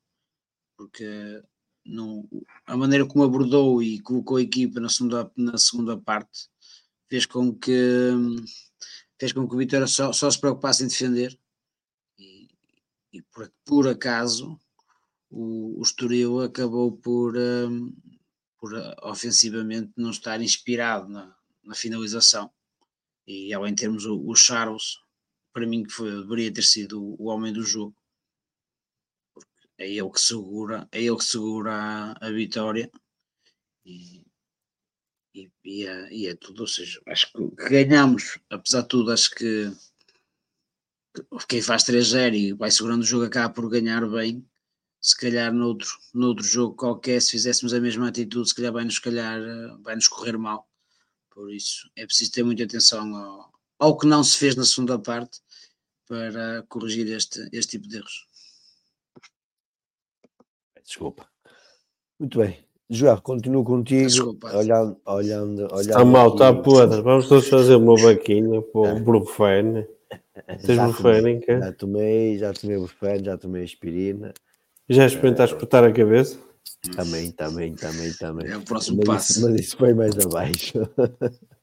porque 0.77 1.41
não, 1.85 2.27
a 2.65 2.77
maneira 2.77 3.05
como 3.05 3.23
abordou 3.23 3.81
e 3.81 3.99
colocou 3.99 4.37
a 4.37 4.41
equipa 4.41 4.79
na 4.79 4.89
segunda, 4.89 5.31
na 5.35 5.57
segunda 5.57 5.97
parte 5.97 6.47
fez 7.09 7.25
com 7.25 7.53
que 7.53 8.11
fez 9.19 9.31
com 9.31 9.47
que 9.47 9.55
o 9.55 9.57
Vitória 9.57 9.87
só, 9.87 10.11
só 10.11 10.29
se 10.29 10.39
preocupasse 10.39 10.83
em 10.83 10.87
defender. 10.87 11.37
E, 12.17 12.47
e 13.13 13.21
por, 13.21 13.51
por, 13.65 13.87
acaso 13.87 14.59
o, 15.29 15.79
o 15.79 15.81
Estoril 15.81 16.41
acabou 16.41 16.91
por, 16.91 17.35
um, 17.37 17.93
por 18.59 18.73
uh, 18.73 18.95
ofensivamente 19.03 19.91
não 19.95 20.11
estar 20.11 20.41
inspirado 20.41 21.07
na, 21.09 21.35
na 21.63 21.75
finalização 21.75 22.51
e 23.27 23.53
além 23.53 23.73
de 23.73 23.81
termos 23.81 24.05
o, 24.05 24.19
o 24.27 24.35
Charles 24.35 24.97
para 25.53 25.67
mim 25.67 25.83
que 25.83 25.91
foi, 25.91 26.11
deveria 26.11 26.53
ter 26.53 26.63
sido 26.63 27.01
o, 27.19 27.25
homem 27.25 27.53
do 27.53 27.63
jogo 27.63 27.95
é 29.77 29.89
ele 29.89 30.09
que 30.09 30.19
segura, 30.19 30.87
é 30.91 31.01
ele 31.01 31.17
que 31.17 31.23
segura 31.23 31.73
a, 31.73 32.27
a 32.27 32.31
vitória 32.31 32.91
e, 33.85 34.23
e, 35.35 35.51
e, 35.63 35.87
é, 35.87 36.13
e, 36.13 36.27
é, 36.27 36.35
tudo, 36.35 36.61
ou 36.61 36.67
seja, 36.67 37.01
acho 37.07 37.31
que 37.31 37.69
ganhamos, 37.69 38.39
apesar 38.49 38.81
de 38.81 38.87
tudo, 38.87 39.11
acho 39.11 39.31
que 39.31 39.71
quem 41.47 41.61
faz 41.61 41.83
3-0 41.83 42.33
e 42.33 42.53
vai 42.53 42.71
segurando 42.71 43.01
o 43.01 43.05
jogo 43.05 43.25
acaba 43.25 43.53
por 43.53 43.69
ganhar 43.69 44.07
bem. 44.09 44.47
Se 45.01 45.17
calhar 45.17 45.53
noutro, 45.53 45.89
noutro 46.13 46.45
jogo 46.45 46.75
qualquer, 46.75 47.21
se 47.21 47.31
fizéssemos 47.31 47.73
a 47.73 47.79
mesma 47.79 48.07
atitude, 48.07 48.47
se 48.47 48.55
calhar 48.55 48.71
vai-nos 48.71 48.99
calhar, 48.99 49.39
vai 49.81 49.95
nos 49.95 50.07
correr 50.07 50.37
mal. 50.37 50.67
Por 51.33 51.51
isso 51.51 51.89
é 51.95 52.05
preciso 52.05 52.31
ter 52.31 52.43
muita 52.43 52.63
atenção 52.63 53.15
ao, 53.15 53.51
ao 53.79 53.97
que 53.97 54.05
não 54.05 54.23
se 54.23 54.37
fez 54.37 54.55
na 54.55 54.63
segunda 54.63 54.99
parte 54.99 55.39
para 56.07 56.63
corrigir 56.69 57.07
este, 57.11 57.47
este 57.51 57.77
tipo 57.77 57.87
de 57.87 57.97
erros. 57.97 58.27
Desculpa. 60.85 61.27
Muito 62.19 62.39
bem. 62.39 62.63
João, 62.89 63.17
continuo 63.17 63.63
contigo. 63.63 64.07
Desculpa. 64.07 64.55
Olhando, 64.55 64.97
olhando, 65.05 65.61
olhando. 65.63 65.81
Está 65.81 66.05
mal, 66.05 66.33
está 66.33 66.53
podre. 66.53 67.01
Vamos 67.01 67.27
todos 67.27 67.47
fazer 67.47 67.75
uma 67.75 67.95
vaquinha 67.99 68.61
para 68.61 68.93
o 68.93 68.99
Brufene. 68.99 69.87
Tens 70.65 70.77
Brufene, 70.77 71.43
Já 71.47 71.73
tomei, 71.73 72.37
já 72.37 72.53
tomei 72.53 72.77
Brufene, 72.77 73.25
já 73.25 73.37
tomei 73.37 73.63
aspirina. 73.63 74.33
Já 74.87 75.05
experimentaste 75.07 75.55
cortar 75.55 75.83
a 75.83 75.91
cabeça? 75.91 76.37
Também, 76.91 77.31
também, 77.31 77.73
também, 77.75 78.13
também. 78.13 78.51
É 78.51 78.57
o 78.57 78.61
próximo 78.61 78.97
mas 78.97 79.07
passo. 79.07 79.31
Isso, 79.31 79.41
mas 79.41 79.59
isso 79.59 79.77
foi 79.77 79.93
mais 79.93 80.17
abaixo. 80.17 80.73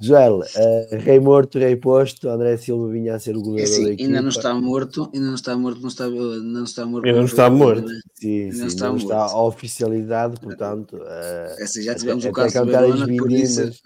Joel, 0.00 0.38
uh, 0.38 0.96
rei 1.00 1.18
morto, 1.18 1.58
rei 1.58 1.74
posto, 1.74 2.28
André 2.28 2.56
Silva 2.56 2.88
vinha 2.88 3.16
a 3.16 3.18
ser 3.18 3.36
o 3.36 3.42
goleador 3.42 3.74
é 3.74 3.84
da 3.84 3.92
equipa. 3.92 4.08
Ainda 4.08 4.22
não 4.22 4.28
está 4.28 4.54
morto, 4.54 5.10
ainda 5.12 5.26
não 5.26 5.34
está 5.34 5.56
morto, 5.56 5.80
não 5.80 5.88
está, 5.88 6.08
não 6.08 6.64
está 6.64 6.86
morto. 6.86 7.06
Ainda 7.06 7.18
não 7.18 7.26
está 7.26 7.50
morto. 7.50 7.88
Sim, 8.14 8.42
ainda 8.42 8.54
sim, 8.54 8.60
não 8.60 8.66
está, 8.68 8.88
não 8.88 8.96
está 8.96 9.22
a 9.24 9.42
oficialidade, 9.42 10.40
portanto. 10.40 10.96
Uh, 10.96 11.58
é 11.58 11.62
assim, 11.64 11.82
já 11.82 11.96
tivemos 11.96 12.24
o 12.24 12.32
caso 12.32 12.64
de 12.64 13.16
por 13.16 13.32
isso... 13.32 13.64
Mas, 13.64 13.80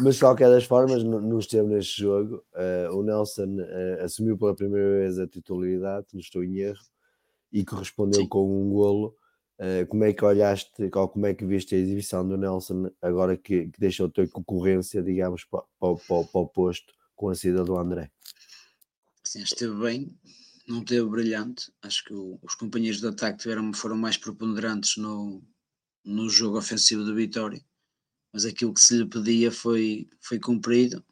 mas 0.00 0.14
de 0.14 0.20
qualquer 0.20 0.50
das 0.50 0.64
formas, 0.64 1.02
não 1.02 1.38
esteve 1.38 1.66
neste 1.66 2.02
jogo. 2.02 2.44
Uh, 2.54 2.94
o 2.94 3.02
Nelson 3.02 3.56
assumiu 4.04 4.36
pela 4.36 4.54
primeira 4.54 4.98
vez 4.98 5.18
a 5.18 5.26
titularidade, 5.26 6.06
não 6.12 6.20
estou 6.20 6.44
em 6.44 6.58
erro, 6.58 6.78
e 7.50 7.64
correspondeu 7.64 8.20
sim. 8.20 8.28
com 8.28 8.44
um 8.44 8.70
golo. 8.70 9.16
Uh, 9.58 9.84
como 9.88 10.04
é 10.04 10.12
que 10.12 10.24
olhaste, 10.24 10.88
como 10.88 11.26
é 11.26 11.34
que 11.34 11.44
viste 11.44 11.74
a 11.74 11.78
exibição 11.78 12.26
do 12.26 12.36
Nelson 12.36 12.92
agora 13.02 13.36
que, 13.36 13.66
que 13.66 13.80
deixou 13.80 14.06
de 14.06 14.14
ter 14.14 14.30
concorrência, 14.30 15.02
digamos, 15.02 15.44
para, 15.44 15.64
para, 15.80 15.96
para, 15.96 16.24
para, 16.24 16.40
o 16.40 16.46
posto 16.46 16.94
com 17.16 17.28
a 17.28 17.34
saída 17.34 17.64
do 17.64 17.76
André? 17.76 18.08
Sim, 19.24 19.42
esteve 19.42 19.74
bem, 19.74 20.16
não 20.68 20.84
teve 20.84 21.04
brilhante. 21.08 21.72
Acho 21.82 22.04
que 22.04 22.14
o, 22.14 22.38
os 22.40 22.54
companheiros 22.54 23.00
de 23.00 23.08
ataque 23.08 23.38
tiveram, 23.38 23.72
foram 23.74 23.96
mais 23.96 24.16
preponderantes 24.16 24.96
no, 24.96 25.42
no 26.04 26.30
jogo 26.30 26.56
ofensivo 26.56 27.04
da 27.04 27.12
Vitória, 27.12 27.60
mas 28.32 28.44
aquilo 28.44 28.72
que 28.72 28.80
se 28.80 28.96
lhe 28.96 29.06
pedia 29.06 29.50
foi, 29.50 30.08
foi 30.20 30.38
cumprido. 30.38 31.04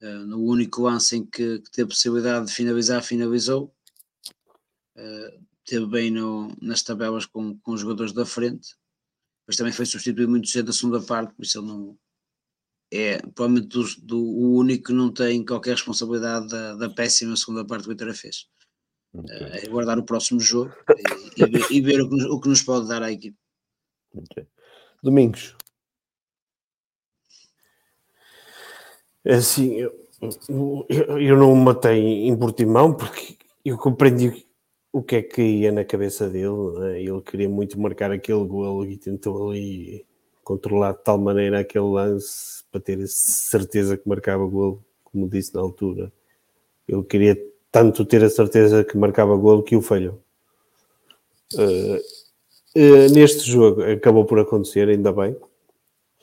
Uh, 0.00 0.26
no 0.26 0.44
único 0.44 0.82
lance 0.82 1.16
em 1.16 1.26
que, 1.26 1.58
que 1.58 1.70
teve 1.72 1.88
possibilidade 1.88 2.46
de 2.46 2.52
finalizar, 2.52 3.02
finalizou. 3.02 3.74
Uh, 4.94 5.44
teve 5.64 5.86
bem 5.86 6.10
no, 6.10 6.54
nas 6.60 6.82
tabelas 6.82 7.26
com, 7.26 7.58
com 7.58 7.72
os 7.72 7.80
jogadores 7.80 8.12
da 8.12 8.26
frente, 8.26 8.76
mas 9.46 9.56
também 9.56 9.72
foi 9.72 9.86
substituído 9.86 10.30
muito 10.30 10.48
cedo 10.48 10.66
da 10.66 10.72
segunda 10.72 11.00
parte, 11.00 11.34
por 11.34 11.44
isso 11.44 11.58
ele 11.58 11.66
não 11.66 11.98
é 12.92 13.18
provavelmente 13.18 13.68
do, 13.68 13.84
do, 14.02 14.18
o 14.18 14.56
único 14.56 14.84
que 14.84 14.92
não 14.92 15.12
tem 15.12 15.44
qualquer 15.44 15.72
responsabilidade 15.72 16.48
da, 16.48 16.74
da 16.76 16.90
péssima 16.90 17.36
segunda 17.36 17.64
parte 17.64 17.82
que 17.82 17.88
o 17.88 17.92
Vitória 17.92 18.14
fez. 18.14 18.46
Okay. 19.12 19.36
É 19.36 19.68
guardar 19.68 19.98
o 19.98 20.04
próximo 20.04 20.40
jogo 20.40 20.72
e, 21.36 21.42
e, 21.42 21.46
ver, 21.46 21.66
e 21.70 21.80
ver 21.80 22.00
o, 22.00 22.08
que 22.08 22.16
nos, 22.16 22.24
o, 22.24 22.40
que 22.40 22.48
nos, 22.48 22.62
pode 22.62 22.88
dar 22.88 23.02
à 23.02 23.10
equipe. 23.10 23.36
Okay. 24.12 24.46
Domingos. 25.02 25.56
É 29.24 29.34
assim, 29.34 29.74
eu, 29.74 30.86
eu, 30.88 31.18
eu 31.18 31.36
não 31.36 31.54
matei 31.54 32.28
em 32.28 32.36
Portimão 32.36 32.94
porque 32.94 33.38
eu 33.64 33.78
compreendi 33.78 34.43
o 34.94 35.02
que 35.02 35.16
é 35.16 35.22
que 35.22 35.42
ia 35.42 35.72
na 35.72 35.84
cabeça 35.84 36.30
dele. 36.30 36.70
Né? 36.78 37.02
Ele 37.02 37.20
queria 37.20 37.48
muito 37.48 37.80
marcar 37.80 38.12
aquele 38.12 38.44
golo 38.44 38.86
e 38.86 38.96
tentou 38.96 39.50
ali 39.50 40.06
controlar 40.44 40.92
de 40.92 41.02
tal 41.02 41.18
maneira 41.18 41.58
aquele 41.58 41.84
lance 41.84 42.62
para 42.70 42.80
ter 42.80 43.04
certeza 43.08 43.96
que 43.96 44.08
marcava 44.08 44.46
golo, 44.46 44.84
como 45.02 45.28
disse 45.28 45.52
na 45.52 45.60
altura. 45.60 46.12
Ele 46.86 47.02
queria 47.02 47.36
tanto 47.72 48.04
ter 48.04 48.22
a 48.22 48.30
certeza 48.30 48.84
que 48.84 48.96
marcava 48.96 49.34
golo 49.34 49.64
que 49.64 49.74
o 49.74 49.82
falhou. 49.82 50.22
Uh, 51.54 51.96
uh, 52.76 53.12
neste 53.12 53.50
jogo 53.50 53.82
acabou 53.82 54.24
por 54.24 54.38
acontecer, 54.38 54.88
ainda 54.88 55.10
bem. 55.10 55.36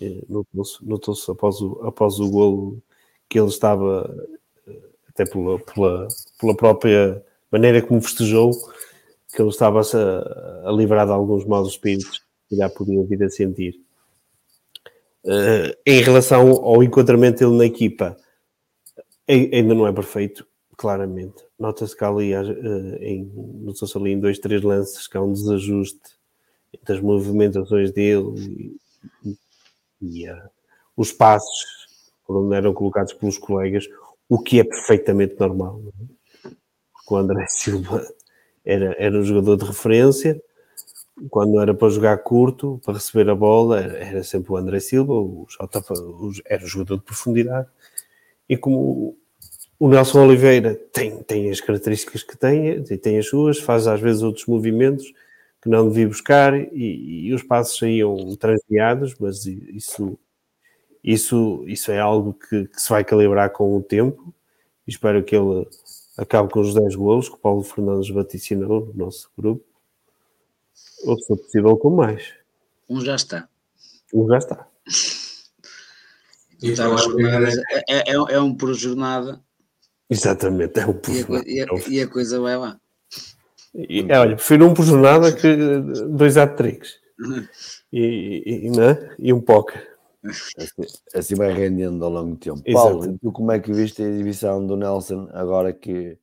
Uh, 0.01 0.25
Notou-se 0.29 0.85
notou 0.85 1.13
após, 1.27 1.59
o, 1.59 1.81
após 1.83 2.19
o 2.21 2.29
golo 2.29 2.81
que 3.27 3.37
ele 3.37 3.49
estava, 3.49 4.09
até 5.09 5.25
pela, 5.25 5.59
pela, 5.59 6.07
pela 6.39 6.55
própria 6.55 7.21
maneira 7.51 7.81
como 7.81 8.01
festejou, 8.01 8.51
que 9.33 9.41
ele 9.41 9.49
estava 9.49 9.81
a, 9.81 10.69
a 10.69 10.71
livrar 10.71 11.05
de 11.05 11.11
alguns 11.11 11.45
maus 11.45 11.69
espíritos 11.69 12.21
que 12.47 12.55
já 12.55 12.69
podia 12.69 13.03
vir 13.05 13.23
a 13.23 13.29
sentir. 13.29 13.79
Uh, 15.23 15.71
em 15.85 16.01
relação 16.01 16.51
ao 16.63 16.83
enquadramento 16.83 17.39
dele 17.39 17.57
na 17.57 17.65
equipa, 17.65 18.17
ainda 19.27 19.73
não 19.73 19.87
é 19.87 19.93
perfeito, 19.93 20.47
claramente. 20.75 21.43
Nota-se 21.59 21.95
que 21.95 22.03
ali, 22.03 22.35
uh, 22.35 22.95
em, 22.99 23.31
nota 23.61 23.85
ali 23.95 24.11
em 24.11 24.19
dois, 24.19 24.39
três 24.39 24.61
lances, 24.61 25.07
que 25.07 25.17
há 25.17 25.21
um 25.21 25.31
desajuste 25.31 25.99
entre 26.73 26.95
as 26.95 27.01
movimentações 27.01 27.91
dele 27.91 28.33
e, 29.23 29.35
e 30.01 30.29
uh, 30.29 30.49
os 30.97 31.11
passos 31.11 31.81
por 32.25 32.37
onde 32.37 32.55
eram 32.55 32.73
colocados 32.73 33.11
pelos 33.13 33.37
colegas, 33.37 33.85
o 34.29 34.39
que 34.39 34.59
é 34.59 34.63
perfeitamente 34.63 35.37
normal. 35.37 35.81
Não 35.83 35.89
é? 35.89 36.20
O 37.13 37.17
André 37.17 37.45
Silva 37.49 38.05
era, 38.65 38.95
era 38.97 39.17
um 39.17 39.23
jogador 39.23 39.57
de 39.57 39.65
referência. 39.65 40.41
Quando 41.29 41.59
era 41.59 41.73
para 41.73 41.89
jogar 41.89 42.17
curto, 42.19 42.79
para 42.83 42.95
receber 42.95 43.29
a 43.29 43.35
bola, 43.35 43.79
era 43.81 44.23
sempre 44.23 44.51
o 44.51 44.57
André 44.57 44.79
Silva, 44.79 45.13
o 45.13 45.45
Jota, 45.49 45.83
era 46.45 46.63
o 46.63 46.67
jogador 46.67 46.97
de 46.97 47.03
profundidade. 47.03 47.67
E 48.49 48.57
como 48.57 49.17
o 49.79 49.89
Nelson 49.89 50.25
Oliveira 50.25 50.75
tem, 50.93 51.23
tem 51.23 51.49
as 51.49 51.59
características 51.59 52.21
que 52.21 52.37
tem, 52.37 52.83
tem 52.83 53.17
as 53.17 53.27
suas, 53.27 53.59
faz 53.59 53.87
às 53.87 53.99
vezes 53.99 54.21
outros 54.21 54.45
movimentos 54.45 55.11
que 55.61 55.69
não 55.69 55.87
devia 55.87 56.07
buscar 56.07 56.53
e, 56.55 57.27
e 57.27 57.33
os 57.33 57.43
passos 57.43 57.77
saíam 57.77 58.35
transviados, 58.35 59.15
mas 59.19 59.45
isso, 59.45 60.17
isso, 61.03 61.63
isso 61.67 61.91
é 61.91 61.99
algo 61.99 62.33
que, 62.33 62.67
que 62.67 62.81
se 62.81 62.89
vai 62.89 63.03
calibrar 63.03 63.51
com 63.51 63.75
o 63.75 63.81
tempo. 63.81 64.33
Espero 64.87 65.23
que 65.23 65.35
ele 65.35 65.67
acabe 66.17 66.49
com 66.49 66.59
os 66.61 66.73
10 66.73 66.95
golos 66.95 67.29
que 67.29 67.35
o 67.35 67.39
Paulo 67.39 67.63
Fernandes 67.63 68.09
vaticinou 68.09 68.87
no 68.87 69.05
nosso 69.05 69.29
grupo, 69.37 69.65
ou 71.05 71.17
se 71.17 71.27
for 71.27 71.37
possível 71.37 71.77
com 71.77 71.89
mais. 71.89 72.33
Um 72.89 73.01
já 73.01 73.15
está. 73.15 73.47
Um 74.13 74.27
já 74.27 74.37
está. 74.37 74.67
Então, 76.61 76.95
é, 77.89 78.11
é, 78.11 78.11
é, 78.11 78.39
um 78.39 78.53
por 78.53 78.73
jornada. 78.73 79.41
Exatamente, 80.09 80.79
é 80.79 80.85
um 80.85 80.93
por 80.93 81.11
e 81.11 81.19
jornada. 81.21 81.45
A, 81.45 81.51
e, 81.51 81.61
a, 81.61 81.89
e 81.89 82.01
a 82.01 82.07
coisa 82.07 82.39
vai 82.39 82.57
lá. 82.57 82.79
E, 83.73 84.05
é, 84.09 84.19
olha, 84.19 84.35
prefiro 84.35 84.67
um 84.67 84.73
por 84.73 84.85
jornada 84.85 85.31
que 85.31 85.55
dois 86.09 86.37
hat-tricks. 86.37 86.99
Uhum. 87.19 87.47
E, 87.93 88.41
e, 88.45 88.69
né? 88.69 89.13
e 89.19 89.33
um 89.33 89.41
póquer. 89.41 89.90
Assim, 90.23 90.99
assim, 91.15 91.35
vai 91.35 91.51
rendendo 91.51 92.03
ao 92.05 92.11
longo 92.11 92.31
do 92.31 92.37
tempo. 92.37 92.61
Paulo, 92.71 93.17
tu 93.17 93.31
como 93.31 93.51
é 93.51 93.59
que 93.59 93.73
viste 93.73 94.03
a 94.03 94.07
exibição 94.07 94.65
do 94.65 94.77
Nelson 94.77 95.27
agora 95.33 95.73
que 95.73 96.17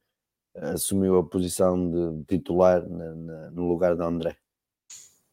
assumiu 0.54 1.18
a 1.18 1.24
posição 1.24 1.90
de 1.90 2.24
titular 2.24 2.88
na, 2.88 3.14
na, 3.14 3.50
no 3.50 3.68
lugar 3.68 3.96
de 3.96 4.02
André? 4.02 4.36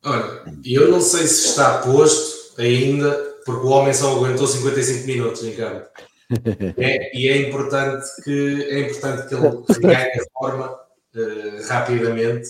Olha, 0.03 0.43
eu 0.63 0.91
não 0.91 1.01
sei 1.01 1.27
se 1.27 1.47
está 1.47 1.79
posto 1.81 2.59
ainda, 2.61 3.11
porque 3.45 3.65
o 3.65 3.69
homem 3.69 3.93
só 3.93 4.15
aguentou 4.15 4.47
55 4.47 5.07
minutos 5.07 5.43
em 5.43 5.55
campo. 5.55 5.87
É, 6.77 7.15
e 7.15 7.27
é 7.29 7.47
importante 7.47 8.03
que, 8.23 8.63
é 8.71 8.79
importante 8.79 9.27
que 9.27 9.35
ele 9.35 9.63
ganhe 9.79 10.25
forma 10.33 10.71
uh, 10.71 11.67
rapidamente 11.67 12.49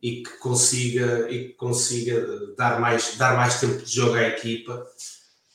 e 0.00 0.22
que 0.22 0.38
consiga, 0.38 1.28
e 1.28 1.48
que 1.48 1.54
consiga 1.54 2.24
dar, 2.56 2.80
mais, 2.80 3.16
dar 3.16 3.36
mais 3.36 3.58
tempo 3.58 3.82
de 3.82 3.92
jogo 3.92 4.14
à 4.14 4.28
equipa. 4.28 4.86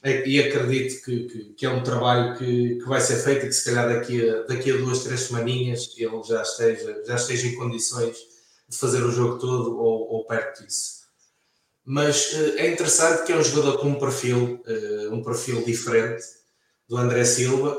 E 0.06 0.40
acredito 0.40 1.04
que, 1.04 1.24
que, 1.24 1.44
que 1.54 1.66
é 1.66 1.70
um 1.70 1.82
trabalho 1.82 2.38
que, 2.38 2.76
que 2.76 2.86
vai 2.88 3.02
ser 3.02 3.16
feito 3.16 3.46
e 3.46 3.50
que 3.50 3.56
se 3.56 3.66
calhar 3.66 3.90
daqui 3.90 4.30
a, 4.30 4.44
daqui 4.44 4.72
a 4.72 4.78
duas, 4.78 5.04
três 5.04 5.22
semaninhas 5.22 5.96
ele 5.98 6.22
já 6.24 6.44
esteja, 6.44 7.04
já 7.08 7.16
esteja 7.16 7.48
em 7.48 7.56
condições 7.56 8.16
de 8.70 8.78
fazer 8.78 9.04
o 9.04 9.12
jogo 9.12 9.40
todo 9.40 9.80
ou, 9.80 10.08
ou 10.12 10.26
perto 10.26 10.64
disso. 10.64 11.06
Mas 11.84 12.34
uh, 12.34 12.58
é 12.58 12.72
interessante 12.72 13.26
que 13.26 13.32
é 13.32 13.38
um 13.38 13.44
jogador 13.44 13.80
com 13.80 13.90
um 13.90 14.00
perfil, 14.00 14.64
uh, 14.68 15.14
um 15.14 15.24
perfil 15.24 15.64
diferente 15.64 16.24
do 16.88 16.98
André 16.98 17.26
Silva, 17.26 17.76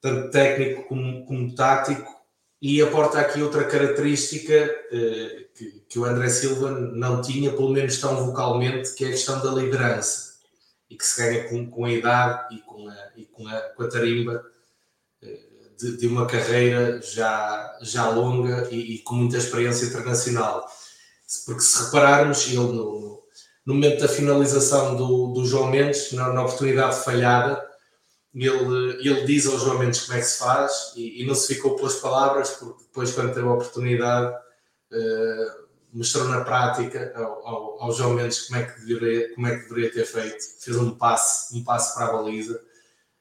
tanto 0.00 0.30
técnico 0.30 0.88
como, 0.88 1.24
como 1.26 1.54
tático, 1.56 2.18
e 2.60 2.82
aporta 2.82 3.20
aqui 3.20 3.40
outra 3.40 3.64
característica 3.64 4.76
uh, 4.92 5.48
que, 5.54 5.84
que, 5.88 5.98
o 5.98 6.04
André 6.04 6.28
Silva 6.28 6.70
não 6.70 7.20
tinha, 7.20 7.52
pelo 7.52 7.70
menos 7.70 8.00
tão 8.00 8.26
vocalmente, 8.26 8.94
que 8.94 9.04
é 9.04 9.08
a 9.08 9.12
questão 9.12 9.40
da 9.40 9.52
liderança, 9.52 10.27
e 10.90 10.96
que 10.96 11.04
se 11.04 11.22
ganha 11.22 11.48
com, 11.48 11.70
com 11.70 11.84
a 11.84 11.92
idade 11.92 12.56
e 12.56 12.60
com 12.60 12.88
a, 12.88 13.08
e 13.16 13.24
com 13.26 13.46
a, 13.46 13.60
com 13.60 13.82
a 13.82 13.88
tarimba 13.88 14.44
de, 15.78 15.96
de, 15.96 16.06
uma 16.06 16.26
carreira 16.26 17.00
já, 17.00 17.78
já 17.80 18.08
longa 18.10 18.68
e, 18.70 18.96
e, 18.96 18.98
com 18.98 19.14
muita 19.14 19.38
experiência 19.38 19.86
internacional. 19.86 20.66
Porque 21.46 21.60
se 21.60 21.84
repararmos, 21.84 22.46
ele 22.46 22.56
no, 22.56 23.22
no 23.64 23.74
momento 23.74 24.00
da 24.00 24.08
finalização 24.08 24.96
do, 24.96 25.28
do 25.28 25.46
João 25.46 25.70
Mendes, 25.70 26.12
na, 26.12 26.32
na 26.32 26.42
oportunidade 26.42 27.04
falhada, 27.04 27.64
ele, 28.34 29.08
ele 29.08 29.24
diz 29.24 29.46
ao 29.46 29.58
João 29.58 29.78
Mendes 29.78 30.02
como 30.02 30.18
é 30.18 30.20
que 30.20 30.26
se 30.26 30.38
faz 30.38 30.92
e, 30.96 31.22
e 31.22 31.26
não 31.26 31.34
se 31.34 31.54
ficou 31.54 31.76
pelas 31.76 31.96
palavras, 31.96 32.50
porque 32.50 32.84
depois, 32.84 33.12
quando 33.12 33.34
teve 33.34 33.46
a 33.46 33.52
oportunidade, 33.52 34.34
uh, 34.92 35.67
mostrou 35.98 36.28
na 36.28 36.44
prática 36.44 37.12
ao, 37.16 37.82
ao, 37.82 37.92
João 37.92 38.14
Mendes 38.14 38.46
como 38.46 38.60
é, 38.60 38.66
que 38.66 38.86
deveria, 38.86 39.34
como 39.34 39.48
é 39.48 39.56
que 39.56 39.68
deveria 39.68 39.92
ter 39.92 40.06
feito. 40.06 40.38
Fez 40.60 40.76
um 40.76 40.92
passe, 40.92 41.56
um 41.56 41.64
passe 41.64 41.96
para 41.96 42.06
a 42.06 42.12
baliza, 42.12 42.54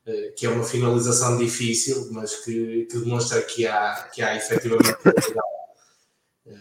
uh, 0.06 0.36
que 0.36 0.45
é 0.45 0.49
uma 0.49 0.64
finalização 0.64 1.40
difícil, 1.40 2.08
mas 2.12 2.36
que, 2.36 2.86
que 2.86 2.99
demonstra 2.99 3.41
que 3.41 3.66
há, 3.66 4.08
que 4.14 4.22
há 4.22 4.36
efetivamente 4.36 4.91
uh, 6.45 6.52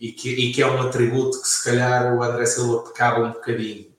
e, 0.00 0.10
que, 0.10 0.28
e 0.28 0.52
que 0.52 0.60
é 0.60 0.66
um 0.66 0.82
atributo 0.82 1.40
que 1.40 1.48
se 1.48 1.62
calhar 1.62 2.16
o 2.16 2.22
André 2.22 2.46
Silva 2.46 2.82
pecava 2.82 3.20
um 3.20 3.32
bocadinho, 3.32 3.94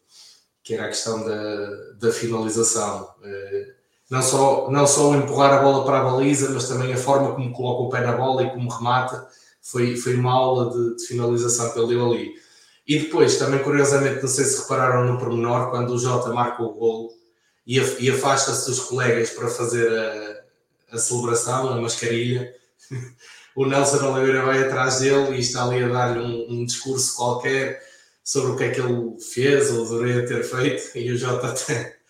que 0.61 0.73
era 0.73 0.85
a 0.85 0.89
questão 0.89 1.23
da, 1.23 1.93
da 1.93 2.11
finalização. 2.11 3.15
Uh, 3.21 3.81
não 4.09 4.21
só, 4.21 4.69
não 4.69 4.85
só 4.85 5.15
empurrar 5.15 5.53
a 5.53 5.61
bola 5.61 5.85
para 5.85 6.01
a 6.01 6.03
baliza, 6.03 6.49
mas 6.49 6.67
também 6.67 6.91
a 6.91 6.97
forma 6.97 7.33
como 7.33 7.53
coloca 7.53 7.83
o 7.83 7.89
pé 7.89 8.01
na 8.01 8.11
bola 8.11 8.43
e 8.43 8.49
como 8.49 8.69
remata, 8.69 9.25
foi, 9.61 9.95
foi 9.95 10.15
uma 10.15 10.33
aula 10.33 10.71
de, 10.71 10.97
de 10.97 11.05
finalização 11.05 11.71
que 11.71 11.79
ele 11.79 11.89
deu 11.89 12.11
ali. 12.11 12.33
E 12.87 12.99
depois, 12.99 13.37
também 13.37 13.63
curiosamente, 13.63 14.21
não 14.21 14.27
sei 14.27 14.43
se 14.43 14.61
repararam 14.61 15.05
no 15.05 15.19
pormenor, 15.19 15.69
quando 15.69 15.93
o 15.93 15.99
Jota 15.99 16.33
marca 16.33 16.63
o 16.63 16.73
golo 16.73 17.09
e, 17.65 17.77
e 17.77 18.09
afasta-se 18.09 18.69
dos 18.69 18.79
colegas 18.81 19.29
para 19.29 19.47
fazer 19.47 19.87
a, 19.87 20.95
a 20.95 20.97
celebração, 20.97 21.69
a 21.69 21.79
mascarilha, 21.79 22.53
o 23.55 23.65
Nelson 23.65 24.11
Oliveira 24.11 24.43
vai 24.43 24.63
atrás 24.63 24.99
dele 24.99 25.37
e 25.37 25.39
está 25.39 25.63
ali 25.63 25.83
a 25.83 25.87
dar-lhe 25.87 26.19
um, 26.19 26.51
um, 26.51 26.65
discurso 26.65 27.15
qualquer 27.15 27.81
sobre 28.23 28.51
o 28.51 28.55
que 28.57 28.63
é 28.63 28.69
que 28.71 28.81
ele 28.81 29.19
fez 29.19 29.71
ou 29.71 29.87
deveria 29.87 30.25
ter 30.25 30.43
feito, 30.43 30.97
e 30.97 31.11
o 31.11 31.17
Jota 31.17 31.47
até 31.47 32.00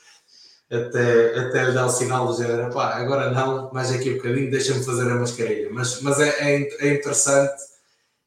até, 0.72 1.38
até 1.38 1.66
lhe 1.66 1.74
dar 1.74 1.86
o 1.86 1.90
sinal 1.90 2.26
do 2.28 2.38
género, 2.38 2.74
pá, 2.74 2.96
agora 2.96 3.30
não, 3.30 3.70
mais 3.74 3.92
aqui 3.92 4.12
um 4.12 4.16
bocadinho, 4.16 4.50
deixa-me 4.50 4.84
fazer 4.84 5.12
a 5.12 5.16
mascarilha. 5.16 5.70
Mas, 5.70 6.02
mas 6.02 6.20
é, 6.22 6.30
é, 6.30 6.88
é, 6.88 6.94
interessante 6.94 7.62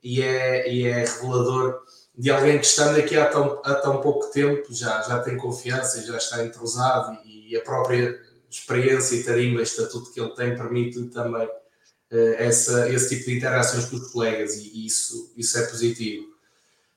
e 0.02 0.22
é, 0.22 0.70
e 0.70 0.86
é 0.86 1.04
revelador 1.04 1.80
de 2.16 2.30
alguém 2.30 2.58
que 2.58 2.66
estando 2.66 2.98
aqui 2.98 3.16
há 3.16 3.26
tão, 3.26 3.62
há 3.64 3.74
tão 3.76 4.00
pouco 4.02 4.30
tempo 4.30 4.72
já, 4.72 5.00
já 5.02 5.20
tem 5.20 5.38
confiança 5.38 5.98
e 5.98 6.06
já 6.06 6.18
está 6.18 6.44
entrosado 6.44 7.18
e 7.24 7.56
a 7.56 7.62
própria 7.62 8.20
experiência 8.50 9.16
e 9.16 9.24
tarimba, 9.24 9.62
estatuto 9.62 10.12
que 10.12 10.20
ele 10.20 10.34
tem, 10.34 10.54
permite 10.54 11.02
também 11.06 11.46
uh, 11.46 12.34
essa, 12.36 12.88
esse 12.90 13.08
tipo 13.08 13.30
de 13.30 13.38
interações 13.38 13.86
com 13.86 13.96
os 13.96 14.12
colegas 14.12 14.54
e 14.56 14.86
isso, 14.86 15.32
isso 15.36 15.58
é 15.58 15.66
positivo. 15.66 16.26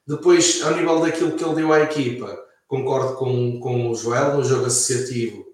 Depois, 0.05 0.61
ao 0.61 0.75
nível 0.75 0.99
daquilo 0.99 1.31
que 1.31 1.43
ele 1.43 1.55
deu 1.55 1.73
à 1.73 1.81
equipa, 1.81 2.46
concordo 2.67 3.15
com, 3.15 3.59
com 3.59 3.89
o 3.89 3.95
Joel, 3.95 4.37
no 4.37 4.43
jogo 4.43 4.65
associativo 4.65 5.47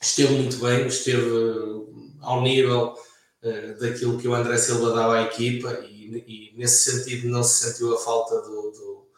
esteve 0.00 0.34
muito 0.34 0.58
bem, 0.58 0.86
esteve 0.86 1.26
eh, 1.26 2.06
ao 2.20 2.42
nível 2.42 2.94
uh, 3.42 3.80
daquilo 3.80 4.18
que 4.18 4.28
o 4.28 4.34
André 4.34 4.56
Silva 4.58 4.94
dava 4.94 5.18
à 5.18 5.22
equipa 5.22 5.80
e, 5.88 6.24
e, 6.26 6.56
nesse 6.56 6.90
sentido 6.90 7.28
não 7.28 7.42
se 7.42 7.64
sentiu 7.64 7.94
a 7.94 7.98
falta 7.98 8.40
do, 8.42 8.72
do, 8.72 9.08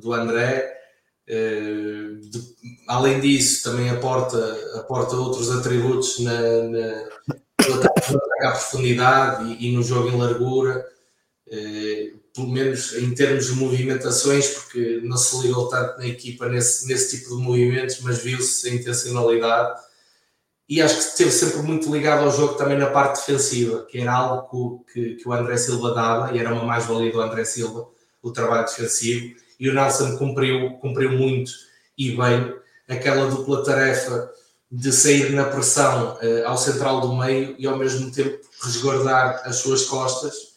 do 0.00 0.12
André. 0.12 0.74
Uh, 1.28 2.20
de, 2.20 2.56
além 2.86 3.20
disso, 3.20 3.64
também 3.68 3.90
aporta, 3.90 4.78
aporta 4.78 5.16
outros 5.16 5.50
atributos 5.50 6.20
na, 6.20 6.40
na, 6.68 7.08
profundidade 8.38 9.44
e, 9.44 9.68
e, 9.68 9.76
no 9.76 9.82
jogo 9.82 10.08
em 10.08 10.18
largura. 10.18 10.86
Uh, 11.46 12.18
pelo 12.34 12.48
menos 12.48 12.92
em 12.94 13.14
termos 13.14 13.46
de 13.46 13.52
movimentações, 13.52 14.48
porque 14.48 15.00
não 15.02 15.16
se 15.16 15.40
ligou 15.40 15.68
tanto 15.68 15.98
na 15.98 16.06
equipa 16.06 16.48
nesse, 16.48 16.86
nesse 16.86 17.16
tipo 17.16 17.36
de 17.36 17.42
movimentos, 17.42 18.00
mas 18.00 18.18
viu-se 18.18 18.68
a 18.68 18.74
intencionalidade. 18.74 19.80
E 20.68 20.82
acho 20.82 20.96
que 20.96 21.02
esteve 21.02 21.30
sempre 21.30 21.58
muito 21.58 21.90
ligado 21.90 22.24
ao 22.24 22.36
jogo 22.36 22.54
também 22.54 22.76
na 22.76 22.90
parte 22.90 23.20
defensiva, 23.20 23.86
que 23.88 23.98
era 23.98 24.12
algo 24.12 24.84
que, 24.92 25.14
que 25.14 25.28
o 25.28 25.32
André 25.32 25.56
Silva 25.56 25.94
dava, 25.94 26.34
e 26.34 26.38
era 26.38 26.52
uma 26.52 26.64
mais-valia 26.64 27.12
do 27.12 27.20
André 27.20 27.44
Silva, 27.44 27.88
o 28.20 28.32
trabalho 28.32 28.66
defensivo. 28.66 29.34
E 29.58 29.70
o 29.70 29.74
Nelson 29.74 30.18
cumpriu, 30.18 30.72
cumpriu 30.78 31.12
muito 31.12 31.52
e 31.96 32.10
bem 32.10 32.54
aquela 32.88 33.30
dupla 33.30 33.64
tarefa 33.64 34.30
de 34.70 34.92
sair 34.92 35.30
na 35.30 35.44
pressão 35.44 36.16
uh, 36.16 36.46
ao 36.46 36.58
central 36.58 37.00
do 37.00 37.14
meio 37.14 37.54
e 37.58 37.66
ao 37.66 37.78
mesmo 37.78 38.10
tempo 38.10 38.40
resguardar 38.62 39.42
as 39.44 39.56
suas 39.56 39.84
costas 39.84 40.55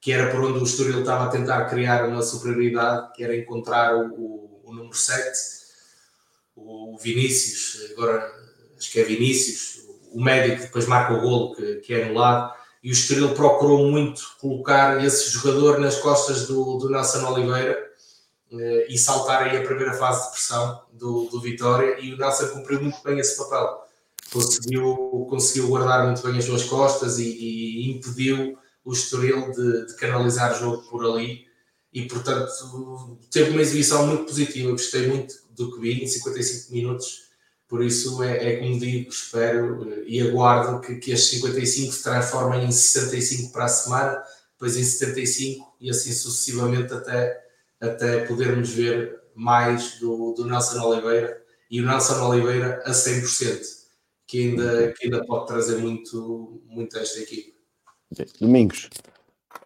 que 0.00 0.12
era 0.12 0.30
por 0.30 0.44
onde 0.44 0.58
o 0.58 0.64
Estoril 0.64 1.00
estava 1.00 1.24
a 1.24 1.28
tentar 1.28 1.64
criar 1.66 2.06
uma 2.08 2.22
superioridade, 2.22 3.12
que 3.14 3.24
era 3.24 3.36
encontrar 3.36 3.96
o, 3.96 4.06
o, 4.14 4.60
o 4.64 4.72
número 4.72 4.94
7, 4.94 5.28
o 6.56 6.96
Vinícius, 6.98 7.92
agora 7.92 8.32
acho 8.76 8.90
que 8.90 9.00
é 9.00 9.04
Vinícius, 9.04 9.84
o 10.12 10.22
médico 10.22 10.62
depois 10.62 10.86
marca 10.86 11.14
o 11.14 11.20
golo 11.20 11.54
que, 11.54 11.76
que 11.76 11.94
é 11.94 12.04
anulado, 12.04 12.54
e 12.82 12.90
o 12.90 12.92
Estoril 12.92 13.34
procurou 13.34 13.90
muito 13.90 14.22
colocar 14.40 15.04
esse 15.04 15.30
jogador 15.30 15.78
nas 15.80 15.96
costas 15.96 16.46
do, 16.46 16.78
do 16.78 16.88
Nelson 16.88 17.26
Oliveira 17.26 17.76
eh, 18.52 18.86
e 18.88 18.96
saltar 18.96 19.42
aí 19.42 19.56
a 19.56 19.62
primeira 19.62 19.94
fase 19.94 20.26
de 20.26 20.30
pressão 20.30 20.82
do, 20.92 21.24
do 21.24 21.40
Vitória, 21.40 21.98
e 22.00 22.14
o 22.14 22.16
Nelson 22.16 22.48
cumpriu 22.48 22.80
muito 22.80 23.02
bem 23.02 23.18
esse 23.18 23.36
papel. 23.36 23.84
Conseguiu, 24.32 25.26
conseguiu 25.28 25.68
guardar 25.68 26.04
muito 26.06 26.22
bem 26.22 26.38
as 26.38 26.44
suas 26.44 26.64
costas 26.64 27.18
e, 27.18 27.24
e 27.24 27.90
impediu 27.90 28.58
o 28.88 28.92
Estoril 28.92 29.52
de, 29.52 29.86
de 29.86 29.96
canalizar 29.96 30.50
o 30.52 30.58
jogo 30.58 30.82
por 30.88 31.04
ali. 31.04 31.46
E 31.92 32.08
portanto 32.08 32.50
teve 33.30 33.50
uma 33.50 33.60
exibição 33.60 34.06
muito 34.06 34.24
positiva, 34.24 34.70
gostei 34.70 35.08
muito 35.08 35.34
do 35.50 35.74
que 35.74 35.80
vi 35.80 36.02
em 36.02 36.06
55 36.06 36.72
minutos, 36.72 37.28
por 37.66 37.84
isso 37.84 38.22
é, 38.22 38.54
é 38.54 38.56
como 38.56 38.78
digo, 38.78 39.10
espero 39.10 39.90
eh, 39.92 40.04
e 40.06 40.20
aguardo 40.22 40.80
que, 40.80 40.96
que 40.96 41.10
estes 41.12 41.38
55 41.40 41.92
se 41.92 42.02
transformem 42.02 42.64
em 42.64 42.72
65 42.72 43.52
para 43.52 43.64
a 43.64 43.68
semana, 43.68 44.22
depois 44.52 44.76
em 44.76 44.84
75 44.84 45.76
e 45.80 45.90
assim 45.90 46.12
sucessivamente 46.12 46.92
até, 46.92 47.42
até 47.80 48.24
podermos 48.26 48.70
ver 48.70 49.20
mais 49.34 49.98
do, 49.98 50.32
do 50.32 50.46
Nelson 50.46 50.80
Oliveira 50.82 51.42
e 51.70 51.80
o 51.80 51.86
Nelson 51.86 52.26
Oliveira 52.26 52.82
a 52.84 52.92
100%, 52.92 53.60
que 54.26 54.48
ainda, 54.48 54.92
que 54.92 55.04
ainda 55.04 55.24
pode 55.24 55.46
trazer 55.46 55.76
muito, 55.76 56.62
muito 56.66 56.96
a 56.96 57.02
esta 57.02 57.20
equipe. 57.20 57.57
Domingos, 58.40 58.88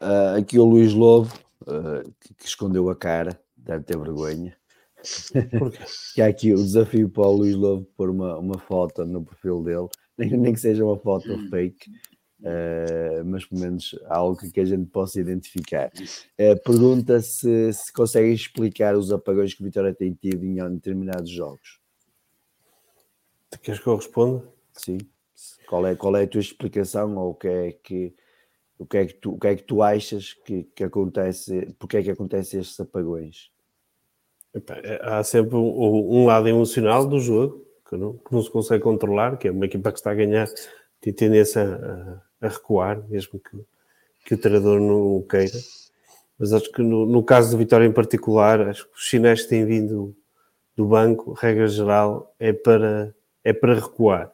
uh, 0.00 0.36
aqui 0.38 0.58
o 0.58 0.64
Luís 0.64 0.92
Lobo, 0.92 1.32
uh, 1.62 2.02
que, 2.20 2.34
que, 2.34 2.46
escondeu 2.46 2.90
a 2.90 2.96
cara, 2.96 3.40
deve 3.56 3.84
ter 3.84 3.96
vergonha. 3.96 4.56
que 6.14 6.22
há 6.22 6.26
aqui 6.26 6.52
o 6.52 6.56
desafio 6.56 7.08
para 7.08 7.22
o 7.22 7.32
Luís 7.32 7.54
Lobo 7.54 7.86
pôr 7.96 8.10
uma, 8.10 8.36
uma 8.38 8.58
foto 8.58 9.04
no 9.04 9.24
perfil 9.24 9.62
dele, 9.62 9.88
nem, 10.18 10.30
nem 10.30 10.52
que 10.52 10.60
seja 10.60 10.84
uma 10.84 10.98
foto 10.98 11.26
fake, 11.50 11.88
uh, 12.40 13.24
mas 13.24 13.44
pelo 13.44 13.60
menos 13.60 13.96
algo 14.06 14.36
que 14.36 14.60
a 14.60 14.64
gente 14.64 14.86
possa 14.86 15.20
identificar. 15.20 15.92
pergunta 16.64 17.20
se, 17.20 17.72
se 17.72 17.92
conseguem 17.92 18.32
explicar 18.32 18.96
os 18.96 19.12
apagões 19.12 19.54
que 19.54 19.62
o 19.62 19.64
Vitória 19.64 19.94
tem 19.94 20.12
tido 20.14 20.44
em 20.44 20.56
determinados 20.74 21.30
jogos. 21.30 21.80
Queres 23.62 23.80
que 23.80 23.86
eu 23.86 23.96
responda? 23.96 24.44
Sim. 24.72 24.98
Qual 25.68 25.86
é, 25.86 25.94
qual 25.94 26.16
é 26.16 26.24
a 26.24 26.28
tua 26.28 26.40
explicação 26.40 27.16
ou 27.16 27.30
o 27.30 27.34
que 27.34 27.48
é 27.48 27.72
que 27.72 28.14
o 28.82 28.86
que 28.86 28.96
é 28.96 29.06
que 29.06 29.14
tu, 29.14 29.34
o 29.34 29.38
que 29.38 29.46
é 29.46 29.56
que 29.56 29.62
tu 29.62 29.82
achas 29.82 30.32
que, 30.32 30.64
que 30.74 30.84
acontece, 30.84 31.74
porque 31.78 31.96
é 31.96 32.02
que 32.02 32.10
acontecem 32.10 32.60
estes 32.60 32.78
apagões? 32.80 33.50
É, 34.54 35.00
há 35.02 35.24
sempre 35.24 35.56
um, 35.56 36.20
um, 36.20 36.26
lado 36.26 36.48
emocional 36.48 37.06
do 37.06 37.18
jogo 37.18 37.64
que 37.88 37.96
não, 37.96 38.14
que 38.14 38.32
não, 38.32 38.42
se 38.42 38.50
consegue 38.50 38.82
controlar, 38.82 39.38
que 39.38 39.48
é 39.48 39.50
uma 39.50 39.64
equipa 39.64 39.90
que 39.90 39.98
está 39.98 40.10
a 40.10 40.14
ganhar 40.14 40.46
tem 41.02 41.12
tendência 41.12 41.62
a, 42.40 42.46
a 42.46 42.48
recuar, 42.48 43.02
mesmo 43.08 43.40
que, 43.40 43.64
que 44.24 44.34
o 44.34 44.38
treinador 44.38 44.80
não 44.80 45.16
o 45.16 45.22
queira. 45.24 45.58
Mas 46.38 46.52
acho 46.52 46.70
que 46.70 46.80
no, 46.80 47.04
no, 47.04 47.24
caso 47.24 47.50
do 47.50 47.58
Vitória 47.58 47.84
em 47.84 47.92
particular, 47.92 48.60
acho 48.68 48.88
que 48.88 48.94
os 48.94 49.04
chineses 49.04 49.46
têm 49.46 49.64
vindo 49.64 50.14
do 50.76 50.86
banco, 50.86 51.32
regra 51.32 51.66
geral, 51.66 52.34
é 52.38 52.52
para, 52.52 53.14
é 53.42 53.52
para 53.52 53.74
recuar. 53.74 54.32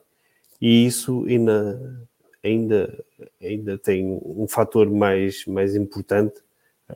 E 0.60 0.86
isso 0.86 1.24
ainda, 1.26 2.07
ainda, 2.42 3.04
ainda 3.40 3.78
tem 3.78 4.20
um 4.24 4.46
fator 4.48 4.90
mais, 4.90 5.44
mais 5.46 5.74
importante, 5.74 6.40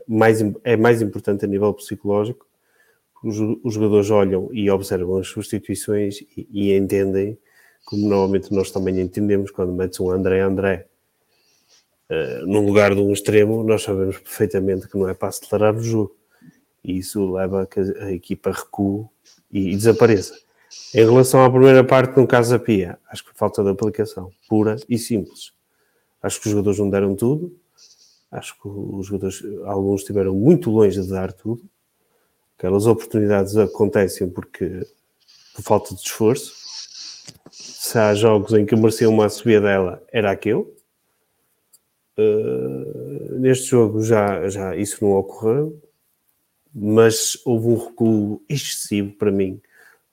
mais, 0.06 0.40
é 0.64 0.76
mais 0.76 1.02
importante 1.02 1.44
a 1.44 1.48
nível 1.48 1.72
psicológico, 1.74 2.46
os, 3.22 3.38
os 3.62 3.74
jogadores 3.74 4.10
olham 4.10 4.50
e 4.52 4.68
observam 4.70 5.18
as 5.18 5.28
substituições 5.28 6.20
e, 6.36 6.48
e, 6.50 6.76
entendem, 6.76 7.38
como 7.84 8.08
normalmente 8.08 8.52
nós 8.52 8.70
também 8.70 9.00
entendemos, 9.00 9.50
quando 9.50 9.72
metes 9.72 10.00
um 10.00 10.10
André 10.10 10.40
André 10.40 10.86
uh, 12.10 12.46
no 12.46 12.64
lugar 12.66 12.94
de 12.94 13.00
um 13.00 13.12
extremo, 13.12 13.62
nós 13.62 13.82
sabemos 13.82 14.18
perfeitamente 14.18 14.88
que 14.88 14.98
não 14.98 15.08
é 15.08 15.14
para 15.14 15.28
acelerar 15.28 15.76
o 15.76 15.82
jogo. 15.82 16.16
E 16.84 16.98
isso 16.98 17.32
leva 17.32 17.62
a 17.62 17.66
que 17.66 17.78
a, 17.78 18.10
equipa 18.12 18.50
recue 18.50 19.06
e, 19.52 19.70
e, 19.72 19.76
desapareça. 19.76 20.34
Em 20.94 21.04
relação 21.04 21.44
à 21.44 21.50
primeira 21.50 21.82
parte, 21.82 22.16
no 22.16 22.26
caso 22.26 22.50
da 22.50 22.58
Pia, 22.58 22.98
acho 23.08 23.24
que 23.24 23.34
falta 23.34 23.62
de 23.62 23.70
aplicação, 23.70 24.30
pura 24.48 24.76
e 24.88 24.98
simples. 24.98 25.52
Acho 26.22 26.40
que 26.40 26.46
os 26.46 26.52
jogadores 26.52 26.78
não 26.78 26.90
deram 26.90 27.14
tudo, 27.14 27.54
acho 28.30 28.54
que 28.60 28.68
os 28.68 29.06
jogadores, 29.06 29.42
alguns 29.64 30.02
estiveram 30.02 30.34
muito 30.34 30.70
longe 30.70 31.00
de 31.00 31.08
dar 31.08 31.32
tudo, 31.32 31.62
Aquelas 32.62 32.86
oportunidades 32.86 33.56
acontecem 33.56 34.30
porque 34.30 34.86
por 35.52 35.62
falta 35.62 35.96
de 35.96 36.00
esforço. 36.00 36.54
Se 37.50 37.98
há 37.98 38.14
jogos 38.14 38.52
em 38.52 38.64
que 38.64 38.76
merecia 38.76 39.10
uma 39.10 39.28
subida 39.28 39.62
dela, 39.62 40.02
era 40.12 40.30
aquele. 40.30 40.64
Uh, 42.16 43.40
neste 43.40 43.66
jogo 43.66 44.00
já, 44.04 44.48
já 44.48 44.76
isso 44.76 45.04
não 45.04 45.10
ocorreu, 45.10 45.76
mas 46.72 47.36
houve 47.44 47.66
um 47.66 47.84
recuo 47.84 48.40
excessivo 48.48 49.10
para 49.14 49.32
mim, 49.32 49.60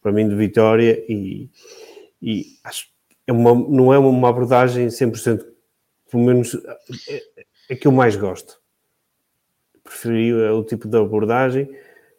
para 0.10 0.12
mim 0.12 0.28
de 0.28 0.36
vitória 0.36 1.06
e, 1.08 1.50
e 2.20 2.58
acho 2.64 2.88
é 3.28 3.32
uma, 3.32 3.54
não 3.54 3.94
é 3.94 4.00
uma 4.00 4.28
abordagem 4.28 4.88
100%, 4.88 5.46
pelo 6.10 6.24
menos 6.24 6.56
é, 7.08 7.24
é 7.70 7.76
que 7.76 7.88
eu 7.88 7.92
mais 7.92 8.16
gosto. 8.16 8.60
Preferi 9.84 10.34
o 10.34 10.64
tipo 10.64 10.88
de 10.88 10.98
abordagem 10.98 11.70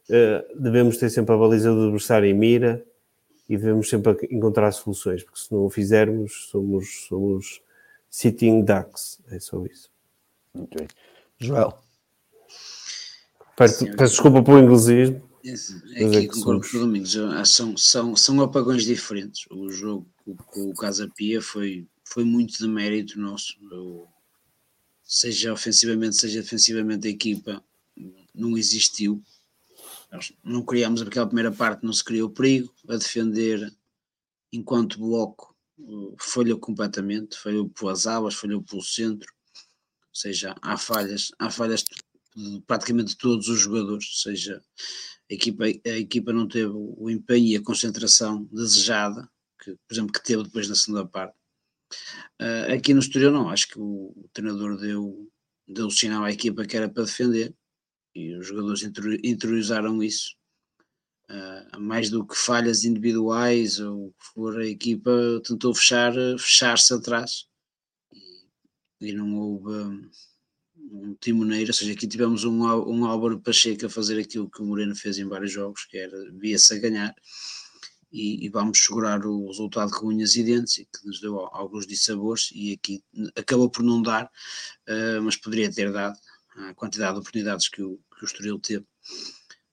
eh, 0.08 0.44
devemos 0.56 0.96
ter 0.98 1.10
sempre 1.10 1.34
a 1.34 1.38
baliza 1.38 1.74
do 1.74 1.84
adversário 1.84 2.28
em 2.28 2.34
mira 2.34 2.84
e 3.48 3.56
devemos 3.56 3.88
sempre 3.88 4.16
encontrar 4.30 4.70
soluções, 4.70 5.24
porque 5.24 5.40
se 5.40 5.52
não 5.52 5.64
o 5.64 5.70
fizermos, 5.70 6.48
somos, 6.48 7.06
somos 7.08 7.60
sitting 8.08 8.62
ducks. 8.62 9.20
É 9.32 9.40
só 9.40 9.64
isso. 9.66 9.90
Muito 10.54 10.78
bem. 10.78 10.86
Joel. 11.38 11.76
Peço, 13.56 13.84
peço 13.96 14.12
desculpa 14.12 14.42
pelo 14.44 14.60
inglesismo. 14.60 15.29
É, 15.44 16.04
é 16.04 16.20
que 16.20 16.28
concordo 16.28 16.68
com 16.68 16.76
o 16.76 16.80
Domingos. 16.80 17.16
São, 17.46 17.76
são, 17.76 18.16
são 18.16 18.40
apagões 18.40 18.84
diferentes. 18.84 19.46
O 19.50 19.70
jogo 19.70 20.06
com 20.46 20.70
o 20.70 20.74
Casa 20.74 21.10
Pia 21.14 21.40
foi, 21.40 21.86
foi 22.04 22.24
muito 22.24 22.58
de 22.58 22.68
mérito 22.68 23.18
nosso. 23.18 23.54
seja 25.02 25.52
ofensivamente, 25.52 26.16
seja 26.16 26.42
defensivamente, 26.42 27.06
a 27.06 27.10
equipa 27.10 27.64
não 28.34 28.56
existiu. 28.56 29.22
Nós 30.12 30.32
não 30.42 30.62
criámos 30.64 31.02
aquela 31.02 31.26
primeira 31.26 31.52
parte, 31.52 31.84
não 31.84 31.92
se 31.92 32.04
criou 32.04 32.30
perigo, 32.30 32.72
a 32.88 32.96
defender 32.96 33.72
enquanto 34.52 34.98
bloco 34.98 35.50
falhou 36.18 36.58
completamente, 36.58 37.38
falhou 37.38 37.68
pelas 37.68 38.06
abas, 38.06 38.34
falhou 38.34 38.62
pelo 38.62 38.82
centro, 38.82 39.32
ou 40.08 40.14
seja, 40.14 40.54
há 40.60 40.76
falhas, 40.76 41.30
há 41.38 41.50
falhas 41.50 41.84
de 42.36 42.60
praticamente 42.66 43.16
todos 43.16 43.48
os 43.48 43.60
jogadores, 43.60 44.20
seja, 44.20 44.62
a 45.30 45.34
equipa, 45.34 45.64
a 45.64 45.98
equipa 45.98 46.32
não 46.32 46.48
teve 46.48 46.72
o 46.74 47.08
empenho 47.08 47.46
e 47.46 47.56
a 47.56 47.62
concentração 47.62 48.44
desejada, 48.52 49.30
que, 49.62 49.76
por 49.86 49.94
exemplo, 49.94 50.12
que 50.12 50.24
teve 50.24 50.42
depois 50.42 50.68
na 50.68 50.74
segunda 50.74 51.06
parte. 51.06 51.36
Uh, 52.40 52.74
aqui 52.74 52.92
no 52.92 53.00
Estoril 53.00 53.30
não, 53.30 53.48
acho 53.48 53.68
que 53.68 53.78
o, 53.78 54.12
o 54.16 54.30
treinador 54.32 54.76
deu, 54.76 55.30
deu 55.68 55.90
sinal 55.90 56.24
à 56.24 56.32
equipa 56.32 56.64
que 56.64 56.76
era 56.76 56.88
para 56.88 57.04
defender, 57.04 57.54
e 58.14 58.34
os 58.34 58.46
jogadores 58.46 58.82
interiorizaram 58.82 60.02
isso. 60.02 60.34
Uh, 61.28 61.78
mais 61.80 62.10
do 62.10 62.26
que 62.26 62.34
falhas 62.34 62.84
individuais 62.84 63.78
ou 63.78 64.08
o 64.08 64.10
que 64.10 64.26
for, 64.34 64.58
a 64.58 64.66
equipa 64.66 65.12
tentou 65.46 65.72
fechar, 65.72 66.12
fechar-se 66.40 66.92
atrás 66.92 67.46
e, 68.12 68.48
e, 69.00 69.12
não 69.12 69.36
houve 69.36 70.10
um, 70.90 71.14
timoneiro, 71.20 71.70
ou 71.70 71.74
seja, 71.74 71.92
aqui 71.92 72.06
tivemos 72.06 72.44
um, 72.44 72.62
um 72.62 73.04
Álvaro 73.04 73.40
Pacheco 73.40 73.86
a 73.86 73.90
fazer 73.90 74.20
aquilo 74.20 74.50
que 74.50 74.60
o 74.60 74.64
Moreno 74.64 74.94
fez 74.94 75.18
em 75.18 75.28
vários 75.28 75.52
jogos, 75.52 75.84
que 75.84 75.96
era 75.96 76.16
via-se 76.32 76.74
a 76.74 76.78
ganhar 76.78 77.14
e, 78.12 78.44
e, 78.44 78.48
vamos 78.48 78.82
segurar 78.82 79.24
o 79.24 79.46
resultado 79.46 79.92
com 79.92 80.08
unhas 80.08 80.34
e 80.34 80.42
dentes 80.42 80.74
que 80.74 81.06
nos 81.06 81.20
deu 81.20 81.38
alguns 81.38 81.86
dissabores 81.86 82.50
e 82.52 82.72
aqui 82.72 83.04
acabou 83.36 83.70
por 83.70 83.84
não 83.84 84.02
dar, 84.02 84.24
uh, 84.24 85.22
mas 85.22 85.36
poderia 85.36 85.72
ter 85.72 85.92
dado 85.92 86.18
a 86.56 86.74
quantidade 86.74 87.14
de 87.14 87.20
oportunidades 87.20 87.68
que 87.68 87.82
o, 87.82 88.00
que 88.16 88.24
o 88.24 88.26
Estoril 88.26 88.58
teve. 88.58 88.84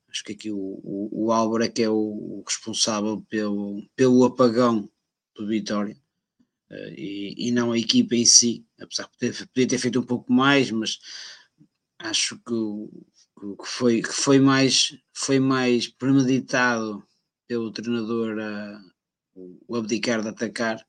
Acho 0.10 0.24
que 0.24 0.34
aqui 0.34 0.52
o, 0.52 0.58
o, 0.58 1.26
o 1.26 1.32
Álvaro 1.32 1.64
é 1.64 1.70
que 1.70 1.82
é 1.82 1.90
o, 1.90 1.96
o, 1.96 2.44
responsável 2.46 3.26
pelo, 3.30 3.84
pelo 3.96 4.24
apagão 4.24 4.90
do 5.36 5.48
Vitória 5.48 6.00
e, 6.70 7.48
e, 7.48 7.52
não 7.52 7.72
a 7.72 7.80
equipa 7.80 8.16
em 8.16 8.26
si, 8.26 8.66
apesar 8.80 9.10
de 9.22 9.46
poder 9.48 9.68
ter 9.68 9.78
feito 9.78 10.00
um 10.00 10.06
pouco 10.06 10.32
mais, 10.32 10.70
mas 10.72 11.00
acho 12.00 12.38
que, 12.38 13.56
que, 13.58 13.68
foi, 13.68 14.02
que 14.02 14.14
foi, 14.14 14.40
mais, 14.40 14.98
foi 15.14 15.40
mais 15.40 15.88
premeditado 15.88 17.04
pelo 17.48 17.72
treinador 17.72 18.38
a, 18.40 18.82
o 19.68 19.76
abdicar 19.76 20.22
de 20.22 20.30
atacar 20.30 20.86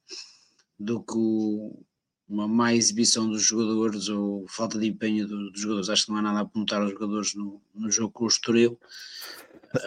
do 0.78 1.02
que 1.02 1.14
o, 1.16 1.84
uma 2.28 2.46
má 2.46 2.74
exibição 2.74 3.28
dos 3.28 3.42
jogadores 3.42 4.09
ou 4.09 4.46
falta 4.48 4.78
de 4.78 4.86
empenho 4.86 5.26
do, 5.26 5.50
dos 5.50 5.60
jogadores. 5.60 5.88
Acho 5.88 6.06
que 6.06 6.12
não 6.12 6.18
há 6.18 6.22
nada 6.22 6.40
a 6.40 6.42
apontar 6.42 6.82
aos 6.82 6.90
jogadores 6.90 7.34
no, 7.34 7.60
no 7.74 7.90
jogo 7.90 8.12
com 8.12 8.24
o 8.24 8.28
Estoril. 8.28 8.78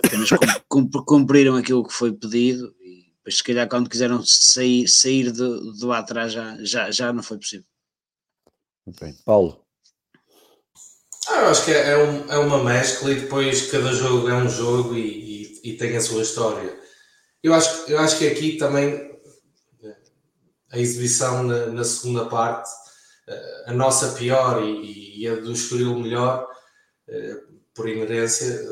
Apenas 0.03 0.29
cumpriram 1.05 1.55
aquilo 1.55 1.85
que 1.85 1.93
foi 1.93 2.11
pedido 2.11 2.75
e 2.81 3.00
depois, 3.21 3.37
se 3.37 3.43
calhar, 3.43 3.69
quando 3.69 3.89
quiseram 3.89 4.23
sair, 4.25 4.87
sair 4.87 5.31
de, 5.31 5.77
de 5.77 5.85
lá 5.85 5.99
atrás, 5.99 6.33
já, 6.33 6.57
já, 6.63 6.91
já 6.91 7.13
não 7.13 7.21
foi 7.21 7.37
possível. 7.37 7.65
Bem, 8.99 9.15
Paulo. 9.23 9.63
Ah, 11.27 11.41
eu 11.41 11.47
acho 11.49 11.65
que 11.65 11.71
é, 11.71 11.91
é, 11.91 11.97
um, 11.97 12.31
é, 12.31 12.37
uma 12.39 12.63
mescla 12.63 13.11
e 13.11 13.21
depois 13.21 13.69
cada 13.69 13.93
jogo 13.93 14.27
é 14.27 14.33
um 14.33 14.49
jogo 14.49 14.95
e, 14.95 15.61
e, 15.63 15.71
e 15.71 15.77
tem 15.77 15.95
a 15.95 16.01
sua 16.01 16.23
história. 16.23 16.79
Eu 17.43 17.53
acho, 17.53 17.89
eu 17.89 17.99
acho 17.99 18.17
que 18.17 18.27
aqui 18.27 18.57
também 18.57 19.11
a 20.71 20.79
exibição 20.79 21.43
na, 21.43 21.67
na 21.67 21.83
segunda 21.83 22.25
parte, 22.25 22.69
uh, 23.27 23.69
a 23.69 23.73
nossa 23.73 24.13
pior 24.13 24.63
e, 24.63 25.21
e, 25.21 25.27
a 25.27 25.35
do 25.35 25.51
Estoril 25.51 25.99
melhor, 25.99 26.47
uh, 27.07 27.61
por 27.73 27.87
inerência, 27.87 28.67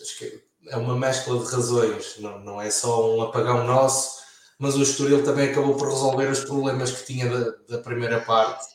acho 0.00 0.18
que 0.18 0.49
é 0.70 0.76
uma 0.76 0.96
mescla 0.96 1.38
de 1.38 1.50
razões, 1.50 2.16
não, 2.18 2.38
não 2.40 2.62
é 2.62 2.70
só 2.70 3.14
um 3.14 3.22
apagão 3.22 3.66
nosso, 3.66 4.20
mas 4.58 4.76
o 4.76 4.82
Estoril 4.82 5.22
também 5.24 5.50
acabou 5.50 5.76
por 5.76 5.88
resolver 5.88 6.30
os 6.30 6.44
problemas 6.44 6.92
que 6.92 7.06
tinha 7.06 7.28
da, 7.28 7.52
da 7.68 7.78
primeira 7.78 8.20
parte, 8.20 8.66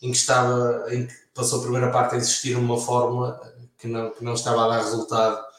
em 0.00 0.10
que 0.10 0.16
estava, 0.16 0.86
em 0.92 1.06
que 1.06 1.14
passou 1.34 1.60
a 1.60 1.62
primeira 1.62 1.90
parte 1.90 2.14
a 2.14 2.18
insistir 2.18 2.54
numa 2.54 2.80
fórmula 2.80 3.40
que 3.78 3.86
não, 3.86 4.10
que 4.10 4.24
não 4.24 4.34
estava 4.34 4.64
a 4.64 4.68
dar 4.68 4.82
resultado 4.82 5.52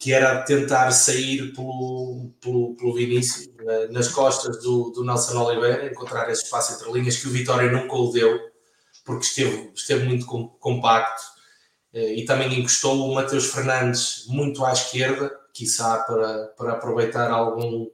que 0.00 0.14
era 0.14 0.42
tentar 0.42 0.90
sair 0.92 1.52
pelo, 1.52 2.32
pelo, 2.40 2.74
pelo 2.74 2.94
Vinícius, 2.94 3.50
nas 3.90 4.08
costas 4.08 4.62
do, 4.62 4.90
do 4.92 5.04
Nelson 5.04 5.38
Oliveira, 5.38 5.86
encontrar 5.86 6.30
esse 6.30 6.44
espaço 6.44 6.72
entre 6.72 6.90
linhas 6.90 7.18
que 7.18 7.28
o 7.28 7.30
Vitória 7.30 7.70
nunca 7.70 7.94
o 7.94 8.10
deu, 8.10 8.40
porque 9.04 9.26
esteve, 9.26 9.70
esteve 9.74 10.08
muito 10.08 10.24
compacto, 10.24 11.22
e 11.92 12.24
também 12.24 12.58
encostou 12.58 13.08
o 13.10 13.14
Mateus 13.14 13.46
Fernandes 13.46 14.26
muito 14.28 14.64
à 14.64 14.72
esquerda, 14.72 15.30
quiçá 15.52 15.98
para, 15.98 16.46
para 16.56 16.72
aproveitar 16.72 17.30
algum 17.30 17.88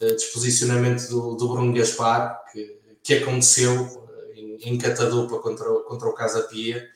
eh, 0.00 0.14
desposicionamento 0.14 1.08
do, 1.08 1.36
do 1.36 1.48
Bruno 1.48 1.72
Gaspar, 1.72 2.42
que, 2.52 2.76
que 3.02 3.14
aconteceu 3.14 4.08
eh, 4.34 4.40
em, 4.40 4.74
em 4.74 4.78
catadupa 4.78 5.38
contra, 5.38 5.68
contra 5.84 6.08
o 6.08 6.14
Casa 6.14 6.42
Pia, 6.42 6.88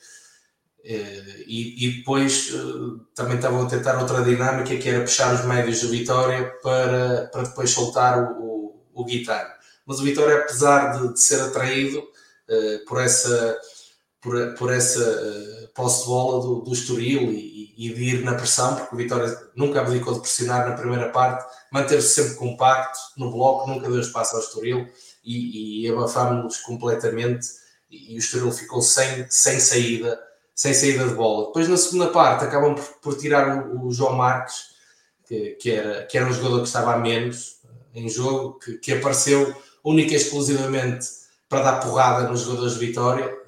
eh, 0.85 1.45
e, 1.47 1.87
e, 1.87 1.99
depois 1.99 2.51
eh, 2.53 3.05
também 3.15 3.37
estavam 3.37 3.65
a 3.65 3.69
tentar 3.69 4.01
outra 4.01 4.25
dinâmica 4.25 4.77
que 4.77 4.89
era 4.89 5.03
puxar 5.03 5.35
os 5.35 5.45
médios 5.45 5.81
do 5.81 5.89
Vitória 5.89 6.53
para, 6.63 7.29
para 7.33 7.43
depois 7.43 7.71
soltar 7.71 8.19
o, 8.41 8.77
o, 8.93 9.03
o 9.03 9.07
Mas 9.87 10.01
o 10.01 10.03
Vitória, 10.03 10.39
apesar 10.39 11.01
de, 11.01 11.13
de 11.13 11.21
ser 11.21 11.41
atraído 11.41 12.03
por, 12.87 13.01
essa, 13.01 13.59
por, 14.27 14.55
por 14.55 14.73
essa 14.73 15.01
uh, 15.01 15.69
posse 15.69 16.03
de 16.03 16.09
bola 16.09 16.43
do, 16.43 16.61
do 16.63 16.73
Estoril 16.73 17.33
e, 17.33 17.73
e, 17.79 17.95
de 17.95 18.03
ir 18.03 18.25
na 18.25 18.35
pressão, 18.35 18.75
porque 18.75 18.93
o 18.93 18.99
Vitória 18.99 19.39
nunca 19.55 19.81
abdicou 19.81 20.15
de 20.15 20.21
pressionar 20.21 20.69
na 20.69 20.75
primeira 20.75 21.11
parte, 21.11 21.47
manteve-se 21.71 22.15
sempre 22.15 22.35
compacto 22.35 22.99
no 23.17 23.31
bloco, 23.31 23.71
nunca 23.71 23.89
deu 23.89 24.01
espaço 24.01 24.35
ao 24.35 24.43
Estoril 24.43 24.89
e, 25.25 25.85
e 25.85 25.93
abafámos-nos 25.93 26.59
completamente 26.59 27.47
e, 27.89 28.15
e 28.15 28.17
o 28.17 28.19
Estoril 28.19 28.51
ficou 28.51 28.83
sem, 28.83 29.31
sem 29.31 29.61
saída, 29.61 30.21
sem 30.53 30.75
saída 30.75 31.07
de 31.07 31.15
bola. 31.15 31.47
Depois 31.47 31.69
na 31.69 31.77
segunda 31.77 32.09
parte 32.09 32.45
acabam 32.45 32.75
por, 32.75 32.85
por 33.01 33.17
tirar 33.17 33.69
o, 33.69 33.87
o, 33.87 33.93
João 33.93 34.15
Marques, 34.15 34.75
que, 35.25 35.51
que, 35.51 35.71
era, 35.71 36.05
que 36.07 36.19
era 36.19 36.27
um 36.27 36.33
jogador 36.33 36.63
que 36.63 36.67
estava 36.67 36.95
a 36.95 36.99
menos 36.99 37.59
em 37.95 38.09
jogo, 38.09 38.59
que, 38.59 38.79
que 38.79 38.93
apareceu 38.93 39.55
única 39.85 40.15
e 40.15 40.17
exclusivamente 40.17 41.07
para 41.49 41.63
dar 41.63 41.81
porrada 41.81 42.29
nos 42.29 42.41
jogadores 42.41 42.75
de 42.75 42.87
Vitória, 42.87 43.46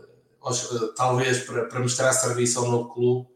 talvez 0.97 1.41
para, 1.41 1.67
para 1.67 1.81
mostrar 1.81 2.13
serviço 2.13 2.59
ao 2.59 2.71
novo 2.71 2.93
clube, 2.93 3.29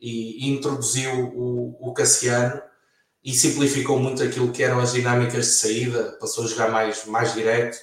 e, 0.00 0.48
introduziu 0.48 1.10
o, 1.34 1.76
o 1.80 1.94
Cassiano 1.94 2.60
e 3.22 3.32
simplificou 3.32 3.98
muito 3.98 4.22
aquilo 4.22 4.52
que 4.52 4.62
eram 4.62 4.78
as 4.78 4.92
dinâmicas 4.92 5.46
de 5.46 5.52
saída, 5.52 6.16
passou 6.20 6.44
a 6.44 6.46
jogar 6.46 6.70
mais, 6.70 7.06
mais 7.06 7.32
direto, 7.32 7.78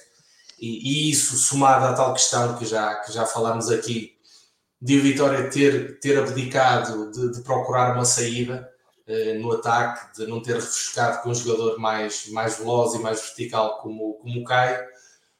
e, 0.60 1.08
e 1.08 1.10
isso 1.10 1.36
somado 1.36 1.86
à 1.86 1.92
tal 1.92 2.12
questão 2.12 2.56
que 2.56 2.64
já, 2.64 2.94
que 2.96 3.12
já 3.12 3.26
falámos 3.26 3.68
aqui, 3.68 4.16
de 4.80 4.98
Vitória 5.00 5.48
ter, 5.50 5.98
ter 6.00 6.18
abdicado 6.18 7.10
de, 7.10 7.32
de 7.32 7.40
procurar 7.42 7.94
uma 7.94 8.04
saída 8.04 8.68
eh, 9.06 9.34
no 9.34 9.52
ataque, 9.52 10.16
de 10.16 10.26
não 10.26 10.40
ter 10.40 10.54
refrescado 10.54 11.22
com 11.22 11.30
um 11.30 11.34
jogador 11.34 11.78
mais, 11.78 12.28
mais 12.28 12.58
veloz 12.58 12.94
e 12.94 12.98
mais 12.98 13.20
vertical 13.20 13.80
como, 13.80 14.14
como 14.14 14.40
o 14.40 14.44
Caio, 14.44 14.80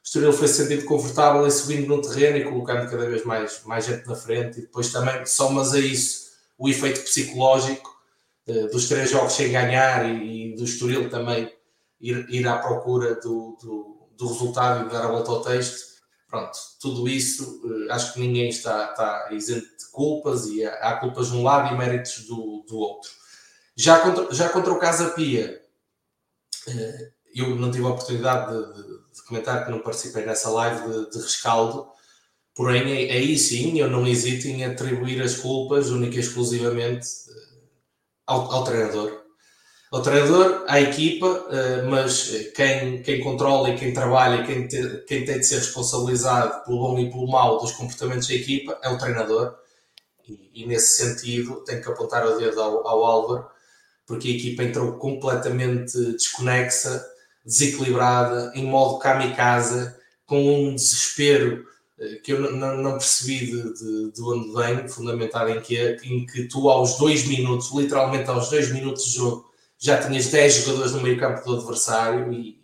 o 0.03 0.05
Estoril 0.05 0.33
foi 0.33 0.49
se 0.49 0.63
sentindo 0.63 0.85
confortável 0.85 1.47
em 1.47 1.51
subindo 1.51 1.87
no 1.87 2.03
terreno 2.03 2.37
e 2.37 2.45
colocando 2.45 2.91
cada 2.91 3.09
vez 3.09 3.25
mais, 3.25 3.63
mais 3.65 3.87
gente 3.87 4.07
na 4.07 4.17
frente 4.17 4.59
e 4.59 4.63
depois 4.63 4.91
também 4.91 5.25
somas 5.25 5.73
a 5.73 5.79
isso 5.79 6.33
o 6.59 6.69
efeito 6.69 7.03
psicológico 7.03 7.97
uh, 8.49 8.67
dos 8.69 8.89
três 8.89 9.11
jogos 9.11 9.33
sem 9.33 9.53
ganhar 9.53 10.09
e, 10.09 10.53
e, 10.53 10.57
do 10.57 10.65
Estoril 10.65 11.09
também 11.09 11.53
ir, 12.01 12.27
ir 12.29 12.47
à 12.49 12.59
procura 12.59 13.15
do, 13.15 13.57
do, 13.63 14.09
do, 14.19 14.29
resultado 14.29 14.87
e 14.87 14.91
dar 14.91 15.05
a 15.05 15.09
volta 15.09 15.31
ao 15.31 15.43
texto. 15.43 15.93
Pronto, 16.27 16.59
tudo 16.81 17.09
isso 17.09 17.61
uh, 17.65 17.93
acho 17.93 18.13
que 18.13 18.21
ninguém 18.21 18.49
está, 18.49 18.91
está 18.91 19.29
isento 19.31 19.67
de 19.67 19.89
culpas 19.93 20.47
e 20.47 20.65
há, 20.65 20.73
há 20.75 20.97
culpas 20.97 21.31
de 21.31 21.37
um 21.37 21.45
lado 21.45 21.73
e 21.73 21.79
méritos 21.79 22.25
do, 22.27 22.65
do 22.69 22.77
outro. 22.77 23.11
Já 23.77 24.01
contra, 24.01 24.35
já 24.35 24.49
contra 24.49 24.73
o 24.73 24.81
Casa 24.81 25.11
Pia, 25.11 25.63
uh, 26.67 27.13
eu 27.33 27.55
não 27.55 27.71
tive 27.71 27.85
a 27.85 27.91
oportunidade 27.91 28.53
de, 28.53 28.83
de 28.83 29.02
de 29.13 29.23
comentar 29.25 29.65
que 29.65 29.71
não 29.71 29.81
participei 29.81 30.25
nessa 30.25 30.51
live 30.51 30.89
de, 30.89 31.11
de 31.11 31.19
rescaldo, 31.19 31.87
porém 32.55 33.11
aí 33.11 33.39
sim 33.39 33.79
eu 33.79 33.91
não 33.91 34.07
hesito 34.07 34.47
em 34.49 34.65
atribuir 34.65 35.23
as 35.23 35.37
culpas 35.37 35.91
única 35.91 36.17
e 36.17 36.21
exclusivamente 36.21 37.07
eh, 37.07 37.59
ao, 38.27 38.51
ao 38.51 38.65
treinador. 38.65 39.23
Ao 39.93 40.01
treinador, 40.01 40.65
à 40.69 40.81
equipa, 40.81 41.47
eh, 41.51 41.83
mas 41.83 42.31
quem, 42.55 43.03
quem 43.03 43.21
controla 43.21 43.71
e 43.71 43.79
quem 43.79 43.93
trabalha 43.93 44.45
quem, 44.47 44.67
te, 44.67 45.05
quem 45.07 45.25
tem 45.25 45.39
de 45.39 45.45
ser 45.47 45.57
responsabilizado 45.57 46.65
pelo 46.65 46.79
bom 46.79 46.99
e 46.99 47.11
pelo 47.11 47.31
mau 47.31 47.59
dos 47.61 47.73
comportamentos 47.73 48.29
da 48.29 48.35
equipa 48.35 48.79
é 48.83 48.89
o 48.89 48.99
treinador. 48.99 49.55
E, 50.27 50.63
e 50.63 50.67
nesse 50.67 50.97
sentido, 50.97 51.63
tenho 51.65 51.83
que 51.83 51.91
apontar 51.91 52.27
o 52.27 52.39
dedo 52.39 52.61
ao, 52.63 52.87
ao 52.87 53.05
Álvaro, 53.05 53.47
porque 54.07 54.29
a 54.29 54.33
equipa 54.33 54.63
entrou 54.63 54.95
completamente 54.95 55.99
desconexa 56.13 57.12
desequilibrada, 57.45 58.53
em 58.55 58.65
modo 58.65 58.99
kamikaze, 58.99 59.95
com 60.27 60.69
um 60.69 60.75
desespero 60.75 61.65
eh, 61.99 62.17
que 62.17 62.33
eu 62.33 62.53
não, 62.53 62.93
percebi 62.93 63.47
de, 63.47 63.75
de, 63.75 64.13
de 64.13 64.23
onde 64.23 64.53
vem, 64.53 64.89
fundamentado 64.89 65.51
em 65.51 65.61
que, 65.61 65.79
em 66.05 66.27
que 66.27 66.45
tu 66.45 66.69
aos 66.69 66.97
dois 66.99 67.27
minutos, 67.27 67.71
literalmente 67.75 68.29
aos 68.31 68.51
dois 68.51 68.73
minutos 68.73 69.05
de 69.05 69.17
jogo, 69.17 69.51
já 69.79 70.01
tinhas 70.01 70.29
10 70.29 70.55
jogadores 70.55 70.93
no 70.93 71.01
meio 71.01 71.19
campo 71.19 71.45
do 71.45 71.57
adversário 71.57 72.33
e, 72.33 72.57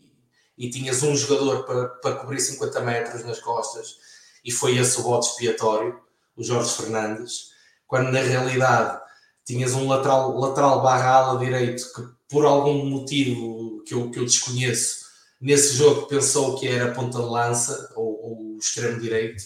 e 0.56 0.70
tinhas 0.70 1.02
um 1.02 1.16
jogador 1.16 1.64
para, 1.64 1.88
para 1.88 2.14
cobrir 2.16 2.40
50 2.40 2.80
metros 2.80 3.24
nas 3.24 3.40
costas 3.40 3.96
e 4.44 4.52
foi 4.52 4.76
esse 4.78 5.00
o 5.00 5.02
voto 5.02 5.26
expiatório, 5.26 5.98
o 6.36 6.44
Jorge 6.44 6.70
Fernandes, 6.74 7.50
quando 7.86 8.12
na 8.12 8.20
realidade 8.20 9.00
tinhas 9.44 9.74
um 9.74 9.88
lateral, 9.88 10.38
lateral 10.38 10.80
barra 10.80 11.10
ala 11.10 11.38
direito 11.38 11.92
que 11.92 12.02
por 12.28 12.44
algum 12.44 12.84
motivo 12.84 13.77
que 13.88 13.94
eu, 13.94 14.10
que 14.10 14.18
eu 14.18 14.24
desconheço, 14.24 15.06
nesse 15.40 15.74
jogo 15.74 16.06
pensou 16.06 16.58
que 16.58 16.68
era 16.68 16.92
ponta 16.92 17.18
de 17.18 17.24
lança 17.24 17.92
ou, 17.96 18.20
ou 18.22 18.58
extremo 18.58 19.00
direito 19.00 19.42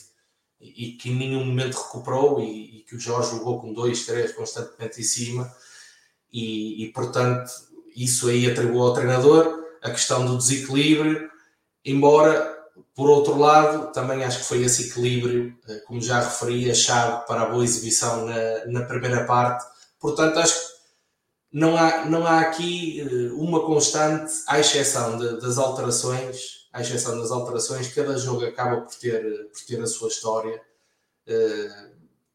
e, 0.61 0.93
que 0.93 1.11
em 1.11 1.17
nenhum 1.17 1.45
momento 1.45 1.75
recuperou 1.75 2.41
e, 2.41 2.79
e, 2.79 2.81
que 2.83 2.97
o 2.97 3.01
Jorge 3.01 3.31
jogou 3.31 3.61
com 3.61 3.73
dois, 3.73 4.05
três 4.05 4.33
constantemente 4.33 5.01
em 5.01 5.05
cima 5.05 5.55
e, 6.33 6.85
e 6.85 6.93
portanto 6.93 7.51
isso 7.95 8.29
aí 8.29 8.51
atribuiu 8.51 8.83
ao 8.83 8.95
treinador 8.95 9.63
a 9.83 9.91
questão 9.91 10.25
do 10.25 10.39
desequilíbrio, 10.39 11.31
embora 11.85 12.53
por 12.95 13.09
outro 13.09 13.39
lado, 13.39 13.93
também 13.93 14.23
acho 14.23 14.39
que 14.39 14.45
foi 14.45 14.63
esse 14.63 14.89
equilíbrio, 14.89 15.57
eh, 15.69 15.83
como 15.87 16.01
já 16.01 16.21
referi, 16.21 16.71
a 16.71 16.75
chave 16.75 17.27
para 17.27 17.43
a 17.43 17.47
boa 17.47 17.65
exibição 17.65 18.27
na, 18.27 18.67
na 18.67 18.83
primeira 18.87 19.25
parte. 19.25 19.65
Portanto, 19.99 20.39
acho 20.39 20.55
que 20.55 20.72
não 21.53 21.77
há, 21.77 22.07
não 22.07 22.27
há 22.27 22.41
aqui 22.41 23.01
eh, 23.01 23.33
uma 23.35 23.61
constante, 23.67 24.33
à 24.49 24.59
exceção 24.59 25.19
de, 25.19 25.41
das 25.41 25.59
alterações, 25.59 26.69
à 26.73 26.81
exceção 26.81 27.19
das 27.19 27.31
alterações, 27.31 27.93
cada 27.93 28.17
jogo 28.17 28.45
acaba 28.47 28.81
por 28.81 28.95
ter, 28.95 29.51
por 29.51 29.61
ter 29.67 29.81
a 29.81 29.87
sua 29.87 30.09
história. 30.09 30.61
Eh, 31.27 31.91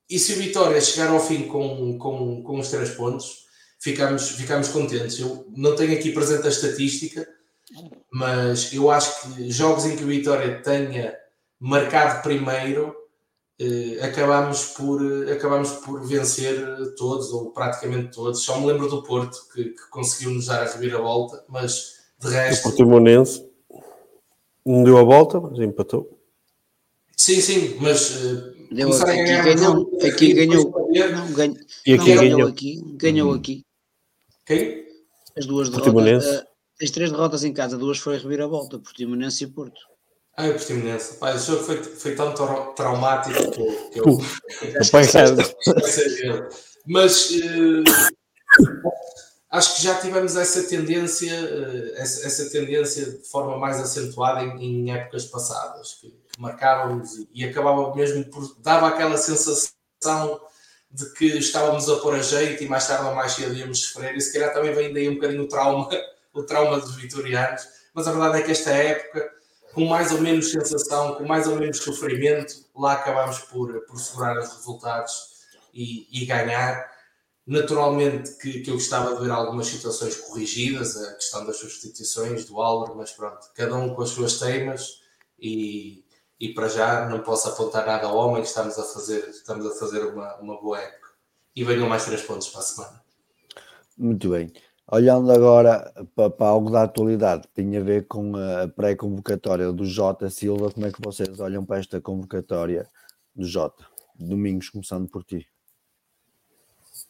e 0.09 0.19
se 0.19 0.33
o 0.33 0.35
Vitória 0.37 0.79
chegar 0.79 1.09
ao 1.09 1.19
fim 1.19 1.47
com, 1.47 1.97
com, 1.97 2.43
com 2.43 2.59
os 2.59 2.69
três 2.69 2.91
pontos, 2.91 3.47
ficamos, 3.79 4.29
ficamos 4.29 4.67
contentes. 4.67 5.19
Eu 5.19 5.45
não 5.55 5.75
tenho 5.75 5.93
aqui 5.93 6.11
presente 6.11 6.45
a 6.45 6.49
estatística, 6.49 7.27
mas 8.11 8.71
eu 8.71 8.89
acho 8.91 9.33
que 9.33 9.51
jogos 9.51 9.85
em 9.85 9.95
que 9.95 10.03
o 10.03 10.07
Vitória 10.07 10.61
tenha 10.61 11.17
marcado 11.59 12.21
primeiro 12.21 12.95
eh, 13.59 13.99
acabámos, 14.03 14.65
por, 14.65 15.01
eh, 15.01 15.33
acabámos 15.33 15.71
por 15.71 16.05
vencer 16.05 16.93
todos, 16.95 17.31
ou 17.31 17.51
praticamente 17.51 18.11
todos. 18.13 18.43
Só 18.43 18.59
me 18.59 18.67
lembro 18.67 18.87
do 18.87 19.03
Porto, 19.03 19.47
que, 19.53 19.65
que 19.65 19.89
conseguiu 19.89 20.31
nos 20.31 20.45
dar 20.45 20.61
a 20.61 20.71
reviravolta, 20.71 21.43
mas 21.47 21.97
de 22.19 22.29
resto. 22.29 22.59
O 22.59 22.63
Portimonense 22.69 23.47
não 24.65 24.83
deu 24.83 24.97
a 24.97 25.03
volta, 25.03 25.39
mas 25.39 25.57
empatou. 25.59 26.19
Sim, 27.15 27.41
sim, 27.41 27.77
mas. 27.81 28.11
Uh, 28.11 28.53
deu 28.71 28.93
aqui, 28.93 29.11
aqui, 29.11 29.43
ganhou, 29.43 29.91
aqui 30.03 30.33
ganhou. 30.33 30.71
Não, 31.11 31.33
ganho, 31.33 31.55
e 31.85 31.93
aqui 31.93 32.13
não, 32.13 32.21
ganhou. 32.21 32.47
aqui, 32.47 32.83
ganhou 32.95 33.29
uhum. 33.29 33.35
aqui. 33.35 33.65
Quem? 34.45 34.85
As 35.35 35.45
duas 35.47 35.69
derrotas. 35.69 36.25
Uh, 36.25 36.45
tens 36.77 36.91
três 36.91 37.11
derrotas 37.11 37.43
em 37.43 37.53
casa, 37.53 37.75
duas 37.75 37.97
foi 37.97 38.17
reviravolta, 38.17 38.77
Portimonense 38.77 39.43
e 39.43 39.47
Porto. 39.47 39.81
Ah, 40.37 40.45
eu 40.45 40.53
Portimonense. 40.53 41.15
Pá, 41.15 41.33
esse 41.33 41.47
jogo 41.47 41.63
foi, 41.63 41.83
foi 41.83 42.13
tão 42.13 42.31
traumático 42.75 43.51
que 43.51 43.59
eu. 43.59 43.89
Que 43.91 43.99
eu, 43.99 44.05
Mas 46.85 47.31
uh, 47.31 47.83
acho 49.49 49.75
que 49.75 49.83
já 49.83 49.99
tivemos 49.99 50.35
essa 50.35 50.61
tendência, 50.61 51.33
uh, 51.33 51.95
essa, 51.95 52.27
essa, 52.27 52.49
tendência 52.51 53.05
de 53.13 53.27
forma 53.27 53.57
mais 53.57 53.79
acentuada 53.79 54.43
em, 54.43 54.63
em 54.63 54.93
épocas 54.93 55.25
passadas, 55.25 55.95
que, 55.95 56.11
que 56.11 56.39
marcávamos 56.39 57.17
e, 57.17 57.27
e 57.33 57.43
acabava 57.43 57.95
mesmo 57.95 58.23
por. 58.25 58.55
dava 58.59 58.89
aquela 58.89 59.17
sensação 59.17 60.39
de 60.91 61.13
que 61.15 61.25
estávamos 61.25 61.89
a 61.89 61.95
pôr 61.97 62.13
a 62.13 62.21
jeito 62.21 62.63
e 62.63 62.67
mais 62.67 62.87
tarde 62.87 63.07
ou 63.07 63.15
mais 63.15 63.31
cedo 63.31 63.55
íamos 63.55 63.79
sofrer, 63.79 64.15
e 64.15 64.21
se 64.21 64.31
calhar 64.31 64.53
também 64.53 64.71
vem 64.71 64.93
daí 64.93 65.09
um 65.09 65.15
bocadinho 65.15 65.43
o 65.43 65.47
trauma, 65.47 65.89
o 66.31 66.43
trauma 66.43 66.79
dos 66.79 66.95
vitorianos, 66.95 67.63
mas 67.91 68.07
a 68.07 68.11
verdade 68.11 68.37
é 68.37 68.41
que 68.43 68.51
esta 68.51 68.69
época 68.69 69.36
com 69.77 69.85
mais 69.85 70.11
ou 70.11 70.19
menos 70.19 70.49
sensação, 70.49 71.13
com 71.13 71.23
mais 71.23 71.45
ou 71.47 71.55
menos 71.55 71.77
sofrimento, 71.77 72.65
lá 72.75 72.93
acabamos 72.93 73.37
por, 73.41 73.79
por 73.85 73.99
segurar 73.99 74.35
os 74.39 74.51
resultados 74.51 75.13
e, 75.71 76.07
e 76.11 76.25
ganhar. 76.25 76.91
Naturalmente 77.45 78.39
que, 78.39 78.61
que, 78.61 78.71
eu 78.71 78.73
gostava 78.73 79.15
de 79.15 79.21
ver 79.21 79.29
algumas 79.29 79.67
situações 79.67 80.15
corrigidas, 80.15 80.97
a 80.97 81.13
questão 81.13 81.45
das 81.45 81.57
substituições 81.57 82.45
do 82.45 82.59
Álvaro, 82.59 82.97
mas 82.97 83.11
pronto, 83.11 83.47
cada 83.53 83.75
um 83.75 83.93
com 83.93 84.01
as 84.01 84.09
suas 84.09 84.39
temas 84.39 84.99
e, 85.39 86.03
e 86.39 86.55
para 86.55 86.69
já 86.69 87.07
não 87.07 87.19
posso 87.19 87.47
apontar 87.47 87.85
nada 87.85 88.07
ao 88.07 88.17
homem, 88.17 88.41
estamos 88.41 88.79
a 88.79 88.83
fazer, 88.83 89.29
estamos 89.29 89.63
a 89.63 89.75
fazer 89.75 90.03
uma, 90.05 90.37
uma 90.37 90.59
boa 90.59 90.79
época. 90.79 91.09
E 91.55 91.63
venham 91.63 91.87
mais 91.87 92.03
três 92.03 92.23
pontos 92.23 92.49
para 92.49 92.61
a 92.61 92.63
semana. 92.63 93.03
Muito 93.95 94.31
bem. 94.31 94.51
Olhando 94.89 95.31
agora 95.31 95.93
para, 96.15 96.29
para, 96.29 96.47
algo 96.47 96.69
da 96.69 96.83
atualidade, 96.83 97.47
que 97.47 97.53
tem 97.53 97.75
a 97.75 97.81
ver 97.81 98.07
com 98.07 98.37
a 98.37 98.69
pré-convocatória 98.69 99.71
do 99.73 99.85
Jota 99.85 100.29
Silva, 100.29 100.71
como 100.71 100.85
é 100.85 100.91
que 100.91 101.01
vocês 101.01 101.39
olham 101.41 101.65
para 101.65 101.79
esta 101.79 101.99
convocatória 101.99 102.87
do 103.35 103.45
Jota? 103.45 103.85
Domingos, 104.15 104.69
começando 104.69 105.09
por 105.09 105.25
ti. 105.25 105.45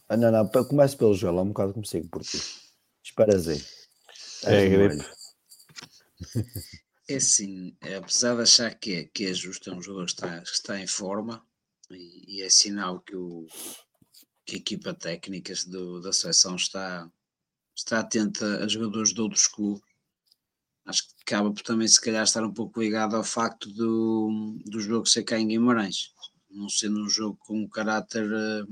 Ah, 0.10 0.18
não, 0.18 0.32
não, 0.32 0.48
comece 0.48 0.98
pelo 0.98 1.14
Joel, 1.14 1.38
é 1.38 1.42
um 1.42 1.50
bocado 1.50 1.74
comecei 1.74 2.02
por 2.02 2.24
ti. 2.24 2.42
Esperas 3.04 3.48
aí. 3.48 3.64
É, 4.44 4.70
gripe. 4.70 5.06
É 7.10 7.16
assim, 7.16 7.78
apesar 7.98 8.36
de 8.36 8.42
achar 8.42 8.74
que 8.74 8.96
é, 8.96 9.04
que 9.06 9.26
é 9.26 9.34
justo, 9.34 9.70
é 9.70 9.74
um 9.74 9.82
jogador 9.82 10.06
que 10.06 10.12
está, 10.12 10.42
que 10.42 10.50
está 10.50 10.80
em 10.80 10.88
forma, 10.88 11.46
e, 11.90 12.40
e 12.40 12.42
é 12.42 12.50
sinal 12.50 13.00
que, 13.00 13.16
o, 13.16 13.46
que 14.46 14.56
a 14.56 14.60
equipa 14.60 14.94
técnica 14.94 15.54
do, 15.68 16.02
da 16.02 16.12
seleção 16.12 16.56
está, 16.56 17.10
está 17.78 18.00
atenta 18.00 18.64
a 18.64 18.68
jogadores 18.68 19.14
de 19.14 19.22
outros 19.22 19.48
clubes. 19.48 19.84
Acho 20.86 21.08
que 21.08 21.14
acaba 21.22 21.52
por 21.52 21.62
também, 21.62 21.88
se 21.88 22.00
calhar, 22.00 22.24
estar 22.24 22.44
um 22.44 22.54
pouco 22.54 22.82
ligado 22.82 23.16
ao 23.16 23.24
facto 23.24 23.70
do, 23.72 24.58
do 24.66 24.80
jogo 24.80 25.06
ser 25.06 25.24
cá 25.24 25.38
em 25.38 25.48
Guimarães, 25.48 26.14
não 26.50 26.70
sendo 26.70 27.02
um 27.04 27.10
jogo 27.10 27.38
com 27.42 27.60
um 27.60 27.68
caráter. 27.68 28.26
Uh, 28.32 28.64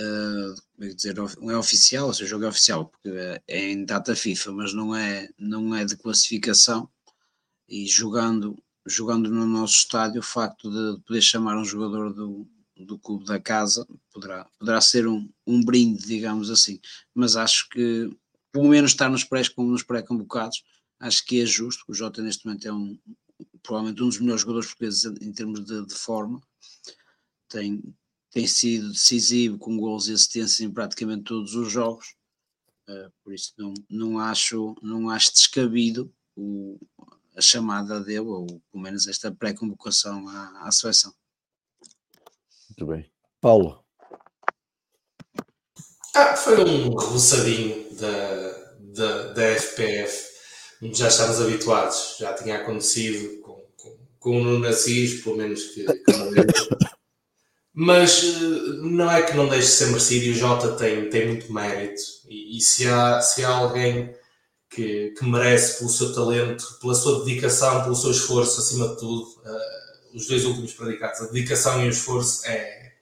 uh, 0.00 0.54
como 0.74 0.90
é 0.90 0.94
dizer, 0.94 1.14
não 1.14 1.50
é 1.50 1.56
oficial, 1.56 2.06
ou 2.08 2.14
seja, 2.14 2.24
o 2.24 2.28
jogo 2.28 2.44
é 2.46 2.48
oficial, 2.48 2.86
porque 2.86 3.10
é 3.46 3.70
em 3.70 3.84
data 3.84 4.16
FIFA, 4.16 4.52
mas 4.52 4.72
não 4.72 4.96
é, 4.96 5.28
não 5.38 5.74
é 5.74 5.84
de 5.84 5.96
classificação. 5.96 6.88
E 7.68 7.86
jogando, 7.86 8.58
jogando 8.86 9.30
no 9.30 9.46
nosso 9.46 9.74
estádio, 9.74 10.20
o 10.20 10.24
facto 10.24 10.70
de 10.70 11.00
poder 11.02 11.20
chamar 11.20 11.58
um 11.58 11.64
jogador 11.64 12.12
do, 12.12 12.48
do 12.84 12.98
clube 12.98 13.24
da 13.24 13.40
casa 13.40 13.86
poderá, 14.12 14.44
poderá 14.58 14.80
ser 14.80 15.06
um, 15.06 15.28
um 15.46 15.62
brinde, 15.62 16.06
digamos 16.06 16.50
assim. 16.50 16.80
Mas 17.14 17.36
acho 17.36 17.68
que, 17.68 18.10
pelo 18.50 18.68
menos, 18.68 18.92
estar 18.92 19.10
nos 19.10 19.24
pré-convocados, 19.82 20.62
acho 21.00 21.24
que 21.24 21.40
é 21.40 21.46
justo. 21.46 21.84
O 21.88 21.94
Jota, 21.94 22.22
neste 22.22 22.46
momento, 22.46 22.66
é 22.66 22.72
um, 22.72 22.98
provavelmente 23.62 24.02
um 24.02 24.08
dos 24.08 24.20
melhores 24.20 24.42
jogadores 24.42 24.68
portugueses 24.68 25.04
em 25.20 25.32
termos 25.32 25.64
de, 25.64 25.86
de 25.86 25.94
forma. 25.94 26.40
Tem, 27.48 27.82
tem 28.30 28.46
sido 28.46 28.92
decisivo 28.92 29.58
com 29.58 29.76
gols 29.76 30.08
e 30.08 30.12
assistências 30.12 30.60
em 30.60 30.70
praticamente 30.70 31.24
todos 31.24 31.54
os 31.54 31.70
jogos. 31.70 32.14
Uh, 32.88 33.12
por 33.22 33.32
isso 33.32 33.52
não, 33.56 33.74
não, 33.88 34.18
acho, 34.18 34.74
não 34.82 35.08
acho 35.08 35.32
descabido 35.32 36.12
o, 36.36 36.78
a 37.36 37.40
chamada 37.40 38.00
dele, 38.00 38.20
ou 38.20 38.46
pelo 38.46 38.82
menos 38.82 39.06
esta 39.06 39.30
pré-convocação 39.30 40.28
à, 40.28 40.66
à 40.66 40.72
seleção. 40.72 41.14
Muito 42.82 42.86
bem. 42.86 43.06
Paulo. 43.40 43.78
Ah, 46.14 46.36
foi 46.36 46.64
um 46.64 46.88
roçadinho 46.88 47.86
da, 47.94 48.56
da, 48.80 49.32
da 49.34 49.42
FPF. 49.56 50.32
Já 50.92 51.06
estamos 51.06 51.40
habituados, 51.40 52.16
já 52.18 52.34
tinha 52.34 52.56
acontecido 52.56 53.40
com, 53.40 53.64
com, 53.76 53.98
com 54.18 54.40
o 54.40 54.44
Nuno 54.44 54.66
Assis, 54.66 55.22
pelo 55.22 55.36
menos 55.36 55.62
que, 55.66 55.84
que 55.84 56.12
mas 57.72 58.24
eh, 58.24 58.38
não 58.82 59.10
é 59.10 59.22
que 59.22 59.36
não 59.36 59.48
deixe 59.48 59.68
de 59.68 59.74
ser 59.74 59.86
merecido 59.86 60.24
e 60.26 60.30
o 60.30 60.34
Jota 60.34 60.72
tem, 60.72 61.08
tem 61.08 61.28
muito 61.28 61.52
mérito. 61.52 62.02
E, 62.28 62.58
e 62.58 62.60
se, 62.60 62.88
há, 62.88 63.20
se 63.20 63.44
há 63.44 63.48
alguém 63.48 64.12
que, 64.68 65.10
que, 65.10 65.24
merece 65.24 65.78
pelo 65.78 65.88
seu 65.88 66.12
talento, 66.12 66.78
pela 66.80 66.96
sua 66.96 67.24
dedicação, 67.24 67.84
pelo 67.84 67.94
seu 67.94 68.10
esforço, 68.10 68.60
acima 68.60 68.88
de 68.88 68.98
tudo, 68.98 69.22
uh, 69.22 69.81
os 70.14 70.26
dois 70.26 70.44
últimos 70.44 70.72
predicados, 70.72 71.20
a 71.20 71.26
dedicação 71.26 71.82
e 71.82 71.86
o 71.86 71.90
esforço, 71.90 72.46
é, 72.46 72.92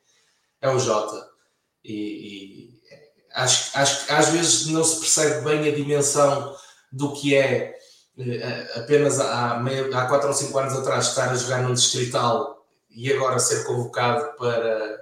é 0.61 0.69
o 0.69 0.79
Jota. 0.79 1.29
E, 1.85 1.93
e 1.93 2.81
acho, 3.33 3.77
acho 3.77 4.07
que 4.07 4.13
às 4.13 4.29
vezes 4.29 4.67
não 4.67 4.85
se 4.85 5.01
percebe 5.01 5.45
bem 5.45 5.69
a 5.69 5.75
dimensão 5.75 6.57
do 6.93 7.13
que 7.13 7.35
é 7.35 7.79
uh, 8.19 8.81
apenas 8.81 9.21
há, 9.21 9.61
há 9.61 10.07
4 10.07 10.29
ou 10.29 10.35
5 10.35 10.59
anos 10.59 10.75
atrás 10.75 11.09
estar 11.09 11.31
a 11.31 11.35
jogar 11.35 11.63
num 11.63 11.75
distrital 11.75 12.67
e 12.91 13.13
agora 13.13 13.39
ser 13.39 13.65
convocado 13.65 14.37
para, 14.37 15.01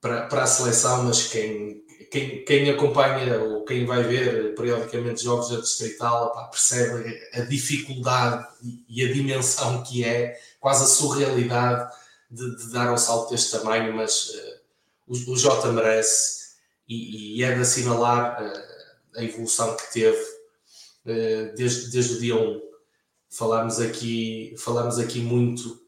para, 0.00 0.26
para 0.26 0.42
a 0.42 0.46
seleção, 0.46 1.04
mas 1.04 1.28
quem, 1.28 1.77
quem, 2.10 2.44
quem 2.44 2.70
acompanha 2.70 3.38
ou 3.40 3.64
quem 3.64 3.84
vai 3.84 4.02
ver 4.02 4.54
periodicamente 4.54 5.24
jogos 5.24 5.50
da 5.50 5.60
Distrital 5.60 6.32
pá, 6.32 6.44
percebe 6.44 7.20
a 7.32 7.40
dificuldade 7.40 8.46
e 8.88 9.04
a 9.04 9.12
dimensão 9.12 9.82
que 9.82 10.04
é, 10.04 10.38
quase 10.60 10.84
a 10.84 10.86
surrealidade 10.86 11.90
de, 12.30 12.56
de 12.56 12.72
dar 12.72 12.92
um 12.92 12.96
salto 12.96 13.30
deste 13.30 13.52
tamanho, 13.52 13.94
mas 13.94 14.30
uh, 14.30 14.58
o, 15.06 15.32
o 15.32 15.36
Jota 15.36 15.72
merece 15.72 16.48
e, 16.88 17.38
e, 17.38 17.42
é 17.42 17.54
de 17.54 17.60
assinalar 17.60 18.42
uh, 18.42 19.18
a 19.18 19.24
evolução 19.24 19.76
que 19.76 19.92
teve 19.92 20.22
uh, 21.06 21.54
desde, 21.56 21.90
desde 21.90 22.14
o 22.14 22.20
dia 22.20 22.36
1. 22.36 22.62
Falámos 23.30 23.80
aqui, 23.80 24.54
falámos 24.58 24.98
aqui 24.98 25.20
muito 25.20 25.80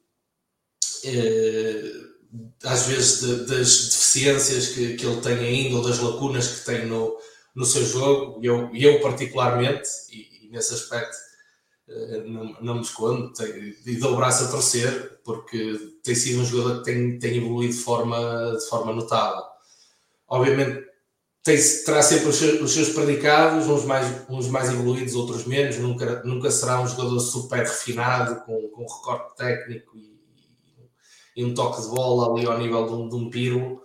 às 2.65 2.87
vezes 2.87 3.21
de, 3.21 3.47
das 3.47 3.87
deficiências 3.87 4.69
que, 4.69 4.95
que 4.95 5.07
ele 5.07 5.21
tem 5.21 5.39
ainda 5.39 5.77
ou 5.77 5.83
das 5.83 5.99
lacunas 5.99 6.49
que 6.49 6.65
tem 6.65 6.87
no, 6.87 7.17
no 7.55 7.65
seu 7.65 7.85
jogo, 7.85 8.41
eu, 8.43 8.71
eu 8.75 9.01
particularmente, 9.01 9.89
e, 10.13 10.47
e 10.47 10.51
nesse 10.51 10.75
aspecto 10.75 11.17
eh, 11.89 12.23
não, 12.27 12.57
não 12.61 12.75
me 12.77 12.83
escondo, 12.83 13.33
tenho, 13.33 13.75
e 13.85 13.97
dou 13.97 14.13
o 14.13 14.17
braço 14.17 14.45
a 14.45 14.49
torcer, 14.49 15.21
porque 15.25 15.99
tem 16.05 16.15
sido 16.15 16.41
um 16.41 16.45
jogador 16.45 16.79
que 16.79 16.85
tem, 16.85 17.19
tem 17.19 17.37
evoluído 17.37 17.75
de 17.75 17.81
forma, 17.81 18.57
de 18.57 18.69
forma 18.69 18.93
notável. 18.93 19.43
Obviamente 20.29 20.89
tem, 21.43 21.59
terá 21.85 22.03
sempre 22.03 22.29
os 22.29 22.37
seus, 22.37 22.61
os 22.61 22.73
seus 22.73 22.91
predicados, 22.91 23.67
uns 23.67 23.85
mais, 23.85 24.29
uns 24.29 24.49
mais 24.49 24.69
evoluídos, 24.69 25.15
outros 25.15 25.47
menos, 25.47 25.79
nunca, 25.79 26.23
nunca 26.23 26.51
será 26.51 26.81
um 26.81 26.87
jogador 26.87 27.19
super 27.19 27.61
refinado, 27.61 28.45
com, 28.45 28.69
com 28.69 28.83
recorte 28.83 29.37
técnico 29.37 29.97
e 29.97 30.10
e 31.37 31.45
um 31.45 31.55
toque 31.55 31.83
de 31.83 31.89
bola 31.89 32.33
ali 32.33 32.47
ao 32.47 32.59
nível 32.59 32.87
de 32.87 32.93
um, 32.93 33.09
de 33.09 33.55
um 33.55 33.81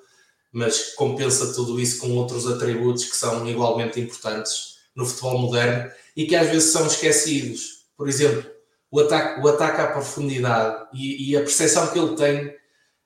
mas 0.52 0.94
compensa 0.94 1.54
tudo 1.54 1.80
isso 1.82 2.00
com 2.00 2.16
outros 2.16 2.48
atributos 2.48 3.04
que 3.04 3.16
são 3.18 3.46
igualmente 3.46 4.00
importantes 4.00 4.78
no 4.96 5.06
futebol 5.06 5.38
moderno 5.38 5.92
e 6.16 6.26
que 6.26 6.34
às 6.34 6.48
vezes 6.48 6.72
são 6.72 6.88
esquecidos. 6.88 7.86
Por 7.98 8.08
exemplo, 8.08 8.50
o 8.90 9.02
ataque, 9.02 9.42
o 9.42 9.48
ataque 9.50 9.82
à 9.82 9.88
profundidade 9.88 10.88
e, 10.94 11.32
e 11.32 11.36
a 11.36 11.42
percepção 11.42 11.88
que 11.88 12.00
ele 12.00 12.16
tem 12.16 12.56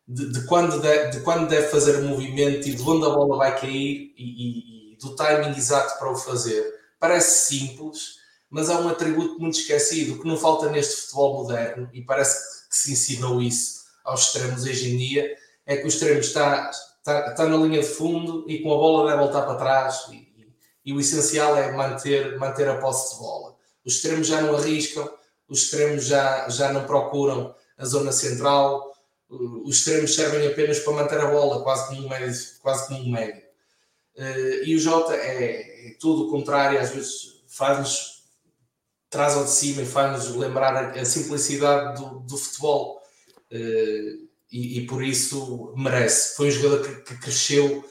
de, 0.07 0.32
de, 0.32 0.45
quando 0.45 0.80
deve, 0.80 1.10
de 1.10 1.22
quando 1.22 1.48
deve 1.48 1.70
fazer 1.70 1.95
o 1.95 2.03
movimento 2.03 2.70
e 2.70 2.76
de 2.76 2.82
onde 2.84 3.06
a 3.07 3.10
bola 3.10 3.36
vai 3.38 3.60
cair 3.60 4.14
e, 4.16 4.94
e, 4.94 4.94
e 4.94 4.98
do 4.98 5.16
timing 5.16 5.57
exato 5.57 5.98
para 5.98 6.11
o 6.11 6.16
fazer. 6.16 6.64
Parece 6.99 7.48
simples, 7.48 8.18
mas 8.48 8.70
há 8.70 8.80
um 8.80 8.90
atributo 8.90 9.40
muito 9.40 9.57
esquecido 9.57 10.20
que 10.22 10.28
não 10.28 10.38
falta 10.38 10.70
neste 10.70 11.02
futebol 11.02 11.40
moderno 11.40 11.90
e 11.94 12.03
parece 12.03 12.70
que 12.70 12.78
se 12.78 12.91
ensinou 12.91 13.41
isso 13.41 13.78
aos 14.04 14.28
extremos 14.28 14.64
hoje 14.64 14.94
em 14.94 14.98
dia, 14.98 15.36
é 15.66 15.78
que 15.78 15.86
o 15.86 15.88
extremo 15.88 16.20
está, 16.20 16.70
está, 16.70 17.30
está 17.30 17.46
na 17.46 17.58
linha 17.58 17.82
de 17.82 17.88
fundo 17.88 18.46
e 18.48 18.60
com 18.60 18.74
a 18.74 18.78
bola 18.78 19.10
deve 19.10 19.24
voltar 19.24 19.44
para 19.44 19.56
trás 19.56 20.08
e, 20.12 20.50
e, 20.86 20.94
o 20.94 21.00
essencial 21.00 21.56
é 21.56 21.72
manter, 21.72 22.38
manter 22.38 22.68
a 22.68 22.78
posse 22.78 23.14
de 23.14 23.22
bola. 23.22 23.56
Os 23.86 23.96
extremos 23.96 24.28
já 24.28 24.42
não 24.42 24.56
arriscam, 24.56 25.10
os 25.48 25.64
extremos 25.64 26.06
já, 26.06 26.50
já 26.50 26.74
não 26.74 26.86
procuram 26.86 27.54
a 27.78 27.86
zona 27.86 28.12
central, 28.12 28.92
os 29.30 29.78
extremos 29.78 30.16
servem 30.16 30.48
apenas 30.48 30.80
para 30.80 30.94
manter 30.94 31.20
a 31.20 31.30
bola, 31.30 31.62
quase 31.62 31.88
como 31.88 32.06
um 32.06 32.10
médio. 32.10 32.34
Quase 32.62 32.88
como 32.88 33.02
um 33.02 33.12
médio. 33.12 33.44
Eh, 34.18 34.64
e 34.66 34.76
o 34.76 34.80
Jota 34.80 35.14
é, 35.16 35.90
é 35.90 35.94
tudo 36.00 36.28
o 36.28 36.32
contrário, 36.32 36.80
às 36.80 36.90
vezes 36.90 37.44
faz-nos, 37.48 38.24
traz 39.10 39.36
ao 39.36 39.46
de 39.46 39.52
cima 39.52 39.84
e 39.84 39.86
faz-nos 39.86 40.36
lembrar 40.36 40.76
a, 40.76 41.00
a 41.00 41.06
simplicidade 41.06 42.02
do, 42.02 42.20
do 42.22 42.38
futebol 42.38 42.99
eh, 43.52 44.16
e, 44.52 44.80
e, 44.80 44.86
por 44.88 45.04
isso 45.04 45.74
merece. 45.78 46.36
Foi 46.36 46.48
um 46.48 46.52
jogador 46.52 46.88
que, 46.88 46.96
que, 47.04 47.22
cresceu 47.22 47.84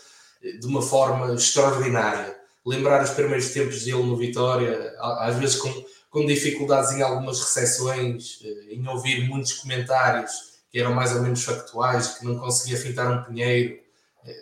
eh, 0.42 0.52
de 0.52 0.66
uma 0.66 0.82
forma 0.82 1.34
extraordinária. 1.34 2.36
Lembrar 2.64 3.02
os 3.02 3.10
primeiros 3.10 3.50
tempos 3.50 3.84
dele 3.84 4.02
no 4.02 4.16
Vitória, 4.16 4.94
às 5.00 5.36
vezes 5.36 5.56
com, 5.56 5.72
com 6.10 6.26
dificuldades 6.26 6.92
em 6.92 7.02
algumas 7.02 7.40
recepções, 7.40 8.40
eh, 8.44 8.74
em 8.74 8.86
ouvir 8.88 9.28
muitos 9.28 9.54
comentários 9.54 10.48
que 10.70 10.78
eram 10.78 10.94
mais 10.94 11.14
ou 11.14 11.22
menos 11.22 11.42
factuais, 11.44 12.18
que 12.18 12.24
não 12.24 12.38
conseguia 12.38 12.76
fintar 12.76 13.10
um 13.10 13.24
pinheiro, 13.24 13.78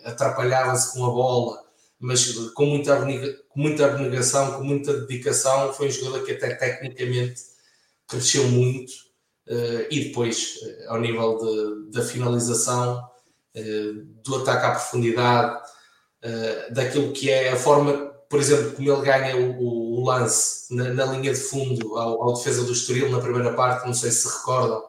atrapalhava-se 0.03 0.93
com 0.93 1.05
a 1.05 1.09
bola, 1.09 1.63
mas 1.99 2.33
com 2.49 2.65
muita, 2.65 2.99
com 3.49 3.59
muita 3.59 3.85
abnegação, 3.85 4.57
com 4.57 4.63
muita 4.63 4.93
dedicação, 5.01 5.73
foi 5.73 5.87
um 5.87 5.91
jogador 5.91 6.25
que 6.25 6.33
até 6.33 6.53
tecnicamente 6.55 7.41
cresceu 8.07 8.43
muito 8.49 9.06
e 9.89 10.05
depois, 10.05 10.59
uh, 10.61 10.91
ao 10.91 10.99
nível 10.99 11.37
de, 11.37 11.91
da 11.91 12.03
finalização, 12.03 12.99
uh, 13.55 14.05
do 14.23 14.35
ataque 14.35 14.65
à 14.65 14.71
profundidade, 14.71 15.67
daquilo 16.71 17.13
que 17.13 17.29
é 17.29 17.51
a 17.51 17.55
forma, 17.55 17.93
por 18.29 18.39
exemplo, 18.39 18.73
como 18.73 18.91
ele 18.91 19.01
ganha 19.01 19.37
o, 19.37 20.01
o 20.01 20.03
lance 20.03 20.73
na, 20.75 20.93
na, 20.93 21.05
linha 21.05 21.31
de 21.31 21.39
fundo 21.39 21.97
ao, 21.97 22.21
ao, 22.21 22.33
defesa 22.33 22.63
do 22.63 22.73
Estoril 22.73 23.09
na 23.09 23.21
primeira 23.21 23.53
parte, 23.53 23.85
não 23.85 23.93
sei 23.93 24.11
se 24.11 24.27
recordam, 24.27 24.83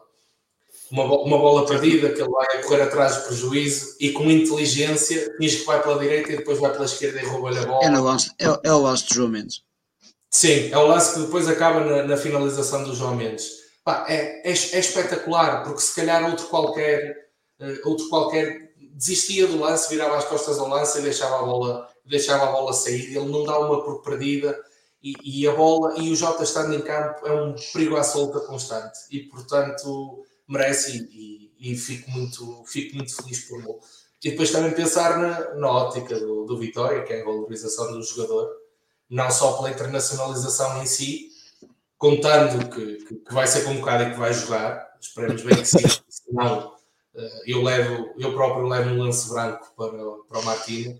uma, 0.91 1.03
uma 1.03 1.37
bola 1.37 1.65
perdida 1.65 2.09
que 2.09 2.21
ele 2.21 2.29
vai 2.29 2.57
a 2.57 2.63
correr 2.63 2.81
atrás 2.81 3.17
do 3.17 3.27
prejuízo 3.27 3.95
e 3.99 4.11
com 4.11 4.29
inteligência 4.29 5.33
diz 5.39 5.55
que 5.55 5.65
vai 5.65 5.81
pela 5.81 5.99
direita 5.99 6.33
e 6.33 6.37
depois 6.37 6.59
vai 6.59 6.71
pela 6.71 6.85
esquerda 6.85 7.21
e 7.21 7.25
rouba-lhe 7.25 7.59
a 7.59 7.65
bola. 7.65 7.85
É, 7.85 7.89
lance, 7.89 8.31
é, 8.39 8.59
é 8.63 8.73
o 8.73 8.79
lance 8.79 9.07
do 9.07 9.13
João 9.13 9.29
Mendes. 9.29 9.61
Sim, 10.31 10.69
é 10.71 10.77
o 10.77 10.87
lance 10.87 11.13
que 11.13 11.19
depois 11.21 11.47
acaba 11.47 11.79
na, 11.81 12.03
na 12.03 12.17
finalização 12.17 12.83
do 12.83 12.95
João 12.95 13.15
Mendes 13.15 13.58
pá, 13.89 14.05
é, 14.07 14.47
é, 14.47 14.51
é, 14.51 14.51
espetacular, 14.51 15.63
porque 15.63 15.81
se 15.81 15.95
calhar 15.95 16.23
outro 16.29 16.45
qualquer, 16.47 17.29
uh, 17.59 17.89
outro 17.89 18.07
qualquer 18.07 18.71
desistia 18.93 19.47
do 19.47 19.59
lance, 19.59 19.89
virava 19.89 20.15
as 20.17 20.25
costas 20.25 20.59
ao 20.59 20.67
lance 20.67 20.99
e 20.99 21.01
deixava 21.01 21.39
a 21.39 21.43
bola, 21.43 21.89
deixava 22.05 22.43
a 22.43 22.51
bola 22.51 22.71
sair. 22.71 23.15
Ele 23.15 23.31
não 23.31 23.43
dá 23.45 23.57
uma 23.59 23.83
por 23.83 24.03
perdida 24.03 24.55
e, 25.01 25.15
e 25.23 25.47
a 25.47 25.53
bola 25.53 25.97
e 25.97 26.11
o 26.11 26.15
Jota 26.15 26.43
estando 26.43 26.75
em 26.75 26.81
campo 26.81 27.25
é 27.25 27.33
um 27.33 27.55
perigo 27.73 27.95
à 27.95 28.03
solta 28.03 28.41
constante 28.41 28.99
e 29.09 29.21
portanto 29.21 30.23
merece 30.47 30.97
e, 31.11 31.51
e 31.59 31.75
fico, 31.75 32.11
muito, 32.11 32.63
fico 32.67 32.95
muito 32.95 33.15
feliz 33.15 33.47
por 33.47 33.59
ele. 33.59 33.79
E 34.23 34.31
depois 34.31 34.51
também 34.51 34.71
pensar 34.71 35.17
na, 35.17 35.55
na 35.55 35.71
ótica 35.71 36.19
do, 36.19 36.45
do 36.45 36.59
Vitória, 36.59 37.03
que 37.03 37.13
é 37.13 37.21
a 37.21 37.25
valorização 37.25 37.91
do 37.93 38.03
jogador, 38.03 38.49
não 39.09 39.31
só 39.31 39.53
pela 39.53 39.71
internacionalização 39.71 40.83
em 40.83 40.85
si, 40.85 41.29
contando 41.99 42.69
que, 42.69 42.95
que, 43.05 43.15
que 43.15 43.33
vai 43.33 43.45
ser 43.45 43.65
convocado 43.65 44.03
e 44.03 44.11
que 44.11 44.17
vai 44.17 44.33
jogar, 44.33 44.95
esperemos 44.99 45.43
bem 45.43 45.57
que 45.57 45.65
sim, 45.65 45.85
senão 46.09 46.73
eh, 47.13 47.41
eu, 47.45 47.61
levo, 47.61 48.13
eu 48.17 48.33
próprio 48.33 48.65
levo 48.67 48.89
um 48.89 49.03
lance 49.03 49.29
branco 49.29 49.71
para, 49.75 49.91
para 50.27 50.39
o 50.39 50.45
Martínez, 50.45 50.97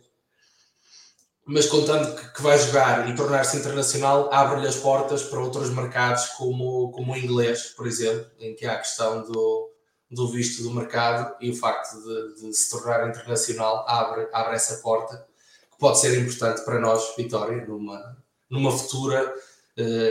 mas 1.45 1.65
contando 1.65 2.15
que, 2.15 2.33
que 2.33 2.41
vai 2.41 2.59
jogar 2.59 3.09
e 3.09 3.15
tornar-se 3.15 3.57
internacional, 3.57 4.29
abre-lhe 4.31 4.67
as 4.67 4.75
portas 4.75 5.23
para 5.23 5.39
outros 5.39 5.69
mercados 5.69 6.27
como, 6.37 6.91
como 6.91 7.13
o 7.13 7.17
inglês, 7.17 7.73
por 7.75 7.87
exemplo, 7.87 8.29
em 8.37 8.53
que 8.53 8.65
há 8.65 8.73
a 8.73 8.79
questão 8.79 9.23
do, 9.23 9.71
do 10.11 10.27
visto 10.27 10.61
do 10.63 10.71
mercado 10.71 11.33
e 11.39 11.49
o 11.49 11.55
facto 11.55 11.95
de, 12.03 12.41
de, 12.41 12.53
se 12.53 12.69
tornar 12.69 13.07
internacional 13.07 13.85
abre, 13.87 14.27
abre 14.33 14.55
essa 14.55 14.81
porta, 14.81 15.25
que 15.71 15.77
pode 15.79 15.97
ser 15.99 16.19
importante 16.19 16.63
para 16.65 16.79
nós, 16.79 17.15
Vitória, 17.15 17.65
numa, 17.65 18.17
numa 18.49 18.71
futura, 18.71 19.33
uh, 19.33 19.39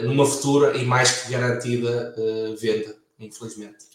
numa 0.03 0.27
futura 0.27 0.77
e 0.77 0.85
mais 0.85 1.23
que 1.23 1.33
garantida 1.33 2.15
uh, 2.17 2.57
venda, 2.57 2.97
infelizmente. 3.19 3.87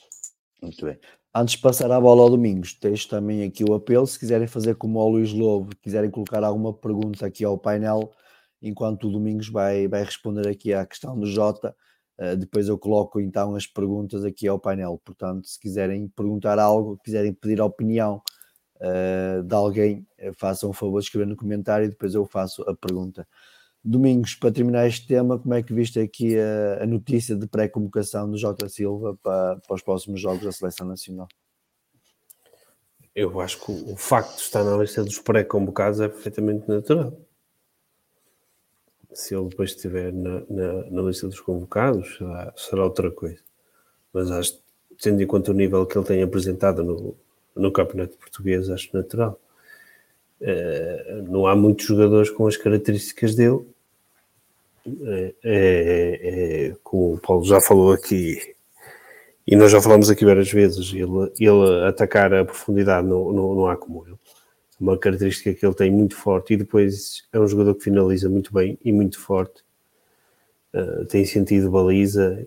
Muito 0.61 0.85
bem. 0.85 0.97
Antes 1.35 1.55
de 1.55 1.61
passar 1.61 1.91
a 1.91 1.99
bola 1.99 2.21
ao 2.21 2.29
Domingos, 2.29 2.77
deixo 2.79 3.09
também 3.09 3.43
aqui 3.43 3.63
o 3.63 3.73
apelo, 3.73 4.05
se 4.05 4.19
quiserem 4.19 4.47
fazer 4.47 4.75
como 4.75 4.99
o 4.99 5.09
Luís 5.09 5.33
Lobo, 5.33 5.75
quiserem 5.81 6.11
colocar 6.11 6.43
alguma 6.43 6.73
pergunta 6.73 7.25
aqui 7.25 7.43
ao 7.43 7.57
painel, 7.57 8.11
enquanto 8.61 9.07
o 9.07 9.11
Domingos 9.11 9.49
vai, 9.49 9.87
vai 9.87 10.03
responder 10.03 10.47
aqui 10.47 10.73
à 10.73 10.85
questão 10.85 11.19
do 11.19 11.25
Jota, 11.25 11.75
Uh, 12.19 12.37
depois 12.37 12.67
eu 12.67 12.77
coloco 12.77 13.19
então 13.19 13.55
as 13.55 13.65
perguntas 13.65 14.23
aqui 14.23 14.47
ao 14.47 14.59
painel. 14.59 15.01
Portanto, 15.03 15.47
se 15.47 15.59
quiserem 15.59 16.07
perguntar 16.09 16.59
algo, 16.59 16.99
quiserem 17.03 17.33
pedir 17.33 17.59
a 17.59 17.65
opinião 17.65 18.21
uh, 18.77 19.43
de 19.43 19.55
alguém, 19.55 20.07
façam 20.37 20.69
o 20.69 20.73
favor 20.73 20.99
de 20.99 21.07
escrever 21.07 21.25
no 21.25 21.35
comentário 21.35 21.85
e 21.85 21.89
depois 21.89 22.13
eu 22.13 22.25
faço 22.25 22.61
a 22.69 22.75
pergunta. 22.75 23.27
Domingos, 23.83 24.35
para 24.35 24.51
terminar 24.51 24.87
este 24.87 25.05
tema, 25.07 25.37
como 25.37 25.53
é 25.53 25.61
que 25.61 25.73
viste 25.73 25.99
aqui 25.99 26.37
a, 26.39 26.83
a 26.83 26.85
notícia 26.85 27.35
de 27.35 27.45
pré-convocação 27.47 28.29
do 28.29 28.37
Jota 28.37 28.69
Silva 28.69 29.17
para, 29.21 29.57
para, 29.57 29.75
os 29.75 29.81
próximos 29.81 30.21
jogos 30.21 30.43
da 30.43 30.51
Seleção 30.51 30.87
Nacional? 30.87 31.27
Eu 33.13 33.39
acho 33.41 33.59
que 33.63 33.71
o, 33.71 33.95
facto 33.95 34.35
de 34.35 34.41
estar 34.41 34.63
na 34.63 34.77
lista 34.77 35.03
dos 35.03 35.19
pré-convocados 35.19 35.99
é 35.99 36.07
perfeitamente 36.07 36.67
natural 36.67 37.13
se 39.13 39.35
ele 39.35 39.49
depois 39.49 39.71
estiver 39.71 40.11
na, 40.11 40.43
na, 40.49 40.89
na 40.89 41.01
lista 41.03 41.27
dos 41.27 41.39
convocados, 41.39 42.17
será, 42.17 42.53
será, 42.57 42.83
outra 42.83 43.11
coisa. 43.11 43.39
Mas 44.11 44.29
acho, 44.31 44.59
tendo 44.99 45.21
em 45.21 45.27
conta 45.27 45.51
o 45.51 45.53
nível 45.53 45.85
que 45.85 45.97
ele 45.97 46.05
tem 46.05 46.23
apresentado 46.23 46.83
no, 46.83 47.15
no 47.55 47.71
Campeonato 47.71 48.17
Português, 48.17 48.69
acho 48.69 48.89
natural. 48.93 49.39
Uh, 50.43 51.23
não 51.31 51.47
há 51.47 51.55
muitos 51.55 51.85
jogadores 51.85 52.29
com 52.29 52.45
as 52.45 52.57
características 52.57 53.33
dele. 53.33 53.61
É, 54.85 55.33
é, 55.43 56.19
é, 56.23 56.75
como 56.83 57.13
o 57.13 57.17
Paulo 57.17 57.45
já 57.45 57.61
falou 57.61 57.93
aqui, 57.93 58.53
e 59.47 59.55
nós 59.55 59.71
já 59.71 59.81
falamos 59.81 60.09
aqui 60.09 60.25
várias 60.25 60.51
vezes, 60.51 60.91
ele, 60.93 61.31
ele 61.39 61.87
atacar 61.87 62.33
a 62.33 62.43
profundidade 62.43 63.07
não, 63.07 63.31
não, 63.31 63.55
não 63.55 63.67
há 63.67 63.77
como 63.77 64.05
ele 64.05 64.17
uma 64.83 64.97
característica 64.97 65.53
que 65.53 65.65
ele 65.65 65.73
tem 65.73 65.89
muito 65.89 66.15
forte 66.15 66.53
e 66.53 66.57
depois 66.57 67.23
é 67.31 67.39
um 67.39 67.47
jogador 67.47 67.75
que 67.75 67.83
finaliza 67.85 68.29
muito 68.29 68.53
bem 68.53 68.77
e 68.83 68.91
muito 68.91 69.17
forte. 69.19 69.63
Uh, 70.73 71.05
tem 71.05 71.23
sentido 71.25 71.71
baliza, 71.71 72.45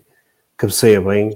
cabeceia 0.55 1.01
bem, 1.01 1.31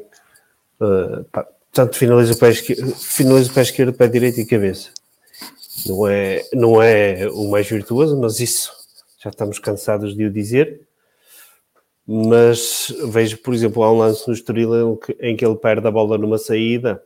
uh, 0.80 1.24
pá, 1.32 1.48
tanto 1.72 1.98
finaliza 1.98 2.38
pé 2.38 2.50
esquerdo, 2.50 2.92
finaliza 2.96 3.52
pé 3.52 3.62
esquerdo, 3.62 3.94
pé 3.94 4.08
direito 4.08 4.40
e 4.40 4.46
cabeça. 4.46 4.92
Não 5.88 6.08
é, 6.08 6.48
não 6.54 6.82
é 6.82 7.28
o 7.30 7.50
mais 7.50 7.68
virtuoso, 7.68 8.20
mas 8.20 8.40
isso 8.40 8.72
já 9.22 9.30
estamos 9.30 9.60
cansados 9.60 10.16
de 10.16 10.26
o 10.26 10.32
dizer. 10.32 10.88
Mas 12.06 12.94
vejo, 13.10 13.38
por 13.38 13.54
exemplo, 13.54 13.84
há 13.84 13.92
um 13.92 14.00
lance 14.00 14.28
no 14.28 14.34
Estoril 14.34 15.00
em 15.20 15.36
que 15.36 15.46
ele 15.46 15.56
perde 15.56 15.88
a 15.88 15.92
bola 15.92 16.18
numa 16.18 16.38
saída 16.38 17.04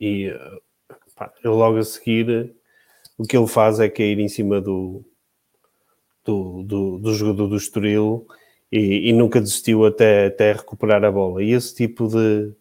e 0.00 0.32
pá, 1.16 1.32
ele 1.42 1.54
logo 1.54 1.78
a 1.78 1.84
seguir 1.84 2.54
o 3.16 3.24
que 3.24 3.36
ele 3.36 3.46
faz 3.46 3.78
é 3.78 3.88
cair 3.88 4.18
em 4.18 4.28
cima 4.28 4.60
do, 4.60 5.04
do, 6.24 6.62
do, 6.62 6.98
do 6.98 7.14
jogador 7.14 7.46
do 7.46 7.56
Estoril 7.56 8.26
e, 8.70 9.08
e, 9.10 9.12
nunca 9.12 9.40
desistiu 9.40 9.84
até, 9.84 10.26
até 10.26 10.52
recuperar 10.52 11.04
a 11.04 11.12
bola. 11.12 11.42
E 11.42 11.52
esse 11.52 11.74
tipo 11.74 12.08
de, 12.08 12.52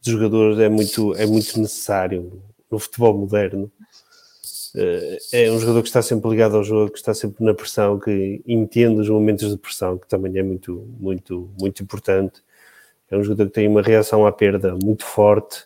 de 0.00 0.10
jogadores 0.10 0.58
é 0.58 0.68
muito, 0.68 1.14
é 1.14 1.26
muito 1.26 1.58
necessário 1.60 2.42
no 2.70 2.78
futebol 2.78 3.16
moderno. 3.16 3.70
Eh, 4.74 5.18
é 5.32 5.50
um 5.50 5.58
jogador 5.58 5.82
que 5.82 5.88
está 5.88 6.02
sempre 6.02 6.30
ligado 6.30 6.56
ao 6.56 6.64
jogo, 6.64 6.90
que 6.90 6.98
está 6.98 7.14
sempre 7.14 7.44
na 7.44 7.54
pressão, 7.54 7.98
que 7.98 8.42
entende 8.46 9.00
os 9.00 9.08
momentos 9.08 9.50
de 9.50 9.56
pressão, 9.56 9.98
que 9.98 10.08
também 10.08 10.36
é 10.38 10.42
muito, 10.42 10.88
muito, 10.98 11.50
muito 11.60 11.82
importante. 11.82 12.42
É 13.10 13.16
um 13.16 13.22
jogador 13.22 13.46
que 13.46 13.54
tem 13.54 13.68
uma 13.68 13.82
reação 13.82 14.26
à 14.26 14.32
perda 14.32 14.76
muito 14.82 15.04
forte, 15.04 15.64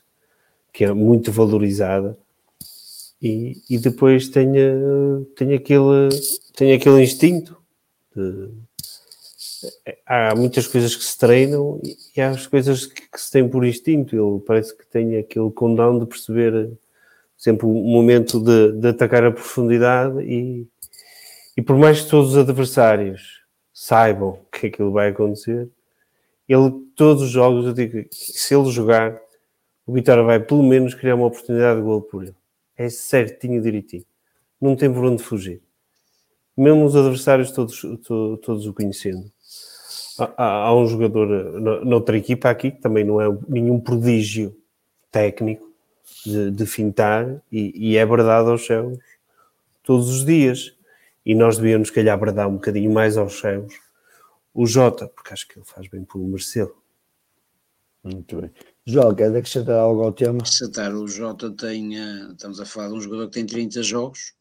que 0.73 0.85
é 0.85 0.93
muito 0.93 1.31
valorizada 1.33 2.17
e, 3.21 3.63
e 3.69 3.79
depois 3.79 4.29
tem, 4.29 4.53
tem, 5.35 5.55
aquele, 5.55 6.09
tem 6.55 6.73
aquele 6.75 7.03
instinto 7.03 7.57
de, 8.15 8.51
há 10.05 10.35
muitas 10.35 10.67
coisas 10.67 10.95
que 10.95 11.05
se 11.05 11.17
treinam 11.19 11.81
e 12.15 12.21
há 12.21 12.31
as 12.31 12.47
coisas 12.47 12.87
que, 12.87 13.03
que, 13.11 13.21
se 13.21 13.31
tem 13.31 13.49
por 13.49 13.65
instinto. 13.65 14.15
Ele 14.15 14.41
parece 14.45 14.77
que 14.77 14.87
tem 14.87 15.17
aquele 15.17 15.51
condão 15.51 15.99
de 15.99 16.07
perceber 16.07 16.71
sempre 17.37 17.67
o 17.67 17.73
momento 17.73 18.41
de, 18.41 18.73
de, 18.73 18.89
atacar 18.89 19.25
a 19.25 19.31
profundidade 19.31 20.21
e, 20.23 20.67
e 21.57 21.63
por 21.63 21.77
mais 21.77 22.01
que 22.03 22.11
todos 22.11 22.31
os 22.31 22.39
adversários 22.39 23.43
saibam 23.73 24.39
que 24.51 24.69
aquilo 24.69 24.91
vai 24.91 25.11
acontecer, 25.11 25.69
ele, 26.49 26.71
todos 26.95 27.25
os 27.25 27.31
jogos, 27.31 27.67
eu 27.67 27.73
digo, 27.73 28.07
se 28.11 28.55
ele 28.55 28.71
jogar, 28.71 29.21
o 29.87 29.93
Vitória 29.93 30.23
vai 30.23 30.41
pelo 30.41 30.63
menos 30.63 30.95
criar 30.95 31.15
uma 31.15 31.27
oportunidade 31.27 31.79
de 31.79 31.85
gol 31.85 32.03
por 32.03 32.23
ele. 32.23 32.35
É 32.77 32.89
certinho, 32.89 33.63
direitinho. 33.63 34.05
Não 34.61 34.75
tem 34.75 34.93
por 34.93 35.05
onde 35.05 35.23
fugir. 35.23 35.61
Mesmo 36.57 36.85
os 36.85 36.97
adversários 36.97 37.51
todos, 37.51 37.83
todos, 38.43 38.67
o 38.67 38.73
conhecendo. 38.73 39.31
Há, 40.19 40.69
há, 40.69 40.75
um 40.75 40.87
jogador 40.87 41.61
noutra 41.85 42.17
equipa 42.17 42.49
aqui 42.49 42.71
que 42.71 42.81
também 42.81 43.05
não 43.05 43.21
é 43.21 43.27
nenhum 43.47 43.79
prodígio 43.79 44.57
técnico 45.11 45.66
de, 46.27 46.51
de 46.51 46.67
fintar 46.67 47.43
e, 47.51 47.93
e, 47.93 47.97
é 47.97 48.05
verdade 48.05 48.51
aos 48.51 48.67
céus 48.67 48.99
todos 49.83 50.09
os 50.09 50.25
dias. 50.25 50.75
E 51.25 51.35
nós 51.35 51.57
devíamos, 51.57 51.91
calhar, 51.91 52.19
bradar 52.19 52.49
um 52.49 52.55
bocadinho 52.55 52.93
mais 52.93 53.17
aos 53.17 53.39
céus 53.39 53.73
o 54.57 54.67
Jota, 54.67 55.07
porque 55.09 55.35
acho 55.35 55.47
que 55.47 55.59
ele 55.59 55.67
faz 55.67 55.87
bem 55.87 56.03
por 56.03 56.19
merecê-lo. 56.19 56.83
Muito 58.03 58.41
bem. 58.41 58.51
João, 58.87 59.15
quer 59.15 59.29
acrescentar 59.37 59.79
algo 59.79 60.03
ao 60.03 60.13
tema? 60.13 60.39
Acrescentar, 60.39 60.95
o 60.95 61.07
Jota 61.07 61.51
tem, 61.51 62.01
uh, 62.01 62.33
estamos 62.33 62.59
a 62.59 62.65
falar 62.65 62.89
de 62.89 62.95
um 62.95 63.01
jogador 63.01 63.27
que 63.27 63.35
tem 63.35 63.45
30 63.45 63.83
jogos 63.83 64.33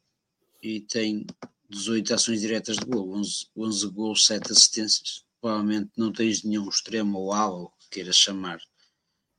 e 0.63 0.79
tem 0.81 1.25
18 1.69 2.13
ações 2.13 2.41
diretas 2.41 2.77
de 2.77 2.85
gol, 2.85 3.13
11, 3.15 3.47
11 3.57 3.87
gols, 3.89 4.25
7 4.25 4.51
assistências. 4.51 5.25
Provavelmente 5.41 5.89
não 5.97 6.13
tens 6.13 6.43
nenhum 6.43 6.69
extremo 6.69 7.19
ou 7.19 7.33
ala, 7.33 7.67
que 7.79 7.89
queiras 7.89 8.15
chamar, 8.15 8.57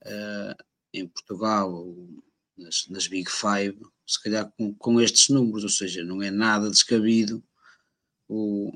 uh, 0.04 0.64
em 0.92 1.06
Portugal 1.06 1.86
nas, 2.56 2.86
nas 2.88 3.06
Big 3.06 3.30
Five, 3.30 3.78
se 4.06 4.22
calhar 4.22 4.50
com, 4.56 4.74
com 4.74 5.00
estes 5.00 5.28
números, 5.28 5.64
ou 5.64 5.68
seja, 5.68 6.04
não 6.04 6.22
é 6.22 6.30
nada 6.30 6.70
descabido 6.70 7.42
o, 8.28 8.72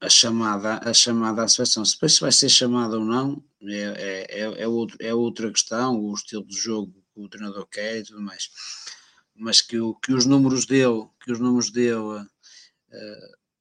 a 0.00 0.08
chamada, 0.08 0.78
a 0.88 0.92
chamada 0.92 1.42
à 1.42 1.48
seleção. 1.48 1.84
Se 1.84 1.94
depois 1.94 2.18
vai 2.18 2.32
ser 2.32 2.48
chamada 2.48 2.98
ou 2.98 3.04
não, 3.04 3.42
é, 3.62 3.80
é, 3.80 4.40
é, 4.40 4.62
é, 4.62 4.68
outro, 4.68 4.96
é 5.00 5.14
outra 5.14 5.50
questão, 5.50 5.98
o 5.98 6.14
estilo 6.14 6.46
de 6.46 6.56
jogo 6.56 6.92
que 7.14 7.20
o 7.20 7.28
treinador 7.28 7.66
quer 7.66 7.98
e 7.98 8.02
tudo 8.02 8.20
mais. 8.20 8.50
Mas 9.34 9.60
que, 9.60 9.78
o, 9.78 9.94
que 9.94 10.12
os 10.12 10.26
números 10.26 10.66
dele, 10.66 11.08
que 11.24 11.32
os 11.32 11.40
números 11.40 11.70
dele 11.70 11.96
uh, 11.96 12.26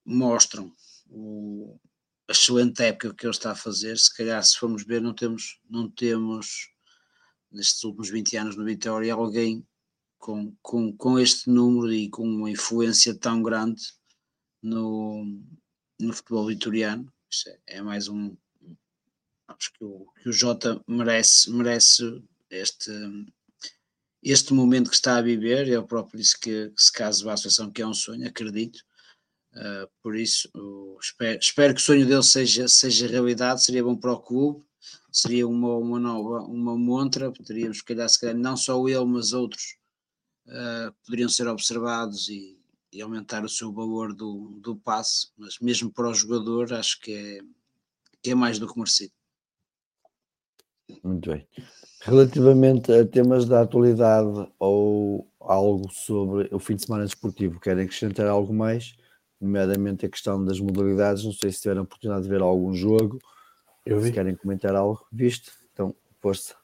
mostram 0.05 0.73
o, 1.09 1.79
a 2.27 2.31
excelente 2.31 2.81
época 2.83 3.13
que 3.13 3.25
ele 3.25 3.31
está 3.31 3.51
a 3.51 3.55
fazer, 3.55 3.97
se 3.97 4.13
calhar 4.15 4.43
se 4.43 4.57
formos 4.57 4.83
ver, 4.83 5.01
não 5.01 5.13
temos, 5.13 5.59
não 5.69 5.89
temos 5.89 6.72
nestes 7.53 7.83
últimos 7.83 8.09
20 8.09 8.37
anos 8.37 8.55
no 8.55 8.65
Vitória 8.65 9.13
alguém 9.13 9.65
com, 10.17 10.55
com, 10.61 10.95
com 10.95 11.19
este 11.19 11.49
número 11.49 11.93
e 11.93 12.09
com 12.09 12.23
uma 12.23 12.49
influência 12.49 13.13
tão 13.13 13.43
grande 13.43 13.83
no, 14.61 15.25
no 15.99 16.13
futebol 16.13 16.47
vitoriano. 16.47 17.11
É, 17.67 17.77
é 17.77 17.81
mais 17.81 18.07
um. 18.07 18.35
Acho 19.47 19.73
que 19.73 19.83
o, 19.83 20.07
que 20.21 20.29
o 20.29 20.33
Jota 20.33 20.81
merece, 20.87 21.51
merece 21.51 22.23
este, 22.49 22.91
este 24.21 24.53
momento 24.53 24.89
que 24.89 24.95
está 24.95 25.17
a 25.17 25.21
viver. 25.21 25.67
Ele 25.67 25.83
próprio 25.83 26.19
disse 26.19 26.39
que, 26.39 26.69
que 26.69 26.81
se 26.81 26.91
caso 26.91 27.29
à 27.29 27.35
situação 27.35 27.69
que 27.69 27.81
é 27.81 27.87
um 27.87 27.93
sonho, 27.93 28.27
acredito. 28.27 28.79
Uh, 29.53 29.87
por 30.01 30.15
isso, 30.15 30.49
uh, 30.55 30.97
espero, 30.99 31.39
espero, 31.39 31.75
que 31.75 31.81
o 31.81 31.83
sonho 31.83 32.07
dele 32.07 32.23
seja, 32.23 32.67
seja 32.67 33.07
realidade. 33.07 33.63
Seria 33.63 33.83
bom 33.83 33.95
para 33.95 34.13
o 34.13 34.19
clube, 34.21 34.65
seria 35.11 35.47
uma, 35.47 35.75
uma 35.75 35.99
nova, 35.99 36.41
uma 36.45 36.77
montra, 36.77 37.31
poderíamos, 37.31 37.77
se 37.77 37.83
calhar, 37.83 38.09
se 38.09 38.19
calhar, 38.19 38.35
não 38.35 38.57
só 38.57 38.87
ele, 38.87 39.05
mas 39.05 39.33
outros 39.33 39.77
uh, 40.47 40.93
poderiam 41.05 41.29
ser 41.29 41.47
observados 41.47 42.29
e, 42.29 42.57
e, 42.91 43.01
aumentar 43.01 43.43
o 43.43 43.49
seu 43.49 43.71
valor 43.71 44.13
do, 44.13 44.59
do 44.61 44.75
passe, 44.75 45.27
mas 45.37 45.59
mesmo 45.59 45.91
para 45.91 46.09
o 46.09 46.13
jogador, 46.13 46.73
acho 46.73 46.99
que 46.99 47.13
é, 47.13 47.39
que 48.21 48.31
é 48.31 48.35
mais 48.35 48.59
do 48.59 48.67
que 48.67 48.77
merecido. 48.77 49.13
Muito 51.03 51.29
bem. 51.29 51.47
Relativamente 52.01 52.91
a 52.91 53.05
temas 53.05 53.45
da 53.45 53.61
atualidade 53.61 54.51
ou 54.59 55.27
algo 55.39 55.91
sobre 55.91 56.49
o 56.53 56.59
fim 56.59 56.75
de 56.75 56.85
semana 56.85 57.05
desportivo, 57.05 57.59
querem 57.59 57.85
acrescentar 57.85 58.27
algo 58.27 58.53
mais? 58.53 58.95
Nomeadamente 59.39 60.05
a 60.05 60.09
questão 60.09 60.43
das 60.43 60.59
modalidades, 60.59 61.23
não 61.23 61.31
sei 61.31 61.51
se 61.51 61.61
tiveram 61.61 61.81
a 61.81 61.83
oportunidade 61.83 62.23
de 62.23 62.29
ver 62.29 62.41
algum 62.41 62.73
jogo, 62.73 63.19
eu 63.85 63.99
vi. 63.99 64.07
se 64.07 64.13
querem 64.13 64.35
comentar 64.35 64.75
algo, 64.75 65.05
viste? 65.11 65.51
Então, 65.71 65.95
força. 66.19 66.55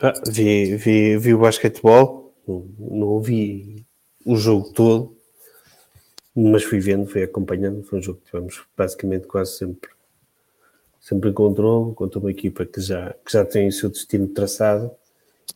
Ah, 0.00 0.12
vi, 0.28 0.76
vi, 0.76 1.16
vi 1.18 1.34
o 1.34 1.38
basquetebol, 1.38 2.34
não, 2.46 2.68
não 2.78 3.20
vi 3.20 3.84
o 4.24 4.36
jogo 4.36 4.72
todo, 4.72 5.16
mas 6.34 6.62
fui 6.62 6.78
vendo, 6.78 7.06
fui 7.06 7.22
acompanhando, 7.22 7.82
foi 7.82 7.98
um 7.98 8.02
jogo 8.02 8.20
que 8.20 8.26
tivemos 8.26 8.64
basicamente 8.76 9.26
quase 9.26 9.56
sempre 9.56 9.90
sempre 11.00 11.30
encontrou 11.30 11.94
contra 11.94 12.18
uma 12.18 12.30
equipa 12.30 12.66
que 12.66 12.80
já, 12.80 13.14
que 13.24 13.32
já 13.32 13.44
tem 13.44 13.68
o 13.68 13.72
seu 13.72 13.88
destino 13.88 14.28
traçado 14.28 14.90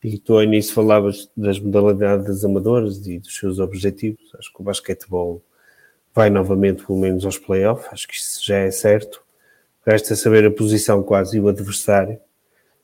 e 0.03 0.19
tu 0.19 0.35
ao 0.35 0.43
início 0.43 0.73
falavas 0.73 1.31
das 1.37 1.61
modalidades 1.61 2.45
amadoras 2.45 3.07
e 3.07 3.19
dos 3.19 3.37
seus 3.37 3.59
objetivos, 3.59 4.35
acho 4.39 4.53
que 4.53 4.61
o 4.61 4.65
basquetebol 4.65 5.43
vai 6.15 6.31
novamente 6.31 6.85
pelo 6.85 6.99
menos 6.99 7.25
aos 7.27 7.39
playoffs, 7.39 7.93
acho 7.93 8.09
que 8.09 8.15
isso 8.15 8.45
já 8.45 8.57
é 8.57 8.71
certo, 8.71 9.22
resta 9.87 10.17
saber 10.17 10.47
a 10.47 10.51
posição 10.51 11.03
quase 11.03 11.37
e 11.37 11.41
o 11.41 11.49
adversário, 11.49 12.19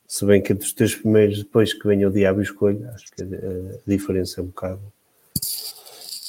se 0.07 0.25
bem 0.25 0.43
que 0.43 0.55
dos 0.55 0.73
três 0.73 0.95
primeiros 0.95 1.39
depois 1.39 1.75
que 1.75 1.87
venha 1.87 2.09
o 2.09 2.12
diabo 2.12 2.41
e 2.41 2.45
escolha, 2.45 2.91
acho 2.95 3.07
que 3.12 3.23
a, 3.23 3.27
a 3.27 3.79
diferença 3.87 4.41
é 4.41 4.45
um 4.45 4.47
bocado 4.47 4.81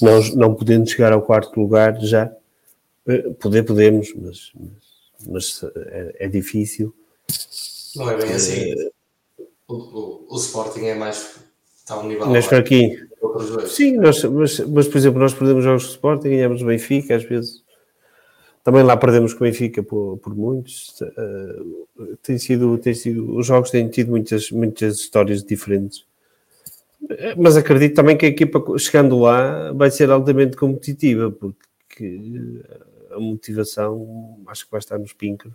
não, 0.01 0.21
não 0.35 0.55
podendo 0.55 0.89
chegar 0.89 1.11
ao 1.11 1.21
quarto 1.21 1.59
lugar 1.59 1.99
já, 1.99 2.31
eh, 3.07 3.29
poder 3.39 3.63
podemos, 3.63 4.13
mas, 4.15 4.51
mas 4.55 4.89
mas 5.27 5.63
é, 5.75 6.15
é 6.19 6.27
difícil. 6.27 6.93
Não 7.95 8.09
é 8.09 8.17
bem 8.17 8.33
assim. 8.33 8.71
Eh, 8.71 8.91
o, 9.67 9.75
o, 9.75 10.27
o, 10.29 10.37
Sporting 10.37 10.85
é 10.85 10.95
mais. 10.95 11.39
Está 11.77 11.99
um 11.99 12.07
nível. 12.07 12.27
Mais 12.27 12.45
fraquinho. 12.45 13.07
Sim, 13.67 13.97
nós, 13.97 14.23
mas, 14.23 14.59
mas 14.59 14.87
por 14.87 14.97
exemplo, 14.97 15.19
nós 15.19 15.33
perdemos 15.33 15.63
jogos 15.63 15.83
do 15.83 15.89
Sporting, 15.89 16.29
ganhamos 16.29 16.63
Benfica, 16.63 17.15
às 17.15 17.23
vezes. 17.23 17.63
Também 18.69 18.83
lá 18.83 18.95
perdemos 18.95 19.33
com 19.33 19.43
o 19.43 19.47
Benfica 19.47 19.81
por, 19.81 20.19
por 20.19 20.35
muitos. 20.35 21.01
Uh, 21.01 22.15
tem 22.21 22.37
sido, 22.37 22.77
tem 22.77 22.93
sido, 22.93 23.35
os 23.35 23.47
jogos 23.47 23.71
têm 23.71 23.89
tido 23.89 24.11
muitas, 24.11 24.51
muitas 24.51 24.97
histórias 24.97 25.43
diferentes. 25.43 26.05
Eh, 27.09 27.33
mas 27.35 27.57
acredito 27.57 27.95
também 27.95 28.15
que 28.15 28.27
a 28.27 28.29
equipa, 28.29 28.63
chegando 28.77 29.17
lá, 29.17 29.71
vai 29.71 29.89
ser 29.89 30.11
altamente 30.11 30.55
competitiva, 30.55 31.31
porque 31.31 32.61
a 33.09 33.19
motivação 33.19 34.37
acho 34.45 34.65
que 34.65 34.71
vai 34.71 34.77
estar 34.77 34.99
nos 34.99 35.13
pincos. 35.13 35.51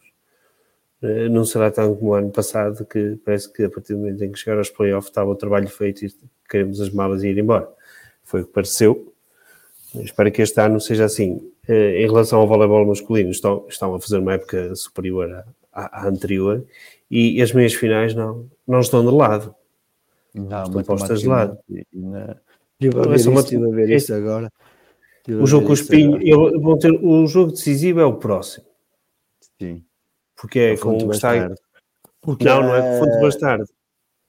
Eh, 1.01 1.29
não 1.29 1.45
será 1.45 1.71
tanto 1.71 1.97
como 1.97 2.11
o 2.11 2.15
ano 2.15 2.33
passado, 2.33 2.85
que 2.85 3.17
parece 3.25 3.53
que 3.53 3.63
a 3.63 3.71
partir 3.71 3.93
do 3.93 4.01
momento 4.01 4.25
em 4.25 4.33
que 4.33 4.41
chegar 4.41 4.59
aos 4.59 4.71
playoffs 4.71 5.09
estava 5.09 5.31
o 5.31 5.37
trabalho 5.37 5.69
feito 5.69 6.05
e 6.05 6.13
queremos 6.51 6.81
as 6.81 6.91
malas 6.91 7.23
e 7.23 7.29
ir 7.29 7.39
embora. 7.39 7.69
Foi 8.25 8.41
o 8.41 8.45
que 8.45 8.53
pareceu. 8.53 9.14
Espero 10.03 10.33
que 10.33 10.43
este 10.43 10.61
ano 10.61 10.81
seja 10.81 11.05
assim. 11.05 11.51
Eh, 11.69 12.03
em 12.03 12.07
relação 12.07 12.41
ao 12.41 12.49
voleibol 12.49 12.87
masculino, 12.87 13.31
estão, 13.31 13.65
estão 13.69 13.95
a 13.95 14.01
fazer 14.01 14.19
uma 14.19 14.35
época 14.35 14.75
superior 14.75 15.31
à, 15.33 15.45
à, 15.73 16.03
à 16.03 16.09
anterior 16.09 16.65
e 17.11 17.41
as 17.41 17.53
meias 17.53 17.75
finais 17.75 18.15
não, 18.15 18.49
não 18.67 18.81
estão 18.81 19.05
de 19.05 19.15
lado. 19.15 19.55
Não, 20.35 20.65
estão 20.65 20.83
postas 20.83 21.21
de 21.21 21.29
lado. 21.29 21.59
Estive 21.71 22.99
a 22.99 23.03
ver, 23.03 23.15
isso, 23.15 23.31
estive 23.31 23.65
a 23.65 23.75
ver 23.75 23.91
isso 23.91 24.15
agora. 24.15 24.53
O 25.29 25.47
jogo 25.47 25.67
com 25.67 25.73
o 25.73 25.75
Espinho, 25.75 26.21
eu, 26.23 26.61
vou 26.61 26.77
ter, 26.77 26.91
o 26.91 27.27
jogo 27.27 27.53
decisivo 27.53 28.01
é 28.01 28.05
o 28.05 28.15
próximo. 28.15 28.67
Sim. 29.61 29.83
Porque 30.37 30.59
é, 30.59 30.73
é 30.73 30.77
com 30.77 30.99
o 31.03 31.13
estádio. 31.13 31.57
Porque 32.21 32.45
não, 32.45 32.59
é... 32.59 32.63
não 32.63 32.75
é 32.75 32.81
com 32.81 32.97
o 32.97 32.99
Fonte 32.99 33.21
Bastardo. 33.23 33.69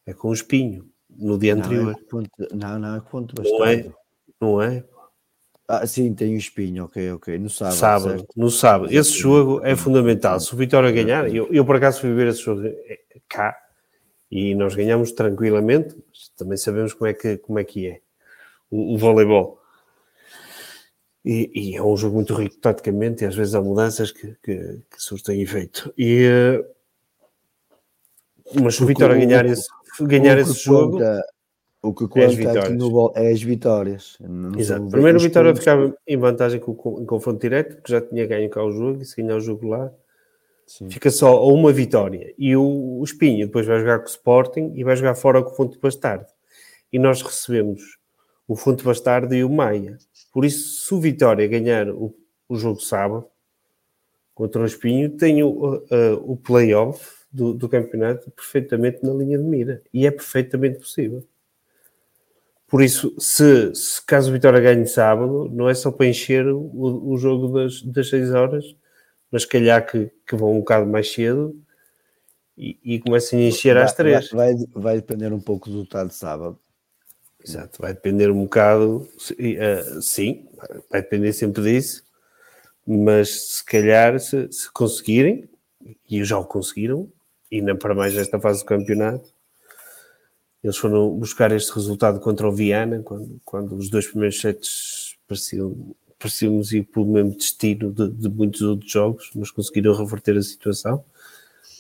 É 0.06 0.14
com 0.14 0.30
o 0.30 0.34
Espinho, 0.34 0.88
no 1.10 1.38
dia 1.38 1.56
não, 1.56 1.66
anterior. 1.66 1.92
É 1.92 2.10
ponte... 2.10 2.30
Não, 2.54 2.80
não, 2.80 2.96
é 2.96 3.00
com 3.00 3.08
o 3.08 3.10
Fonte 3.10 3.36
Bastardo. 3.36 3.58
Não 3.60 3.68
é? 3.68 3.94
Não 4.40 4.62
é? 4.62 4.84
Ah, 5.68 5.86
sim, 5.88 6.14
tem 6.14 6.36
o 6.36 6.38
Espinho, 6.38 6.86
ok, 6.86 7.14
ok. 7.14 7.40
No 7.40 7.50
sábado. 7.50 7.76
Sábado, 7.76 8.28
no 8.36 8.52
sábado. 8.52 8.94
Esse 8.94 9.14
jogo 9.14 9.62
é 9.64 9.76
fundamental. 9.76 10.40
Se 10.40 10.54
o 10.54 10.58
Vitória 10.58 10.92
ganhar, 10.92 11.34
eu, 11.34 11.48
eu 11.52 11.66
por 11.66 11.76
acaso 11.76 12.02
fui 12.02 12.14
ver 12.14 12.28
esse 12.28 12.42
jogo 12.42 12.62
é, 12.66 13.00
cá 13.28 13.58
e 14.30 14.54
nós 14.54 14.76
ganhamos 14.76 15.12
tranquilamente, 15.12 15.96
mas 16.10 16.30
também 16.38 16.58
sabemos 16.58 16.94
como 16.94 17.08
é 17.08 17.14
que, 17.14 17.38
como 17.38 17.58
é, 17.58 17.64
que 17.64 17.88
é 17.88 18.02
o, 18.70 18.94
o 18.94 18.98
voleibol. 18.98 19.60
E, 21.24 21.50
e, 21.56 21.76
é 21.76 21.82
um 21.82 21.98
jogo 21.98 22.18
muito 22.18 22.36
rico 22.36 22.58
taticamente 22.58 23.24
e 23.24 23.28
às 23.28 23.34
vezes 23.34 23.56
há 23.56 23.62
mudanças 23.62 24.12
que, 24.12 24.36
que, 24.44 24.82
que 24.92 25.02
surtem 25.02 25.42
efeito. 25.42 25.92
E, 25.98 26.28
uh, 26.28 26.64
mas 28.62 28.76
se 28.76 28.84
o 28.84 28.86
Vitória 28.86 29.18
ganhar 29.18 29.48
esse, 29.48 29.68
ganhar 30.02 30.38
esse 30.38 30.54
jogo. 30.54 31.00
O 31.86 31.94
que 31.94 32.07
conta 32.07 32.22
é 32.22 32.26
as 32.26 32.36
vitórias. 32.36 32.78
No, 32.78 33.14
é 33.16 33.32
as 33.32 33.41
vitórias. 33.41 34.18
Exato. 34.57 34.90
Primeiro 34.90 35.18
o 35.18 35.22
Vitória 35.22 35.52
pontos. 35.52 35.64
ficava 35.64 35.98
em 36.07 36.18
vantagem 36.18 36.60
com, 36.60 37.02
em 37.02 37.06
confronto 37.06 37.40
direto, 37.40 37.82
que 37.82 37.91
já 37.91 38.02
tinha 38.02 38.26
ganho 38.26 38.49
cá 38.49 38.64
o 38.64 38.72
jogo, 38.72 39.02
e 39.02 39.06
se 39.06 39.22
ganhar 39.22 39.38
o 39.38 39.41
jogo 39.41 39.68
lá, 39.68 39.91
Sim. 40.66 40.90
fica 40.90 41.12
só 41.12 41.38
a 41.38 41.45
uma 41.48 41.72
vitória. 41.72 42.34
E 42.38 42.56
o, 42.56 42.99
o 42.99 43.03
Espinho 43.03 43.45
depois 43.45 43.66
vai 43.66 43.80
jogar 43.80 43.99
com 43.99 44.06
o 44.06 44.10
Sporting 44.10 44.72
e 44.76 44.84
vai 44.84 44.95
jogar 44.95 45.16
fora 45.16 45.44
com 45.44 45.52
o 45.52 45.56
Fonte 45.56 45.80
Bastardo. 45.80 46.26
E 46.91 46.98
nós 46.98 47.22
recebemos 47.22 47.98
o 48.48 48.56
Fonte 48.56 48.84
Bastardo 48.84 49.34
e 49.36 49.44
o 49.44 49.49
Maia. 49.49 49.98
Por 50.34 50.45
isso, 50.45 50.86
se 50.86 50.94
o 50.94 50.99
Vitória 50.99 51.48
ganhar 51.48 51.90
o, 51.90 52.16
o 52.49 52.56
jogo 52.56 52.80
sábado 52.80 53.26
contra 54.34 54.62
o 54.62 54.66
Espinho, 54.66 55.10
tem 55.10 55.41
o, 55.44 55.76
uh, 55.76 55.84
o 56.24 56.36
play-off 56.36 57.26
do, 57.32 57.53
do, 57.53 57.70
campeonato 57.70 58.30
perfeitamente 58.32 58.99
na 59.03 59.14
linha 59.14 59.38
de 59.38 59.44
mira. 59.44 59.82
E 59.94 60.06
é 60.06 60.12
perfeitamente 60.12 60.80
possível. 60.80 61.24
Por 62.76 62.84
isso, 62.84 63.15
se, 63.18 63.73
se 63.73 64.06
caso 64.06 64.30
o 64.30 64.34
Vitória 64.34 64.60
ganhe 64.60 64.85
sábado, 64.85 65.49
não 65.49 65.69
é 65.69 65.73
só 65.73 65.93
para 65.93 66.07
encher 66.07 66.45
o, 66.45 67.10
o 67.10 67.18
jogo 67.18 67.47
das, 67.47 67.81
das 67.81 68.10
6 68.10 68.34
horas, 68.34 68.65
mas 69.31 69.45
calhar 69.45 69.89
que, 69.89 70.11
que 70.27 70.35
vão 70.35 70.52
um 70.52 70.60
bocado 70.60 70.85
mais 70.85 71.10
cedo 71.10 71.56
e, 72.57 72.77
e 72.84 72.99
comecem 72.99 73.45
a 73.45 73.47
encher 73.47 73.77
às 73.77 73.93
3. 73.93 74.30
Vai, 74.31 74.53
vai, 74.56 74.68
vai 74.76 74.95
depender 74.97 75.31
um 75.31 75.39
pouco 75.39 75.69
do 75.69 75.76
resultado 75.76 76.10
de 76.10 76.15
sábado 76.15 76.60
Exato, 77.41 77.81
vai 77.81 77.93
depender 77.93 78.30
um 78.30 78.43
bocado, 78.43 79.07
uh, 79.07 80.02
sim, 80.02 80.45
vai 80.91 81.02
depender 81.02 81.31
sempre 81.31 81.64
disso, 81.64 82.03
mas 82.85 83.30
se 83.57 83.64
calhar 83.64 84.19
se, 84.19 84.52
se 84.52 84.69
conseguirem, 84.73 85.47
e 86.10 86.26
já 86.26 86.38
o 86.38 86.43
conseguiram, 86.43 87.10
e 87.49 87.61
não 87.61 87.77
para 87.77 87.95
mais 87.95 88.18
esta 88.18 88.38
fase 88.38 88.60
do 88.60 88.65
campeonato, 88.65 89.35
eles 90.66 90.78
foram 90.78 91.12
buscar 91.12 91.52
este 91.52 91.72
resultado 91.74 92.20
contra 92.20 92.48
o 92.50 92.52
Viana, 92.52 93.00
quando, 93.04 93.40
quando 93.46 93.76
os 93.76 93.88
dois 93.88 94.08
primeiros 94.08 94.42
sets 94.42 95.16
pareciam, 95.28 95.96
parecíamos 96.18 96.74
ir 96.74 96.86
pelo 96.86 97.06
mesmo 97.06 97.38
destino 97.38 97.94
de, 97.94 98.10
de 98.10 98.28
muitos 98.28 98.64
outros 98.64 98.92
jogos, 98.92 99.30
mas 99.36 99.52
conseguiram 99.52 99.94
reverter 99.94 100.36
a 100.36 100.42
situação. 100.42 101.06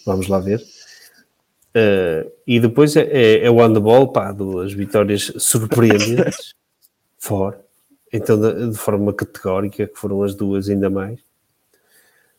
Vamos 0.05 0.27
lá 0.27 0.39
ver. 0.39 0.59
Uh, 0.59 2.31
e 2.45 2.59
depois 2.59 2.95
é, 2.95 3.01
é, 3.05 3.45
é, 3.45 3.49
o 3.49 3.57
handball, 3.57 4.11
pá, 4.11 4.31
duas 4.31 4.71
vitórias 4.71 5.33
surpreendentes, 5.39 6.53
fora. 7.17 7.65
Então, 8.13 8.39
de, 8.39 8.69
de, 8.69 8.77
forma 8.77 9.11
categórica, 9.11 9.87
que 9.87 9.97
foram 9.97 10.21
as 10.21 10.35
duas 10.35 10.69
ainda 10.69 10.91
mais. 10.91 11.19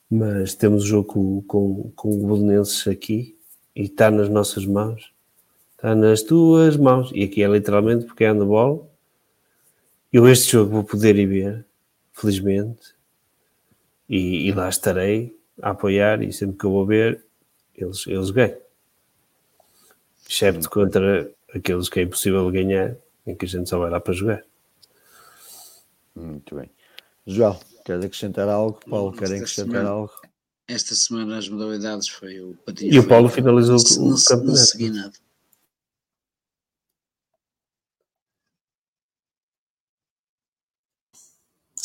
Mas 0.09 0.55
temos 0.55 0.85
o 0.85 0.87
jogo 0.87 1.09
com, 1.09 1.43
com, 1.43 1.91
com 1.97 2.09
o 2.09 2.25
Bolonenses 2.25 2.87
aqui 2.87 3.37
e 3.75 3.83
está 3.83 4.13
nas 4.13 4.29
nossas 4.29 4.65
mãos. 4.65 5.16
Está 5.87 5.95
nas 5.95 6.21
tuas 6.21 6.77
mãos. 6.77 7.13
E 7.15 7.23
aqui 7.23 7.45
é 7.45 7.47
literalmente 7.47 8.07
porque 8.07 8.25
é 8.25 8.33
handball. 8.33 8.93
Eu 10.13 10.29
este 10.29 10.51
jogo 10.51 10.73
vou 10.73 10.83
poder 10.83 11.15
ir 11.15 11.27
ver, 11.27 11.65
felizmente. 12.13 12.93
E, 14.09 14.49
e 14.49 14.53
lá 14.53 14.69
estarei 14.69 15.39
a 15.63 15.71
apoiar 15.71 16.25
e 16.25 16.33
sempre 16.33 16.59
que 16.59 16.65
eu 16.65 16.73
vou 16.73 16.85
ver, 16.85 17.25
eles, 17.73 18.05
eles 18.09 18.31
ganham 18.31 18.59
excepto 20.29 20.69
contra 20.69 21.31
aqueles 21.55 21.89
que 21.89 22.01
é 22.01 22.03
impossível 22.03 22.51
ganhar, 22.51 22.97
em 23.25 23.37
que 23.37 23.45
a 23.45 23.49
gente 23.49 23.71
só 23.71 23.79
vai 23.79 23.89
lá 23.89 24.01
para 24.01 24.13
jogar. 24.13 24.43
Muito 26.17 26.57
bem. 26.57 26.69
João, 27.25 27.61
queres 27.85 28.05
acrescentar 28.05 28.49
algo? 28.49 28.81
Paulo, 28.91 29.13
quer 29.13 29.27
acrescentar 29.27 29.71
semana, 29.71 29.91
algo? 29.91 30.13
Esta 30.67 30.97
semana 30.97 31.39
as 31.39 31.49
modalidades 31.49 32.09
foi 32.09 32.41
o 32.41 32.57
patinho. 32.67 32.93
E 32.93 32.99
o 32.99 33.07
Paulo 33.07 33.29
finalizou 33.29 33.77
não, 33.77 34.17
o 34.17 34.25
campeonato. 34.25 34.47
Não 34.47 34.57
segui 34.57 34.91
nada. 34.91 35.26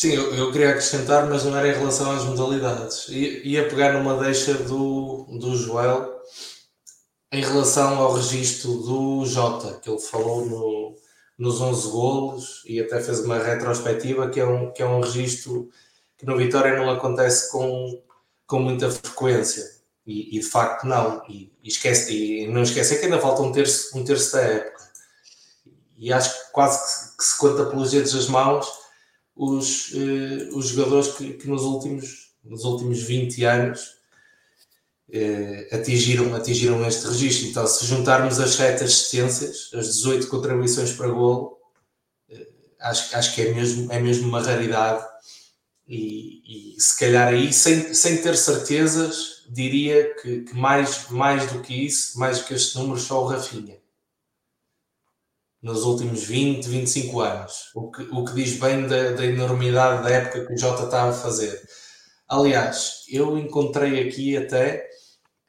Sim, 0.02 0.14
eu, 0.14 0.34
eu, 0.34 0.52
queria 0.52 0.72
acrescentar, 0.72 1.30
mas 1.30 1.46
não 1.46 1.56
era 1.56 1.68
em 1.68 1.78
relação 1.78 2.10
às 2.10 2.24
modalidades. 2.24 3.08
Ia, 3.10 3.48
ia 3.48 3.70
pegar 3.70 3.94
numa 3.94 4.18
deixa 4.18 4.56
do, 4.56 5.28
do 5.40 5.56
Joel 5.56 6.20
em 7.32 7.44
relação 7.44 8.00
ao 8.00 8.14
registro 8.14 8.74
do 8.78 9.24
Jota, 9.28 9.80
que 9.80 9.88
ele 9.88 10.00
falou 10.00 10.44
no, 10.44 10.96
nos 11.38 11.62
11 11.62 11.92
golos 11.92 12.64
e 12.66 12.80
até 12.80 13.00
fez 13.00 13.20
uma 13.20 13.38
retrospectiva, 13.38 14.28
que 14.28 14.40
é 14.40 14.44
um, 14.44 14.72
que 14.72 14.82
é 14.82 14.88
um 14.88 15.02
registro 15.02 15.70
que 16.18 16.26
no 16.26 16.36
Vitória 16.36 16.76
não 16.76 16.90
acontece 16.90 17.52
com, 17.52 18.02
com 18.48 18.58
muita 18.58 18.90
frequência. 18.90 19.64
E, 20.04 20.36
e 20.36 20.40
de 20.40 20.48
facto 20.48 20.86
não. 20.86 21.22
E, 21.30 21.54
e, 21.62 21.68
esquece, 21.68 22.12
e 22.12 22.48
não 22.48 22.64
esquecer 22.64 22.98
que 22.98 23.06
ainda 23.06 23.20
falta 23.20 23.44
um 23.44 23.52
terço, 23.52 23.96
um 23.96 24.04
terço 24.04 24.34
da 24.34 24.42
época. 24.42 24.82
E 25.96 26.12
acho 26.12 26.34
que 26.34 26.52
quase 26.54 27.12
que, 27.12 27.18
que 27.18 27.24
se 27.24 27.38
conta 27.38 27.68
pelos 27.68 27.92
dedos 27.92 28.14
das 28.14 28.28
mãos 28.28 28.81
os, 29.36 29.92
eh, 29.94 30.50
os 30.54 30.68
jogadores 30.68 31.10
que, 31.14 31.34
que, 31.34 31.48
nos, 31.48 31.64
últimos, 31.64 32.34
nos 32.44 32.64
últimos 32.64 33.02
20 33.02 33.44
anos 33.44 33.96
eh, 35.12 35.68
atingiram, 35.72 36.34
atingiram 36.36 36.86
este 36.86 37.08
registro. 37.08 37.48
Então, 37.50 37.68
se 37.68 37.86
juntarmos 37.86 38.40
as 38.40 38.52
7 38.52 38.84
assistências, 38.84 39.70
as 39.74 39.88
18 39.96 40.28
contribuições 40.28 40.94
para 40.94 41.10
golo, 41.10 41.58
eh, 42.30 42.48
acho, 42.80 43.16
acho 43.16 43.36
que 43.36 43.42
é 43.42 43.54
mesmo, 43.54 43.92
é 43.92 44.00
mesmo 44.00 44.28
uma 44.28 44.42
raridade. 44.42 45.06
E, 45.88 46.76
e 46.78 46.82
se 46.82 46.98
calhar 46.98 47.28
aí, 47.30 47.52
sem, 47.52 47.94
sem 47.94 48.22
ter 48.22 48.38
certezas, 48.38 49.44
diria 49.50 50.16
que, 50.22 50.42
que, 50.44 50.56
mais, 50.56 51.10
mais 51.10 51.52
do 51.52 51.62
que 51.62 51.74
isso, 51.74 52.18
mais 52.18 52.40
do 52.40 52.46
que 52.46 52.54
estes 52.54 52.76
números, 52.76 53.04
só 53.04 53.22
o 53.22 53.28
Rafinha. 53.28 53.81
Nos 55.62 55.84
últimos 55.84 56.24
20, 56.24 56.68
25 56.68 57.22
anos. 57.22 57.70
O 57.76 57.92
que, 57.92 58.02
o 58.04 58.26
que 58.26 58.34
diz 58.34 58.60
bem 58.60 58.88
da, 58.88 59.12
da 59.12 59.26
enormidade 59.26 60.04
da 60.04 60.10
época 60.10 60.46
que 60.46 60.54
o 60.54 60.58
Jota 60.58 60.86
estava 60.86 61.12
a 61.12 61.14
fazer. 61.14 61.62
Aliás, 62.28 63.04
eu 63.10 63.38
encontrei 63.38 64.08
aqui 64.08 64.38
até 64.38 64.90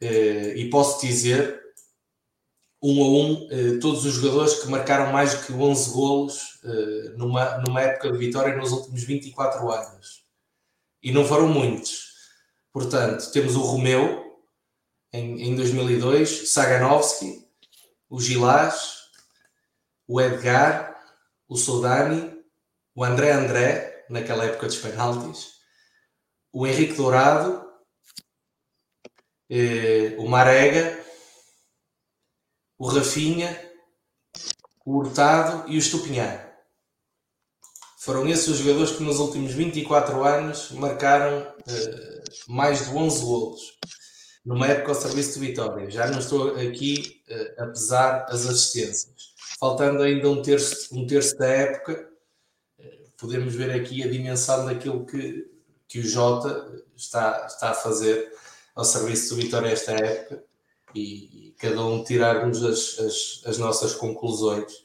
eh, 0.01 0.55
e 0.57 0.69
posso 0.69 1.01
dizer, 1.07 1.63
um 2.83 3.03
a 3.05 3.09
um, 3.09 3.49
eh, 3.51 3.79
todos 3.81 4.05
os 4.05 4.15
jogadores 4.15 4.55
que 4.55 4.69
marcaram 4.69 5.13
mais 5.13 5.35
que 5.35 5.53
11 5.53 5.91
golos 5.93 6.61
eh, 6.65 7.13
numa, 7.17 7.59
numa 7.59 7.81
época 7.81 8.11
de 8.11 8.19
vitória 8.19 8.57
nos 8.57 8.73
últimos 8.73 9.05
24 9.05 9.71
anos. 9.71 10.25
E 11.01 11.13
não 11.13 11.25
foram 11.25 11.47
muitos. 11.49 12.13
Portanto, 12.73 13.31
temos 13.31 13.55
o 13.55 13.63
Romeu, 13.63 14.43
em, 15.13 15.51
em 15.51 15.55
2002, 15.55 16.51
Saganovski, 16.51 17.47
o 18.11 18.21
Gilás, 18.21 19.02
o 20.13 20.21
Edgar, 20.21 20.95
o 21.49 21.57
Soldani, 21.57 22.45
o 22.95 23.03
André 23.03 23.33
André, 23.33 24.05
naquela 24.11 24.45
época 24.45 24.67
dos 24.67 24.77
penaltis, 24.77 25.53
o 26.53 26.67
Henrique 26.67 26.93
Dourado, 26.93 27.67
eh, 29.49 30.15
o 30.19 30.29
Marega, 30.29 31.03
o 32.79 32.89
Rafinha, 32.89 33.59
o 34.85 34.99
Hurtado 34.99 35.67
e 35.71 35.77
o 35.77 35.79
Estupinhar. 35.79 36.61
Foram 37.99 38.29
esses 38.29 38.49
os 38.49 38.59
jogadores 38.59 38.93
que 38.95 39.03
nos 39.03 39.19
últimos 39.19 39.53
24 39.53 40.23
anos 40.25 40.73
marcaram 40.73 41.41
eh, 41.67 42.25
mais 42.49 42.85
de 42.85 42.95
11 42.95 43.25
golos 43.25 43.79
numa 44.45 44.67
época 44.67 44.91
ao 44.91 45.01
serviço 45.01 45.41
de 45.41 45.47
Vitória. 45.47 45.91
Já 45.91 46.07
não 46.09 46.19
estou 46.19 46.55
aqui 46.57 47.23
eh, 47.31 47.55
a 47.57 47.67
pesar 47.69 48.27
as 48.29 48.45
assistências. 48.45 49.12
Faltando 49.63 50.03
ainda 50.03 50.29
um 50.29 50.43
terço, 50.43 50.93
um 50.93 51.07
terço 51.07 51.39
da 51.39 51.47
época, 51.47 52.11
eh, 52.81 52.99
podemos 53.17 53.55
ver 53.55 53.71
aqui 53.71 54.03
a 54.03 54.11
dimensão 54.11 54.67
daquilo 54.67 55.07
que, 55.07 55.49
que 55.87 56.01
o 56.01 56.03
Jota 56.03 56.83
está, 56.97 57.47
está 57.47 57.71
a 57.71 57.75
fazer 57.75 58.29
ao 58.75 58.85
serviço 58.85 59.33
do 59.33 59.41
Vitória 59.41 59.69
esta 59.69 59.93
época 59.93 60.43
e, 60.93 61.03
e 61.51 61.55
cada 61.61 61.81
um 61.81 62.03
tirarmos 62.03 62.61
as, 62.65 62.99
as, 62.99 63.43
as, 63.47 63.59
nossas 63.59 63.95
conclusões. 63.95 64.85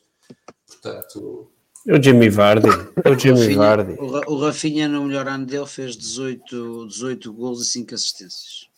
Portanto. 0.68 1.52
O 1.88 2.00
Jimmy 2.00 2.30
Vardy. 2.30 2.70
O 2.70 3.18
Jimmy 3.18 3.40
Rafinha, 3.40 3.58
Vardy. 3.58 3.94
O, 3.94 4.32
o 4.32 4.40
Rafinha, 4.46 4.88
no 4.88 5.06
melhor 5.06 5.28
ano 5.28 5.48
dele, 5.48 5.66
fez 5.66 5.98
18, 5.98 6.86
18 6.86 7.34
gols 7.34 7.64
e 7.64 7.66
5 7.66 7.96
assistências. 7.96 8.70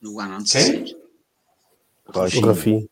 No 0.00 0.20
ano 0.20 0.36
antes 0.36 0.52
Quem? 0.52 0.96
O 2.14 2.46
Rafinha. 2.46 2.88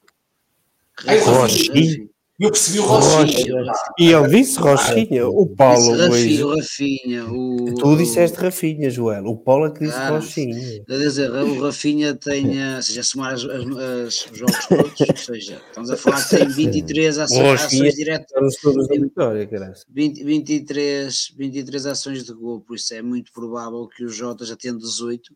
Rafinha. 0.99 1.33
Rafinha. 1.41 2.09
Eu 2.41 2.51
percebi 2.51 2.81
o 2.81 2.83
Rochinha. 2.83 3.63
E 3.97 4.07
ele 4.13 4.29
disse 4.29 4.59
Rochinha. 4.59 5.29
O 5.29 5.47
Paulo 5.55 5.97
Disse. 6.11 6.43
Rafinha, 6.43 7.27
o 7.33 7.75
Tu 7.77 7.97
disseste 7.97 8.37
Rafinha, 8.39 8.91
Joel. 8.91 9.25
O 9.27 9.37
Paulo 9.37 9.67
é 9.67 9.71
que 9.71 9.79
disse 9.85 9.97
Ah, 9.97 10.09
Rochinha. 10.11 10.83
Quer 10.85 10.99
dizer, 10.99 11.31
o 11.31 11.61
Rafinha 11.63 12.13
tem, 12.17 12.61
eh, 12.61 12.83
se 12.83 12.93
já 12.93 13.05
somar 13.05 13.35
as, 13.35 13.45
as, 13.45 13.65
as- 13.65 14.27
os 14.33 14.37
jogos 14.39 14.67
todos, 14.67 15.01
ou 15.01 15.17
seja, 15.17 15.63
estamos 15.69 15.91
a 15.93 15.97
falar 15.97 16.25
que 16.25 16.37
tem 16.37 16.49
23 16.49 17.19
ações, 17.19 17.39
Rochinha. 17.41 17.83
ações 17.83 17.95
diretas, 17.95 18.27
Estamos 18.27 18.57
todos 18.57 18.89
na 18.89 18.95
vitória, 18.97 19.47
caralho. 19.47 19.75
20, 19.89 20.25
23, 20.25 21.33
23 21.39 21.87
ações 21.87 22.25
de 22.25 22.33
gol, 22.35 22.61
por 22.63 22.75
isso 22.77 22.93
é 22.95 23.01
muito 23.01 23.33
provável 23.33 23.87
que 23.87 24.05
o 24.05 24.09
Jota 24.09 24.45
já 24.45 24.57
tendo 24.57 24.79
18 24.81 25.33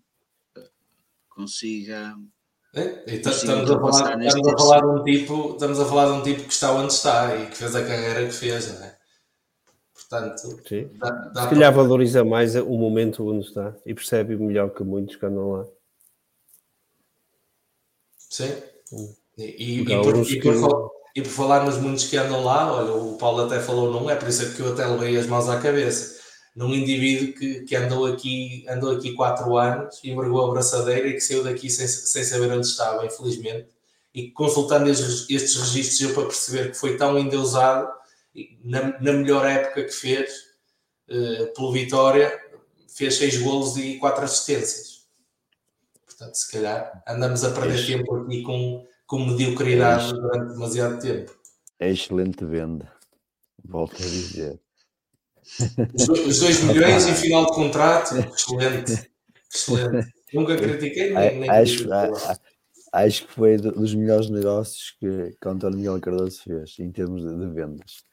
eh, 0.56 0.62
consiga. 1.28 2.16
É, 2.78 3.14
Estamos, 3.14 3.70
a 3.70 3.78
falar, 3.80 4.22
estamos, 4.24 4.72
a 4.72 4.80
de 4.80 4.86
um 4.86 5.04
tipo, 5.04 5.50
estamos 5.52 5.80
a 5.80 5.84
falar 5.84 6.06
de 6.06 6.12
um 6.12 6.22
tipo 6.22 6.42
que 6.44 6.52
está 6.52 6.72
onde 6.72 6.92
está 6.92 7.36
e 7.36 7.46
que 7.46 7.56
fez 7.56 7.74
a 7.74 7.82
carreira 7.82 8.26
que 8.26 8.32
fez, 8.32 8.72
não 8.78 8.84
é? 8.86 8.96
Portanto, 9.94 10.60
Sim. 10.66 10.90
dá, 10.94 11.10
dá 11.10 11.42
Se 11.42 11.48
calhar 11.50 11.72
para- 11.72 11.82
valoriza 11.82 12.24
mais 12.24 12.54
o 12.56 12.78
momento 12.78 13.28
onde 13.28 13.46
está 13.46 13.74
e 13.84 13.94
percebe 13.94 14.36
melhor 14.36 14.70
que 14.70 14.82
muitos 14.82 15.16
que 15.16 15.26
andam 15.26 15.50
lá. 15.52 15.64
Sim. 18.30 18.52
E, 19.36 19.42
e, 19.42 19.80
e 19.82 19.84
por, 20.02 20.16
e, 20.16 20.40
por, 20.40 20.90
e 21.16 21.22
por 21.22 21.28
falar 21.30 21.64
nos 21.64 21.78
muitos 21.78 22.06
que 22.06 22.16
andam 22.16 22.44
lá, 22.44 22.72
olha, 22.72 22.92
o 22.92 23.16
Paulo 23.18 23.44
até 23.44 23.60
falou 23.60 23.90
num, 23.90 24.08
é 24.10 24.16
por 24.16 24.28
isso 24.28 24.54
que 24.54 24.60
eu 24.62 24.72
até 24.72 24.86
levei 24.86 25.16
as 25.16 25.26
mãos 25.26 25.48
à 25.48 25.60
cabeça. 25.60 26.17
Num 26.58 26.74
indivíduo 26.74 27.34
que, 27.34 27.60
que 27.60 27.76
andou, 27.76 28.04
aqui, 28.04 28.66
andou 28.68 28.96
aqui 28.96 29.12
quatro 29.12 29.56
anos, 29.56 30.02
envergou 30.02 30.44
a 30.44 30.50
braçadeira 30.50 31.06
e 31.06 31.12
que 31.12 31.20
saiu 31.20 31.44
daqui 31.44 31.70
sem, 31.70 31.86
sem 31.86 32.24
saber 32.24 32.50
onde 32.50 32.66
estava, 32.66 33.06
infelizmente. 33.06 33.68
E 34.12 34.32
consultando 34.32 34.90
estes, 34.90 35.30
estes 35.30 35.54
registros, 35.54 36.00
eu 36.00 36.14
para 36.14 36.24
perceber 36.24 36.72
que 36.72 36.76
foi 36.76 36.96
tão 36.96 37.16
endeusado, 37.16 37.88
na, 38.64 39.00
na 39.00 39.12
melhor 39.12 39.46
época 39.46 39.84
que 39.84 39.92
fez, 39.92 40.28
eh, 41.08 41.52
pelo 41.54 41.70
Vitória, 41.70 42.36
fez 42.88 43.14
seis 43.14 43.40
golos 43.40 43.76
e 43.76 43.96
quatro 43.98 44.24
assistências. 44.24 45.06
Portanto, 46.04 46.34
se 46.34 46.50
calhar 46.50 47.04
andamos 47.06 47.44
a 47.44 47.52
perder 47.52 47.86
tempo 47.86 48.16
aqui 48.16 48.42
com, 48.42 48.84
com 49.06 49.26
mediocridade 49.26 50.12
durante 50.12 50.54
demasiado 50.54 51.00
tempo. 51.00 51.38
Excelente 51.78 52.44
venda. 52.44 52.92
Volto 53.64 53.94
a 54.02 54.06
dizer. 54.06 54.60
Os, 55.94 56.08
os 56.08 56.40
2 56.40 56.62
milhões 56.64 57.06
em 57.06 57.14
final 57.14 57.46
de 57.46 57.52
contrato, 57.52 58.14
excelente. 58.16 59.10
Excelente. 59.52 60.12
Nunca 60.34 60.56
critiquei, 60.56 61.12
nem, 61.14 61.40
nem 61.40 61.50
Acho, 61.50 61.90
a- 61.92 62.38
acho 62.92 63.26
que 63.26 63.32
foi 63.32 63.56
do- 63.56 63.72
dos 63.72 63.94
melhores 63.94 64.28
negócios 64.28 64.94
que, 65.00 65.36
que 65.40 65.48
António 65.48 65.78
Miguel 65.78 66.00
Cardoso 66.00 66.42
fez 66.42 66.78
em 66.78 66.90
termos 66.92 67.22
de, 67.22 67.34
de 67.34 67.46
vendas. 67.54 68.04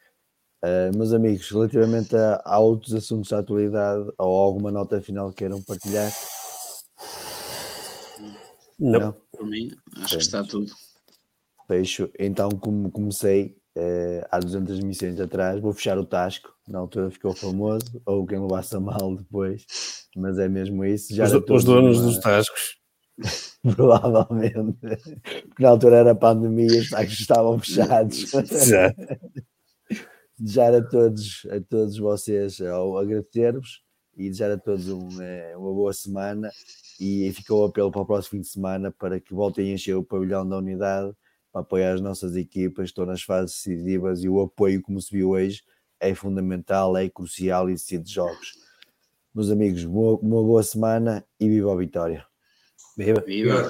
Ah, 0.63 0.89
meus 0.95 1.11
amigos, 1.13 1.49
relativamente 1.51 2.15
a, 2.15 2.41
a 2.45 2.57
outros 2.59 2.93
assuntos 2.93 3.29
da 3.29 3.39
atualidade 3.39 4.09
ou 4.17 4.33
alguma 4.41 4.71
nota 4.71 5.01
final 5.01 5.29
que 5.29 5.37
queiram 5.37 5.61
partilhar, 5.61 6.11
Não. 8.79 8.99
Não. 8.99 9.15
Por 9.31 9.45
mim, 9.45 9.71
acho 9.97 10.09
Sim. 10.09 10.17
que 10.17 10.23
está 10.23 10.43
tudo. 10.43 10.71
fecho. 11.67 12.09
Então, 12.17 12.49
como 12.49 12.89
comecei 12.91 13.57
eh, 13.75 14.25
há 14.31 14.39
200 14.39 14.79
missões 14.81 15.19
atrás, 15.19 15.59
vou 15.61 15.73
fechar 15.73 15.97
o 15.97 16.05
Tasco. 16.05 16.53
Na 16.67 16.79
altura 16.79 17.11
ficou 17.11 17.33
famoso, 17.35 18.01
ou 18.05 18.25
quem 18.25 18.39
levasse 18.39 18.75
a 18.75 18.79
mal 18.79 19.15
depois, 19.15 19.65
mas 20.15 20.39
é 20.39 20.47
mesmo 20.49 20.83
isso. 20.85 21.13
Já 21.13 21.25
Os, 21.25 21.33
os 21.33 21.63
donos 21.63 21.97
uma- 21.99 22.05
dos 22.07 22.19
tascos. 22.19 22.77
Provavelmente. 23.75 24.77
Porque 25.47 25.63
na 25.63 25.69
altura 25.69 25.97
era 25.97 26.15
pandemia, 26.15 26.81
os 26.81 26.89
Tascos 26.89 27.19
estavam 27.19 27.59
fechados. 27.59 28.33
Exato. 28.33 28.95
desejar 30.37 30.73
a 30.75 30.81
todos, 30.81 31.45
a 31.49 31.61
todos 31.61 31.97
vocês 31.97 32.59
ao 32.61 32.97
agradecer-vos 32.97 33.81
e 34.17 34.29
desejar 34.29 34.51
a 34.51 34.57
todos 34.57 34.89
um, 34.89 35.07
eh, 35.21 35.55
uma 35.57 35.73
boa 35.73 35.93
semana 35.93 36.51
e 36.99 37.31
fica 37.33 37.53
o 37.53 37.65
apelo 37.65 37.91
para 37.91 38.01
o 38.01 38.05
próximo 38.05 38.31
fim 38.31 38.41
de 38.41 38.47
semana 38.49 38.91
para 38.91 39.19
que 39.19 39.33
voltem 39.33 39.71
a 39.71 39.73
encher 39.75 39.95
o 39.95 40.03
pavilhão 40.03 40.47
da 40.47 40.57
unidade 40.57 41.13
para 41.55 41.61
apoiar 41.61 41.93
as 41.93 42.01
nossas 42.01 42.35
equipas, 42.35 42.89
estão 42.89 43.05
nas 43.05 43.21
fases 43.21 43.55
decisivas 43.55 44.21
e 44.25 44.27
o 44.27 44.41
apoio, 44.41 44.81
como 44.81 45.01
se 45.01 45.09
viu 45.09 45.29
hoje, 45.29 45.63
é 46.01 46.13
fundamental, 46.13 46.97
é 46.97 47.07
crucial 47.07 47.69
e 47.69 47.73
decide 47.73 48.11
jogos. 48.11 48.55
Meus 49.33 49.49
amigos, 49.49 49.85
boa- 49.85 50.19
uma 50.21 50.43
boa 50.43 50.61
semana 50.61 51.25
e 51.39 51.47
viva 51.47 51.71
a 51.71 51.77
vitória. 51.77 52.25
Viva. 52.97 53.21
Viva! 53.21 53.69